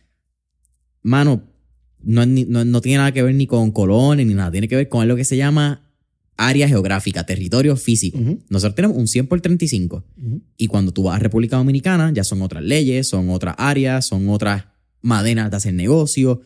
mano, 1.03 1.45
no, 2.03 2.27
no, 2.27 2.81
tiene 2.81 2.99
nada 2.99 3.13
que 3.13 3.23
ver 3.23 3.37
ni 3.37 3.47
con 3.47 3.71
colones 3.71 4.27
ni 4.27 4.35
nada, 4.35 4.51
tiene 4.51 4.67
que 4.67 4.75
ver 4.75 4.89
con 4.89 5.07
lo 5.07 5.15
que 5.15 5.25
se 5.25 5.37
llama 5.37 5.89
área 6.37 6.67
geográfica, 6.67 7.27
territorio 7.27 7.77
físico. 7.77 8.19
Nosotros 8.49 8.75
tenemos 8.75 8.97
un 8.97 9.07
100 9.07 9.29
por 9.29 9.41
35. 9.41 10.05
Y 10.57 10.67
cuando 10.67 10.91
tú 10.91 11.05
vas 11.05 11.15
a 11.15 11.21
República 11.21 11.59
Dominicana, 11.59 12.13
ya 12.13 12.25
son 12.25 12.43
otras 12.43 12.65
leyes, 12.65 13.07
son 13.07 13.31
otras 13.31 13.55
áreas, 13.57 14.05
son 14.05 14.29
otras 14.31 14.65
madenas 15.01 15.49
de 15.53 15.57
hacer 15.59 15.75
negocio. 15.75 16.41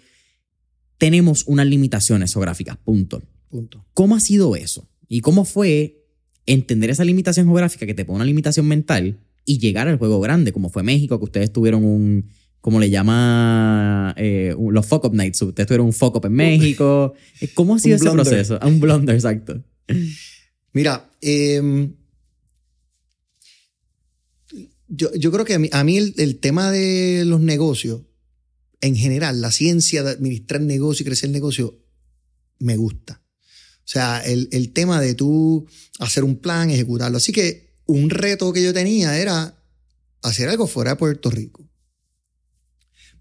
Tenemos 1.00 1.44
unas 1.46 1.66
limitaciones 1.66 2.34
geográficas, 2.34 2.76
punto. 2.76 3.22
punto. 3.48 3.86
¿Cómo 3.94 4.16
ha 4.16 4.20
sido 4.20 4.54
eso? 4.54 4.86
¿Y 5.08 5.22
cómo 5.22 5.46
fue 5.46 6.04
entender 6.44 6.90
esa 6.90 7.04
limitación 7.04 7.46
geográfica 7.46 7.86
que 7.86 7.94
te 7.94 8.04
pone 8.04 8.16
una 8.16 8.26
limitación 8.26 8.68
mental 8.68 9.18
y 9.46 9.58
llegar 9.58 9.88
al 9.88 9.96
juego 9.96 10.20
grande, 10.20 10.52
como 10.52 10.68
fue 10.68 10.82
México, 10.82 11.18
que 11.18 11.24
ustedes 11.24 11.52
tuvieron 11.54 11.84
un, 11.84 12.26
como 12.60 12.78
le 12.78 12.90
llama 12.90 14.14
eh, 14.18 14.54
los 14.70 14.86
fuck 14.86 15.06
up 15.06 15.14
nights, 15.14 15.40
ustedes 15.40 15.66
tuvieron 15.66 15.86
un 15.86 15.94
fuck 15.94 16.16
up 16.16 16.26
en 16.26 16.34
México. 16.34 17.14
¿Cómo 17.54 17.76
ha 17.76 17.78
sido 17.78 17.96
ese 17.96 18.10
proceso? 18.10 18.58
Un 18.62 18.78
blunder, 18.78 19.14
exacto. 19.14 19.64
Mira, 20.74 21.10
em, 21.22 21.94
yo, 24.86 25.32
creo 25.32 25.46
que 25.46 25.54
a 25.72 25.84
mí, 25.84 25.96
el, 25.96 26.38
tema 26.40 26.70
de 26.70 27.24
los 27.24 27.40
negocios, 27.40 28.02
en 28.80 28.96
general, 28.96 29.40
la 29.40 29.52
ciencia 29.52 30.02
de 30.02 30.10
administrar 30.10 30.60
negocio 30.60 31.02
y 31.02 31.06
crecer 31.06 31.30
negocio, 31.30 31.78
me 32.58 32.76
gusta. 32.76 33.22
O 33.78 33.88
sea, 33.92 34.20
el, 34.20 34.48
el 34.52 34.72
tema 34.72 35.00
de 35.00 35.14
tú 35.14 35.66
hacer 35.98 36.24
un 36.24 36.36
plan, 36.38 36.70
ejecutarlo. 36.70 37.16
Así 37.16 37.32
que 37.32 37.74
un 37.86 38.10
reto 38.10 38.52
que 38.52 38.62
yo 38.62 38.72
tenía 38.72 39.18
era 39.18 39.62
hacer 40.22 40.48
algo 40.48 40.66
fuera 40.66 40.92
de 40.92 40.96
Puerto 40.96 41.30
Rico. 41.30 41.68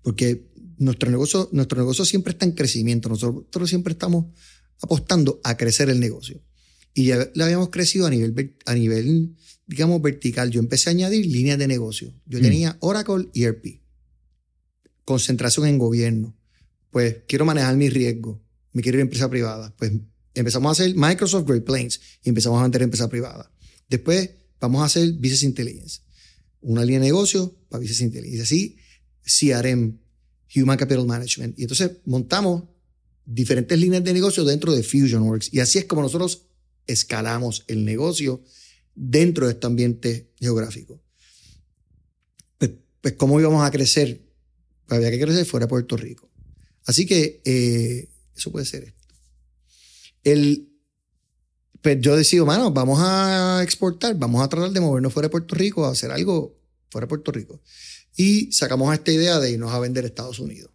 Porque 0.02 0.50
nuestro 0.78 1.10
negocio, 1.10 1.50
nuestro 1.52 1.80
negocio 1.80 2.06
siempre 2.06 2.32
está 2.32 2.46
en 2.46 2.52
crecimiento. 2.52 3.10
Nosotros 3.10 3.70
siempre 3.70 3.94
estamos 3.94 4.26
apostando 4.82 5.42
a 5.44 5.58
crecer 5.58 5.90
el 5.90 6.00
negocio 6.00 6.42
y 6.94 7.06
ya 7.06 7.30
le 7.34 7.44
habíamos 7.44 7.70
crecido 7.70 8.08
a 8.08 8.10
nivel, 8.10 8.56
a 8.66 8.74
nivel, 8.74 9.36
digamos, 9.66 10.02
vertical. 10.02 10.52
Yo 10.52 10.60
empecé 10.60 10.90
a 10.90 10.92
añadir 10.92 11.26
líneas 11.26 11.58
de 11.58 11.68
negocio. 11.68 12.14
Yo 12.26 12.40
mm. 12.40 12.42
tenía 12.42 12.78
Oracle 12.80 13.30
y 13.34 13.44
ERP. 13.44 13.79
Concentración 15.10 15.66
en 15.66 15.80
gobierno. 15.80 16.38
Pues 16.92 17.24
quiero 17.28 17.44
manejar 17.44 17.76
mi 17.76 17.90
riesgo. 17.90 18.40
Me 18.74 18.84
quiero 18.84 19.00
ir 19.00 19.00
a 19.00 19.06
empresa 19.06 19.28
privada. 19.28 19.76
Pues 19.76 19.92
empezamos 20.36 20.70
a 20.70 20.72
hacer 20.74 20.96
Microsoft 20.96 21.48
Great 21.48 21.64
Plains 21.64 22.00
y 22.24 22.30
empezamos 22.30 22.62
a 22.62 22.68
meter 22.68 22.84
empresa 22.84 23.10
privada. 23.10 23.52
Después 23.90 24.30
vamos 24.60 24.84
a 24.84 24.86
hacer 24.86 25.14
Business 25.14 25.42
Intelligence. 25.42 26.02
Una 26.62 26.86
línea 26.86 27.00
de 27.00 27.08
negocio 27.08 27.58
para 27.70 27.80
Business 27.82 28.02
Intelligence. 28.02 28.44
Así, 28.44 28.78
CRM, 29.24 29.98
Human 30.56 30.78
Capital 30.78 31.08
Management. 31.08 31.58
Y 31.58 31.64
entonces 31.64 31.90
montamos 32.06 32.66
diferentes 33.26 33.80
líneas 33.80 34.04
de 34.04 34.14
negocio 34.14 34.46
dentro 34.46 34.76
de 34.76 34.84
FusionWorks. 34.84 35.52
Y 35.52 35.60
así 35.60 35.80
es 35.80 35.86
como 35.86 36.04
nosotros 36.04 36.44
escalamos 36.86 37.64
el 37.66 37.84
negocio 37.84 38.44
dentro 38.94 39.48
de 39.48 39.54
este 39.54 39.66
ambiente 39.66 40.34
geográfico. 40.40 41.02
Pues, 42.60 42.74
pues 43.02 43.16
¿cómo 43.16 43.40
íbamos 43.40 43.66
a 43.66 43.72
crecer? 43.72 44.29
Había 44.90 45.12
que 45.12 45.20
crecer 45.20 45.46
fuera 45.46 45.66
de 45.66 45.70
Puerto 45.70 45.98
Rico. 45.98 46.30
Así 46.86 47.06
que 47.06 47.42
eh, 47.46 48.10
eso 48.36 48.52
puede 48.52 48.66
ser 48.66 48.84
esto. 48.84 49.08
El, 50.24 50.70
pues 51.82 51.98
yo 52.02 52.16
decido, 52.16 52.46
mano, 52.46 52.72
vamos 52.72 53.00
a 53.02 53.62
exportar, 53.64 54.16
vamos 54.18 54.44
a 54.44 54.50
tratar 54.50 54.72
de 54.72 54.80
movernos 54.80 55.14
fuera 55.14 55.28
de 55.28 55.32
Puerto 55.32 55.56
Rico, 55.56 55.86
a 55.86 55.92
hacer 55.92 56.12
algo 56.12 56.60
fuera 56.90 57.06
de 57.06 57.10
Puerto 57.10 57.32
Rico. 57.32 57.62
Y 58.16 58.52
sacamos 58.52 58.94
esta 58.94 59.12
idea 59.12 59.40
de 59.40 59.52
irnos 59.52 59.72
a 59.72 59.80
vender 59.80 60.04
a 60.04 60.08
Estados 60.08 60.40
Unidos. 60.40 60.72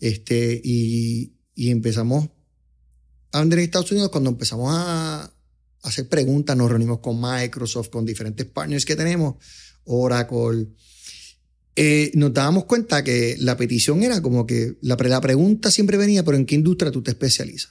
Este, 0.00 0.60
y, 0.62 1.34
y 1.54 1.70
empezamos 1.70 2.28
a 3.32 3.40
vender 3.40 3.58
en 3.58 3.64
Estados 3.64 3.90
Unidos 3.90 4.10
cuando 4.10 4.30
empezamos 4.30 4.72
a 4.72 5.32
hacer 5.82 6.08
preguntas, 6.08 6.56
nos 6.56 6.70
reunimos 6.70 7.00
con 7.00 7.20
Microsoft, 7.20 7.90
con 7.90 8.06
diferentes 8.06 8.46
partners 8.46 8.84
que 8.84 8.96
tenemos, 8.96 9.36
Oracle. 9.84 10.68
Eh, 11.80 12.10
nos 12.14 12.34
dábamos 12.34 12.64
cuenta 12.64 13.04
que 13.04 13.36
la 13.38 13.56
petición 13.56 14.02
era 14.02 14.20
como 14.20 14.48
que 14.48 14.78
la, 14.80 14.96
la 14.96 15.20
pregunta 15.20 15.70
siempre 15.70 15.96
venía, 15.96 16.24
pero 16.24 16.36
¿en 16.36 16.44
qué 16.44 16.56
industria 16.56 16.90
tú 16.90 17.04
te 17.04 17.12
especializas? 17.12 17.70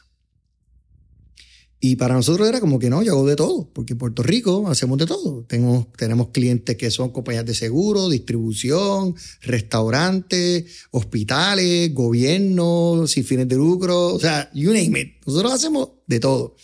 Y 1.81 1.97
para 1.97 2.15
nosotros 2.15 2.47
era 2.47 2.61
como 2.61 2.79
que 2.79 2.89
no, 2.89 3.03
yo 3.03 3.11
hago 3.11 3.27
de 3.27 3.35
todo, 3.35 3.69
porque 3.73 3.95
en 3.95 3.99
Puerto 3.99 4.23
Rico 4.23 4.69
hacemos 4.69 4.97
de 4.97 5.07
todo. 5.07 5.43
Tenemos, 5.43 5.91
tenemos 5.91 6.29
clientes 6.29 6.77
que 6.77 6.89
son 6.89 7.09
compañías 7.09 7.45
de 7.45 7.53
seguro, 7.53 8.07
distribución, 8.07 9.13
restaurantes, 9.41 10.87
hospitales, 10.91 11.93
gobiernos, 11.93 13.11
sin 13.11 13.25
fines 13.25 13.49
de 13.49 13.57
lucro, 13.57 14.13
o 14.13 14.19
sea, 14.21 14.49
you 14.53 14.71
name 14.71 15.01
it. 15.01 15.25
Nosotros 15.25 15.51
hacemos 15.51 15.89
de 16.07 16.21
todo. 16.21 16.55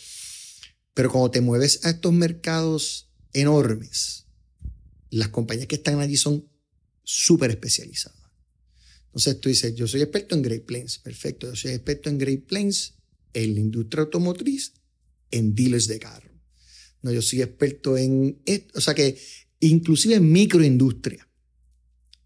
Pero 0.94 1.12
cuando 1.12 1.30
te 1.30 1.42
mueves 1.42 1.84
a 1.84 1.90
estos 1.90 2.14
mercados 2.14 3.10
enormes, 3.34 4.28
las 5.10 5.28
compañías 5.28 5.66
que 5.66 5.74
están 5.74 6.00
allí 6.00 6.16
son 6.16 6.48
súper 7.04 7.50
especializadas. 7.50 8.18
Entonces 9.06 9.40
tú 9.40 9.48
dices, 9.48 9.74
yo 9.76 9.86
soy 9.86 10.02
experto 10.02 10.34
en 10.34 10.42
Great 10.42 10.64
Plains, 10.64 10.98
perfecto, 10.98 11.46
yo 11.48 11.54
soy 11.54 11.70
experto 11.72 12.08
en 12.08 12.18
Great 12.18 12.46
Plains, 12.46 12.94
en 13.32 13.54
la 13.54 13.60
industria 13.60 14.02
automotriz 14.02 14.72
en 15.30 15.54
dealers 15.54 15.86
de 15.86 15.98
carro. 15.98 16.30
No, 17.02 17.12
yo 17.12 17.20
soy 17.20 17.42
experto 17.42 17.96
en 17.98 18.40
esto, 18.46 18.78
o 18.78 18.80
sea 18.80 18.94
que 18.94 19.18
inclusive 19.60 20.14
en 20.14 20.30
microindustria. 20.30 21.28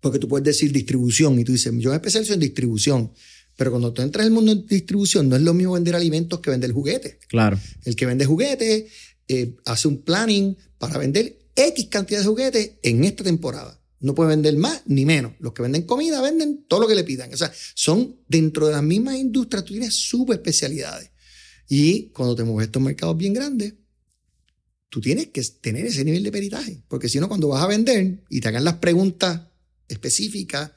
Porque 0.01 0.19
tú 0.19 0.29
puedes 0.29 0.45
decir 0.45 0.71
distribución 0.73 1.39
y 1.41 1.45
tú 1.45 1.53
dices, 1.53 1.73
yo 1.79 1.91
me 1.91 1.97
especializo 1.97 2.35
en 2.35 2.41
distribución. 2.41 3.13
Pero 3.57 3.73
cuando 3.73 3.93
tú 3.93 4.03
entras 4.03 4.25
en 4.25 4.33
el 4.33 4.35
mundo 4.35 4.55
de 4.55 4.63
distribución, 4.63 5.29
no 5.29 5.35
es 5.35 5.43
lo 5.43 5.53
mismo 5.53 5.73
vender 5.73 5.97
alimentos 5.97 6.39
que 6.39 6.51
vender 6.51 6.71
juguetes. 6.71 7.17
Claro. 7.27 7.59
El 7.85 7.97
que 7.97 8.07
vende 8.07 8.25
juguetes 8.25 8.85
eh, 9.27 9.57
hace 9.65 9.89
un 9.89 10.03
planning 10.03 10.57
para 10.79 10.97
vender 10.99 11.37
X 11.57 11.87
cantidad 11.87 12.21
de 12.21 12.27
juguetes 12.27 12.73
en 12.83 13.03
esta 13.03 13.25
temporada. 13.25 13.78
No 14.01 14.15
puede 14.15 14.31
vender 14.31 14.57
más 14.57 14.83
ni 14.87 15.05
menos. 15.05 15.33
Los 15.41 15.53
que 15.53 15.63
venden 15.63 15.83
comida 15.83 16.21
venden 16.21 16.65
todo 16.69 16.81
lo 16.81 16.89
que 16.89 16.95
le 16.95 17.05
pidan. 17.05 17.33
O 17.33 17.37
sea, 17.37 17.53
son 17.75 18.17
dentro 18.29 18.67
de 18.67 18.73
las 18.73 18.83
mismas 18.83 19.17
industrias, 19.17 19.65
tú 19.65 19.73
tienes 19.73 19.95
subespecialidades. 19.95 21.11
Y 21.69 22.05
cuando 22.09 22.35
te 22.35 22.45
mueves 22.45 22.69
estos 22.69 22.83
mercados 22.83 23.17
bien 23.17 23.35
grandes, 23.35 23.75
tú 24.89 25.01
tienes 25.01 25.29
que 25.29 25.43
tener 25.61 25.87
ese 25.87 26.05
nivel 26.05 26.23
de 26.23 26.33
peritaje. 26.33 26.83
Porque 26.89 27.09
si 27.09 27.21
no, 27.21 27.29
cuando 27.29 27.49
vas 27.49 27.63
a 27.63 27.67
vender 27.67 28.23
y 28.31 28.41
te 28.41 28.49
hagan 28.49 28.65
las 28.65 28.77
preguntas 28.77 29.43
específicas 29.89 30.71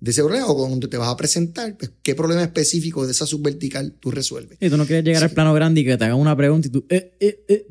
de 0.00 0.10
ese 0.12 0.22
problema 0.22 0.46
o 0.46 0.56
cuando 0.56 0.88
te 0.88 0.96
vas 0.96 1.08
a 1.08 1.16
presentar, 1.16 1.76
pues, 1.76 1.90
qué 2.02 2.14
problema 2.14 2.42
específico 2.42 3.04
de 3.04 3.12
esa 3.12 3.26
subvertical 3.26 3.96
tú 3.98 4.10
resuelves. 4.10 4.58
Y 4.60 4.70
tú 4.70 4.76
no 4.76 4.86
quieres 4.86 5.04
llegar 5.04 5.24
al 5.24 5.30
plano 5.30 5.52
grande 5.52 5.80
y 5.80 5.84
que 5.84 5.96
te 5.96 6.04
hagan 6.04 6.18
una 6.18 6.36
pregunta 6.36 6.68
y 6.68 6.70
tú... 6.70 6.86
Eh, 6.88 7.16
eh, 7.20 7.44
eh, 7.48 7.66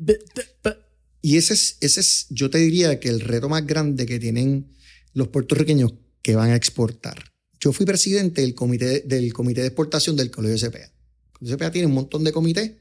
y 1.20 1.36
ese 1.36 1.54
es, 1.54 1.78
ese 1.80 2.00
es, 2.00 2.26
yo 2.30 2.48
te 2.48 2.58
diría 2.58 3.00
que 3.00 3.08
el 3.08 3.20
reto 3.20 3.48
más 3.48 3.66
grande 3.66 4.06
que 4.06 4.20
tienen 4.20 4.68
los 5.18 5.28
puertorriqueños 5.28 5.94
que 6.22 6.36
van 6.36 6.50
a 6.50 6.56
exportar. 6.56 7.18
Yo 7.60 7.72
fui 7.72 7.84
presidente 7.84 8.40
del 8.40 8.54
comité, 8.54 9.00
del 9.00 9.32
comité 9.32 9.62
de 9.62 9.66
exportación 9.66 10.14
del 10.16 10.30
Colegio 10.30 10.70
CPA. 10.70 10.92
CPA 11.44 11.72
tiene 11.72 11.86
un 11.86 11.94
montón 11.94 12.22
de 12.22 12.32
comités, 12.32 12.72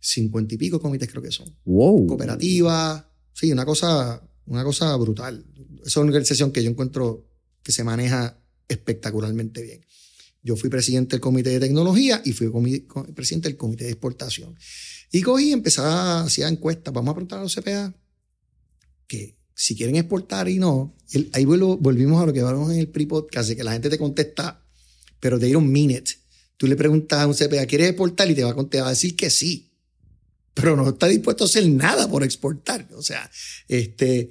cincuenta 0.00 0.54
y 0.54 0.58
pico 0.58 0.80
comités 0.80 1.08
creo 1.08 1.22
que 1.22 1.30
son. 1.30 1.56
Wow. 1.64 2.08
Cooperativa, 2.08 3.08
sí, 3.32 3.52
una 3.52 3.64
cosa, 3.64 4.28
una 4.46 4.64
cosa 4.64 4.96
brutal. 4.96 5.46
Es 5.86 5.96
una 5.96 6.06
organización 6.06 6.50
que 6.50 6.64
yo 6.64 6.70
encuentro 6.70 7.28
que 7.62 7.70
se 7.70 7.84
maneja 7.84 8.40
espectacularmente 8.68 9.62
bien. 9.62 9.86
Yo 10.42 10.56
fui 10.56 10.68
presidente 10.68 11.14
del 11.14 11.20
comité 11.20 11.50
de 11.50 11.60
tecnología 11.60 12.20
y 12.24 12.32
fui 12.32 12.50
presidente 13.14 13.48
del 13.48 13.56
comité 13.56 13.84
de 13.84 13.90
exportación. 13.90 14.56
Y 15.12 15.22
cogí 15.22 15.50
y 15.50 15.52
empecé 15.52 15.80
a 15.82 16.22
hacer 16.22 16.48
encuestas. 16.48 16.92
Vamos 16.92 17.12
a 17.12 17.14
preguntar 17.14 17.38
a 17.38 17.42
los 17.42 17.54
CPA 17.54 17.94
que 19.06 19.41
si 19.54 19.76
quieren 19.76 19.96
exportar 19.96 20.48
y 20.48 20.58
no. 20.58 20.96
ahí 21.32 21.44
volvimos 21.44 22.22
a 22.22 22.26
lo 22.26 22.32
que 22.32 22.40
hablamos 22.40 22.72
en 22.72 22.78
el 22.78 22.88
pre-podcast, 22.88 23.52
que 23.52 23.64
la 23.64 23.72
gente 23.72 23.90
te 23.90 23.98
contesta, 23.98 24.64
pero 25.20 25.38
te 25.38 25.46
dieron 25.46 25.70
minute. 25.70 26.12
Tú 26.56 26.66
le 26.66 26.76
preguntas 26.76 27.20
a 27.20 27.26
un 27.26 27.34
CPA, 27.34 27.66
¿quieres 27.66 27.88
exportar? 27.88 28.30
Y 28.30 28.34
te 28.34 28.44
va, 28.44 28.50
a, 28.50 28.68
te 28.68 28.80
va 28.80 28.90
decir 28.90 29.16
que 29.16 29.30
sí, 29.30 29.72
pero 30.54 30.76
no 30.76 30.88
está 30.88 31.06
dispuesto 31.08 31.44
a 31.44 31.46
hacer 31.46 31.68
nada 31.68 32.08
por 32.08 32.22
exportar. 32.22 32.88
O 32.94 33.02
sea, 33.02 33.30
este, 33.68 34.30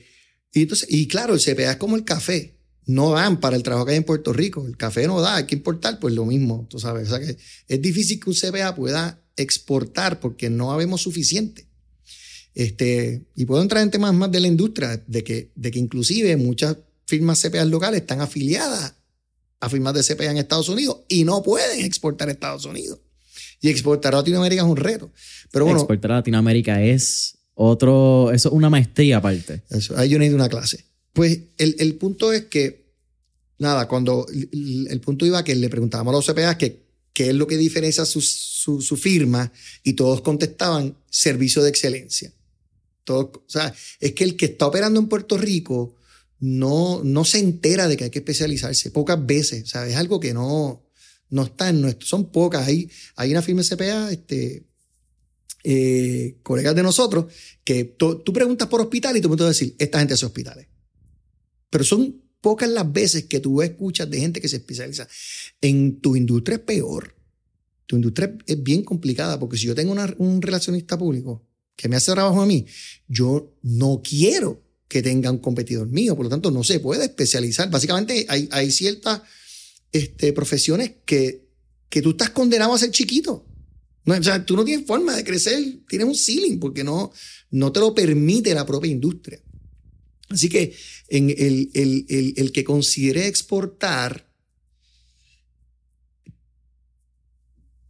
y, 0.53 0.61
entonces, 0.61 0.87
y 0.89 1.07
claro, 1.07 1.33
el 1.33 1.41
CPA 1.41 1.71
es 1.71 1.77
como 1.77 1.95
el 1.95 2.03
café. 2.03 2.57
No 2.85 3.11
dan 3.11 3.39
para 3.39 3.55
el 3.55 3.63
trabajo 3.63 3.85
que 3.85 3.91
hay 3.91 3.97
en 3.97 4.03
Puerto 4.03 4.33
Rico. 4.33 4.65
El 4.65 4.75
café 4.75 5.07
no 5.07 5.21
da, 5.21 5.37
hay 5.37 5.45
que 5.45 5.55
importar, 5.55 5.99
pues 5.99 6.13
lo 6.13 6.25
mismo, 6.25 6.67
tú 6.69 6.79
sabes. 6.79 7.07
O 7.09 7.17
sea 7.17 7.25
que 7.25 7.37
es 7.67 7.81
difícil 7.81 8.19
que 8.19 8.29
un 8.29 8.35
CPA 8.35 8.75
pueda 8.75 9.23
exportar 9.35 10.19
porque 10.19 10.49
no 10.49 10.71
habemos 10.71 11.01
suficiente. 11.01 11.67
Este, 12.53 13.21
y 13.35 13.45
puedo 13.45 13.61
entrar 13.61 13.83
en 13.83 13.91
temas 13.91 14.13
más 14.13 14.31
de 14.31 14.39
la 14.39 14.47
industria, 14.47 15.01
de 15.07 15.23
que, 15.23 15.51
de 15.55 15.71
que 15.71 15.79
inclusive 15.79 16.35
muchas 16.37 16.77
firmas 17.05 17.41
CPA 17.41 17.65
locales 17.65 18.01
están 18.01 18.21
afiliadas 18.21 18.95
a 19.59 19.69
firmas 19.69 19.93
de 19.93 20.03
CPA 20.03 20.31
en 20.31 20.37
Estados 20.37 20.69
Unidos 20.69 20.97
y 21.07 21.23
no 21.23 21.41
pueden 21.43 21.85
exportar 21.85 22.27
a 22.27 22.31
Estados 22.31 22.65
Unidos. 22.65 22.99
Y 23.61 23.69
exportar 23.69 24.13
a 24.15 24.17
Latinoamérica 24.17 24.63
es 24.63 24.67
un 24.67 24.77
reto. 24.77 25.11
Pero 25.51 25.65
bueno, 25.65 25.79
exportar 25.79 26.11
a 26.11 26.15
Latinoamérica 26.15 26.81
es 26.81 27.37
otro, 27.53 28.31
eso 28.31 28.49
es 28.49 28.55
una 28.55 28.69
maestría 28.69 29.17
aparte. 29.17 29.61
Eso, 29.69 29.95
ahí 29.97 30.09
yo 30.09 30.17
necesito 30.17 30.35
una 30.35 30.49
clase. 30.49 30.83
Pues 31.13 31.39
el, 31.57 31.75
el 31.77 31.95
punto 31.95 32.33
es 32.33 32.45
que, 32.45 32.95
nada, 33.59 33.87
cuando 33.87 34.25
el, 34.31 34.99
punto 35.01 35.25
iba 35.25 35.43
que 35.43 35.53
le 35.55 35.69
preguntábamos 35.69 36.11
a 36.11 36.17
los 36.17 36.25
CPA 36.25 36.57
que 36.57 36.81
qué 37.13 37.29
es 37.29 37.35
lo 37.35 37.45
que 37.45 37.57
diferencia 37.57 38.05
su, 38.05 38.21
su, 38.21 38.81
su, 38.81 38.95
firma 38.95 39.51
y 39.83 39.93
todos 39.93 40.21
contestaban 40.21 40.95
servicio 41.09 41.61
de 41.61 41.69
excelencia. 41.69 42.31
Es 43.99 44.13
que 44.13 44.23
el 44.23 44.37
que 44.37 44.45
está 44.45 44.67
operando 44.67 44.99
en 44.99 45.07
Puerto 45.07 45.37
Rico 45.37 45.95
no, 46.39 47.03
no 47.03 47.23
se 47.23 47.39
entera 47.39 47.87
de 47.87 47.97
que 47.97 48.05
hay 48.05 48.09
que 48.09 48.19
especializarse 48.19 48.91
pocas 48.91 49.23
veces. 49.25 49.63
Es 49.75 49.95
algo 49.95 50.19
que 50.19 50.33
no, 50.33 50.83
no 51.29 51.43
está 51.43 51.69
en 51.69 51.81
nuestro. 51.81 52.07
Son 52.07 52.31
pocas. 52.31 52.67
Hay, 52.67 52.89
hay 53.15 53.31
una 53.31 53.41
firma 53.41 53.63
CPA, 53.63 54.11
este, 54.11 54.65
eh, 55.63 56.39
colegas 56.43 56.75
de 56.75 56.83
nosotros, 56.83 57.31
que 57.63 57.85
tú 57.85 58.23
preguntas 58.33 58.67
por 58.67 58.81
hospital 58.81 59.17
y 59.17 59.21
tú 59.21 59.29
me 59.29 59.35
vas 59.35 59.49
decir, 59.49 59.75
esta 59.77 59.99
gente 59.99 60.15
hace 60.15 60.25
hospitales. 60.25 60.67
Pero 61.69 61.83
son 61.83 62.21
pocas 62.41 62.69
las 62.69 62.91
veces 62.91 63.25
que 63.25 63.39
tú 63.39 63.61
escuchas 63.61 64.09
de 64.09 64.19
gente 64.19 64.41
que 64.41 64.49
se 64.49 64.57
especializa. 64.57 65.07
En 65.61 66.01
tu 66.01 66.15
industria 66.15 66.55
es 66.55 66.63
peor. 66.63 67.15
Tu 67.85 67.97
industria 67.97 68.35
es 68.47 68.61
bien 68.61 68.83
complicada 68.83 69.39
porque 69.39 69.57
si 69.57 69.67
yo 69.67 69.75
tengo 69.75 69.93
un 70.17 70.41
relacionista 70.41 70.97
público 70.97 71.50
que 71.81 71.89
me 71.89 71.95
hace 71.95 72.11
trabajo 72.11 72.39
a 72.39 72.45
mí, 72.45 72.67
yo 73.07 73.57
no 73.63 74.03
quiero 74.07 74.63
que 74.87 75.01
tenga 75.01 75.31
un 75.31 75.39
competidor 75.39 75.87
mío. 75.87 76.15
Por 76.15 76.25
lo 76.25 76.29
tanto, 76.29 76.51
no 76.51 76.63
se 76.63 76.79
puede 76.79 77.05
especializar. 77.05 77.71
Básicamente, 77.71 78.27
hay, 78.29 78.71
ciertas 78.71 79.23
este, 79.91 80.31
profesiones 80.31 80.91
que, 81.05 81.47
que 81.89 82.03
tú 82.03 82.11
estás 82.11 82.29
condenado 82.29 82.75
a 82.75 82.77
ser 82.77 82.91
chiquito. 82.91 83.47
O 84.05 84.23
sea, 84.23 84.45
tú 84.45 84.55
no 84.55 84.63
tienes 84.63 84.85
forma 84.85 85.15
de 85.15 85.23
crecer, 85.23 85.79
tienes 85.89 86.07
un 86.07 86.15
ceiling 86.15 86.59
porque 86.59 86.83
no, 86.83 87.11
no 87.49 87.71
te 87.71 87.79
lo 87.79 87.95
permite 87.95 88.53
la 88.53 88.65
propia 88.65 88.91
industria. 88.91 89.41
Así 90.29 90.49
que 90.49 90.75
el, 91.07 91.31
el, 91.73 92.05
el, 92.07 92.33
el 92.37 92.51
que 92.51 92.63
considere 92.63 93.25
exportar, 93.25 94.31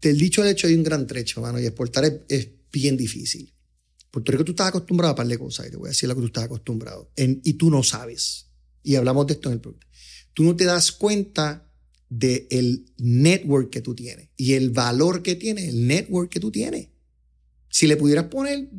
del 0.01 0.17
dicho 0.17 0.41
al 0.41 0.47
hecho 0.47 0.67
hay 0.67 0.75
un 0.75 0.83
gran 0.83 1.05
trecho, 1.07 1.41
mano, 1.41 1.59
y 1.59 1.65
exportar 1.65 2.23
es 2.29 2.47
bien 2.71 2.95
difícil. 2.95 3.53
Puerto 4.11 4.31
Rico 4.31 4.45
tú 4.45 4.51
estás 4.51 4.67
acostumbrado 4.67 5.13
a 5.13 5.15
par 5.15 5.27
de 5.27 5.39
cosas, 5.39 5.67
y 5.67 5.71
te 5.71 5.77
voy 5.77 5.87
a 5.87 5.89
decir 5.89 6.07
lo 6.09 6.15
que 6.15 6.21
tú 6.21 6.27
estás 6.27 6.43
acostumbrado, 6.43 7.11
y 7.15 7.53
tú 7.53 7.71
no 7.71 7.81
sabes. 7.81 8.47
Y 8.83 8.95
hablamos 8.95 9.25
de 9.27 9.33
esto 9.33 9.49
en 9.49 9.53
el 9.53 9.61
programa. 9.61 9.87
Tú 10.33 10.43
no 10.43 10.55
te 10.55 10.65
das 10.65 10.91
cuenta 10.91 11.71
del 12.09 12.85
network 12.97 13.69
que 13.69 13.79
tú 13.79 13.95
tienes 13.95 14.27
y 14.35 14.53
el 14.53 14.71
valor 14.71 15.23
que 15.23 15.35
tiene 15.35 15.69
el 15.69 15.87
network 15.87 16.29
que 16.29 16.41
tú 16.41 16.51
tienes. 16.51 16.89
Si 17.69 17.87
le 17.87 17.95
pudieras 17.95 18.25
poner, 18.25 18.69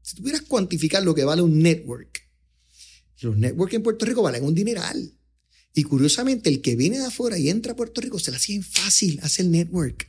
si 0.00 0.16
tú 0.16 0.22
cuantificar 0.48 1.02
lo 1.02 1.14
que 1.14 1.24
vale 1.24 1.42
un 1.42 1.62
network, 1.62 2.26
los 3.20 3.36
networks 3.36 3.74
en 3.74 3.82
Puerto 3.82 4.06
Rico 4.06 4.22
valen 4.22 4.44
un 4.44 4.54
dineral. 4.54 5.14
Y 5.74 5.82
curiosamente, 5.82 6.48
el 6.48 6.62
que 6.62 6.76
viene 6.76 6.98
de 6.98 7.06
afuera 7.06 7.38
y 7.38 7.50
entra 7.50 7.72
a 7.72 7.76
Puerto 7.76 8.00
Rico 8.00 8.18
se 8.18 8.30
le 8.30 8.38
hacen 8.38 8.62
fácil 8.62 9.20
hacer 9.22 9.46
network. 9.46 10.08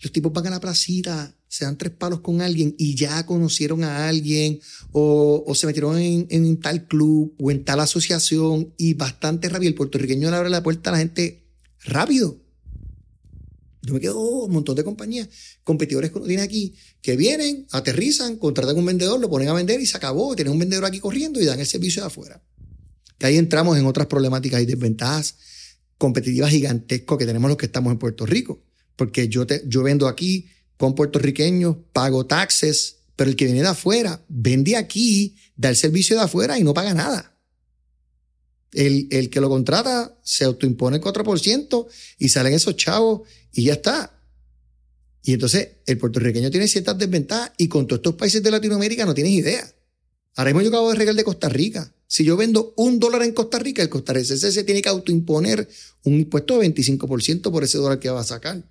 Los 0.00 0.10
tipos 0.10 0.32
van 0.32 0.48
a 0.48 0.50
la 0.50 0.60
placita, 0.60 1.38
se 1.50 1.64
dan 1.64 1.76
tres 1.76 1.92
palos 1.92 2.20
con 2.20 2.42
alguien 2.42 2.76
y 2.78 2.94
ya 2.94 3.26
conocieron 3.26 3.82
a 3.82 4.06
alguien 4.08 4.60
o, 4.92 5.42
o 5.44 5.54
se 5.56 5.66
metieron 5.66 5.98
en, 5.98 6.28
en, 6.30 6.60
tal 6.60 6.86
club 6.86 7.34
o 7.40 7.50
en 7.50 7.64
tal 7.64 7.80
asociación 7.80 8.72
y 8.78 8.94
bastante 8.94 9.48
rápido. 9.48 9.68
El 9.68 9.74
puertorriqueño 9.74 10.30
le 10.30 10.36
abre 10.36 10.48
la 10.48 10.62
puerta 10.62 10.90
a 10.90 10.92
la 10.92 11.00
gente 11.00 11.42
rápido. 11.82 12.40
Yo 13.82 13.94
me 13.94 14.00
quedo 14.00 14.16
oh, 14.16 14.44
un 14.44 14.52
montón 14.52 14.76
de 14.76 14.84
compañías, 14.84 15.28
competidores 15.64 16.12
que 16.12 16.18
uno 16.18 16.28
tiene 16.28 16.42
aquí, 16.42 16.76
que 17.02 17.16
vienen, 17.16 17.66
aterrizan, 17.72 18.36
contratan 18.36 18.78
un 18.78 18.86
vendedor, 18.86 19.18
lo 19.18 19.28
ponen 19.28 19.48
a 19.48 19.52
vender 19.52 19.80
y 19.80 19.86
se 19.86 19.96
acabó. 19.96 20.36
Tienen 20.36 20.52
un 20.52 20.58
vendedor 20.60 20.84
aquí 20.84 21.00
corriendo 21.00 21.40
y 21.40 21.46
dan 21.46 21.58
el 21.58 21.66
servicio 21.66 22.02
de 22.02 22.06
afuera. 22.06 22.40
Que 23.18 23.26
ahí 23.26 23.36
entramos 23.36 23.76
en 23.76 23.86
otras 23.86 24.06
problemáticas 24.06 24.62
y 24.62 24.66
desventajas 24.66 25.34
competitivas 25.98 26.52
gigantescas 26.52 27.18
que 27.18 27.26
tenemos 27.26 27.48
los 27.48 27.58
que 27.58 27.66
estamos 27.66 27.90
en 27.90 27.98
Puerto 27.98 28.24
Rico. 28.24 28.62
Porque 28.94 29.28
yo, 29.28 29.48
te, 29.48 29.64
yo 29.66 29.82
vendo 29.82 30.06
aquí 30.06 30.46
con 30.80 30.94
puertorriqueños, 30.94 31.76
pago 31.92 32.24
taxes, 32.24 33.00
pero 33.14 33.28
el 33.28 33.36
que 33.36 33.44
viene 33.44 33.60
de 33.60 33.68
afuera 33.68 34.24
vende 34.28 34.76
aquí, 34.76 35.36
da 35.54 35.68
el 35.68 35.76
servicio 35.76 36.16
de 36.16 36.22
afuera 36.22 36.58
y 36.58 36.64
no 36.64 36.72
paga 36.72 36.94
nada. 36.94 37.36
El, 38.72 39.06
el 39.10 39.28
que 39.28 39.42
lo 39.42 39.50
contrata 39.50 40.18
se 40.22 40.44
autoimpone 40.44 40.96
el 40.96 41.02
4% 41.02 41.86
y 42.16 42.30
salen 42.30 42.54
esos 42.54 42.76
chavos 42.76 43.28
y 43.52 43.64
ya 43.64 43.74
está. 43.74 44.18
Y 45.22 45.34
entonces 45.34 45.68
el 45.84 45.98
puertorriqueño 45.98 46.50
tiene 46.50 46.66
ciertas 46.66 46.96
desventajas 46.96 47.52
y 47.58 47.68
con 47.68 47.86
todos 47.86 47.98
estos 47.98 48.14
países 48.14 48.42
de 48.42 48.50
Latinoamérica 48.50 49.04
no 49.04 49.12
tienes 49.12 49.34
idea. 49.34 49.70
Ahora 50.34 50.52
mismo 50.52 50.62
yo 50.62 50.68
acabo 50.68 50.88
de 50.88 50.96
regalar 50.96 51.18
de 51.18 51.24
Costa 51.24 51.50
Rica. 51.50 51.94
Si 52.06 52.24
yo 52.24 52.38
vendo 52.38 52.72
un 52.78 52.98
dólar 52.98 53.22
en 53.24 53.34
Costa 53.34 53.58
Rica, 53.58 53.82
el 53.82 53.90
costarricense 53.90 54.50
se 54.50 54.64
tiene 54.64 54.80
que 54.80 54.88
autoimponer 54.88 55.68
un 56.04 56.14
impuesto 56.14 56.58
de 56.58 56.74
25% 56.74 57.50
por 57.50 57.64
ese 57.64 57.76
dólar 57.76 57.98
que 57.98 58.08
va 58.08 58.20
a 58.20 58.24
sacar. 58.24 58.64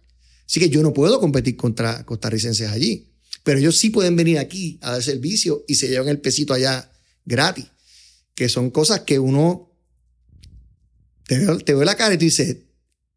Así 0.50 0.60
que 0.60 0.70
yo 0.70 0.82
no 0.82 0.94
puedo 0.94 1.20
competir 1.20 1.56
contra 1.56 2.04
costarricenses 2.06 2.70
allí. 2.72 3.06
Pero 3.44 3.60
ellos 3.60 3.78
sí 3.78 3.92
pueden 3.92 4.16
venir 4.16 4.40
aquí 4.40 4.80
a 4.82 4.94
dar 4.94 5.04
servicio 5.04 5.64
y 5.68 5.76
se 5.76 5.88
llevan 5.88 6.08
el 6.10 6.20
pesito 6.20 6.54
allá 6.54 6.92
gratis. 7.24 7.68
Que 8.34 8.50
son 8.50 8.72
cosas 8.72 9.02
que 9.02 9.20
uno 9.20 9.72
te 11.28 11.74
ve, 11.76 11.86
la 11.86 11.96
cara 11.96 12.16
y 12.16 12.18
tú 12.18 12.26
dices, 12.26 12.58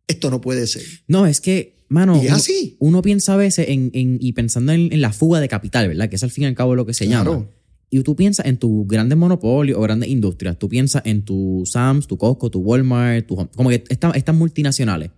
esto 0.07 0.31
no 0.31 0.41
puede 0.41 0.67
ser. 0.67 0.83
No, 1.09 1.27
es 1.27 1.41
que, 1.41 1.85
mano, 1.89 2.17
y 2.17 2.27
es 2.27 2.27
uno, 2.27 2.37
así. 2.37 2.77
uno 2.79 3.03
piensa 3.03 3.35
a 3.35 3.37
veces 3.37 3.69
en, 3.71 3.91
en- 3.95 4.19
y 4.21 4.33
pensando 4.35 4.73
en, 4.73 4.93
en 4.93 5.01
la 5.01 5.13
fuga 5.13 5.41
de 5.41 5.49
capital, 5.49 5.89
¿verdad? 5.89 6.11
Que 6.11 6.17
es 6.17 6.23
al 6.23 6.31
fin 6.31 6.45
y 6.45 6.47
al 6.49 6.55
cabo 6.55 6.75
lo 6.75 6.85
que 6.85 6.93
se 6.95 7.07
Claro. 7.07 7.33
llama. 7.33 7.51
Y 7.89 8.01
tú 8.03 8.17
piensas 8.17 8.47
en 8.47 8.59
tus 8.59 8.87
grandes 8.87 9.17
monopolios 9.19 9.79
o 9.79 9.83
grandes 9.83 10.09
industrias. 10.09 10.59
Tú 10.59 10.69
piensas 10.69 11.03
en 11.05 11.25
tu 11.25 11.63
Sam's, 11.67 12.07
tu 12.07 12.17
Costco, 12.17 12.51
tu 12.51 12.61
Walmart, 12.61 13.27
tu 13.27 13.35
Home- 13.37 13.51
como 13.55 13.69
que 13.71 13.85
estas 13.89 14.17
estas 14.17 14.35
multinacionales. 14.35 15.11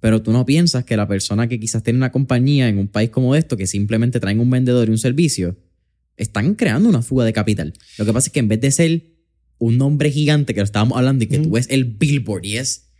Pero 0.00 0.22
tú 0.22 0.32
no 0.32 0.46
piensas 0.46 0.84
que 0.84 0.96
la 0.96 1.06
persona 1.06 1.46
que 1.48 1.60
quizás 1.60 1.82
tiene 1.82 1.98
una 1.98 2.10
compañía 2.10 2.68
en 2.68 2.78
un 2.78 2.88
país 2.88 3.10
como 3.10 3.36
esto, 3.36 3.56
que 3.56 3.66
simplemente 3.66 4.18
traen 4.18 4.40
un 4.40 4.50
vendedor 4.50 4.88
y 4.88 4.90
un 4.90 4.98
servicio, 4.98 5.56
están 6.16 6.54
creando 6.54 6.88
una 6.88 7.02
fuga 7.02 7.24
de 7.24 7.32
capital. 7.32 7.72
Lo 7.98 8.04
que 8.04 8.12
pasa 8.12 8.28
es 8.28 8.32
que 8.32 8.40
en 8.40 8.48
vez 8.48 8.60
de 8.60 8.70
ser 8.70 9.02
un 9.58 9.76
nombre 9.76 10.10
gigante 10.10 10.54
que 10.54 10.60
lo 10.60 10.64
estábamos 10.64 10.96
hablando 10.96 11.24
y 11.24 11.26
que 11.26 11.38
tú 11.38 11.50
ves 11.50 11.66
el 11.70 11.84
billboard 11.84 12.44
y 12.44 12.56
es 12.56 12.90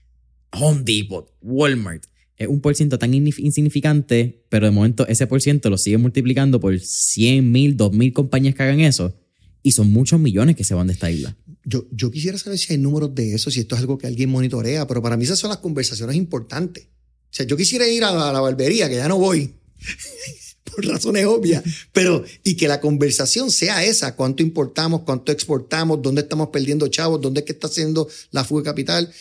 Home 0.52 0.82
Depot, 0.84 1.32
Walmart, 1.40 2.04
es 2.36 2.48
un 2.48 2.60
por 2.60 2.74
ciento 2.74 2.98
tan 2.98 3.12
insignificante, 3.12 4.44
pero 4.48 4.66
de 4.66 4.72
momento 4.72 5.06
ese 5.06 5.26
por 5.26 5.42
ciento 5.42 5.68
lo 5.68 5.76
sigue 5.76 5.98
multiplicando 5.98 6.58
por 6.58 6.78
100 6.78 7.52
mil, 7.52 7.76
2 7.76 7.92
mil 7.92 8.12
compañías 8.14 8.54
que 8.54 8.62
hagan 8.62 8.80
eso. 8.80 9.14
Y 9.62 9.72
son 9.72 9.92
muchos 9.92 10.18
millones 10.18 10.56
que 10.56 10.64
se 10.64 10.72
van 10.72 10.86
de 10.86 10.94
esta 10.94 11.10
isla. 11.10 11.36
Yo, 11.64 11.86
yo 11.90 12.10
quisiera 12.10 12.38
saber 12.38 12.58
si 12.58 12.72
hay 12.72 12.78
números 12.78 13.14
de 13.14 13.34
eso, 13.34 13.50
si 13.50 13.60
esto 13.60 13.74
es 13.74 13.80
algo 13.80 13.98
que 13.98 14.06
alguien 14.06 14.30
monitorea, 14.30 14.86
pero 14.86 15.02
para 15.02 15.16
mí 15.16 15.24
esas 15.24 15.38
son 15.38 15.50
las 15.50 15.58
conversaciones 15.58 16.16
importantes. 16.16 16.84
O 16.84 17.32
sea, 17.32 17.46
yo 17.46 17.56
quisiera 17.56 17.86
ir 17.86 18.02
a 18.04 18.12
la, 18.12 18.30
a 18.30 18.32
la 18.32 18.40
barbería, 18.40 18.88
que 18.88 18.96
ya 18.96 19.08
no 19.08 19.18
voy, 19.18 19.54
por 20.64 20.84
razones 20.84 21.26
obvias, 21.26 21.62
pero 21.92 22.24
y 22.44 22.54
que 22.54 22.68
la 22.68 22.80
conversación 22.80 23.50
sea 23.50 23.84
esa, 23.84 24.16
cuánto 24.16 24.42
importamos, 24.42 25.02
cuánto 25.02 25.32
exportamos, 25.32 26.02
dónde 26.02 26.22
estamos 26.22 26.48
perdiendo 26.48 26.88
chavos, 26.88 27.20
dónde 27.20 27.40
es 27.40 27.46
que 27.46 27.52
está 27.52 27.66
haciendo 27.66 28.08
la 28.30 28.44
fuga 28.44 28.62
de 28.62 28.64
capital. 28.66 29.12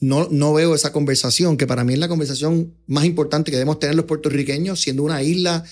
No, 0.00 0.28
no 0.30 0.52
veo 0.52 0.74
esa 0.74 0.92
conversación, 0.92 1.56
que 1.56 1.66
para 1.66 1.82
mí 1.82 1.94
es 1.94 1.98
la 1.98 2.08
conversación 2.08 2.74
más 2.86 3.04
importante 3.04 3.50
que 3.50 3.56
debemos 3.56 3.80
tener 3.80 3.96
los 3.96 4.04
puertorriqueños, 4.04 4.80
siendo 4.80 5.02
una 5.02 5.22
isla, 5.22 5.64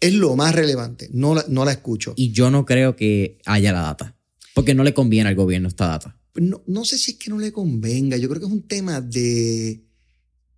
es 0.00 0.14
lo 0.14 0.34
más 0.34 0.54
relevante. 0.54 1.10
No 1.12 1.34
la, 1.34 1.44
no 1.46 1.64
la 1.64 1.72
escucho. 1.72 2.14
Y 2.16 2.32
yo 2.32 2.50
no 2.50 2.64
creo 2.64 2.96
que 2.96 3.38
haya 3.44 3.72
la 3.72 3.82
data. 3.82 4.16
Porque 4.54 4.74
no 4.74 4.84
le 4.84 4.94
conviene 4.94 5.28
al 5.28 5.34
gobierno 5.34 5.68
esta 5.68 5.86
data. 5.86 6.18
no, 6.34 6.62
no 6.66 6.84
sé 6.84 6.98
si 6.98 7.12
es 7.12 7.16
que 7.18 7.30
no 7.30 7.38
le 7.38 7.52
convenga. 7.52 8.16
Yo 8.16 8.28
creo 8.28 8.40
que 8.40 8.46
es 8.46 8.52
un 8.52 8.66
tema 8.66 9.00
de, 9.00 9.84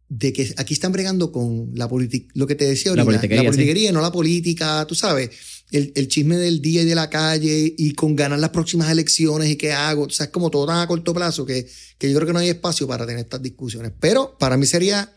de 0.08 0.32
que 0.32 0.54
aquí 0.56 0.74
están 0.74 0.92
bregando 0.92 1.32
con 1.32 1.70
la 1.74 1.88
política, 1.88 2.30
lo 2.34 2.46
que 2.46 2.54
te 2.54 2.66
decía 2.66 2.94
La 2.94 3.02
ahorita, 3.02 3.04
politiquería, 3.04 3.42
la 3.42 3.48
politiquería, 3.50 3.92
no 3.92 4.00
la 4.00 4.12
política, 4.12 4.86
tú 4.86 4.94
sabes, 4.94 5.30
el, 5.70 5.92
el 5.94 6.08
chisme 6.08 6.36
del 6.36 6.60
día 6.60 6.82
y 6.82 6.84
de 6.84 6.94
la 6.94 7.08
calle 7.08 7.74
y 7.78 7.92
con 7.94 8.14
ganar 8.14 8.38
las 8.38 8.50
próximas 8.50 8.90
elecciones 8.90 9.50
y 9.50 9.56
qué 9.56 9.72
hago. 9.72 10.04
O 10.04 10.10
sea, 10.10 10.26
es 10.26 10.32
como 10.32 10.50
todo 10.50 10.66
tan 10.66 10.80
a 10.80 10.86
corto 10.86 11.14
plazo 11.14 11.46
que, 11.46 11.66
que 11.98 12.10
yo 12.10 12.16
creo 12.16 12.26
que 12.26 12.32
no 12.34 12.40
hay 12.40 12.50
espacio 12.50 12.86
para 12.86 13.06
tener 13.06 13.20
estas 13.20 13.42
discusiones. 13.42 13.92
Pero 13.98 14.36
para 14.38 14.56
mí 14.56 14.66
sería 14.66 15.10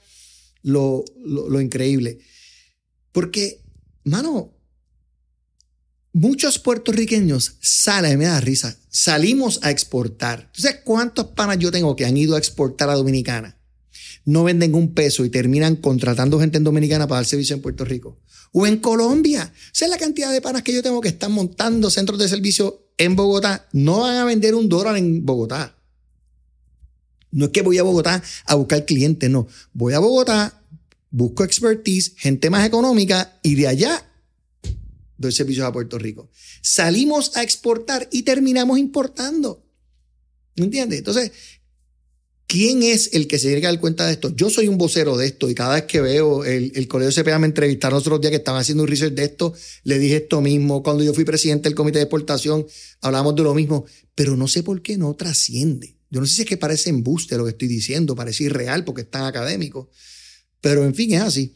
lo, 0.63 1.03
lo, 1.25 1.49
lo 1.49 1.59
increíble. 1.59 2.19
Porque, 3.11 3.61
mano, 4.05 4.54
muchos 6.15 6.59
puertorriqueños 6.59 7.57
salen, 7.59 8.17
me 8.17 8.25
da 8.25 8.39
risa, 8.39 8.77
salimos 8.89 9.59
a 9.63 9.69
exportar. 9.69 10.49
¿Tú 10.53 10.61
sabes 10.61 10.79
cuántos 10.85 11.27
panas 11.27 11.59
yo 11.59 11.71
tengo 11.71 11.93
que 11.97 12.05
han 12.05 12.15
ido 12.15 12.35
a 12.35 12.37
exportar 12.37 12.89
a 12.89 12.95
Dominicana? 12.95 13.59
No 14.23 14.45
venden 14.45 14.75
un 14.75 14.93
peso 14.93 15.25
y 15.25 15.29
terminan 15.29 15.75
contratando 15.75 16.39
gente 16.39 16.57
en 16.57 16.63
Dominicana 16.63 17.05
para 17.05 17.17
dar 17.17 17.25
servicio 17.25 17.53
en 17.53 17.61
Puerto 17.61 17.83
Rico. 17.83 18.17
O 18.53 18.65
en 18.65 18.77
Colombia. 18.77 19.53
¿Sabes 19.73 19.91
la 19.91 19.97
cantidad 19.97 20.31
de 20.31 20.41
panas 20.41 20.63
que 20.63 20.73
yo 20.73 20.81
tengo 20.81 21.01
que 21.01 21.09
están 21.09 21.33
montando 21.33 21.91
centros 21.91 22.17
de 22.17 22.29
servicio 22.29 22.87
en 22.97 23.17
Bogotá? 23.17 23.67
No 23.73 23.99
van 23.99 24.15
a 24.15 24.25
vender 24.25 24.55
un 24.55 24.69
dólar 24.69 24.95
en 24.95 25.25
Bogotá. 25.25 25.77
No 27.31 27.45
es 27.45 27.51
que 27.51 27.61
voy 27.61 27.77
a 27.77 27.83
Bogotá 27.83 28.23
a 28.45 28.55
buscar 28.55 28.85
clientes, 28.85 29.29
no. 29.29 29.47
Voy 29.73 29.93
a 29.93 29.99
Bogotá, 29.99 30.63
busco 31.11 31.43
expertise, 31.43 32.13
gente 32.15 32.49
más 32.49 32.65
económica 32.65 33.37
y 33.43 33.55
de 33.55 33.67
allá 33.67 34.05
doy 35.17 35.31
servicios 35.31 35.65
a 35.65 35.71
Puerto 35.71 35.97
Rico. 35.97 36.29
Salimos 36.61 37.35
a 37.37 37.43
exportar 37.43 38.07
y 38.11 38.23
terminamos 38.23 38.79
importando. 38.79 39.65
¿Me 40.55 40.65
entiendes? 40.65 40.99
Entonces, 40.99 41.31
¿quién 42.47 42.83
es 42.83 43.09
el 43.13 43.27
que 43.27 43.37
se 43.37 43.47
tiene 43.47 43.61
que 43.61 43.67
dar 43.67 43.79
cuenta 43.79 44.05
de 44.05 44.13
esto? 44.13 44.33
Yo 44.35 44.49
soy 44.49 44.67
un 44.67 44.77
vocero 44.77 45.17
de 45.17 45.25
esto 45.25 45.49
y 45.49 45.55
cada 45.55 45.75
vez 45.75 45.83
que 45.83 46.01
veo 46.01 46.45
el, 46.45 46.71
el 46.75 46.87
Colegio 46.87 47.23
CPA 47.23 47.39
me 47.39 47.47
entrevistaron 47.47 47.99
otros 47.99 48.21
días 48.21 48.31
que 48.31 48.37
estaban 48.37 48.61
haciendo 48.61 48.83
un 48.83 48.89
research 48.89 49.13
de 49.13 49.25
esto, 49.25 49.53
le 49.83 49.99
dije 49.99 50.17
esto 50.17 50.41
mismo. 50.41 50.81
Cuando 50.81 51.03
yo 51.03 51.13
fui 51.13 51.25
presidente 51.25 51.69
del 51.69 51.75
comité 51.75 51.99
de 51.99 52.03
exportación, 52.03 52.65
hablamos 53.01 53.35
de 53.35 53.43
lo 53.43 53.53
mismo, 53.53 53.85
pero 54.13 54.37
no 54.37 54.47
sé 54.47 54.63
por 54.63 54.81
qué 54.81 54.97
no 54.97 55.13
trasciende. 55.15 55.95
Yo 56.09 56.21
no 56.21 56.27
sé 56.27 56.35
si 56.35 56.41
es 56.43 56.47
que 56.47 56.57
parece 56.57 56.89
embuste 56.89 57.35
lo 57.35 57.43
que 57.43 57.51
estoy 57.51 57.67
diciendo, 57.67 58.15
parece 58.15 58.45
irreal 58.45 58.85
porque 58.85 59.01
es 59.01 59.09
tan 59.09 59.23
académico, 59.23 59.89
pero 60.61 60.85
en 60.85 60.95
fin, 60.95 61.13
es 61.13 61.21
así. 61.21 61.53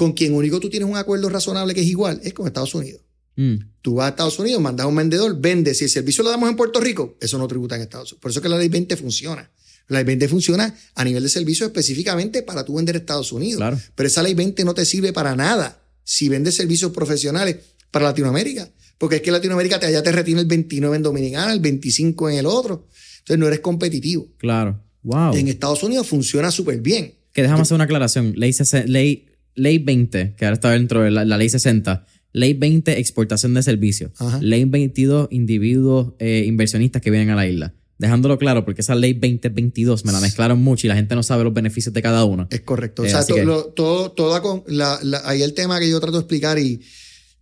Con 0.00 0.12
quien 0.12 0.32
único 0.32 0.60
tú 0.60 0.70
tienes 0.70 0.88
un 0.88 0.96
acuerdo 0.96 1.28
razonable 1.28 1.74
que 1.74 1.82
es 1.82 1.86
igual 1.86 2.22
es 2.24 2.32
con 2.32 2.46
Estados 2.46 2.74
Unidos. 2.74 3.02
Mm. 3.36 3.56
Tú 3.82 3.96
vas 3.96 4.06
a 4.06 4.08
Estados 4.08 4.38
Unidos, 4.38 4.58
mandas 4.62 4.84
a 4.84 4.86
un 4.86 4.96
vendedor, 4.96 5.38
vende. 5.38 5.74
Si 5.74 5.84
el 5.84 5.90
servicio 5.90 6.24
lo 6.24 6.30
damos 6.30 6.48
en 6.48 6.56
Puerto 6.56 6.80
Rico, 6.80 7.18
eso 7.20 7.36
no 7.36 7.46
tributa 7.46 7.76
en 7.76 7.82
Estados 7.82 8.12
Unidos. 8.12 8.22
Por 8.22 8.30
eso 8.30 8.40
es 8.40 8.42
que 8.42 8.48
la 8.48 8.56
ley 8.56 8.70
20 8.70 8.96
funciona. 8.96 9.50
La 9.88 9.98
ley 9.98 10.04
20 10.06 10.26
funciona 10.28 10.74
a 10.94 11.04
nivel 11.04 11.22
de 11.22 11.28
servicio 11.28 11.66
específicamente 11.66 12.42
para 12.42 12.64
tú 12.64 12.76
vender 12.76 12.94
a 12.94 12.98
Estados 12.98 13.30
Unidos. 13.30 13.58
Claro. 13.58 13.78
Pero 13.94 14.06
esa 14.06 14.22
ley 14.22 14.32
20 14.32 14.64
no 14.64 14.72
te 14.72 14.86
sirve 14.86 15.12
para 15.12 15.36
nada 15.36 15.82
si 16.02 16.30
vendes 16.30 16.56
servicios 16.56 16.92
profesionales 16.92 17.58
para 17.90 18.06
Latinoamérica. 18.06 18.70
Porque 18.96 19.16
es 19.16 19.20
que 19.22 19.30
Latinoamérica 19.30 19.78
te, 19.78 19.84
allá 19.84 20.02
te 20.02 20.12
retiene 20.12 20.40
el 20.40 20.46
29 20.46 20.96
en 20.96 21.02
Dominicana, 21.02 21.52
el 21.52 21.60
25 21.60 22.30
en 22.30 22.38
el 22.38 22.46
otro. 22.46 22.86
Entonces 23.18 23.38
no 23.38 23.46
eres 23.46 23.60
competitivo. 23.60 24.28
Claro. 24.38 24.80
Wow. 25.02 25.34
En 25.34 25.48
Estados 25.48 25.82
Unidos 25.82 26.06
funciona 26.06 26.50
súper 26.50 26.80
bien. 26.80 27.16
Que 27.34 27.42
déjame 27.42 27.60
hacer 27.60 27.74
una 27.74 27.84
aclaración. 27.84 28.32
Ley, 28.34 28.54
60 28.54 28.88
ley, 28.88 29.29
ley 29.54 29.78
20, 29.78 30.34
que 30.36 30.44
ahora 30.44 30.54
está 30.54 30.70
dentro 30.70 31.02
de 31.02 31.10
la, 31.10 31.24
la 31.24 31.36
ley 31.38 31.48
60. 31.48 32.06
Ley 32.32 32.54
20, 32.54 32.98
exportación 33.00 33.54
de 33.54 33.62
servicios. 33.62 34.12
Ajá. 34.18 34.38
Ley 34.40 34.64
22, 34.64 35.28
individuos 35.30 36.12
eh, 36.18 36.44
inversionistas 36.46 37.02
que 37.02 37.10
vienen 37.10 37.30
a 37.30 37.36
la 37.36 37.46
isla. 37.46 37.74
Dejándolo 37.98 38.38
claro, 38.38 38.64
porque 38.64 38.80
esa 38.80 38.94
ley 38.94 39.12
2022 39.14 40.04
me 40.06 40.12
la 40.12 40.20
mezclaron 40.20 40.62
mucho 40.62 40.86
y 40.86 40.88
la 40.88 40.94
gente 40.94 41.14
no 41.14 41.22
sabe 41.22 41.44
los 41.44 41.52
beneficios 41.52 41.92
de 41.92 42.00
cada 42.00 42.24
uno. 42.24 42.46
Es 42.50 42.60
correcto. 42.62 43.04
Eh, 43.04 43.08
o 43.08 43.10
sea, 43.10 43.18
así 43.18 43.28
to- 43.32 43.34
que- 43.34 43.44
lo- 43.44 43.64
todo, 43.66 44.12
toda 44.12 44.40
con 44.40 44.62
la, 44.68 44.98
la- 45.02 45.22
ahí 45.26 45.42
el 45.42 45.52
tema 45.54 45.78
que 45.80 45.90
yo 45.90 46.00
trato 46.00 46.16
de 46.16 46.20
explicar 46.20 46.58
y 46.58 46.80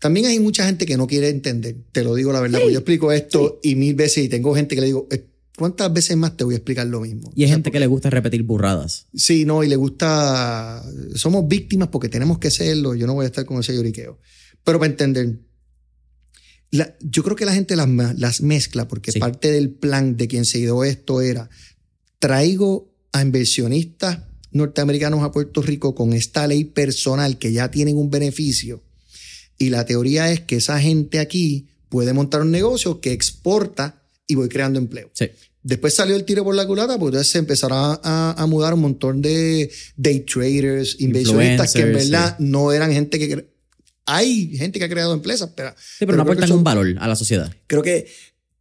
también 0.01 0.27
hay 0.27 0.41
mucha 0.41 0.65
gente 0.67 0.85
que 0.87 0.97
no 0.97 1.07
quiere 1.07 1.29
entender. 1.29 1.77
Te 1.93 2.03
lo 2.03 2.15
digo 2.15 2.33
la 2.33 2.41
verdad, 2.41 2.59
porque 2.61 2.73
yo 2.73 2.79
explico 2.81 3.13
esto 3.13 3.61
y 3.63 3.75
mil 3.77 3.95
veces 3.95 4.25
y 4.25 4.29
tengo 4.29 4.55
gente 4.55 4.75
que 4.75 4.81
le 4.81 4.87
digo, 4.89 5.07
"Eh, 5.13 5.27
¿cuántas 5.59 5.93
veces 5.93 6.17
más 6.17 6.37
te 6.37 6.45
voy 6.45 6.55
a 6.55 6.57
explicar 6.59 6.87
lo 6.87 7.01
mismo? 7.01 7.31
Y 7.35 7.43
hay 7.43 7.47
O 7.47 7.49
sea, 7.49 7.57
gente 7.57 7.71
que 7.71 7.81
le 7.81 7.87
gusta 7.87 8.09
repetir 8.09 8.43
burradas. 8.45 9.07
Sí, 9.15 9.45
no, 9.45 9.63
y 9.65 9.69
le 9.69 9.77
gusta. 9.77 10.83
Somos 11.15 11.47
víctimas 11.49 11.89
porque 11.89 12.09
tenemos 12.09 12.39
que 12.39 12.51
serlo. 12.51 12.95
Yo 12.95 13.07
no 13.07 13.15
voy 13.15 13.25
a 13.25 13.29
estar 13.29 13.45
con 13.45 13.59
ese 13.61 13.75
lloriqueo. 13.75 14.19
Pero 14.65 14.79
para 14.79 14.91
entender, 14.91 15.41
la- 16.71 16.97
yo 17.01 17.23
creo 17.23 17.37
que 17.37 17.45
la 17.47 17.55
gente 17.55 17.77
las, 17.77 18.41
mezcla 18.41 18.89
porque 18.89 19.13
Sí. 19.13 19.19
parte 19.19 19.51
del 19.51 19.71
plan 19.71 20.17
de 20.17 20.29
quien 20.29 20.45
se 20.45 20.59
dio 20.59 20.85
esto 20.85 21.21
era: 21.21 21.49
traigo 22.19 22.95
a 23.13 23.23
inversionistas 23.23 24.21
norteamericanos 24.51 25.23
a 25.23 25.33
Puerto 25.33 25.61
Rico 25.63 25.95
con 25.95 26.13
esta 26.13 26.47
ley 26.47 26.65
personal 26.65 27.39
que 27.39 27.53
ya 27.53 27.71
tienen 27.71 27.97
un 27.97 28.11
beneficio. 28.11 28.83
Y 29.59 29.71
la 29.71 29.85
teoría 29.85 30.31
es 30.33 30.41
que 30.41 30.57
esa 30.57 30.81
gente 30.81 31.19
aquí 31.19 31.69
puede 31.89 32.13
montar 32.13 32.43
un 32.43 32.51
negocio 32.51 33.01
que 33.01 33.13
exporta 33.13 34.03
y 34.27 34.35
voy 34.35 34.49
creando 34.49 34.79
empleo. 34.79 35.11
Sí. 35.15 35.27
Después 35.63 35.95
salió 35.95 36.15
el 36.15 36.25
tiro 36.25 36.45
por 36.45 36.55
la 36.55 36.67
culata, 36.67 36.99
porque 36.99 37.17
entonces 37.17 37.33
se 37.33 37.39
empezaron 37.39 37.99
a, 38.03 38.35
a 38.37 38.47
mudar 38.47 38.75
un 38.75 38.81
montón 38.81 39.21
de 39.21 39.71
day 39.97 40.21
traders, 40.21 40.97
inversionistas 41.01 41.73
que 41.73 41.83
en 41.83 41.93
verdad 41.93 42.39
no 42.39 42.73
eran 42.73 42.93
gente 42.93 43.19
que... 43.19 43.49
Hay 44.07 44.57
gente 44.57 44.79
que 44.79 44.87
ha 44.87 44.89
creado 44.89 45.13
empresas, 45.13 45.51
pero... 45.55 45.75
Sí, 45.77 46.07
pero, 46.07 46.17
no 46.17 46.23
aportan 46.23 46.51
un 46.53 46.65
valor 46.65 46.95
a 46.99 47.07
la 47.07 47.15
sociedad. 47.15 47.55
Creo 47.67 47.83
que, 47.83 48.07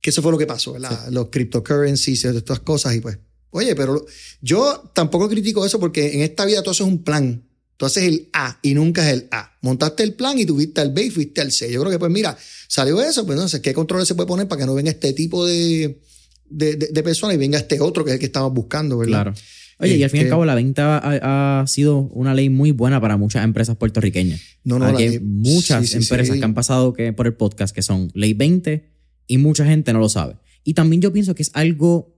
que 0.01 0.09
eso 0.09 0.21
fue 0.21 0.31
lo 0.31 0.37
que 0.37 0.45
pasó, 0.45 0.73
¿verdad? 0.73 1.07
Los 1.09 1.29
cryptocurrencies 1.29 2.25
estas 2.25 2.59
cosas 2.59 2.95
y 2.95 2.99
pues... 2.99 3.17
Oye, 3.51 3.75
pero 3.75 4.05
yo 4.41 4.91
tampoco 4.93 5.29
critico 5.29 5.65
eso 5.65 5.79
porque 5.79 6.15
en 6.15 6.21
esta 6.21 6.45
vida 6.45 6.61
todo 6.61 6.73
eso 6.73 6.83
es 6.83 6.89
un 6.89 7.03
plan. 7.03 7.47
Tú 7.77 7.85
haces 7.85 8.03
el 8.03 8.29
A 8.33 8.59
y 8.61 8.73
nunca 8.73 9.07
es 9.07 9.13
el 9.13 9.27
A. 9.31 9.55
Montaste 9.61 10.03
el 10.03 10.15
plan 10.15 10.37
y 10.37 10.45
tuviste 10.45 10.81
al 10.81 10.91
B 10.91 11.03
y 11.03 11.09
fuiste 11.11 11.41
al 11.41 11.51
C. 11.51 11.71
Yo 11.71 11.79
creo 11.79 11.91
que, 11.91 11.99
pues 11.99 12.11
mira, 12.11 12.37
salió 12.67 12.99
eso, 12.99 13.25
pues 13.25 13.37
entonces, 13.37 13.61
¿qué 13.61 13.73
controles 13.73 14.07
se 14.07 14.15
puede 14.15 14.27
poner 14.27 14.47
para 14.47 14.59
que 14.59 14.65
no 14.65 14.73
venga 14.73 14.91
este 14.91 15.13
tipo 15.13 15.45
de, 15.45 16.01
de, 16.49 16.75
de, 16.75 17.03
personas 17.03 17.35
y 17.35 17.37
venga 17.37 17.57
este 17.57 17.79
otro 17.79 18.03
que 18.03 18.11
es 18.11 18.15
el 18.15 18.19
que 18.19 18.25
estamos 18.27 18.53
buscando, 18.53 18.97
¿verdad? 18.97 19.23
Claro. 19.23 19.33
Oye, 19.79 19.95
y 19.95 20.03
al 20.03 20.09
fin 20.09 20.17
y 20.17 20.21
al 20.21 20.25
este 20.25 20.29
cabo, 20.31 20.45
la 20.45 20.55
venta 20.55 20.99
ha, 21.03 21.67
sido 21.67 21.99
una 21.99 22.33
ley 22.33 22.49
muy 22.49 22.71
buena 22.71 22.99
para 22.99 23.15
muchas 23.17 23.43
empresas 23.43 23.75
puertorriqueñas. 23.77 24.41
No, 24.63 24.79
no, 24.79 24.85
hay 24.85 25.19
muchas 25.19 25.93
empresas 25.93 26.35
que 26.35 26.43
han 26.43 26.55
pasado 26.55 26.93
que, 26.93 27.13
por 27.13 27.27
el 27.27 27.33
podcast 27.33 27.75
que 27.75 27.83
son 27.83 28.11
ley 28.15 28.33
20 28.33 28.89
y 29.27 29.37
mucha 29.37 29.65
gente 29.65 29.93
no 29.93 29.99
lo 29.99 30.09
sabe. 30.09 30.37
Y 30.63 30.73
también 30.73 31.01
yo 31.01 31.13
pienso 31.13 31.35
que 31.35 31.43
es 31.43 31.51
algo, 31.53 32.17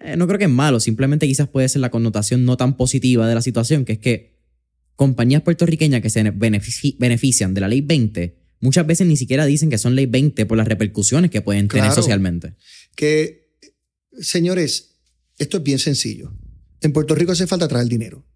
eh, 0.00 0.16
no 0.16 0.26
creo 0.26 0.38
que 0.38 0.46
es 0.46 0.50
malo, 0.50 0.80
simplemente 0.80 1.26
quizás 1.28 1.48
puede 1.48 1.68
ser 1.68 1.82
la 1.82 1.90
connotación 1.90 2.44
no 2.44 2.56
tan 2.56 2.76
positiva 2.76 3.28
de 3.28 3.34
la 3.34 3.42
situación, 3.42 3.84
que 3.84 3.92
es 3.92 3.98
que 3.98 4.36
compañías 4.96 5.42
puertorriqueñas 5.42 6.02
que 6.02 6.10
se 6.10 6.22
benefician 6.30 7.54
de 7.54 7.60
la 7.60 7.68
ley 7.68 7.80
20 7.80 8.46
muchas 8.60 8.86
veces 8.86 9.06
ni 9.06 9.16
siquiera 9.16 9.46
dicen 9.46 9.70
que 9.70 9.78
son 9.78 9.94
ley 9.94 10.06
20 10.06 10.46
por 10.46 10.56
las 10.56 10.66
repercusiones 10.66 11.30
que 11.30 11.40
pueden 11.40 11.68
tener 11.68 11.92
socialmente. 11.92 12.54
Que, 12.96 13.52
señores, 14.18 14.96
esto 15.38 15.58
es 15.58 15.62
bien 15.62 15.78
sencillo. 15.78 16.32
En 16.80 16.92
Puerto 16.92 17.14
Rico 17.14 17.32
hace 17.32 17.46
falta 17.46 17.68
traer 17.68 17.86
dinero 17.86 18.26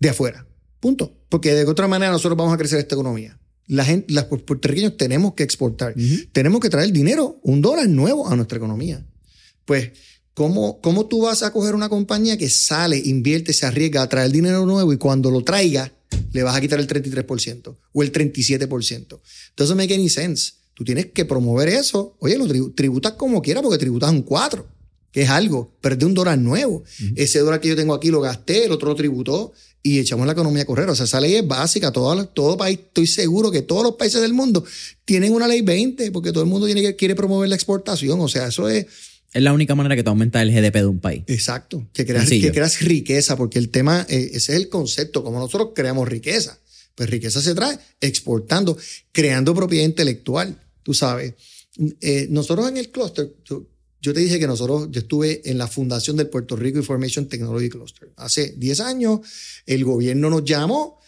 de 0.00 0.08
afuera. 0.08 0.46
Punto. 0.80 1.24
Porque 1.28 1.54
de 1.54 1.64
otra 1.64 1.86
manera 1.86 2.10
nosotros 2.10 2.36
vamos 2.36 2.52
a 2.52 2.58
crecer 2.58 2.80
esta 2.80 2.96
economía. 2.96 3.38
La 3.66 3.84
gente, 3.84 4.12
los 4.12 4.24
puertorriqueños 4.24 4.96
tenemos 4.96 5.34
que 5.34 5.44
exportar. 5.44 5.94
Tenemos 6.32 6.60
que 6.60 6.68
traer 6.68 6.92
dinero, 6.92 7.40
un 7.44 7.62
dólar 7.62 7.88
nuevo 7.88 8.28
a 8.28 8.36
nuestra 8.36 8.58
economía. 8.58 9.06
Pues 9.64 9.92
¿Cómo, 10.34 10.80
¿Cómo 10.80 11.06
tú 11.06 11.22
vas 11.22 11.44
a 11.44 11.52
coger 11.52 11.76
una 11.76 11.88
compañía 11.88 12.36
que 12.36 12.50
sale, 12.50 12.98
invierte, 12.98 13.52
se 13.52 13.66
arriesga 13.66 14.02
a 14.02 14.08
traer 14.08 14.32
dinero 14.32 14.66
nuevo 14.66 14.92
y 14.92 14.98
cuando 14.98 15.30
lo 15.30 15.44
traiga 15.44 15.92
le 16.32 16.42
vas 16.42 16.56
a 16.56 16.60
quitar 16.60 16.80
el 16.80 16.88
33% 16.88 17.76
o 17.92 18.02
el 18.02 18.12
37%? 18.12 19.20
Entonces, 19.50 19.76
make 19.76 19.94
any 19.94 20.08
sense. 20.08 20.54
Tú 20.74 20.84
tienes 20.84 21.06
que 21.06 21.24
promover 21.24 21.68
eso. 21.68 22.16
Oye, 22.18 22.36
lo 22.36 22.46
tributas 22.72 23.12
como 23.12 23.40
quieras 23.42 23.62
porque 23.62 23.78
tributas 23.78 24.10
un 24.10 24.22
4, 24.22 24.66
que 25.12 25.22
es 25.22 25.30
algo. 25.30 25.72
Perdí 25.80 26.04
un 26.04 26.14
dólar 26.14 26.38
nuevo. 26.38 26.82
Ese 27.14 27.38
dólar 27.38 27.60
que 27.60 27.68
yo 27.68 27.76
tengo 27.76 27.94
aquí 27.94 28.10
lo 28.10 28.20
gasté, 28.20 28.64
el 28.64 28.72
otro 28.72 28.88
lo 28.88 28.94
tributó 28.94 29.52
y 29.82 29.98
echamos 29.98 30.26
la 30.26 30.32
economía 30.32 30.62
a 30.62 30.66
correr. 30.66 30.88
O 30.88 30.94
sea, 30.94 31.04
esa 31.04 31.20
ley 31.20 31.36
es 31.36 31.46
básica. 31.46 31.92
Todo, 31.92 32.26
todo 32.28 32.56
país, 32.56 32.78
estoy 32.78 33.06
seguro 33.06 33.50
que 33.50 33.62
todos 33.62 33.84
los 33.84 33.94
países 33.94 34.20
del 34.20 34.32
mundo 34.32 34.64
tienen 35.04 35.32
una 35.32 35.46
ley 35.46 35.62
20 35.62 36.10
porque 36.10 36.32
todo 36.32 36.42
el 36.42 36.50
mundo 36.50 36.66
tiene 36.66 36.82
que, 36.82 36.96
quiere 36.96 37.14
promover 37.14 37.48
la 37.48 37.54
exportación. 37.54 38.20
O 38.20 38.28
sea, 38.28 38.48
eso 38.48 38.68
es 38.68 38.86
es 39.34 39.42
la 39.42 39.52
única 39.52 39.74
manera 39.74 39.96
que 39.96 40.04
te 40.04 40.08
aumenta 40.08 40.40
el 40.40 40.52
GDP 40.52 40.76
de 40.76 40.86
un 40.86 41.00
país. 41.00 41.24
Exacto. 41.26 41.84
Que 41.92 42.06
creas, 42.06 42.30
que 42.30 42.52
creas 42.52 42.80
riqueza, 42.80 43.36
porque 43.36 43.58
el 43.58 43.68
tema, 43.68 44.06
eh, 44.08 44.30
ese 44.32 44.52
es 44.52 44.60
el 44.60 44.68
concepto, 44.68 45.24
como 45.24 45.40
nosotros 45.40 45.70
creamos 45.74 46.08
riqueza. 46.08 46.60
Pues 46.94 47.10
riqueza 47.10 47.42
se 47.42 47.52
trae 47.52 47.76
exportando, 48.00 48.78
creando 49.10 49.52
propiedad 49.52 49.84
intelectual, 49.84 50.56
tú 50.84 50.94
sabes. 50.94 51.34
Eh, 52.00 52.28
nosotros 52.30 52.68
en 52.68 52.76
el 52.76 52.90
clúster, 52.90 53.34
yo, 53.44 53.66
te 54.00 54.20
dije 54.20 54.38
que 54.38 54.46
nosotros, 54.46 54.88
yo 54.92 55.00
estuve 55.00 55.42
en 55.50 55.58
la 55.58 55.66
fundación 55.66 56.16
del 56.16 56.28
Puerto 56.28 56.54
Rico 56.54 56.78
Information 56.78 57.26
Technology 57.26 57.68
Cluster. 57.68 58.12
Hace 58.16 58.54
10 58.56 58.80
años, 58.80 59.20
el 59.66 59.84
gobierno 59.84 60.30
nos 60.30 60.44
llamó 60.44 61.00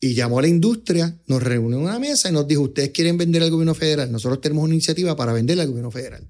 y 0.00 0.14
llamó 0.14 0.38
a 0.38 0.42
la 0.42 0.48
industria, 0.48 1.18
nos 1.26 1.42
reunió 1.42 1.78
en 1.78 1.84
una 1.84 1.98
mesa 1.98 2.30
y 2.30 2.32
nos 2.32 2.46
dijo, 2.46 2.62
ustedes 2.62 2.90
quieren 2.90 3.18
vender 3.18 3.42
al 3.42 3.50
gobierno 3.50 3.74
federal, 3.74 4.10
nosotros 4.10 4.40
tenemos 4.40 4.64
una 4.64 4.74
iniciativa 4.74 5.16
para 5.16 5.32
venderle 5.32 5.62
al 5.62 5.68
gobierno 5.68 5.90
federal. 5.90 6.26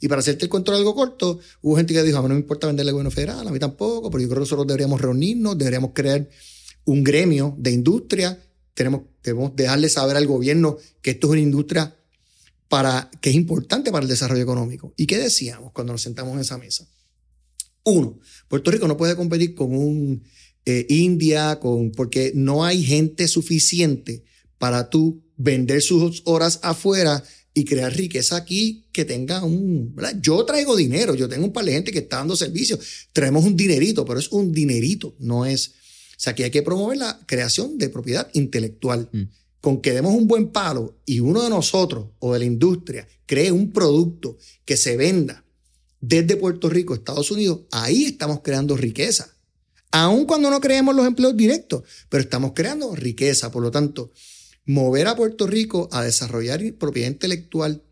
Y 0.00 0.08
para 0.08 0.20
hacerte 0.20 0.46
el 0.46 0.48
control 0.48 0.78
algo 0.78 0.94
corto, 0.94 1.38
hubo 1.60 1.76
gente 1.76 1.92
que 1.92 2.02
dijo, 2.02 2.16
a 2.16 2.22
mí 2.22 2.28
no 2.28 2.34
me 2.34 2.40
importa 2.40 2.66
venderle 2.66 2.90
al 2.90 2.94
gobierno 2.94 3.10
federal, 3.10 3.46
a 3.46 3.50
mí 3.50 3.58
tampoco, 3.58 4.10
pero 4.10 4.22
yo 4.22 4.28
creo 4.28 4.38
que 4.38 4.40
nosotros 4.40 4.66
deberíamos 4.66 5.00
reunirnos, 5.00 5.58
deberíamos 5.58 5.90
crear 5.92 6.26
un 6.86 7.04
gremio 7.04 7.54
de 7.58 7.70
industria, 7.72 8.38
tenemos, 8.72 9.02
debemos 9.22 9.54
dejarle 9.54 9.90
saber 9.90 10.16
al 10.16 10.26
gobierno 10.26 10.78
que 11.02 11.10
esto 11.10 11.26
es 11.26 11.32
una 11.32 11.40
industria 11.40 11.94
para, 12.70 13.10
que 13.20 13.30
es 13.30 13.36
importante 13.36 13.90
para 13.90 14.04
el 14.04 14.08
desarrollo 14.08 14.44
económico. 14.44 14.94
¿Y 14.96 15.06
qué 15.06 15.18
decíamos 15.18 15.72
cuando 15.72 15.92
nos 15.92 16.02
sentamos 16.02 16.34
en 16.34 16.40
esa 16.40 16.56
mesa? 16.56 16.88
Uno, 17.82 18.20
Puerto 18.46 18.70
Rico 18.70 18.86
no 18.86 18.96
puede 18.96 19.16
competir 19.16 19.56
con 19.56 19.74
un 19.74 20.22
eh, 20.64 20.86
India, 20.88 21.58
con, 21.58 21.90
porque 21.90 22.30
no 22.32 22.64
hay 22.64 22.84
gente 22.84 23.26
suficiente 23.26 24.22
para 24.56 24.88
tú 24.88 25.20
vender 25.36 25.82
sus 25.82 26.22
horas 26.26 26.60
afuera 26.62 27.24
y 27.54 27.64
crear 27.64 27.92
riqueza 27.92 28.36
aquí 28.36 28.86
que 28.92 29.04
tenga 29.04 29.42
un... 29.44 29.96
Yo 30.20 30.44
traigo 30.44 30.76
dinero, 30.76 31.16
yo 31.16 31.28
tengo 31.28 31.46
un 31.46 31.52
par 31.52 31.64
de 31.64 31.72
gente 31.72 31.90
que 31.90 31.98
está 31.98 32.18
dando 32.18 32.36
servicio, 32.36 32.78
traemos 33.12 33.44
un 33.44 33.56
dinerito, 33.56 34.04
pero 34.04 34.20
es 34.20 34.30
un 34.30 34.52
dinerito, 34.52 35.16
no 35.18 35.44
es... 35.44 35.70
O 35.70 36.22
sea, 36.22 36.34
aquí 36.34 36.44
hay 36.44 36.52
que 36.52 36.62
promover 36.62 36.98
la 36.98 37.18
creación 37.26 37.78
de 37.78 37.88
propiedad 37.88 38.30
intelectual. 38.32 39.08
Mm. 39.10 39.22
Con 39.60 39.80
que 39.80 39.92
demos 39.92 40.14
un 40.14 40.26
buen 40.26 40.48
palo 40.48 40.98
y 41.04 41.20
uno 41.20 41.42
de 41.42 41.50
nosotros 41.50 42.06
o 42.18 42.32
de 42.32 42.38
la 42.38 42.44
industria 42.44 43.06
cree 43.26 43.52
un 43.52 43.72
producto 43.72 44.38
que 44.64 44.76
se 44.76 44.96
venda 44.96 45.44
desde 46.00 46.36
Puerto 46.36 46.70
Rico 46.70 46.94
a 46.94 46.96
Estados 46.96 47.30
Unidos, 47.30 47.60
ahí 47.70 48.04
estamos 48.04 48.40
creando 48.42 48.76
riqueza. 48.76 49.36
Aun 49.92 50.24
cuando 50.24 50.50
no 50.50 50.60
creemos 50.60 50.94
los 50.94 51.06
empleos 51.06 51.36
directos, 51.36 51.82
pero 52.08 52.22
estamos 52.22 52.52
creando 52.54 52.94
riqueza. 52.94 53.50
Por 53.50 53.62
lo 53.62 53.70
tanto, 53.70 54.12
mover 54.64 55.08
a 55.08 55.16
Puerto 55.16 55.46
Rico 55.46 55.88
a 55.92 56.02
desarrollar 56.02 56.62
propiedad 56.74 57.08
intelectual, 57.08 57.82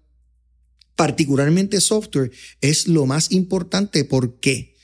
particularmente 0.96 1.80
software, 1.80 2.30
es 2.60 2.88
lo 2.88 3.04
más 3.04 3.30
importante. 3.32 4.04
¿Por 4.04 4.40
qué? 4.40 4.74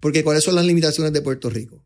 Porque 0.00 0.22
¿cuáles 0.22 0.44
son 0.44 0.54
las 0.54 0.64
limitaciones 0.64 1.12
de 1.12 1.22
Puerto 1.22 1.50
Rico? 1.50 1.84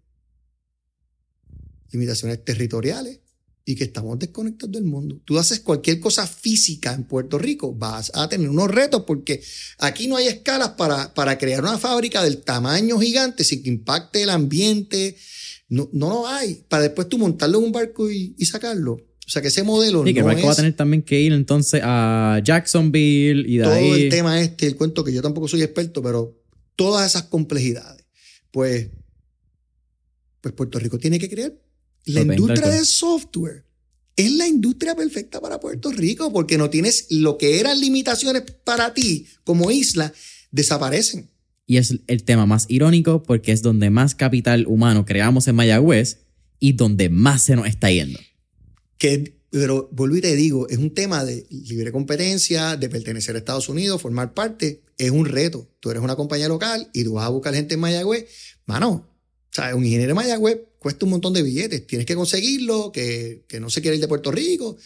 Limitaciones 1.90 2.44
territoriales 2.44 3.20
y 3.66 3.76
que 3.76 3.84
estamos 3.84 4.18
desconectados 4.18 4.72
del 4.72 4.84
mundo. 4.84 5.20
Tú 5.24 5.38
haces 5.38 5.60
cualquier 5.60 5.98
cosa 5.98 6.26
física 6.26 6.92
en 6.92 7.04
Puerto 7.04 7.38
Rico, 7.38 7.72
vas 7.72 8.12
a 8.14 8.28
tener 8.28 8.48
unos 8.48 8.70
retos 8.70 9.04
porque 9.06 9.42
aquí 9.78 10.06
no 10.06 10.16
hay 10.16 10.26
escalas 10.26 10.70
para, 10.70 11.14
para 11.14 11.38
crear 11.38 11.62
una 11.62 11.78
fábrica 11.78 12.22
del 12.22 12.42
tamaño 12.42 12.98
gigante 12.98 13.42
sin 13.42 13.62
que 13.62 13.70
impacte 13.70 14.22
el 14.22 14.30
ambiente. 14.30 15.16
No, 15.68 15.88
no 15.92 16.10
lo 16.10 16.28
hay. 16.28 16.64
Para 16.68 16.84
después 16.84 17.08
tú 17.08 17.16
montarlo 17.16 17.58
en 17.58 17.64
un 17.64 17.72
barco 17.72 18.10
y, 18.10 18.34
y 18.38 18.44
sacarlo. 18.44 18.92
O 18.92 19.30
sea, 19.30 19.40
que 19.40 19.48
ese 19.48 19.62
modelo 19.62 20.04
sí, 20.04 20.12
que 20.12 20.22
va 20.22 20.32
a 20.32 20.54
tener 20.54 20.76
también 20.76 21.02
que 21.02 21.18
ir 21.18 21.32
entonces 21.32 21.80
a 21.82 22.42
Jacksonville 22.44 23.48
y 23.48 23.56
de 23.56 23.64
todo 23.64 23.72
ahí... 23.72 24.02
el 24.02 24.08
tema 24.10 24.38
este, 24.42 24.66
el 24.66 24.76
cuento 24.76 25.02
que 25.02 25.14
yo 25.14 25.22
tampoco 25.22 25.48
soy 25.48 25.62
experto, 25.62 26.02
pero 26.02 26.38
todas 26.76 27.06
esas 27.06 27.22
complejidades. 27.24 28.04
Pues, 28.50 28.90
pues 30.42 30.52
Puerto 30.54 30.78
Rico 30.78 30.98
tiene 30.98 31.18
que 31.18 31.30
crear 31.30 31.54
la 32.04 32.20
industria 32.22 32.68
de 32.68 32.84
software. 32.84 33.64
Es 34.16 34.30
la 34.32 34.46
industria 34.46 34.94
perfecta 34.94 35.40
para 35.40 35.58
Puerto 35.58 35.90
Rico 35.90 36.32
porque 36.32 36.56
no 36.56 36.70
tienes 36.70 37.06
lo 37.10 37.36
que 37.36 37.58
eran 37.58 37.80
limitaciones 37.80 38.42
para 38.62 38.94
ti 38.94 39.26
como 39.42 39.70
isla, 39.72 40.12
desaparecen. 40.52 41.30
Y 41.66 41.78
es 41.78 41.98
el 42.06 42.24
tema 42.24 42.46
más 42.46 42.66
irónico 42.68 43.22
porque 43.22 43.50
es 43.50 43.62
donde 43.62 43.90
más 43.90 44.14
capital 44.14 44.66
humano 44.66 45.04
creamos 45.04 45.48
en 45.48 45.56
Mayagüez 45.56 46.18
y 46.60 46.74
donde 46.74 47.08
más 47.08 47.42
se 47.42 47.56
nos 47.56 47.66
está 47.66 47.90
yendo 47.90 48.20
que, 48.98 49.36
pero 49.50 49.88
vuelvo 49.92 50.16
y 50.16 50.20
te 50.20 50.34
digo, 50.34 50.68
es 50.68 50.78
un 50.78 50.94
tema 50.94 51.24
de 51.24 51.46
libre 51.50 51.92
competencia, 51.92 52.76
de 52.76 52.88
pertenecer 52.88 53.34
a 53.34 53.38
Estados 53.38 53.68
Unidos, 53.68 54.00
formar 54.00 54.32
parte, 54.34 54.82
es 54.98 55.10
un 55.10 55.26
reto. 55.26 55.68
Tú 55.80 55.90
eres 55.90 56.02
una 56.02 56.16
compañía 56.16 56.48
local 56.48 56.88
y 56.92 57.04
tú 57.04 57.14
vas 57.14 57.26
a 57.26 57.30
buscar 57.30 57.54
gente 57.54 57.74
en 57.74 57.80
Mayagüez, 57.80 58.26
mano, 58.66 58.90
o 58.90 59.06
sea, 59.50 59.74
un 59.74 59.84
ingeniero 59.84 60.10
de 60.10 60.14
Mayagüez 60.14 60.58
cuesta 60.84 61.06
un 61.06 61.12
montón 61.12 61.32
de 61.32 61.42
billetes, 61.42 61.86
tienes 61.86 62.06
que 62.06 62.14
conseguirlo, 62.14 62.92
que, 62.92 63.46
que 63.48 63.58
no 63.58 63.70
se 63.70 63.80
quiere 63.80 63.96
ir 63.96 64.02
de 64.02 64.08
Puerto 64.08 64.30
Rico, 64.30 64.76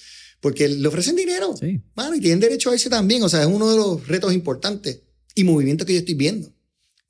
porque 0.40 0.68
le 0.68 0.86
ofrecen 0.86 1.16
dinero, 1.16 1.56
sí. 1.58 1.80
mano, 1.96 2.14
y 2.14 2.20
tienen 2.20 2.38
derecho 2.38 2.70
a 2.70 2.74
irse 2.74 2.88
también, 2.88 3.20
o 3.24 3.28
sea, 3.28 3.40
es 3.40 3.48
uno 3.48 3.68
de 3.68 3.76
los 3.76 4.06
retos 4.06 4.32
importantes 4.32 5.00
y 5.34 5.42
movimientos 5.42 5.84
que 5.84 5.94
yo 5.94 5.98
estoy 5.98 6.14
viendo 6.14 6.54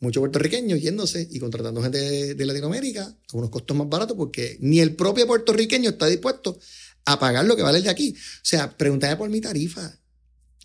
muchos 0.00 0.20
puertorriqueños 0.20 0.80
yéndose 0.80 1.28
y 1.30 1.38
contratando 1.38 1.82
gente 1.82 1.98
de, 1.98 2.34
de, 2.34 2.46
Latinoamérica 2.46 3.02
a 3.02 3.36
unos 3.36 3.50
costos 3.50 3.76
más 3.76 3.88
baratos 3.88 4.16
porque 4.16 4.56
ni 4.60 4.80
el 4.80 4.94
propio 4.94 5.26
puertorriqueño 5.26 5.90
está 5.90 6.06
dispuesto 6.06 6.58
a 7.04 7.18
pagar 7.18 7.44
lo 7.44 7.56
que 7.56 7.62
vale 7.62 7.78
el 7.78 7.84
de 7.84 7.90
aquí. 7.90 8.14
O 8.16 8.44
sea, 8.44 8.76
pregúntame 8.76 9.16
por 9.16 9.28
mi 9.28 9.40
tarifa. 9.40 9.98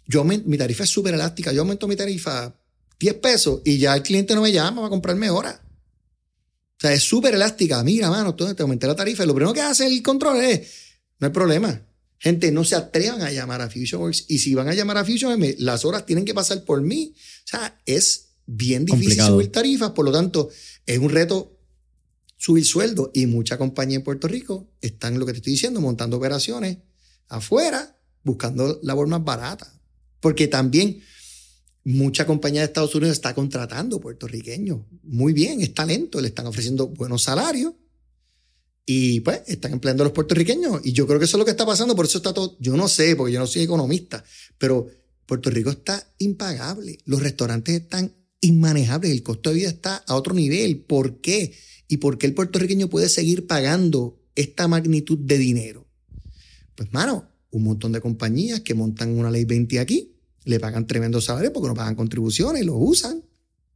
Yo 0.06 0.24
mi 0.24 0.58
tarifa 0.58 0.84
es 0.84 0.90
súper 0.90 1.16
elástica. 1.16 1.52
Yo 1.52 1.62
aumento 1.62 1.88
mi 1.88 1.95
tarifa 1.95 2.54
10 3.00 3.16
pesos 3.16 3.62
y 3.66 3.80
ya 3.80 3.95
el 3.95 4.04
cliente 4.04 4.36
no 4.36 4.41
me 4.41 4.52
llama 4.52 4.82
para 4.82 4.90
comprarme 4.90 5.28
ahora. 5.28 5.62
O 6.84 6.85
sea, 6.85 6.93
es 6.93 7.03
súper 7.03 7.34
elástica. 7.34 7.81
Mira, 7.81 8.10
mano, 8.10 8.35
te 8.35 8.61
aumenté 8.61 8.88
la 8.88 8.95
tarifa. 8.95 9.23
Y 9.23 9.27
lo 9.27 9.34
primero 9.34 9.53
que 9.53 9.61
hace 9.61 9.88
el 9.88 10.03
control 10.03 10.43
es, 10.43 10.68
no 11.18 11.27
hay 11.27 11.31
problema. 11.31 11.81
Gente, 12.19 12.51
no 12.51 12.65
se 12.65 12.76
atrevan 12.76 13.22
a 13.22 13.31
llamar 13.31 13.61
a 13.61 13.69
FusionWorks 13.69 14.26
y 14.27 14.39
si 14.39 14.53
van 14.53 14.68
a 14.68 14.73
llamar 14.73 14.97
a 14.97 15.05
FusionM, 15.05 15.55
las 15.60 15.85
horas 15.85 16.05
tienen 16.05 16.26
que 16.26 16.34
pasar 16.34 16.65
por 16.65 16.81
mí. 16.81 17.15
O 17.15 17.47
sea, 17.47 17.80
es 17.85 18.31
bien 18.45 18.84
difícil 18.84 19.07
Complicado. 19.07 19.35
subir 19.35 19.49
tarifas, 19.49 19.91
por 19.91 20.03
lo 20.03 20.11
tanto, 20.11 20.49
es 20.85 20.99
un 20.99 21.10
reto 21.10 21.57
subir 22.35 22.65
sueldo 22.65 23.11
y 23.14 23.27
mucha 23.27 23.57
compañía 23.57 23.95
en 23.95 24.03
Puerto 24.03 24.27
Rico 24.27 24.68
están, 24.81 25.18
lo 25.19 25.26
que 25.26 25.31
te 25.31 25.38
estoy 25.38 25.53
diciendo, 25.53 25.80
montando 25.80 26.18
operaciones 26.18 26.80
afuera, 27.30 27.97
buscando 28.26 28.81
labor 28.84 29.07
más 29.07 29.23
barata. 29.23 29.73
Porque 30.19 30.49
también 30.49 31.01
mucha 31.84 32.26
compañía 32.26 32.61
de 32.61 32.68
Estados 32.68 32.95
Unidos 32.95 33.14
está 33.18 33.34
contratando 33.34 33.99
puertorriqueños. 33.99 34.81
Muy 35.03 35.34
bien, 35.34 35.61
es 35.61 35.73
talento, 35.73 36.22
le 36.22 36.30
están 36.30 36.47
ofreciendo 36.47 36.88
buenos 36.88 37.23
salarios 37.23 37.73
y 38.85 39.22
pues 39.22 39.41
están 39.47 39.73
empleando 39.73 40.03
a 40.03 40.05
los 40.05 40.14
puertorriqueños. 40.14 40.81
Y 40.84 40.93
yo 40.93 41.07
creo 41.07 41.19
que 41.19 41.26
eso 41.26 41.38
es 41.38 41.39
lo 41.39 41.45
que 41.45 41.51
está 41.51 41.65
pasando, 41.65 41.95
por 41.95 42.05
eso 42.05 42.18
está 42.18 42.34
todo, 42.34 42.57
yo 42.60 42.76
no 42.77 42.88
sé, 42.88 43.15
porque 43.15 43.34
yo 43.34 43.39
no 43.39 43.47
soy 43.47 43.64
economista, 43.64 44.23
pero 44.57 44.88
Puerto 45.26 45.49
Rico 45.49 45.69
está 45.69 46.05
impagable, 46.19 46.97
los 47.05 47.22
restaurantes 47.22 47.76
están 47.76 48.14
inmanejables, 48.41 49.11
el 49.11 49.23
costo 49.23 49.49
de 49.49 49.55
vida 49.55 49.69
está 49.69 49.97
a 49.97 50.15
otro 50.15 50.34
nivel. 50.34 50.81
¿Por 50.81 51.22
qué? 51.22 51.53
¿Y 51.88 51.97
por 51.97 52.18
qué 52.18 52.27
el 52.27 52.34
puertorriqueño 52.34 52.89
puede 52.89 53.10
seguir 53.10 53.47
pagando 53.47 54.22
esta 54.35 54.68
magnitud 54.68 55.18
de 55.18 55.38
dinero? 55.38 55.88
Pues, 56.76 56.91
mano, 56.91 57.30
un 57.51 57.64
montón 57.64 57.91
de 57.91 58.01
compañías 58.01 58.61
que 58.61 58.73
montan 58.73 59.18
una 59.18 59.31
ley 59.31 59.45
20 59.45 59.80
aquí, 59.80 60.12
le 60.45 60.60
pagan 60.60 60.88
tremendo 60.88 61.22
salario 61.22 61.53
porque 61.53 61.70
no 61.70 61.74
pagan 61.74 61.95
contribuciones, 61.95 62.65
lo 62.65 62.76
usan. 62.76 63.24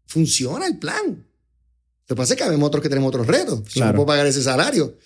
Funciona 0.05 0.67
el 0.67 0.77
plan. 0.77 1.05
Lo 1.07 2.15
que 2.15 2.15
pasa 2.15 2.33
es 2.33 2.37
que 2.37 2.43
habemos 2.43 2.67
otros 2.67 2.81
que 2.81 2.89
tenemos 2.89 3.09
otros 3.09 3.27
retos. 3.27 3.59
No 3.75 3.93
puedo 3.93 4.05
pagar 4.05 4.25
ese 4.25 4.41
salario. 4.41 4.97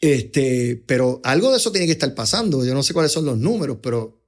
Este, 0.00 0.82
pero 0.86 1.20
algo 1.22 1.50
de 1.50 1.58
eso 1.58 1.70
tiene 1.70 1.86
que 1.86 1.92
estar 1.92 2.14
pasando. 2.14 2.64
Yo 2.64 2.74
no 2.74 2.82
sé 2.82 2.94
cuáles 2.94 3.12
son 3.12 3.24
los 3.24 3.38
números, 3.38 3.78
pero 3.82 4.22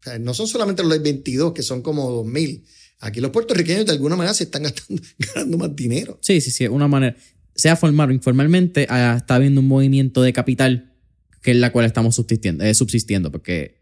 o 0.00 0.02
sea, 0.02 0.18
no 0.18 0.32
son 0.32 0.46
solamente 0.46 0.82
los 0.82 0.90
ley 0.90 1.00
22, 1.00 1.52
que 1.52 1.62
son 1.62 1.82
como 1.82 2.24
2.000. 2.24 2.64
Aquí 3.00 3.20
los 3.20 3.30
puertorriqueños 3.30 3.86
de 3.86 3.92
alguna 3.92 4.16
manera 4.16 4.34
se 4.34 4.44
están 4.44 4.62
gastando, 4.62 5.02
ganando 5.18 5.58
más 5.58 5.76
dinero. 5.76 6.18
Sí, 6.22 6.40
sí, 6.40 6.50
sí, 6.50 6.66
una 6.66 6.88
manera. 6.88 7.16
Sea 7.54 7.76
formal 7.76 8.10
o 8.10 8.12
informalmente, 8.12 8.86
ah, 8.88 9.16
está 9.18 9.34
habiendo 9.34 9.60
un 9.60 9.68
movimiento 9.68 10.22
de 10.22 10.32
capital 10.32 10.94
que 11.42 11.50
es 11.52 11.56
la 11.56 11.72
cual 11.72 11.86
estamos 11.86 12.14
subsistiendo, 12.14 12.64
eh, 12.64 12.74
subsistiendo, 12.74 13.30
porque. 13.30 13.79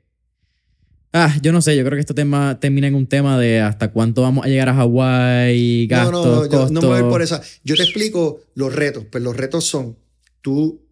Ah, 1.13 1.35
yo 1.43 1.53
no 1.53 1.63
sé, 1.63 1.75
yo 1.77 1.83
creo 1.85 1.97
que 1.97 2.01
este 2.01 2.13
tema 2.15 2.61
termina 2.61 2.87
en 2.87 2.95
un 2.95 3.07
tema 3.07 3.39
de 3.39 3.61
hasta 3.61 3.91
cuánto 3.93 4.23
vamos 4.23 4.45
a 4.45 4.49
llegar 4.49 4.69
a 4.69 4.75
Hawái, 4.75 5.87
gastos, 5.87 6.13
no, 6.13 6.25
no, 6.25 6.45
yo 6.45 6.51
costos. 6.51 6.71
no 6.73 6.81
me 6.83 6.87
voy 7.01 7.11
por 7.11 7.23
esa. 7.23 7.41
Yo 7.65 7.77
te 7.77 7.83
explico 7.83 8.41
los 8.55 8.75
retos. 8.75 9.07
Pues 9.11 9.25
los 9.25 9.37
retos 9.37 9.65
son, 9.65 9.97
tú, 10.43 10.83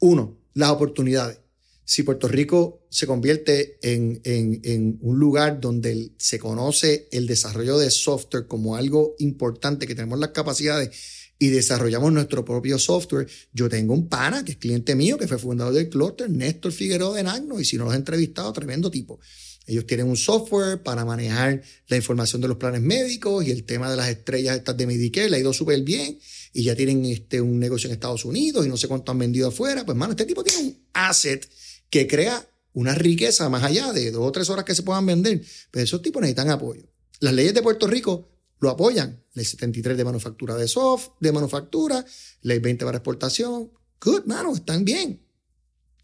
uno, 0.00 0.36
las 0.54 0.70
oportunidades. 0.70 1.40
Si 1.84 2.02
Puerto 2.02 2.28
Rico 2.28 2.86
se 2.90 3.06
convierte 3.06 3.78
en, 3.80 4.20
en- 4.24 4.60
en 4.64 4.98
un 5.00 5.18
lugar 5.18 5.60
donde 5.60 6.10
se 6.18 6.38
conoce 6.38 7.08
el 7.12 7.26
desarrollo 7.26 7.78
de 7.78 7.90
software 7.90 8.46
como 8.46 8.76
algo 8.76 9.14
importante, 9.20 9.86
que 9.86 9.94
tenemos 9.94 10.18
las 10.18 10.30
capacidades 10.30 10.90
y 11.38 11.48
desarrollamos 11.48 12.12
nuestro 12.12 12.44
propio 12.44 12.78
software. 12.78 13.28
Yo 13.52 13.68
tengo 13.68 13.94
un 13.94 14.08
pana 14.08 14.44
que 14.44 14.52
es 14.52 14.58
cliente 14.58 14.94
mío, 14.94 15.18
que 15.18 15.28
fue 15.28 15.38
fundador 15.38 15.74
del 15.74 15.88
Cluster, 15.88 16.30
Néstor 16.30 16.72
Figueroa 16.72 17.16
de 17.16 17.22
Nagno, 17.22 17.60
y 17.60 17.64
si 17.64 17.76
no 17.76 17.84
los 17.84 17.94
he 17.94 17.96
entrevistado, 17.96 18.52
tremendo 18.52 18.90
tipo. 18.90 19.20
Ellos 19.66 19.86
tienen 19.86 20.06
un 20.08 20.16
software 20.16 20.82
para 20.82 21.04
manejar 21.04 21.60
la 21.88 21.96
información 21.96 22.40
de 22.40 22.48
los 22.48 22.56
planes 22.56 22.80
médicos 22.80 23.44
y 23.46 23.50
el 23.50 23.64
tema 23.64 23.90
de 23.90 23.96
las 23.96 24.08
estrellas 24.08 24.62
de 24.64 24.86
Medicare, 24.86 25.28
le 25.28 25.36
ha 25.36 25.40
ido 25.40 25.52
súper 25.52 25.82
bien 25.82 26.18
y 26.52 26.62
ya 26.62 26.76
tienen 26.76 27.04
este, 27.04 27.40
un 27.40 27.58
negocio 27.58 27.88
en 27.88 27.94
Estados 27.94 28.24
Unidos 28.24 28.64
y 28.64 28.68
no 28.68 28.76
sé 28.76 28.86
cuánto 28.86 29.10
han 29.10 29.18
vendido 29.18 29.48
afuera. 29.48 29.84
Pues, 29.84 29.98
mano, 29.98 30.12
este 30.12 30.24
tipo 30.24 30.44
tiene 30.44 30.68
un 30.68 30.86
asset 30.92 31.48
que 31.90 32.06
crea 32.06 32.48
una 32.72 32.94
riqueza 32.94 33.48
más 33.48 33.64
allá 33.64 33.92
de 33.92 34.10
dos 34.12 34.22
o 34.26 34.32
tres 34.32 34.48
horas 34.50 34.64
que 34.64 34.74
se 34.74 34.84
puedan 34.84 35.04
vender. 35.04 35.42
Pero 35.70 35.84
esos 35.84 36.00
tipos 36.00 36.20
necesitan 36.20 36.50
apoyo. 36.50 36.84
Las 37.20 37.34
leyes 37.34 37.52
de 37.52 37.62
Puerto 37.62 37.88
Rico 37.88 38.28
lo 38.58 38.70
apoyan. 38.70 39.22
Ley 39.34 39.44
73 39.44 39.96
de 39.96 40.04
manufactura 40.04 40.56
de 40.56 40.68
soft, 40.68 41.10
de 41.20 41.32
manufactura, 41.32 42.04
ley 42.42 42.58
20 42.58 42.84
para 42.84 42.98
exportación. 42.98 43.70
Good, 44.00 44.24
mano, 44.24 44.54
están 44.54 44.84
bien. 44.84 45.22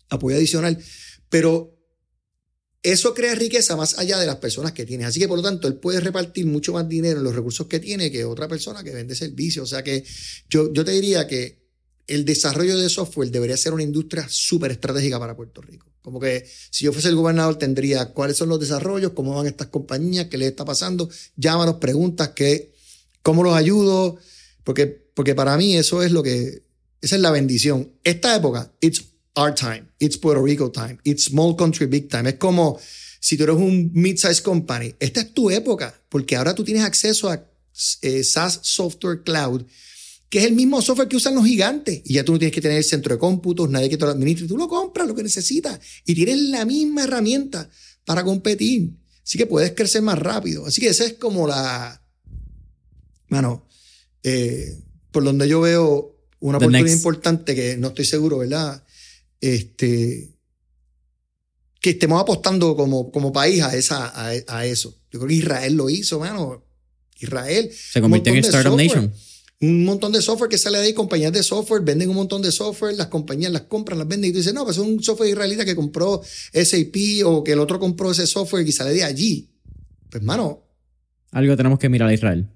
Apoyo 0.09 0.37
adicional. 0.37 0.79
Pero 1.29 1.79
eso 2.83 3.15
crea 3.15 3.35
riqueza 3.35 3.77
más 3.77 3.99
allá 3.99 4.19
de 4.19 4.27
las 4.27 4.37
personas 4.37 4.73
que 4.73 4.85
tiene. 4.85 5.05
Así 5.05 5.21
que, 5.21 5.29
por 5.29 5.39
lo 5.39 5.43
tanto, 5.43 5.69
él 5.69 5.77
puede 5.77 6.01
repartir 6.01 6.47
mucho 6.47 6.73
más 6.73 6.89
dinero 6.89 7.19
en 7.19 7.25
los 7.25 7.35
recursos 7.35 7.67
que 7.69 7.79
tiene 7.79 8.11
que 8.11 8.25
otra 8.25 8.49
persona 8.49 8.83
que 8.83 8.93
vende 8.93 9.15
servicios. 9.15 9.65
O 9.65 9.67
sea 9.67 9.85
que 9.85 10.05
yo, 10.49 10.73
yo 10.73 10.85
te 10.85 10.91
diría 10.91 11.27
que 11.27 11.62
el 12.15 12.25
desarrollo 12.25 12.79
de 12.79 12.89
software 12.91 13.31
debería 13.31 13.57
ser 13.57 13.73
una 13.73 13.83
industria 13.83 14.27
súper 14.29 14.73
estratégica 14.73 15.19
para 15.19 15.35
Puerto 15.35 15.63
Rico. 15.63 15.87
Como 16.03 16.21
que 16.21 16.47
si 16.71 16.85
yo 16.85 16.93
fuese 16.93 17.09
el 17.09 17.17
gobernador 17.17 17.57
tendría 17.57 18.07
cuáles 18.13 18.37
son 18.37 18.49
los 18.51 18.61
desarrollos, 18.61 19.13
cómo 19.13 19.35
van 19.35 19.47
estas 19.47 19.69
compañías, 19.69 20.27
qué 20.27 20.37
les 20.37 20.51
está 20.51 20.65
pasando, 20.65 21.09
llámanos, 21.37 21.77
preguntas, 21.77 22.31
qué, 22.35 22.73
cómo 23.23 23.43
los 23.43 23.55
ayudo, 23.55 24.19
porque, 24.65 24.87
porque 24.87 25.35
para 25.35 25.57
mí 25.57 25.77
eso 25.77 26.03
es 26.03 26.13
lo 26.13 26.23
que, 26.23 26.63
esa 27.01 27.17
es 27.17 27.23
la 27.23 27.31
bendición. 27.31 27.93
Esta 28.05 28.37
época, 28.37 28.71
it's 28.81 29.05
our 29.37 29.55
time, 29.55 29.85
it's 29.99 30.19
Puerto 30.19 30.45
Rico 30.45 30.71
time, 30.71 30.99
it's 31.05 31.25
small 31.25 31.57
country 31.57 31.87
big 31.87 32.09
time. 32.09 32.29
Es 32.29 32.37
como 32.37 32.79
si 33.21 33.39
tú 33.39 33.45
eres 33.45 33.57
un 33.57 33.91
mid-size 33.95 34.43
company, 34.43 34.95
esta 34.99 35.21
es 35.21 35.33
tu 35.33 35.51
época, 35.51 35.99
porque 36.09 36.37
ahora 36.37 36.55
tú 36.55 36.63
tienes 36.63 36.85
acceso 36.85 37.31
a 37.31 37.43
eh, 38.03 38.23
SaaS 38.25 38.61
Software 38.63 39.23
Cloud, 39.23 39.65
que 40.33 40.39
es 40.39 40.47
el 40.47 40.55
mismo 40.55 40.81
software 40.81 41.09
que 41.09 41.17
usan 41.17 41.35
los 41.35 41.45
gigantes. 41.45 42.01
Y 42.07 42.15
ya 42.15 42.25
tú 42.25 42.33
no 42.33 42.39
tienes 42.39 42.55
que 42.55 42.63
tener 42.63 42.79
el 42.79 42.85
centro 42.85 43.15
de 43.15 43.19
cómputos, 43.19 43.69
nadie 43.69 43.91
que 43.91 43.99
te 43.99 44.07
lo 44.07 44.13
administre. 44.13 44.47
Tú 44.47 44.57
lo 44.57 44.67
compras, 44.67 45.07
lo 45.07 45.15
que 45.15 45.23
necesitas. 45.23 45.79
Y 46.07 46.15
tienes 46.15 46.39
la 46.39 46.65
misma 46.65 47.05
herramienta 47.05 47.69
para 48.07 48.25
competir. 48.25 48.93
Así 49.23 49.37
que 49.37 49.45
puedes 49.45 49.73
crecer 49.73 50.01
más 50.01 50.19
rápido. 50.19 50.65
Así 50.65 50.81
que 50.81 50.89
esa 50.89 51.05
es 51.05 51.13
como 51.13 51.47
la... 51.47 52.03
Mano, 53.29 53.69
eh, 54.23 54.81
por 55.11 55.23
donde 55.23 55.47
yo 55.47 55.61
veo 55.61 56.17
una 56.41 56.59
The 56.59 56.65
oportunidad 56.65 56.87
next. 56.87 56.97
importante 56.97 57.55
que 57.55 57.77
no 57.77 57.89
estoy 57.89 58.07
seguro, 58.07 58.39
¿verdad? 58.39 58.83
Este, 59.39 60.35
que 61.79 61.91
estemos 61.91 62.19
apostando 62.19 62.75
como, 62.75 63.13
como 63.13 63.35
país 63.35 63.61
a, 63.63 63.77
esa, 63.77 64.07
a, 64.07 64.33
a 64.49 64.65
eso. 64.65 64.99
Yo 65.11 65.19
creo 65.19 65.29
que 65.29 65.35
Israel 65.35 65.75
lo 65.75 65.91
hizo, 65.91 66.21
mano. 66.21 66.65
Israel. 67.21 67.71
Se 67.71 68.01
convirtió 68.01 68.33
en 68.33 68.39
Startup 68.39 68.73
software. 68.73 68.87
Nation. 68.87 69.32
Un 69.63 69.85
montón 69.85 70.11
de 70.11 70.21
software 70.21 70.51
que 70.51 70.59
sale 70.59 70.79
de 70.79 70.87
ahí, 70.87 70.93
compañías 70.93 71.33
de 71.33 71.43
software, 71.43 71.83
venden 71.83 72.11
un 72.11 72.17
montón 72.17 72.43
de 72.43 72.51
software, 72.51 72.97
las 72.97 73.07
compañías 73.07 73.53
las 73.53 73.63
compran, 73.63 73.97
las 73.97 74.09
venden 74.09 74.31
y 74.31 74.33
tú 74.33 74.39
dices, 74.39 74.53
no, 74.53 74.65
pues 74.65 74.77
es 74.77 74.83
un 74.83 75.01
software 75.03 75.31
israelita 75.31 75.65
que 75.65 75.77
compró 75.77 76.21
SAP 76.53 77.25
o 77.25 77.45
que 77.45 77.53
el 77.53 77.61
otro 77.61 77.79
compró 77.79 78.11
ese 78.11 78.27
software 78.27 78.67
y 78.67 78.73
sale 78.73 78.93
de 78.93 79.05
allí. 79.05 79.51
Pues, 80.11 80.23
mano, 80.23 80.65
Algo 81.31 81.57
tenemos 81.57 81.79
que 81.79 81.89
mirar 81.89 82.09
a 82.09 82.15
Israel. 82.15 82.49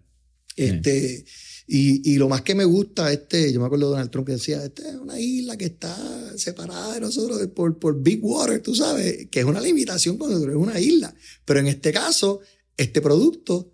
este, 0.57 1.25
y, 1.69 2.13
y 2.13 2.17
lo 2.17 2.29
más 2.29 2.43
que 2.43 2.55
me 2.57 2.65
gusta, 2.65 3.13
este, 3.13 3.53
yo 3.53 3.61
me 3.61 3.67
acuerdo 3.67 3.87
de 3.87 3.91
Donald 3.93 4.11
Trump 4.11 4.27
que 4.27 4.35
decía, 4.35 4.65
esta 4.65 4.89
es 4.89 4.97
una 4.97 5.19
isla 5.19 5.57
que 5.57 5.67
está 5.67 5.97
separada 6.37 6.95
de 6.95 7.01
nosotros 7.01 7.45
por, 7.55 7.79
por 7.79 8.03
Big 8.03 8.19
Water, 8.23 8.61
tú 8.61 8.75
sabes, 8.75 9.29
que 9.31 9.41
es 9.41 9.47
una 9.47 9.61
limitación 9.61 10.17
cuando 10.17 10.43
eres 10.43 10.57
una 10.57 10.79
isla. 10.81 11.15
Pero 11.45 11.61
en 11.61 11.69
este 11.69 11.93
caso, 11.93 12.41
este 12.77 13.01
producto, 13.01 13.73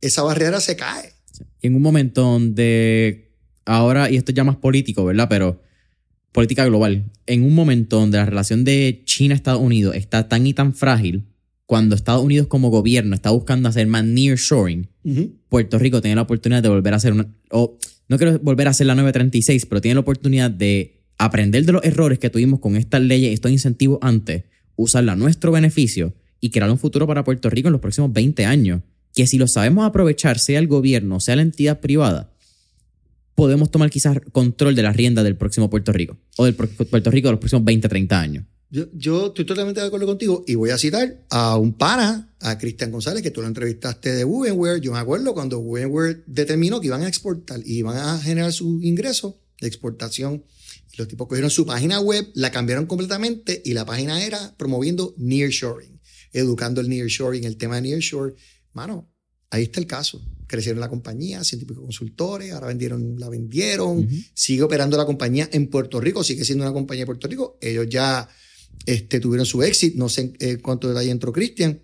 esa 0.00 0.22
barrera 0.22 0.60
se 0.60 0.76
cae. 0.76 1.14
En 1.64 1.74
un 1.74 1.80
momento 1.80 2.20
donde 2.20 3.30
ahora, 3.64 4.10
y 4.10 4.16
esto 4.16 4.32
ya 4.32 4.44
más 4.44 4.56
político, 4.56 5.02
¿verdad? 5.02 5.28
Pero 5.30 5.62
política 6.30 6.66
global, 6.66 7.10
en 7.26 7.42
un 7.42 7.54
momento 7.54 7.98
donde 7.98 8.18
la 8.18 8.26
relación 8.26 8.64
de 8.64 9.00
China-Estados 9.06 9.62
Unidos 9.62 9.96
está 9.96 10.28
tan 10.28 10.46
y 10.46 10.52
tan 10.52 10.74
frágil, 10.74 11.24
cuando 11.64 11.94
Estados 11.94 12.22
Unidos 12.22 12.48
como 12.48 12.68
gobierno 12.68 13.14
está 13.14 13.30
buscando 13.30 13.70
hacer 13.70 13.86
más 13.86 14.04
nearshoring, 14.04 14.90
Ujú. 15.04 15.32
Puerto 15.48 15.78
Rico 15.78 16.02
tiene 16.02 16.16
la 16.16 16.22
oportunidad 16.22 16.62
de 16.62 16.68
volver 16.68 16.92
a 16.92 16.96
hacer 16.96 17.14
una, 17.14 17.28
o 17.50 17.78
no 18.10 18.18
quiero 18.18 18.38
volver 18.40 18.66
a 18.66 18.70
hacer 18.72 18.86
la 18.86 18.94
936, 18.94 19.64
pero 19.64 19.80
tiene 19.80 19.94
la 19.94 20.00
oportunidad 20.00 20.50
de 20.50 21.00
aprender 21.16 21.64
de 21.64 21.72
los 21.72 21.82
errores 21.82 22.18
que 22.18 22.28
tuvimos 22.28 22.60
con 22.60 22.76
estas 22.76 23.00
leyes 23.00 23.30
y 23.30 23.32
estos 23.32 23.50
incentivos 23.50 24.00
antes, 24.02 24.44
usarla 24.76 25.12
a 25.12 25.16
nuestro 25.16 25.50
beneficio 25.50 26.12
y 26.40 26.50
crear 26.50 26.70
un 26.70 26.78
futuro 26.78 27.06
para 27.06 27.24
Puerto 27.24 27.48
Rico 27.48 27.68
en 27.68 27.72
los 27.72 27.80
próximos 27.80 28.12
20 28.12 28.44
años. 28.44 28.82
Que 29.14 29.26
si 29.26 29.38
lo 29.38 29.46
sabemos 29.48 29.86
aprovechar, 29.86 30.38
sea 30.38 30.58
el 30.58 30.66
gobierno, 30.68 31.20
sea 31.20 31.36
la 31.36 31.42
entidad 31.42 31.80
privada, 31.80 32.32
podemos 33.34 33.70
tomar 33.70 33.90
quizás 33.90 34.18
control 34.32 34.74
de 34.74 34.82
la 34.82 34.92
rienda 34.92 35.22
del 35.22 35.36
próximo 35.36 35.70
Puerto 35.70 35.92
Rico 35.92 36.16
o 36.36 36.44
del 36.44 36.56
Pu- 36.56 36.86
Puerto 36.88 37.10
Rico 37.10 37.28
de 37.28 37.32
los 37.32 37.40
próximos 37.40 37.64
20, 37.64 37.88
30 37.88 38.20
años. 38.20 38.44
Yo, 38.70 38.86
yo 38.92 39.26
estoy 39.28 39.44
totalmente 39.44 39.80
de 39.80 39.86
acuerdo 39.86 40.06
contigo 40.06 40.44
y 40.48 40.56
voy 40.56 40.70
a 40.70 40.78
citar 40.78 41.24
a 41.30 41.56
un 41.56 41.74
pana, 41.74 42.34
a 42.40 42.58
Cristian 42.58 42.90
González, 42.90 43.22
que 43.22 43.30
tú 43.30 43.40
lo 43.40 43.46
entrevistaste 43.46 44.12
de 44.12 44.24
Wovenware. 44.24 44.80
Yo 44.80 44.92
me 44.92 44.98
acuerdo 44.98 45.32
cuando 45.32 45.60
Wovenware 45.60 46.24
determinó 46.26 46.80
que 46.80 46.88
iban 46.88 47.02
a 47.02 47.08
exportar 47.08 47.60
y 47.64 47.78
iban 47.78 47.96
a 47.96 48.18
generar 48.18 48.52
sus 48.52 48.82
ingresos 48.82 49.34
de 49.60 49.68
exportación. 49.68 50.44
Los 50.98 51.06
tipos 51.06 51.28
cogieron 51.28 51.50
su 51.50 51.64
página 51.66 52.00
web, 52.00 52.26
la 52.34 52.50
cambiaron 52.50 52.86
completamente 52.86 53.62
y 53.64 53.74
la 53.74 53.84
página 53.84 54.24
era 54.24 54.54
promoviendo 54.56 55.14
nearshoring, 55.18 56.00
educando 56.32 56.80
el 56.80 56.88
nearshoring, 56.88 57.44
el 57.44 57.56
tema 57.56 57.76
de 57.76 57.82
nearshore. 57.82 58.34
Mano, 58.74 59.10
ahí 59.50 59.64
está 59.64 59.80
el 59.80 59.86
caso. 59.86 60.20
Crecieron 60.46 60.80
la 60.80 60.88
compañía, 60.88 61.40
pico 61.66 61.82
consultores, 61.82 62.52
ahora 62.52 62.66
vendieron, 62.66 63.18
la 63.18 63.28
vendieron, 63.28 64.06
sigue 64.34 64.62
operando 64.62 64.96
la 64.96 65.06
compañía 65.06 65.48
en 65.52 65.68
Puerto 65.68 66.00
Rico, 66.00 66.22
sigue 66.22 66.44
siendo 66.44 66.64
una 66.64 66.72
compañía 66.72 67.02
de 67.02 67.06
Puerto 67.06 67.26
Rico. 67.26 67.58
Ellos 67.60 67.86
ya 67.88 68.28
este, 68.86 69.20
tuvieron 69.20 69.46
su 69.46 69.62
éxito. 69.62 69.98
No 69.98 70.08
sé 70.08 70.32
en 70.38 70.60
cuánto 70.60 70.88
detalle 70.88 71.10
entró 71.10 71.32
Christian. 71.32 71.80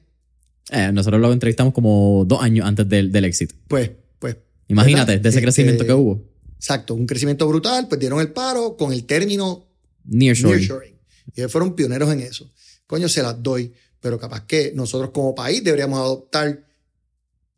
Eh, 0.70 0.90
nosotros 0.92 1.20
lo 1.20 1.32
entrevistamos 1.32 1.72
como 1.72 2.24
dos 2.26 2.42
años 2.42 2.66
antes 2.66 2.88
del, 2.88 3.10
del 3.10 3.24
éxito. 3.24 3.54
Pues, 3.66 3.90
pues. 4.18 4.36
Imagínate, 4.68 5.18
de 5.18 5.28
ese 5.28 5.38
Este, 5.38 5.42
crecimiento 5.42 5.84
que 5.84 5.92
hubo. 5.92 6.22
Exacto, 6.56 6.94
un 6.94 7.06
crecimiento 7.06 7.48
brutal, 7.48 7.88
pues 7.88 7.98
dieron 7.98 8.20
el 8.20 8.32
paro 8.32 8.76
con 8.76 8.92
el 8.92 9.04
término 9.04 9.66
Nearshoring. 10.04 10.58
nearshoring. 10.58 10.94
Y 11.34 11.40
ellos 11.40 11.50
fueron 11.50 11.74
pioneros 11.74 12.12
en 12.12 12.20
eso. 12.20 12.52
Coño, 12.86 13.08
se 13.08 13.22
las 13.22 13.42
doy, 13.42 13.72
pero 14.00 14.18
capaz 14.18 14.44
que 14.46 14.72
nosotros 14.74 15.10
como 15.10 15.34
país 15.34 15.64
deberíamos 15.64 15.98
adoptar. 15.98 16.66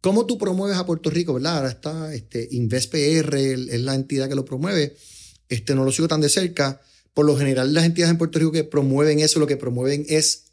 ¿Cómo 0.02 0.26
tú 0.26 0.36
promueves 0.36 0.76
a 0.76 0.84
Puerto 0.84 1.08
Rico, 1.10 1.32
verdad? 1.32 1.58
Ahora 1.58 1.68
está 1.70 2.12
este, 2.12 2.48
InvestPR, 2.50 3.34
es 3.36 3.80
la 3.80 3.94
entidad 3.94 4.28
que 4.28 4.34
lo 4.34 4.44
promueve. 4.44 4.96
Este, 5.48 5.74
no 5.74 5.84
lo 5.84 5.92
sigo 5.92 6.08
tan 6.08 6.20
de 6.20 6.28
cerca. 6.28 6.80
Por 7.14 7.24
lo 7.24 7.36
general, 7.36 7.72
las 7.72 7.84
entidades 7.84 8.10
en 8.10 8.18
Puerto 8.18 8.38
Rico 8.38 8.50
que 8.52 8.64
promueven 8.64 9.20
eso, 9.20 9.38
lo 9.38 9.46
que 9.46 9.56
promueven 9.56 10.04
es. 10.08 10.46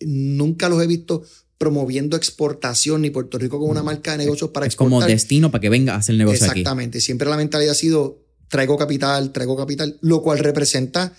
Nunca 0.00 0.68
los 0.68 0.82
he 0.82 0.86
visto 0.86 1.24
promoviendo 1.58 2.16
exportación 2.16 3.02
ni 3.02 3.10
Puerto 3.10 3.36
Rico 3.36 3.58
como 3.58 3.70
una 3.70 3.82
marca 3.82 4.12
de 4.12 4.18
negocios 4.18 4.50
para 4.50 4.64
Mm. 4.64 4.68
es 4.68 4.76
como 4.76 4.96
exportar. 4.96 5.10
destino 5.10 5.50
para 5.50 5.60
que 5.60 5.68
venga 5.68 5.94
a 5.94 5.98
hacer 5.98 6.14
negocio 6.14 6.46
aquí. 6.46 6.60
Exactamente. 6.60 7.00
Siempre 7.00 7.28
la 7.28 7.36
mentalidad 7.36 7.72
ha 7.72 7.74
sido 7.74 8.24
traigo 8.48 8.78
capital, 8.78 9.32
traigo 9.32 9.56
capital, 9.56 9.98
lo 10.00 10.22
cual 10.22 10.38
representa 10.38 11.12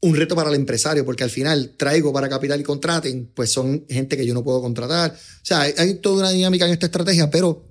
un 0.00 0.14
reto 0.14 0.36
para 0.36 0.50
el 0.50 0.56
empresario, 0.56 1.04
porque 1.04 1.24
al 1.24 1.30
final 1.30 1.74
traigo 1.76 2.12
para 2.12 2.28
capital 2.28 2.60
y 2.60 2.64
contraten, 2.64 3.30
pues 3.34 3.50
son 3.50 3.84
gente 3.88 4.16
que 4.16 4.24
yo 4.24 4.32
no 4.32 4.44
puedo 4.44 4.60
contratar. 4.60 5.10
O 5.12 5.44
sea, 5.44 5.62
hay, 5.62 5.94
toda 5.94 6.20
una 6.20 6.30
dinámica 6.30 6.66
en 6.66 6.72
esta 6.72 6.86
estrategia, 6.86 7.30
pero 7.30 7.68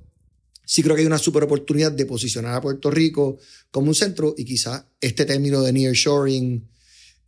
sí 0.65 0.83
creo 0.83 0.95
que 0.95 1.01
hay 1.01 1.07
una 1.07 1.17
super 1.17 1.43
oportunidad 1.43 1.91
de 1.91 2.05
posicionar 2.05 2.53
a 2.55 2.61
Puerto 2.61 2.91
Rico 2.91 3.37
como 3.71 3.87
un 3.87 3.95
centro 3.95 4.35
y 4.37 4.43
quizá 4.43 4.89
este 4.99 5.25
término 5.25 5.61
de 5.61 5.71
nearshoring 5.71 6.69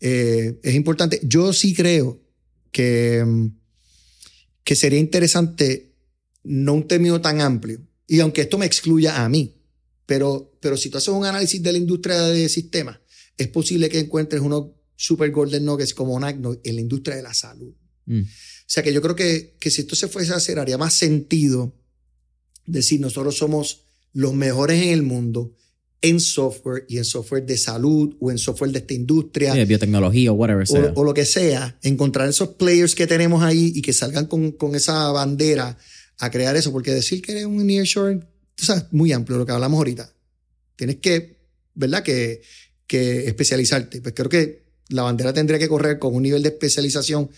eh, 0.02 0.60
es 0.62 0.76
importante. 0.76 1.22
Yo 1.24 1.54
sí 1.54 1.74
creo 1.74 2.22
que, 2.72 3.26
que 4.64 4.76
sería 4.76 5.00
interesante 5.00 5.94
no 6.44 6.74
un 6.74 6.88
término 6.88 7.22
tan 7.22 7.42
amplio, 7.42 7.82
y 8.08 8.20
aunque 8.22 8.42
esto 8.42 8.58
me 8.58 8.66
excluya 8.66 9.24
a 9.24 9.30
mí, 9.30 9.56
pero, 10.06 10.58
pero 10.60 10.76
si 10.76 10.90
tú 10.90 10.98
haces 10.98 11.10
un 11.10 11.26
análisis 11.26 11.62
de 11.62 11.72
la 11.72 11.78
industria 11.78 12.20
de 12.22 12.50
sistemas, 12.50 13.00
es 13.38 13.48
posible 13.48 13.88
que 13.88 14.00
encuentres 14.00 14.42
unos 14.42 14.79
super 15.00 15.32
golden 15.32 15.64
nuggets 15.64 15.94
como 15.94 16.20
NACNO 16.20 16.60
en 16.62 16.76
la 16.76 16.82
industria 16.82 17.16
de 17.16 17.24
la 17.24 17.34
salud. 17.34 17.74
Mm. 18.06 18.22
O 18.24 18.26
sea 18.68 18.84
que 18.84 18.92
yo 18.92 19.02
creo 19.02 19.16
que, 19.16 19.56
que 19.58 19.72
si 19.72 19.82
esto 19.82 19.96
se 19.96 20.10
fuese 20.10 20.34
a 20.34 20.36
hacer, 20.36 20.60
haría 20.60 20.78
más 20.78 20.94
sentido 20.94 21.74
decir 22.66 23.00
nosotros 23.00 23.38
somos 23.38 23.86
los 24.12 24.34
mejores 24.34 24.82
en 24.84 24.90
el 24.90 25.04
mundo 25.04 25.56
en 26.02 26.20
software 26.20 26.86
y 26.90 26.98
en 26.98 27.06
software 27.06 27.46
de 27.46 27.58
salud 27.58 28.16
o 28.20 28.30
en 28.30 28.38
software 28.38 28.72
de 28.72 28.80
esta 28.80 28.94
industria 28.94 29.54
Sí, 29.54 29.64
biotecnología 29.66 30.32
o 30.34 30.36
whatever 30.36 30.68
sea. 30.68 30.92
o, 30.96 31.00
o 31.02 31.04
lo 31.06 31.14
que 31.14 31.26
sea, 31.26 31.78
encontrar 31.82 32.28
esos 32.28 32.50
players 32.50 32.94
que 32.94 33.08
tenemos 33.08 33.42
ahí 33.42 33.72
y 33.74 33.82
que 33.82 33.94
salgan 33.94 34.26
con, 34.26 34.52
con 34.52 34.76
esa 34.76 35.12
bandera 35.12 35.78
a 36.18 36.30
crear 36.30 36.58
eso, 36.58 36.74
porque 36.74 36.92
decir 36.92 37.22
que 37.22 37.32
eres 37.32 37.46
un 37.46 37.66
nearshore, 37.66 38.20
tú 38.56 38.66
sabes, 38.66 38.84
muy 38.92 39.14
amplio 39.14 39.38
lo 39.38 39.46
que 39.46 39.54
hablamos 39.54 39.78
ahorita. 39.78 40.14
Tienes 40.76 40.98
que, 40.98 41.38
¿verdad? 41.74 42.04
Que, 42.04 42.42
que 42.86 43.28
especializarte. 43.28 44.02
Pues 44.02 44.14
creo 44.14 44.30
que 44.30 44.69
la 44.90 45.04
bandera 45.04 45.34
tendría 45.34 45.60
que 45.60 45.68
correr 45.68 46.00
con 46.00 46.16
un 46.16 46.24
nivel 46.24 46.44
de 46.44 46.50
especialización 46.50 47.30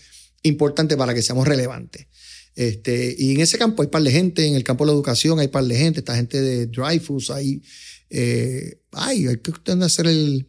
importante 0.42 0.96
para 0.96 1.14
que 1.14 1.22
seamos 1.22 1.46
relevantes. 1.46 2.06
Este, 2.54 3.14
y 3.18 3.32
en 3.32 3.40
ese 3.40 3.56
campo 3.56 3.82
hay 3.82 3.88
par 3.88 4.02
de 4.02 4.10
gente, 4.10 4.46
en 4.46 4.54
el 4.54 4.64
campo 4.64 4.84
de 4.84 4.88
la 4.88 4.94
educación 4.94 5.38
hay 5.40 5.48
par 5.48 5.64
de 5.64 5.76
gente, 5.76 6.00
esta 6.00 6.16
gente 6.16 6.40
de 6.40 6.66
Dreyfus, 6.66 7.30
hay, 7.30 7.62
eh, 8.10 8.80
ay, 8.90 9.26
hay 9.26 9.36
que 9.38 9.52
hacer 9.82 10.06
el, 10.06 10.46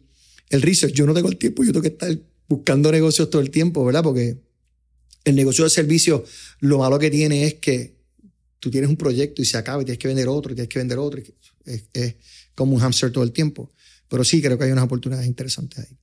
el 0.50 0.62
research. 0.62 0.92
Yo 0.92 1.06
no 1.06 1.14
tengo 1.14 1.28
el 1.28 1.36
tiempo, 1.36 1.64
yo 1.64 1.72
tengo 1.72 1.82
que 1.82 1.88
estar 1.88 2.18
buscando 2.48 2.92
negocios 2.92 3.30
todo 3.30 3.40
el 3.40 3.50
tiempo, 3.50 3.84
¿verdad? 3.84 4.02
Porque 4.02 4.38
el 5.24 5.34
negocio 5.34 5.64
de 5.64 5.70
servicio, 5.70 6.24
lo 6.60 6.78
malo 6.78 6.98
que 6.98 7.10
tiene 7.10 7.46
es 7.46 7.54
que 7.54 7.96
tú 8.60 8.70
tienes 8.70 8.90
un 8.90 8.96
proyecto 8.96 9.42
y 9.42 9.44
se 9.44 9.56
acaba 9.56 9.82
y 9.82 9.84
tienes 9.84 9.98
que 9.98 10.08
vender 10.08 10.28
otro 10.28 10.52
y 10.52 10.54
tienes 10.54 10.68
que 10.68 10.78
vender 10.78 10.98
otro. 10.98 11.22
Es, 11.64 11.84
es 11.92 12.14
como 12.54 12.74
un 12.74 12.80
hamster 12.80 13.10
todo 13.10 13.24
el 13.24 13.32
tiempo. 13.32 13.70
Pero 14.08 14.24
sí, 14.24 14.42
creo 14.42 14.58
que 14.58 14.64
hay 14.64 14.70
unas 14.70 14.84
oportunidades 14.84 15.26
interesantes 15.26 15.78
ahí. 15.78 15.96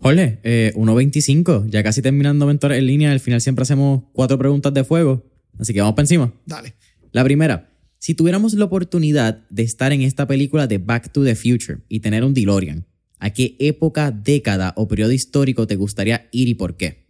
Jorge, 0.00 0.38
eh, 0.44 0.72
1.25, 0.76 1.68
ya 1.68 1.82
casi 1.82 2.02
terminando 2.02 2.46
Mentores 2.46 2.78
en 2.78 2.86
línea. 2.86 3.10
Al 3.10 3.20
final 3.20 3.40
siempre 3.40 3.62
hacemos 3.62 4.04
cuatro 4.12 4.38
preguntas 4.38 4.72
de 4.72 4.84
fuego. 4.84 5.24
Así 5.58 5.74
que 5.74 5.80
vamos 5.80 5.94
para 5.94 6.04
encima. 6.04 6.32
Dale. 6.46 6.74
La 7.12 7.24
primera, 7.24 7.70
si 7.98 8.14
tuviéramos 8.14 8.54
la 8.54 8.66
oportunidad 8.66 9.46
de 9.50 9.64
estar 9.64 9.92
en 9.92 10.02
esta 10.02 10.26
película 10.26 10.66
de 10.66 10.78
Back 10.78 11.12
to 11.12 11.24
the 11.24 11.34
Future 11.34 11.80
y 11.88 12.00
tener 12.00 12.22
un 12.22 12.32
DeLorean, 12.32 12.86
¿a 13.18 13.30
qué 13.30 13.56
época, 13.58 14.12
década 14.12 14.72
o 14.76 14.86
periodo 14.86 15.12
histórico 15.12 15.66
te 15.66 15.74
gustaría 15.74 16.28
ir 16.30 16.46
y 16.48 16.54
por 16.54 16.76
qué? 16.76 17.08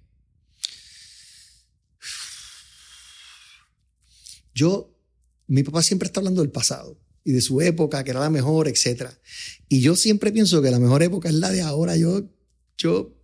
Yo, 4.55 4.98
mi 5.47 5.62
papá 5.62 5.82
siempre 5.82 6.06
está 6.06 6.20
hablando 6.20 6.40
del 6.40 6.51
pasado 6.51 6.98
y 7.23 7.32
de 7.32 7.43
su 7.43 7.60
época, 7.60 8.02
que 8.02 8.10
era 8.10 8.20
la 8.20 8.31
mejor, 8.31 8.66
etc. 8.66 9.10
Y 9.69 9.81
yo 9.82 9.94
siempre 9.94 10.32
pienso 10.32 10.62
que 10.62 10.70
la 10.70 10.78
mejor 10.78 11.02
época 11.02 11.28
es 11.28 11.35
la 11.35 11.51
de 11.51 11.60
ahora. 11.60 11.97
Yo, 11.97 12.24
yo 12.78 13.14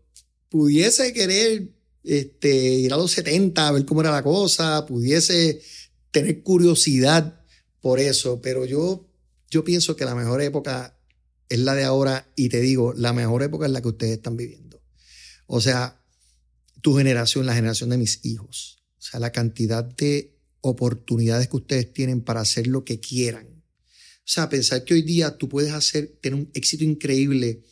pudiese 0.51 1.13
querer 1.13 1.71
este, 2.03 2.55
ir 2.55 2.93
a 2.93 2.97
los 2.97 3.13
70 3.13 3.67
a 3.67 3.73
ver 3.73 3.87
cómo 3.87 4.03
era 4.03 4.11
la 4.11 4.23
cosa, 4.23 4.85
pudiese 4.85 5.63
tener 6.11 6.43
curiosidad 6.43 7.41
por 7.81 8.01
eso, 8.01 8.41
pero 8.43 8.65
yo, 8.67 9.09
yo 9.51 9.65
pienso 9.65 9.97
que 9.97 10.05
la 10.05 10.15
mejor 10.15 10.43
época 10.43 10.99
es 11.49 11.59
la 11.59 11.75
de 11.75 11.85
ahora 11.85 12.31
y 12.37 12.49
te 12.49 12.61
digo, 12.61 12.93
la 12.95 13.13
mejor 13.13 13.43
época 13.43 13.67
es 13.67 13.73
la 13.73 13.81
que 13.81 13.89
ustedes 13.89 14.13
están 14.13 14.37
viviendo. 14.37 14.83
O 15.47 15.61
sea, 15.61 16.01
tu 16.81 16.97
generación, 16.97 17.47
la 17.47 17.55
generación 17.55 17.91
de 17.91 17.99
mis 17.99 18.25
hijos. 18.25 18.83
O 18.99 19.03
sea, 19.03 19.21
la 19.21 19.33
cantidad 19.33 19.85
de 19.85 20.39
oportunidades 20.61 21.49
que 21.49 21.57
ustedes 21.57 21.93
tienen 21.93 22.23
para 22.23 22.41
hacer 22.41 22.67
lo 22.67 22.85
que 22.85 23.01
quieran. 23.01 23.47
O 23.47 24.27
sea, 24.27 24.49
pensar 24.49 24.85
que 24.85 24.95
hoy 24.95 25.03
día 25.03 25.37
tú 25.37 25.49
puedes 25.49 25.73
hacer, 25.73 26.19
tener 26.21 26.39
un 26.39 26.51
éxito 26.55 26.85
increíble 26.85 27.65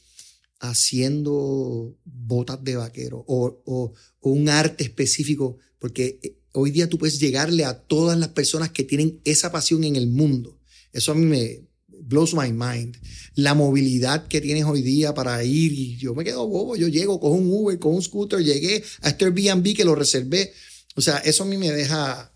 haciendo 0.62 1.98
botas 2.05 2.62
de 2.62 2.76
vaquero 2.76 3.24
o, 3.26 3.62
o, 3.66 3.93
o 4.20 4.30
un 4.30 4.48
arte 4.48 4.84
específico, 4.84 5.59
porque 5.80 6.20
eh, 6.22 6.39
hoy 6.52 6.70
día 6.70 6.89
tú 6.89 6.98
puedes 6.98 7.18
llegarle 7.18 7.64
a 7.64 7.80
todas 7.80 8.16
las 8.16 8.28
personas 8.28 8.70
que 8.70 8.84
tienen 8.84 9.20
esa 9.24 9.51
pasión 9.51 9.82
en 9.82 9.97
el 9.97 10.06
mundo. 10.06 10.60
Eso 10.93 11.12
a 11.12 11.14
mí 11.16 11.26
me 11.26 11.66
blows 11.89 12.34
my 12.34 12.52
mind. 12.52 12.97
La 13.34 13.55
movilidad 13.55 14.28
que 14.28 14.40
tienes 14.40 14.64
hoy 14.64 14.82
día 14.82 15.12
para 15.14 15.43
ir 15.43 15.72
y 15.72 15.97
yo 15.97 16.14
me 16.14 16.22
quedo 16.22 16.47
bobo, 16.47 16.76
yo 16.76 16.86
llego 16.86 17.18
con 17.18 17.32
un 17.32 17.51
Uber, 17.51 17.78
con 17.80 17.97
un 17.97 18.02
scooter, 18.02 18.39
llegué 18.39 18.84
a 19.01 19.09
este 19.09 19.24
Airbnb 19.24 19.74
que 19.74 19.84
lo 19.84 19.97
reservé. 19.97 20.52
O 20.94 21.01
sea, 21.01 21.18
eso 21.18 21.43
a 21.43 21.47
mí 21.47 21.56
me 21.56 21.72
deja, 21.72 22.32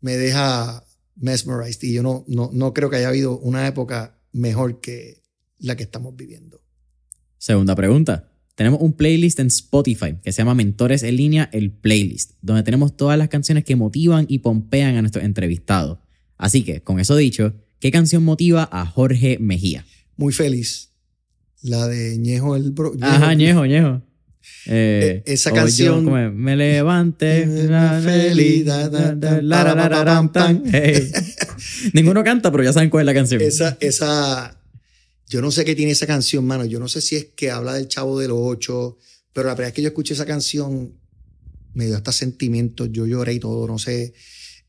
me 0.00 0.16
deja 0.16 0.82
mesmerized 1.14 1.82
y 1.82 1.92
yo 1.92 2.02
no, 2.02 2.24
no, 2.26 2.48
no 2.54 2.72
creo 2.72 2.88
que 2.88 2.96
haya 2.96 3.08
habido 3.08 3.38
una 3.38 3.66
época 3.66 4.18
mejor 4.32 4.80
que 4.80 5.22
la 5.58 5.76
que 5.76 5.82
estamos 5.82 6.16
viviendo. 6.16 6.65
Segunda 7.46 7.76
pregunta. 7.76 8.28
Tenemos 8.56 8.80
un 8.80 8.92
playlist 8.94 9.38
en 9.38 9.46
Spotify 9.46 10.16
que 10.20 10.32
se 10.32 10.38
llama 10.38 10.56
Mentores 10.56 11.04
en 11.04 11.14
línea, 11.14 11.48
el 11.52 11.70
playlist, 11.70 12.32
donde 12.42 12.64
tenemos 12.64 12.96
todas 12.96 13.16
las 13.16 13.28
canciones 13.28 13.62
que 13.62 13.76
motivan 13.76 14.26
y 14.28 14.40
pompean 14.40 14.96
a 14.96 15.00
nuestros 15.00 15.24
entrevistados. 15.24 15.98
Así 16.36 16.64
que, 16.64 16.80
con 16.82 16.98
eso 16.98 17.14
dicho, 17.14 17.54
¿qué 17.78 17.92
canción 17.92 18.24
motiva 18.24 18.68
a 18.72 18.84
Jorge 18.84 19.38
Mejía? 19.38 19.86
Muy 20.16 20.32
feliz. 20.32 20.90
La 21.62 21.86
de 21.86 22.18
Ñejo 22.18 22.56
el 22.56 22.72
Bro. 22.72 22.94
Ajá, 23.00 23.32
Ñejo, 23.34 23.64
Ñejo. 23.64 24.02
Eh, 24.66 25.22
Eh, 25.24 25.26
esa 25.26 25.50
yo, 25.50 25.56
canción- 25.56 26.04
¿cómo 26.04 26.18
es? 26.18 26.32
me 26.32 26.56
levante 26.56 27.46
feliz. 28.02 28.66
Ninguno 31.92 32.24
canta, 32.24 32.50
pero 32.50 32.64
ya 32.64 32.72
saben 32.72 32.90
cuál 32.90 33.02
es 33.02 33.06
la 33.06 33.14
canción. 33.14 33.40
Esa, 33.40 33.76
esa, 33.78 34.58
yo 35.28 35.40
no 35.40 35.50
sé 35.50 35.64
qué 35.64 35.74
tiene 35.74 35.92
esa 35.92 36.06
canción, 36.06 36.46
mano. 36.46 36.64
Yo 36.64 36.78
no 36.78 36.88
sé 36.88 37.00
si 37.00 37.16
es 37.16 37.26
que 37.36 37.50
habla 37.50 37.74
del 37.74 37.88
chavo 37.88 38.18
de 38.18 38.28
los 38.28 38.38
ocho, 38.40 38.96
pero 39.32 39.48
la 39.48 39.54
primera 39.54 39.68
vez 39.68 39.74
que 39.74 39.82
yo 39.82 39.88
escuché 39.88 40.14
esa 40.14 40.26
canción 40.26 40.94
me 41.74 41.86
dio 41.86 41.96
hasta 41.96 42.12
sentimientos. 42.12 42.88
Yo 42.92 43.06
lloré 43.06 43.34
y 43.34 43.40
todo, 43.40 43.66
no 43.66 43.78
sé. 43.78 44.14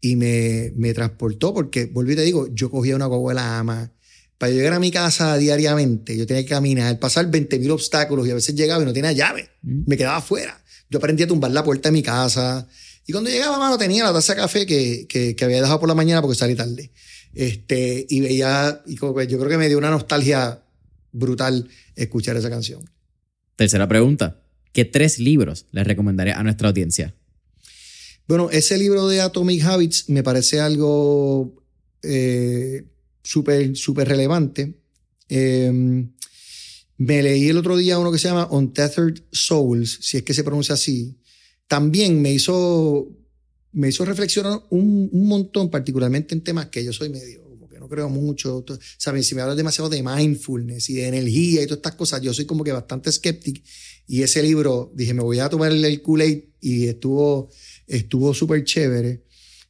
Y 0.02 0.16
me, 0.16 0.74
me 0.76 0.94
transportó 0.94 1.54
porque, 1.54 1.86
volví 1.86 2.14
y 2.14 2.16
te 2.16 2.22
digo, 2.24 2.48
yo 2.54 2.70
cogía 2.70 2.96
una 2.96 3.06
guagua 3.06 3.32
de 3.32 3.36
la 3.36 3.60
ama. 3.60 3.94
Para 4.38 4.52
llegar 4.52 4.74
a 4.74 4.80
mi 4.80 4.92
casa 4.92 5.36
diariamente, 5.38 6.16
yo 6.16 6.28
tenía 6.28 6.44
que 6.44 6.50
caminar, 6.50 7.00
pasar 7.00 7.30
20 7.30 7.58
mil 7.58 7.72
obstáculos 7.72 8.28
y 8.28 8.32
a 8.32 8.36
veces 8.36 8.54
llegaba 8.54 8.84
y 8.84 8.86
no 8.86 8.94
tenía 8.94 9.12
llave. 9.12 9.50
Mm. 9.64 9.84
Me 9.88 9.98
quedaba 9.98 10.18
afuera. 10.18 10.64
Yo 10.90 11.00
aprendí 11.00 11.24
a 11.24 11.28
tumbar 11.28 11.52
la 11.52 11.64
puerta 11.64 11.90
de 11.90 11.94
mi 11.94 12.04
casa. 12.04 12.68
Y 13.06 13.12
cuando 13.12 13.30
llegaba, 13.30 13.58
mano, 13.58 13.78
tenía 13.78 14.04
la 14.04 14.14
taza 14.14 14.34
de 14.34 14.42
café 14.42 14.66
que, 14.66 15.08
que, 15.08 15.36
que 15.36 15.46
había 15.46 15.62
dejado 15.62 15.80
por 15.80 15.90
la 15.90 15.96
mañana 15.96 16.22
porque 16.22 16.38
salí 16.38 16.56
tarde. 16.56 16.92
Este, 17.38 18.06
y 18.10 18.20
veía, 18.22 18.82
y 18.88 18.96
como 18.96 19.14
que 19.14 19.28
yo 19.28 19.38
creo 19.38 19.50
que 19.50 19.58
me 19.58 19.68
dio 19.68 19.78
una 19.78 19.92
nostalgia 19.92 20.64
brutal 21.12 21.70
escuchar 21.96 22.36
esa 22.36 22.50
canción. 22.50 22.90
Tercera 23.56 23.88
pregunta. 23.88 24.42
¿Qué 24.74 24.86
tres 24.86 25.20
libros 25.20 25.68
les 25.72 25.86
recomendaré 25.86 26.32
a 26.32 26.42
nuestra 26.44 26.70
audiencia? 26.70 27.16
Bueno, 28.28 28.50
ese 28.50 28.78
libro 28.78 29.08
de 29.08 29.22
Atomic 29.22 29.64
Habits 29.64 30.10
me 30.10 30.24
parece 30.24 30.60
algo 30.60 31.64
eh, 32.02 32.86
súper, 33.24 33.76
súper 33.76 34.08
relevante. 34.08 34.82
Eh, 35.30 35.72
Me 36.98 37.22
leí 37.22 37.50
el 37.50 37.58
otro 37.58 37.78
día 37.78 38.00
uno 38.00 38.12
que 38.12 38.18
se 38.18 38.28
llama 38.28 38.48
Untethered 38.50 39.22
Souls, 39.32 40.00
si 40.02 40.18
es 40.18 40.24
que 40.24 40.34
se 40.34 40.44
pronuncia 40.44 40.74
así. 40.74 41.20
También 41.68 42.20
me 42.22 42.34
hizo, 42.34 43.08
me 43.78 43.90
hizo 43.90 44.04
reflexionar 44.06 44.62
un, 44.70 45.10
un 45.12 45.28
montón, 45.28 45.70
particularmente 45.70 46.34
en 46.34 46.42
temas 46.42 46.68
que 46.68 46.84
yo 46.84 46.92
soy 46.92 47.10
medio, 47.10 47.44
como 47.44 47.70
que 47.70 47.80
no 47.80 47.88
creo 47.88 48.10
mucho. 48.10 48.66
Saben, 48.98 49.24
si 49.24 49.36
me 49.36 49.42
hablas 49.42 49.58
demasiado 49.58 49.90
de 49.90 50.02
mindfulness 50.02 50.90
y 50.90 50.96
de 50.96 51.08
energía 51.08 51.62
y 51.62 51.66
todas 51.66 51.78
estas 51.78 51.96
cosas, 51.96 52.22
yo 52.22 52.34
soy 52.34 52.46
como 52.46 52.64
que 52.64 52.72
bastante 52.72 53.10
escéptico. 53.10 53.62
Y 54.08 54.24
ese 54.24 54.42
libro, 54.42 54.92
dije, 54.96 55.14
me 55.14 55.22
voy 55.22 55.40
a 55.40 55.50
tomar 55.50 55.72
el 55.72 56.02
Kool-Aid 56.02 56.44
y 56.60 56.88
estuvo 56.88 57.50
estuvo 57.88 58.34
súper 58.34 58.64
chévere. 58.64 59.24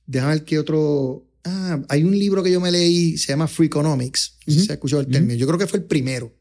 Déjame 0.06 0.36
ver 0.36 0.46
qué 0.46 0.60
otro. 0.60 1.26
Ah, 1.44 1.82
hay 1.90 2.04
un 2.04 2.18
libro 2.18 2.44
que 2.44 2.52
yo 2.52 2.60
me 2.60 2.72
leí, 2.72 3.18
se 3.18 3.28
llama 3.28 3.48
Free 3.48 3.68
Economics. 3.68 4.38
No 4.46 4.54
sé 4.54 4.60
si 4.60 4.66
se 4.66 4.72
ha 4.72 4.76
escuchado 4.76 5.02
el 5.02 5.08
término. 5.08 5.36
Yo 5.36 5.48
creo 5.48 5.60
que 5.60 5.68
fue 5.68 5.80
el 5.80 5.86
primero. 5.86 6.34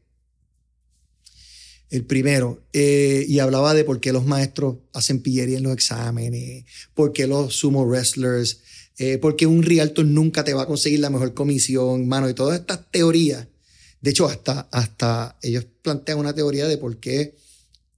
El 1.89 2.05
primero. 2.05 2.63
Eh, 2.73 3.25
y 3.27 3.39
hablaba 3.39 3.73
de 3.73 3.83
por 3.83 3.99
qué 3.99 4.11
los 4.11 4.25
maestros 4.25 4.77
hacen 4.93 5.21
pillería 5.21 5.57
en 5.57 5.63
los 5.63 5.73
exámenes, 5.73 6.65
por 6.93 7.13
qué 7.13 7.27
los 7.27 7.55
sumo 7.55 7.85
wrestlers, 7.85 8.59
eh, 8.97 9.17
por 9.19 9.35
qué 9.35 9.45
un 9.45 9.63
realtor 9.63 10.05
nunca 10.05 10.43
te 10.43 10.53
va 10.53 10.63
a 10.63 10.67
conseguir 10.67 10.99
la 10.99 11.09
mejor 11.09 11.33
comisión, 11.33 12.07
mano, 12.07 12.29
y 12.29 12.33
todas 12.33 12.59
estas 12.59 12.91
teorías. 12.91 13.47
De 14.01 14.11
hecho, 14.11 14.25
hasta, 14.27 14.67
hasta 14.71 15.37
ellos 15.41 15.65
plantean 15.81 16.19
una 16.19 16.33
teoría 16.33 16.67
de 16.67 16.77
por 16.77 16.97
qué 16.97 17.35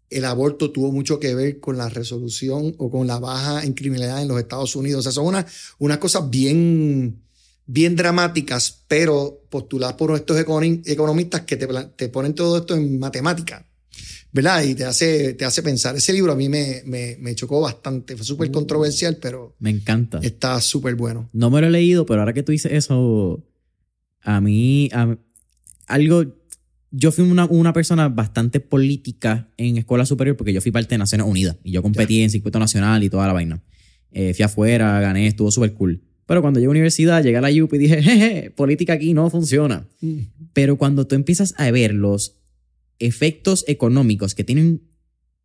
el 0.09 0.25
aborto 0.25 0.71
tuvo 0.71 0.91
mucho 0.91 1.19
que 1.19 1.35
ver 1.35 1.59
con 1.59 1.77
la 1.77 1.89
resolución 1.89 2.75
o 2.77 2.89
con 2.89 3.07
la 3.07 3.19
baja 3.19 3.63
en 3.63 3.73
criminalidad 3.73 4.21
en 4.21 4.27
los 4.27 4.39
Estados 4.39 4.75
Unidos. 4.75 4.99
O 4.99 5.03
sea, 5.03 5.11
son 5.11 5.27
unas 5.27 5.45
una 5.77 5.99
cosas 5.99 6.29
bien, 6.29 7.21
bien 7.65 7.95
dramáticas, 7.95 8.83
pero 8.87 9.43
postuladas 9.49 9.95
por 9.95 10.15
estos 10.15 10.37
economistas 10.39 11.41
que 11.41 11.57
te, 11.57 11.67
te 11.95 12.09
ponen 12.09 12.33
todo 12.33 12.57
esto 12.57 12.75
en 12.75 12.97
matemática. 12.97 13.68
¿Verdad? 14.31 14.64
Y 14.64 14.76
te 14.76 14.85
hace, 14.85 15.34
te 15.34 15.45
hace 15.45 15.64
pensar. 15.64 15.95
Ese 15.95 16.14
libro 16.14 16.31
a 16.31 16.35
mí 16.35 16.49
me, 16.49 16.81
me, 16.85 17.18
me 17.19 17.35
chocó 17.35 17.61
bastante. 17.61 18.15
Fue 18.15 18.26
súper 18.26 18.51
controversial, 18.51 19.18
pero. 19.22 19.56
Me 19.60 19.69
encanta. 19.69 20.19
Está 20.22 20.60
súper 20.61 20.95
bueno. 20.95 21.30
No 21.34 21.49
me 21.49 21.61
lo 21.61 21.68
he 21.68 21.72
leído, 21.72 22.06
pero 22.06 22.22
ahora 22.22 22.34
que 22.34 22.43
tú 22.43 22.51
dices 22.51 22.72
eso, 22.72 23.43
a 24.22 24.41
mí, 24.41 24.89
algo 25.88 26.39
yo 26.91 27.11
fui 27.11 27.23
una, 27.23 27.45
una, 27.45 27.73
persona 27.73 28.10
bastante 28.10 28.60
política 28.60 29.49
en 29.57 29.77
escuela 29.77 30.06
superior 30.06 30.35
porque 30.35 30.53
yo 30.53 30.61
fui 30.61 30.72
parte 30.72 30.95
de 30.95 30.97
Naciones 30.97 31.27
Unidas 31.27 31.57
y 31.64 31.72
yo 31.72 31.81
competí 31.81 32.22
en 32.22 32.30
circuito 32.30 32.60
nacional 32.60 33.03
y 33.03 33.10
toda 33.10 33.27
la 33.27 33.34
vaina. 33.34 33.61
Eh, 34.11 34.34
fui 34.34 34.43
afuera, 34.43 34.99
gané, 34.99 35.27
estuvo 35.27 35.51
súper 35.51 35.73
cool. 35.73 36.01
Pero 36.26 36.41
cuando 36.41 36.60
llegué 36.60 36.68
a 36.68 36.69
la 36.69 36.72
universidad, 36.72 37.23
llegué 37.23 37.38
a 37.38 37.41
la 37.41 37.49
UP 37.64 37.73
y 37.73 37.77
dije, 37.77 38.01
jeje, 38.03 38.51
política 38.51 38.93
aquí 38.93 39.14
no 39.14 39.30
funciona. 39.30 39.88
Mm. 40.01 40.19
Pero 40.53 40.77
cuando 40.77 41.06
tú 41.06 41.15
empiezas 41.15 41.53
a 41.57 41.69
ver 41.72 41.93
los 41.93 42.38
efectos 42.99 43.65
económicos 43.67 44.35
que 44.35 44.43
tienen 44.43 44.84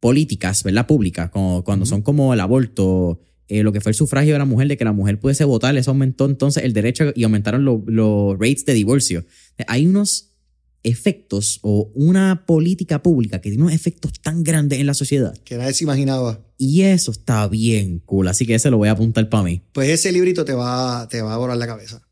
políticas, 0.01 0.63
¿verdad? 0.63 0.87
Públicas, 0.87 1.31
como, 1.31 1.65
cuando 1.65 1.87
son 1.87 2.03
como 2.03 2.35
el 2.35 2.41
aborto, 2.41 3.21
eh, 3.49 3.63
lo 3.63 3.73
que 3.73 3.81
fue 3.81 3.91
el 3.91 3.97
sufragio 3.97 4.35
de 4.35 4.39
la 4.39 4.45
mujer, 4.45 4.69
de 4.69 4.77
que 4.77 4.85
la 4.85 4.93
mujer 4.93 5.19
pudiese 5.19 5.45
votar, 5.45 5.77
eso 5.77 5.91
aumentó 5.93 6.27
entonces 6.27 6.65
el 6.65 6.73
derecho 6.73 7.13
y 7.15 7.25
aumentaron 7.25 7.65
los 7.65 8.39
rates 8.39 8.67
de 8.67 8.75
divorcio. 8.75 9.25
Hay 9.67 9.87
unos 9.87 10.35
efectos 10.83 11.59
o 11.63 11.91
una 11.95 12.45
política 12.47 13.03
pública 13.03 13.41
que 13.41 13.49
tiene 13.49 13.65
unos 13.65 13.75
efectos 13.75 14.13
tan 14.21 14.45
grandes 14.45 14.79
en 14.79 14.87
la 14.87 14.95
sociedad. 14.95 15.35
Que 15.45 15.57
nadie 15.57 15.73
se 15.73 15.85
imaginaba. 15.85 16.41
Y 16.59 16.83
eso 16.83 17.11
está 17.11 17.49
bien 17.49 18.01
cool, 18.01 18.29
así 18.29 18.47
que 18.47 18.55
ese 18.55 18.71
lo 18.71 18.77
voy 18.77 18.89
a 18.89 18.93
apuntar 18.93 19.29
para 19.29 19.43
mí. 19.43 19.63
Pues 19.73 19.89
ese 19.89 20.13
librito 20.13 20.45
te 20.45 20.53
va, 20.53 21.09
te 21.09 21.23
va 21.23 21.35
a 21.35 21.39
borrar 21.39 21.57
la 21.57 21.67
cabeza. 21.67 22.07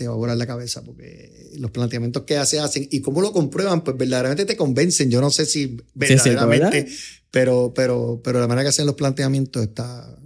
Te 0.00 0.08
va 0.08 0.14
a 0.14 0.16
borrar 0.16 0.38
la 0.38 0.46
cabeza 0.46 0.82
porque 0.82 1.50
los 1.58 1.70
planteamientos 1.72 2.22
que 2.22 2.42
se 2.46 2.58
hacen 2.58 2.88
y 2.90 3.02
cómo 3.02 3.20
lo 3.20 3.32
comprueban, 3.32 3.84
pues 3.84 3.98
verdaderamente 3.98 4.46
te 4.46 4.56
convencen. 4.56 5.10
Yo 5.10 5.20
no 5.20 5.28
sé 5.30 5.44
si 5.44 5.76
verdaderamente, 5.92 6.88
pero, 7.30 7.74
pero, 7.74 8.18
pero 8.24 8.40
la 8.40 8.48
manera 8.48 8.62
que 8.62 8.68
hacen 8.70 8.86
los 8.86 8.94
planteamientos 8.94 9.62
está 9.62 10.18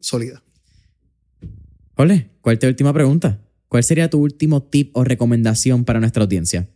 sólida. 0.00 0.42
Ole, 1.94 2.30
¿cuál 2.40 2.54
es 2.54 2.58
tu 2.58 2.66
última 2.66 2.92
pregunta? 2.92 3.40
¿Cuál 3.68 3.84
sería 3.84 4.10
tu 4.10 4.18
último 4.18 4.64
tip 4.64 4.90
o 4.96 5.04
recomendación 5.04 5.84
para 5.84 6.00
nuestra 6.00 6.24
audiencia? 6.24 6.68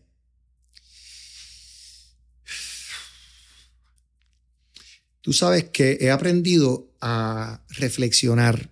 Tú 5.20 5.32
sabes 5.32 5.64
que 5.64 5.98
he 6.00 6.12
aprendido 6.12 6.92
a 7.00 7.64
reflexionar. 7.70 8.70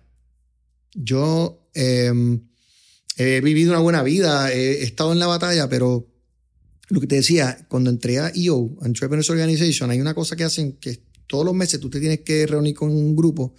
Yo 0.93 1.67
em, 1.73 2.39
he 3.15 3.41
vivido 3.41 3.71
una 3.71 3.79
buena 3.79 4.03
vida, 4.03 4.51
he, 4.51 4.83
estado 4.83 5.13
en 5.13 5.19
la 5.19 5.27
batalla, 5.27 5.69
pero 5.69 6.07
lo 6.89 6.99
que 6.99 7.07
te 7.07 7.15
decía, 7.15 7.65
cuando 7.69 7.89
entré 7.89 8.19
a 8.19 8.31
EO, 8.35 8.77
Entrepreneurs 8.83 9.29
Organization, 9.29 9.89
hay 9.89 9.99
una 9.99 10.13
cosa 10.13 10.35
que 10.35 10.43
hacen 10.43 10.73
que 10.73 11.01
todos 11.27 11.45
los 11.45 11.55
meses 11.55 11.79
tú 11.79 11.89
te 11.89 11.99
tienes 11.99 12.21
que 12.21 12.45
reunir 12.45 12.75
con 12.75 12.89
un 12.91 13.15
grupo 13.15 13.55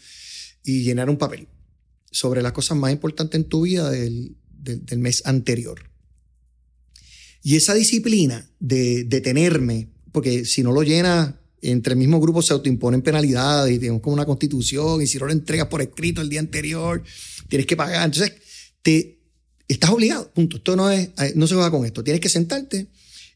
y 0.62 0.82
llenar 0.82 1.10
un 1.10 1.16
papel 1.16 1.48
sobre 2.10 2.42
las 2.42 2.52
cosas 2.52 2.76
más 2.76 2.92
importantes 2.92 3.38
en 3.38 3.48
tu 3.48 3.62
vida 3.62 3.90
del, 3.90 4.36
del, 4.50 4.98
mes 4.98 5.22
anterior. 5.26 5.90
Y 7.42 7.56
esa 7.56 7.74
disciplina 7.74 8.48
de 8.58 9.04
detenerme, 9.04 9.88
porque 10.12 10.44
si 10.44 10.62
no 10.62 10.72
lo 10.72 10.82
llenas 10.82 11.34
entre 11.62 11.94
el 11.94 11.98
mismo 11.98 12.20
grupo 12.20 12.42
se 12.42 12.52
autoimponen 12.52 13.02
penalidades 13.02 13.74
y 13.74 13.78
tenemos 13.78 14.02
como 14.02 14.14
una 14.14 14.26
constitución 14.26 15.02
y 15.02 15.06
si 15.06 15.18
no 15.18 15.26
lo 15.26 15.32
entregas 15.32 15.68
por 15.68 15.82
escrito 15.82 16.20
el 16.20 16.28
día 16.28 16.40
anterior, 16.40 17.02
tienes 17.48 17.66
que 17.66 17.76
pagar. 17.76 18.04
Entonces, 18.04 18.32
te, 18.82 19.15
estás 19.68 19.90
obligado, 19.90 20.32
punto. 20.32 20.58
Esto 20.58 20.76
no, 20.76 20.90
es, 20.90 21.10
no 21.34 21.46
se 21.46 21.54
juega 21.54 21.70
con 21.70 21.84
esto. 21.84 22.04
Tienes 22.04 22.20
que 22.20 22.28
sentarte 22.28 22.88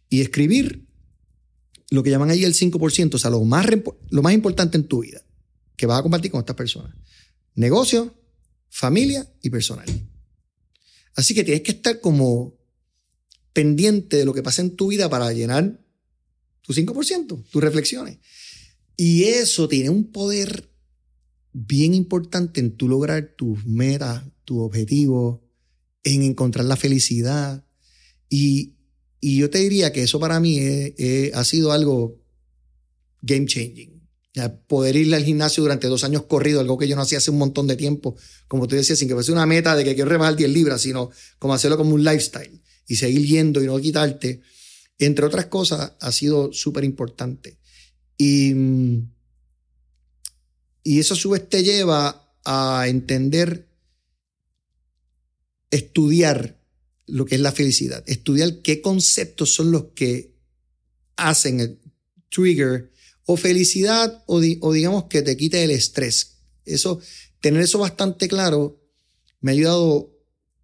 y 0.09 0.21
escribir 0.21 0.87
lo 1.91 2.03
que 2.03 2.11
llaman 2.11 2.31
ahí 2.31 2.45
el 2.45 2.55
5%, 2.55 3.15
o 3.15 3.19
sea, 3.19 3.31
lo 3.31 3.43
más, 3.45 3.67
lo 4.11 4.23
más 4.23 4.33
importante 4.33 4.77
en 4.77 4.85
tu 4.85 5.03
vida 5.03 5.23
que 5.77 5.87
vas 5.87 5.99
a 5.99 6.03
compartir 6.03 6.31
con 6.31 6.41
estas 6.41 6.57
personas. 6.57 6.95
Negocio, 7.55 8.15
familia 8.69 9.29
y 9.43 9.51
personal. 9.51 9.87
Así 11.15 11.35
que 11.35 11.43
tienes 11.43 11.63
que 11.63 11.73
estar 11.73 12.01
como 12.01 12.55
pendiente 13.53 14.17
de 14.17 14.25
lo 14.25 14.33
que 14.33 14.43
pasa 14.43 14.63
en 14.63 14.77
tu 14.77 14.89
vida 14.89 15.09
para 15.11 15.33
llenar 15.33 15.81
tu 16.63 16.73
5%, 16.73 17.45
tus 17.51 17.63
reflexiones. 17.63 18.19
Y 18.97 19.25
eso 19.25 19.69
tiene 19.69 19.91
un 19.91 20.13
poder 20.13 20.71
bien 21.53 21.95
importante 21.95 22.61
en 22.61 22.77
tu 22.77 22.89
lograr 22.89 23.35
tus 23.37 23.65
metas, 23.67 24.23
tus 24.45 24.59
objetivos, 24.61 25.41
en 26.05 26.23
encontrar 26.23 26.65
la 26.65 26.77
felicidad. 26.77 27.65
Y, 28.29 28.75
y 29.21 29.39
yo 29.39 29.51
te 29.51 29.59
diría 29.59 29.93
que 29.93 30.03
eso 30.03 30.21
para 30.21 30.41
mí 30.41 30.59
ha 31.33 31.45
sido 31.45 31.73
algo 31.73 32.19
game 33.23 33.47
changing. 33.47 34.01
poder 34.67 34.97
ir 34.97 35.15
al 35.15 35.25
gimnasio 35.25 35.63
durante 35.63 35.89
dos 35.89 36.05
años 36.05 36.25
corrido, 36.25 36.61
algo 36.61 36.79
que 36.79 36.89
yo 36.89 36.97
no 36.97 37.03
hacía 37.03 37.19
hace 37.19 37.31
un 37.31 37.39
montón 37.39 37.67
de 37.67 37.77
tiempo, 37.77 38.17
como 38.49 38.67
tú 38.67 38.77
decías, 38.77 38.99
sin 38.99 39.09
que 39.09 39.15
fuese 39.15 39.33
una 39.33 39.47
meta 39.47 39.77
de 39.77 39.85
que 39.85 39.95
quiero 39.95 40.09
rebajar 40.09 40.37
10 40.37 40.51
libras, 40.51 40.81
sino 40.83 41.11
como 41.39 41.55
hacerlo 41.55 41.77
como 41.77 41.95
un 41.95 42.05
lifestyle 42.05 42.63
y 42.87 42.97
seguir 42.97 43.27
yendo 43.27 43.63
y 43.63 43.67
no 43.67 43.79
quitarte 43.79 44.41
entre 45.01 45.25
otras 45.25 45.47
cosas, 45.47 45.95
ha 45.99 46.13
sido 46.13 46.53
súper 46.53 46.85
importante. 46.85 47.59
Y, 48.19 48.53
y 50.85 51.01
eso 51.01 51.15
a 51.15 51.17
su 51.17 51.31
vez 51.31 51.49
te 51.49 51.65
lleva 51.65 52.35
a 52.45 52.85
entender, 52.87 53.70
estudiar 55.71 56.59
lo 57.07 57.27
que 57.27 57.35
es 57.35 57.41
la 57.41 57.53
felicidad, 57.53 58.03
estudiar 58.07 58.63
qué 58.63 58.81
conceptos 58.81 59.53
son 59.55 59.73
los 59.73 59.87
que 59.95 60.35
hacen 61.17 61.61
el 61.61 61.79
trigger 62.29 62.93
o 63.27 63.37
felicidad 63.37 64.23
o, 64.27 64.41
o 64.61 64.73
digamos 64.73 65.05
que 65.05 65.23
te 65.23 65.37
quite 65.37 65.63
el 65.63 65.71
estrés. 65.71 66.39
Eso, 66.65 67.01
tener 67.41 67.63
eso 67.63 67.79
bastante 67.79 68.29
claro 68.29 68.81
me 69.41 69.51
ha 69.51 69.55
ayudado 69.55 70.11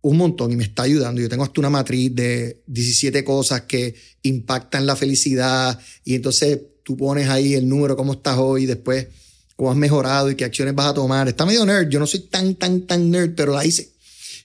un 0.02 0.16
montón 0.16 0.52
y 0.52 0.56
me 0.56 0.64
está 0.64 0.84
ayudando. 0.84 1.20
Yo 1.20 1.28
tengo 1.28 1.42
hasta 1.42 1.60
una 1.60 1.70
matriz 1.70 2.14
de 2.14 2.62
17 2.66 3.24
cosas 3.24 3.62
que 3.62 3.94
impactan 4.22 4.86
la 4.86 4.94
felicidad 4.94 5.78
y 6.04 6.14
entonces 6.14 6.60
tú 6.84 6.96
pones 6.96 7.28
ahí 7.28 7.54
el 7.54 7.68
número, 7.68 7.96
cómo 7.96 8.12
estás 8.12 8.38
hoy, 8.38 8.66
después 8.66 9.08
cómo 9.56 9.70
has 9.70 9.76
mejorado 9.76 10.30
y 10.30 10.36
qué 10.36 10.44
acciones 10.44 10.74
vas 10.74 10.90
a 10.90 10.94
tomar. 10.94 11.26
Está 11.28 11.44
medio 11.44 11.64
nerd, 11.64 11.88
yo 11.88 11.98
no 11.98 12.06
soy 12.06 12.20
tan, 12.20 12.54
tan, 12.54 12.82
tan 12.82 13.10
nerd, 13.10 13.34
pero 13.34 13.52
la 13.52 13.64
hice. 13.64 13.95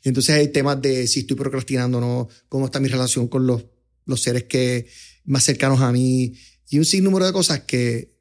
Entonces 0.03 0.35
hay 0.35 0.47
temas 0.47 0.81
de 0.81 1.07
si 1.07 1.21
estoy 1.21 1.37
procrastinando 1.37 1.99
o 1.99 2.01
no, 2.01 2.29
cómo 2.49 2.65
está 2.65 2.79
mi 2.79 2.87
relación 2.87 3.27
con 3.27 3.45
los, 3.45 3.65
los 4.05 4.21
seres 4.21 4.45
que 4.45 4.87
más 5.25 5.43
cercanos 5.43 5.81
a 5.81 5.91
mí 5.91 6.33
y 6.69 6.77
un 6.77 6.85
sinnúmero 6.85 7.25
de 7.25 7.33
cosas 7.33 7.61
que... 7.61 8.11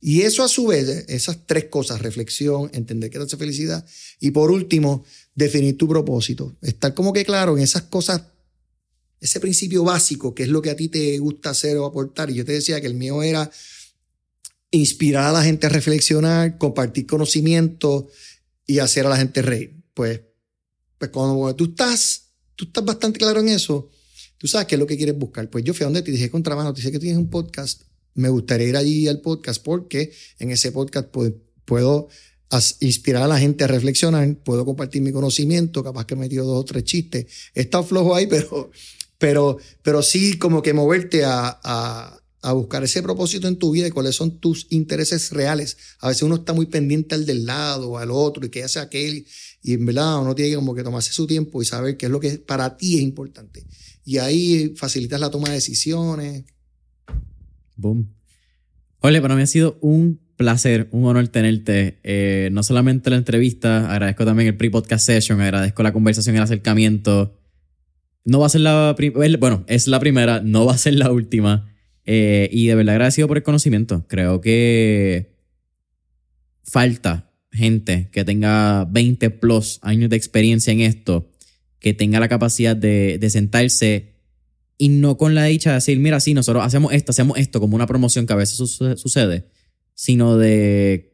Y 0.00 0.22
eso 0.22 0.42
a 0.42 0.48
su 0.48 0.66
vez, 0.66 1.04
esas 1.08 1.46
tres 1.46 1.66
cosas, 1.66 2.02
reflexión, 2.02 2.68
entender 2.74 3.08
qué 3.08 3.18
te 3.18 3.24
hace 3.24 3.36
felicidad 3.36 3.86
y 4.18 4.32
por 4.32 4.50
último, 4.50 5.04
definir 5.34 5.78
tu 5.78 5.86
propósito, 5.86 6.56
estar 6.60 6.92
como 6.92 7.12
que 7.12 7.24
claro 7.24 7.56
en 7.56 7.62
esas 7.62 7.82
cosas, 7.82 8.22
ese 9.20 9.38
principio 9.38 9.84
básico, 9.84 10.34
que 10.34 10.42
es 10.42 10.48
lo 10.48 10.60
que 10.60 10.70
a 10.70 10.76
ti 10.76 10.88
te 10.88 11.16
gusta 11.18 11.50
hacer 11.50 11.76
o 11.76 11.86
aportar. 11.86 12.30
Y 12.30 12.34
yo 12.34 12.44
te 12.44 12.50
decía 12.50 12.80
que 12.80 12.88
el 12.88 12.94
mío 12.94 13.22
era 13.22 13.48
inspirar 14.72 15.26
a 15.26 15.32
la 15.32 15.44
gente 15.44 15.66
a 15.66 15.70
reflexionar, 15.70 16.58
compartir 16.58 17.06
conocimiento 17.06 18.08
y 18.66 18.80
hacer 18.80 19.06
a 19.06 19.10
la 19.10 19.16
gente 19.16 19.40
reír. 19.42 19.76
Pues, 19.94 20.22
pues 21.02 21.10
cuando 21.10 21.52
tú 21.56 21.64
estás, 21.64 22.28
tú 22.54 22.66
estás 22.66 22.84
bastante 22.84 23.18
claro 23.18 23.40
en 23.40 23.48
eso, 23.48 23.90
tú 24.38 24.46
sabes 24.46 24.68
qué 24.68 24.76
es 24.76 24.78
lo 24.78 24.86
que 24.86 24.96
quieres 24.96 25.18
buscar. 25.18 25.50
Pues 25.50 25.64
yo 25.64 25.74
fui 25.74 25.82
a 25.82 25.86
donde 25.86 26.00
te 26.00 26.12
dije, 26.12 26.30
contramano, 26.30 26.72
te 26.72 26.80
dije 26.80 26.92
que 26.92 27.00
tienes 27.00 27.18
un 27.18 27.28
podcast, 27.28 27.82
me 28.14 28.28
gustaría 28.28 28.68
ir 28.68 28.76
allí 28.76 29.08
al 29.08 29.20
podcast 29.20 29.60
porque 29.64 30.12
en 30.38 30.52
ese 30.52 30.70
podcast 30.70 31.08
puedo 31.64 32.08
inspirar 32.78 33.24
a 33.24 33.26
la 33.26 33.40
gente 33.40 33.64
a 33.64 33.66
reflexionar, 33.66 34.32
puedo 34.44 34.64
compartir 34.64 35.02
mi 35.02 35.10
conocimiento, 35.10 35.82
capaz 35.82 36.06
que 36.06 36.14
he 36.14 36.16
metido 36.16 36.46
dos 36.46 36.60
o 36.60 36.64
tres 36.64 36.84
chistes. 36.84 37.26
He 37.52 37.62
estado 37.62 37.82
flojo 37.82 38.14
ahí, 38.14 38.26
pero, 38.30 38.70
pero, 39.18 39.58
pero 39.82 40.02
sí 40.04 40.38
como 40.38 40.62
que 40.62 40.72
moverte 40.72 41.24
a, 41.24 41.58
a, 41.64 42.22
a 42.42 42.52
buscar 42.52 42.84
ese 42.84 43.02
propósito 43.02 43.48
en 43.48 43.56
tu 43.56 43.72
vida 43.72 43.88
y 43.88 43.90
cuáles 43.90 44.14
son 44.14 44.38
tus 44.38 44.68
intereses 44.70 45.32
reales. 45.32 45.76
A 45.98 46.06
veces 46.06 46.22
uno 46.22 46.36
está 46.36 46.52
muy 46.52 46.66
pendiente 46.66 47.16
al 47.16 47.26
del 47.26 47.44
lado, 47.44 47.98
al 47.98 48.12
otro, 48.12 48.46
y 48.46 48.50
que 48.50 48.62
hace 48.62 48.78
aquel, 48.78 49.26
y 49.62 49.74
en 49.74 49.86
verdad 49.86 50.20
uno 50.20 50.34
tiene 50.34 50.56
como 50.56 50.74
que 50.74 50.82
tomarse 50.82 51.12
su 51.12 51.26
tiempo 51.26 51.62
y 51.62 51.64
saber 51.64 51.96
qué 51.96 52.06
es 52.06 52.12
lo 52.12 52.18
que 52.18 52.38
para 52.38 52.76
ti 52.76 52.96
es 52.96 53.02
importante. 53.02 53.64
Y 54.04 54.18
ahí 54.18 54.74
facilitas 54.76 55.20
la 55.20 55.30
toma 55.30 55.48
de 55.48 55.54
decisiones. 55.54 56.44
Boom. 57.76 58.12
Ole, 58.98 59.22
para 59.22 59.36
mí 59.36 59.42
ha 59.42 59.46
sido 59.46 59.78
un 59.80 60.20
placer, 60.36 60.88
un 60.90 61.04
honor 61.04 61.28
tenerte. 61.28 62.00
Eh, 62.02 62.50
no 62.52 62.64
solamente 62.64 63.10
la 63.10 63.16
entrevista, 63.16 63.90
agradezco 63.90 64.24
también 64.24 64.48
el 64.48 64.56
pre-podcast 64.56 65.06
session, 65.06 65.40
agradezco 65.40 65.82
la 65.84 65.92
conversación, 65.92 66.34
el 66.34 66.42
acercamiento. 66.42 67.38
No 68.24 68.40
va 68.40 68.46
a 68.46 68.50
ser 68.50 68.62
la 68.62 68.94
primera, 68.96 69.38
bueno, 69.38 69.64
es 69.68 69.86
la 69.86 70.00
primera, 70.00 70.40
no 70.40 70.66
va 70.66 70.74
a 70.74 70.78
ser 70.78 70.94
la 70.94 71.10
última. 71.12 71.68
Eh, 72.04 72.48
y 72.52 72.66
de 72.66 72.74
verdad 72.74 72.94
agradecido 72.94 73.28
por 73.28 73.36
el 73.36 73.42
conocimiento. 73.44 74.06
Creo 74.08 74.40
que 74.40 75.36
falta 76.64 77.31
gente 77.52 78.08
que 78.10 78.24
tenga 78.24 78.84
20 78.86 79.30
plus 79.30 79.78
años 79.82 80.10
de 80.10 80.16
experiencia 80.16 80.72
en 80.72 80.80
esto, 80.80 81.30
que 81.78 81.94
tenga 81.94 82.20
la 82.20 82.28
capacidad 82.28 82.76
de, 82.76 83.18
de 83.18 83.30
sentarse 83.30 84.12
y 84.78 84.88
no 84.88 85.16
con 85.16 85.34
la 85.34 85.44
dicha 85.44 85.70
de 85.70 85.74
decir, 85.76 85.98
mira, 85.98 86.18
sí, 86.18 86.34
nosotros 86.34 86.64
hacemos 86.64 86.92
esto, 86.92 87.10
hacemos 87.10 87.38
esto, 87.38 87.60
como 87.60 87.76
una 87.76 87.86
promoción 87.86 88.26
que 88.26 88.32
a 88.32 88.36
veces 88.36 88.56
sucede, 88.56 89.46
sino 89.94 90.38
de 90.38 91.12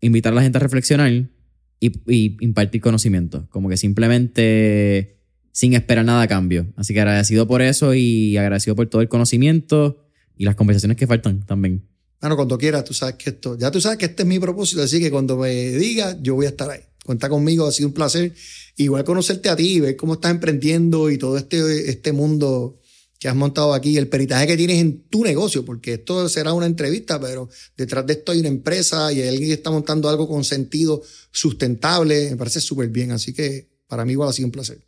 invitar 0.00 0.32
a 0.32 0.36
la 0.36 0.42
gente 0.42 0.58
a 0.58 0.60
reflexionar 0.60 1.10
y, 1.10 1.92
y 2.08 2.36
impartir 2.40 2.80
conocimiento. 2.80 3.48
Como 3.48 3.68
que 3.68 3.76
simplemente 3.76 5.16
sin 5.56 5.72
esperar 5.72 6.04
nada 6.04 6.20
a 6.20 6.28
cambio. 6.28 6.66
Así 6.76 6.92
que 6.92 7.00
agradecido 7.00 7.46
por 7.46 7.62
eso 7.62 7.94
y 7.94 8.36
agradecido 8.36 8.76
por 8.76 8.88
todo 8.88 9.00
el 9.00 9.08
conocimiento 9.08 10.04
y 10.36 10.44
las 10.44 10.54
conversaciones 10.54 10.98
que 10.98 11.06
faltan 11.06 11.46
también. 11.46 11.88
Bueno, 12.20 12.36
cuando 12.36 12.56
quieras, 12.58 12.84
tú 12.84 12.94
sabes 12.94 13.16
que 13.16 13.30
esto, 13.30 13.56
ya 13.58 13.70
tú 13.70 13.80
sabes 13.80 13.98
que 13.98 14.06
este 14.06 14.22
es 14.22 14.28
mi 14.28 14.38
propósito, 14.38 14.82
así 14.82 15.00
que 15.00 15.10
cuando 15.10 15.36
me 15.36 15.52
digas, 15.72 16.16
yo 16.22 16.34
voy 16.34 16.46
a 16.46 16.50
estar 16.50 16.70
ahí. 16.70 16.80
Cuenta 17.04 17.28
conmigo, 17.28 17.66
ha 17.66 17.72
sido 17.72 17.88
un 17.88 17.94
placer. 17.94 18.34
Igual 18.76 19.04
conocerte 19.04 19.48
a 19.48 19.56
ti, 19.56 19.78
ver 19.80 19.96
cómo 19.96 20.14
estás 20.14 20.32
emprendiendo 20.32 21.08
y 21.10 21.18
todo 21.18 21.36
este, 21.36 21.88
este 21.88 22.12
mundo 22.12 22.80
que 23.18 23.28
has 23.28 23.36
montado 23.36 23.72
aquí, 23.72 23.96
el 23.96 24.08
peritaje 24.08 24.46
que 24.46 24.56
tienes 24.56 24.80
en 24.80 25.08
tu 25.08 25.22
negocio, 25.22 25.64
porque 25.64 25.94
esto 25.94 26.28
será 26.28 26.52
una 26.52 26.66
entrevista, 26.66 27.18
pero 27.20 27.48
detrás 27.76 28.04
de 28.06 28.14
esto 28.14 28.32
hay 28.32 28.40
una 28.40 28.48
empresa 28.48 29.12
y 29.12 29.22
alguien 29.22 29.48
que 29.48 29.54
está 29.54 29.70
montando 29.70 30.08
algo 30.08 30.28
con 30.28 30.44
sentido 30.44 31.02
sustentable, 31.30 32.30
me 32.30 32.36
parece 32.36 32.60
súper 32.60 32.88
bien. 32.88 33.12
Así 33.12 33.32
que 33.32 33.70
para 33.86 34.04
mí 34.04 34.12
igual 34.12 34.28
ha 34.28 34.32
sido 34.32 34.46
un 34.46 34.52
placer. 34.52 34.80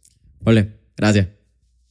Ole, 0.44 0.80
gracias. 0.96 1.38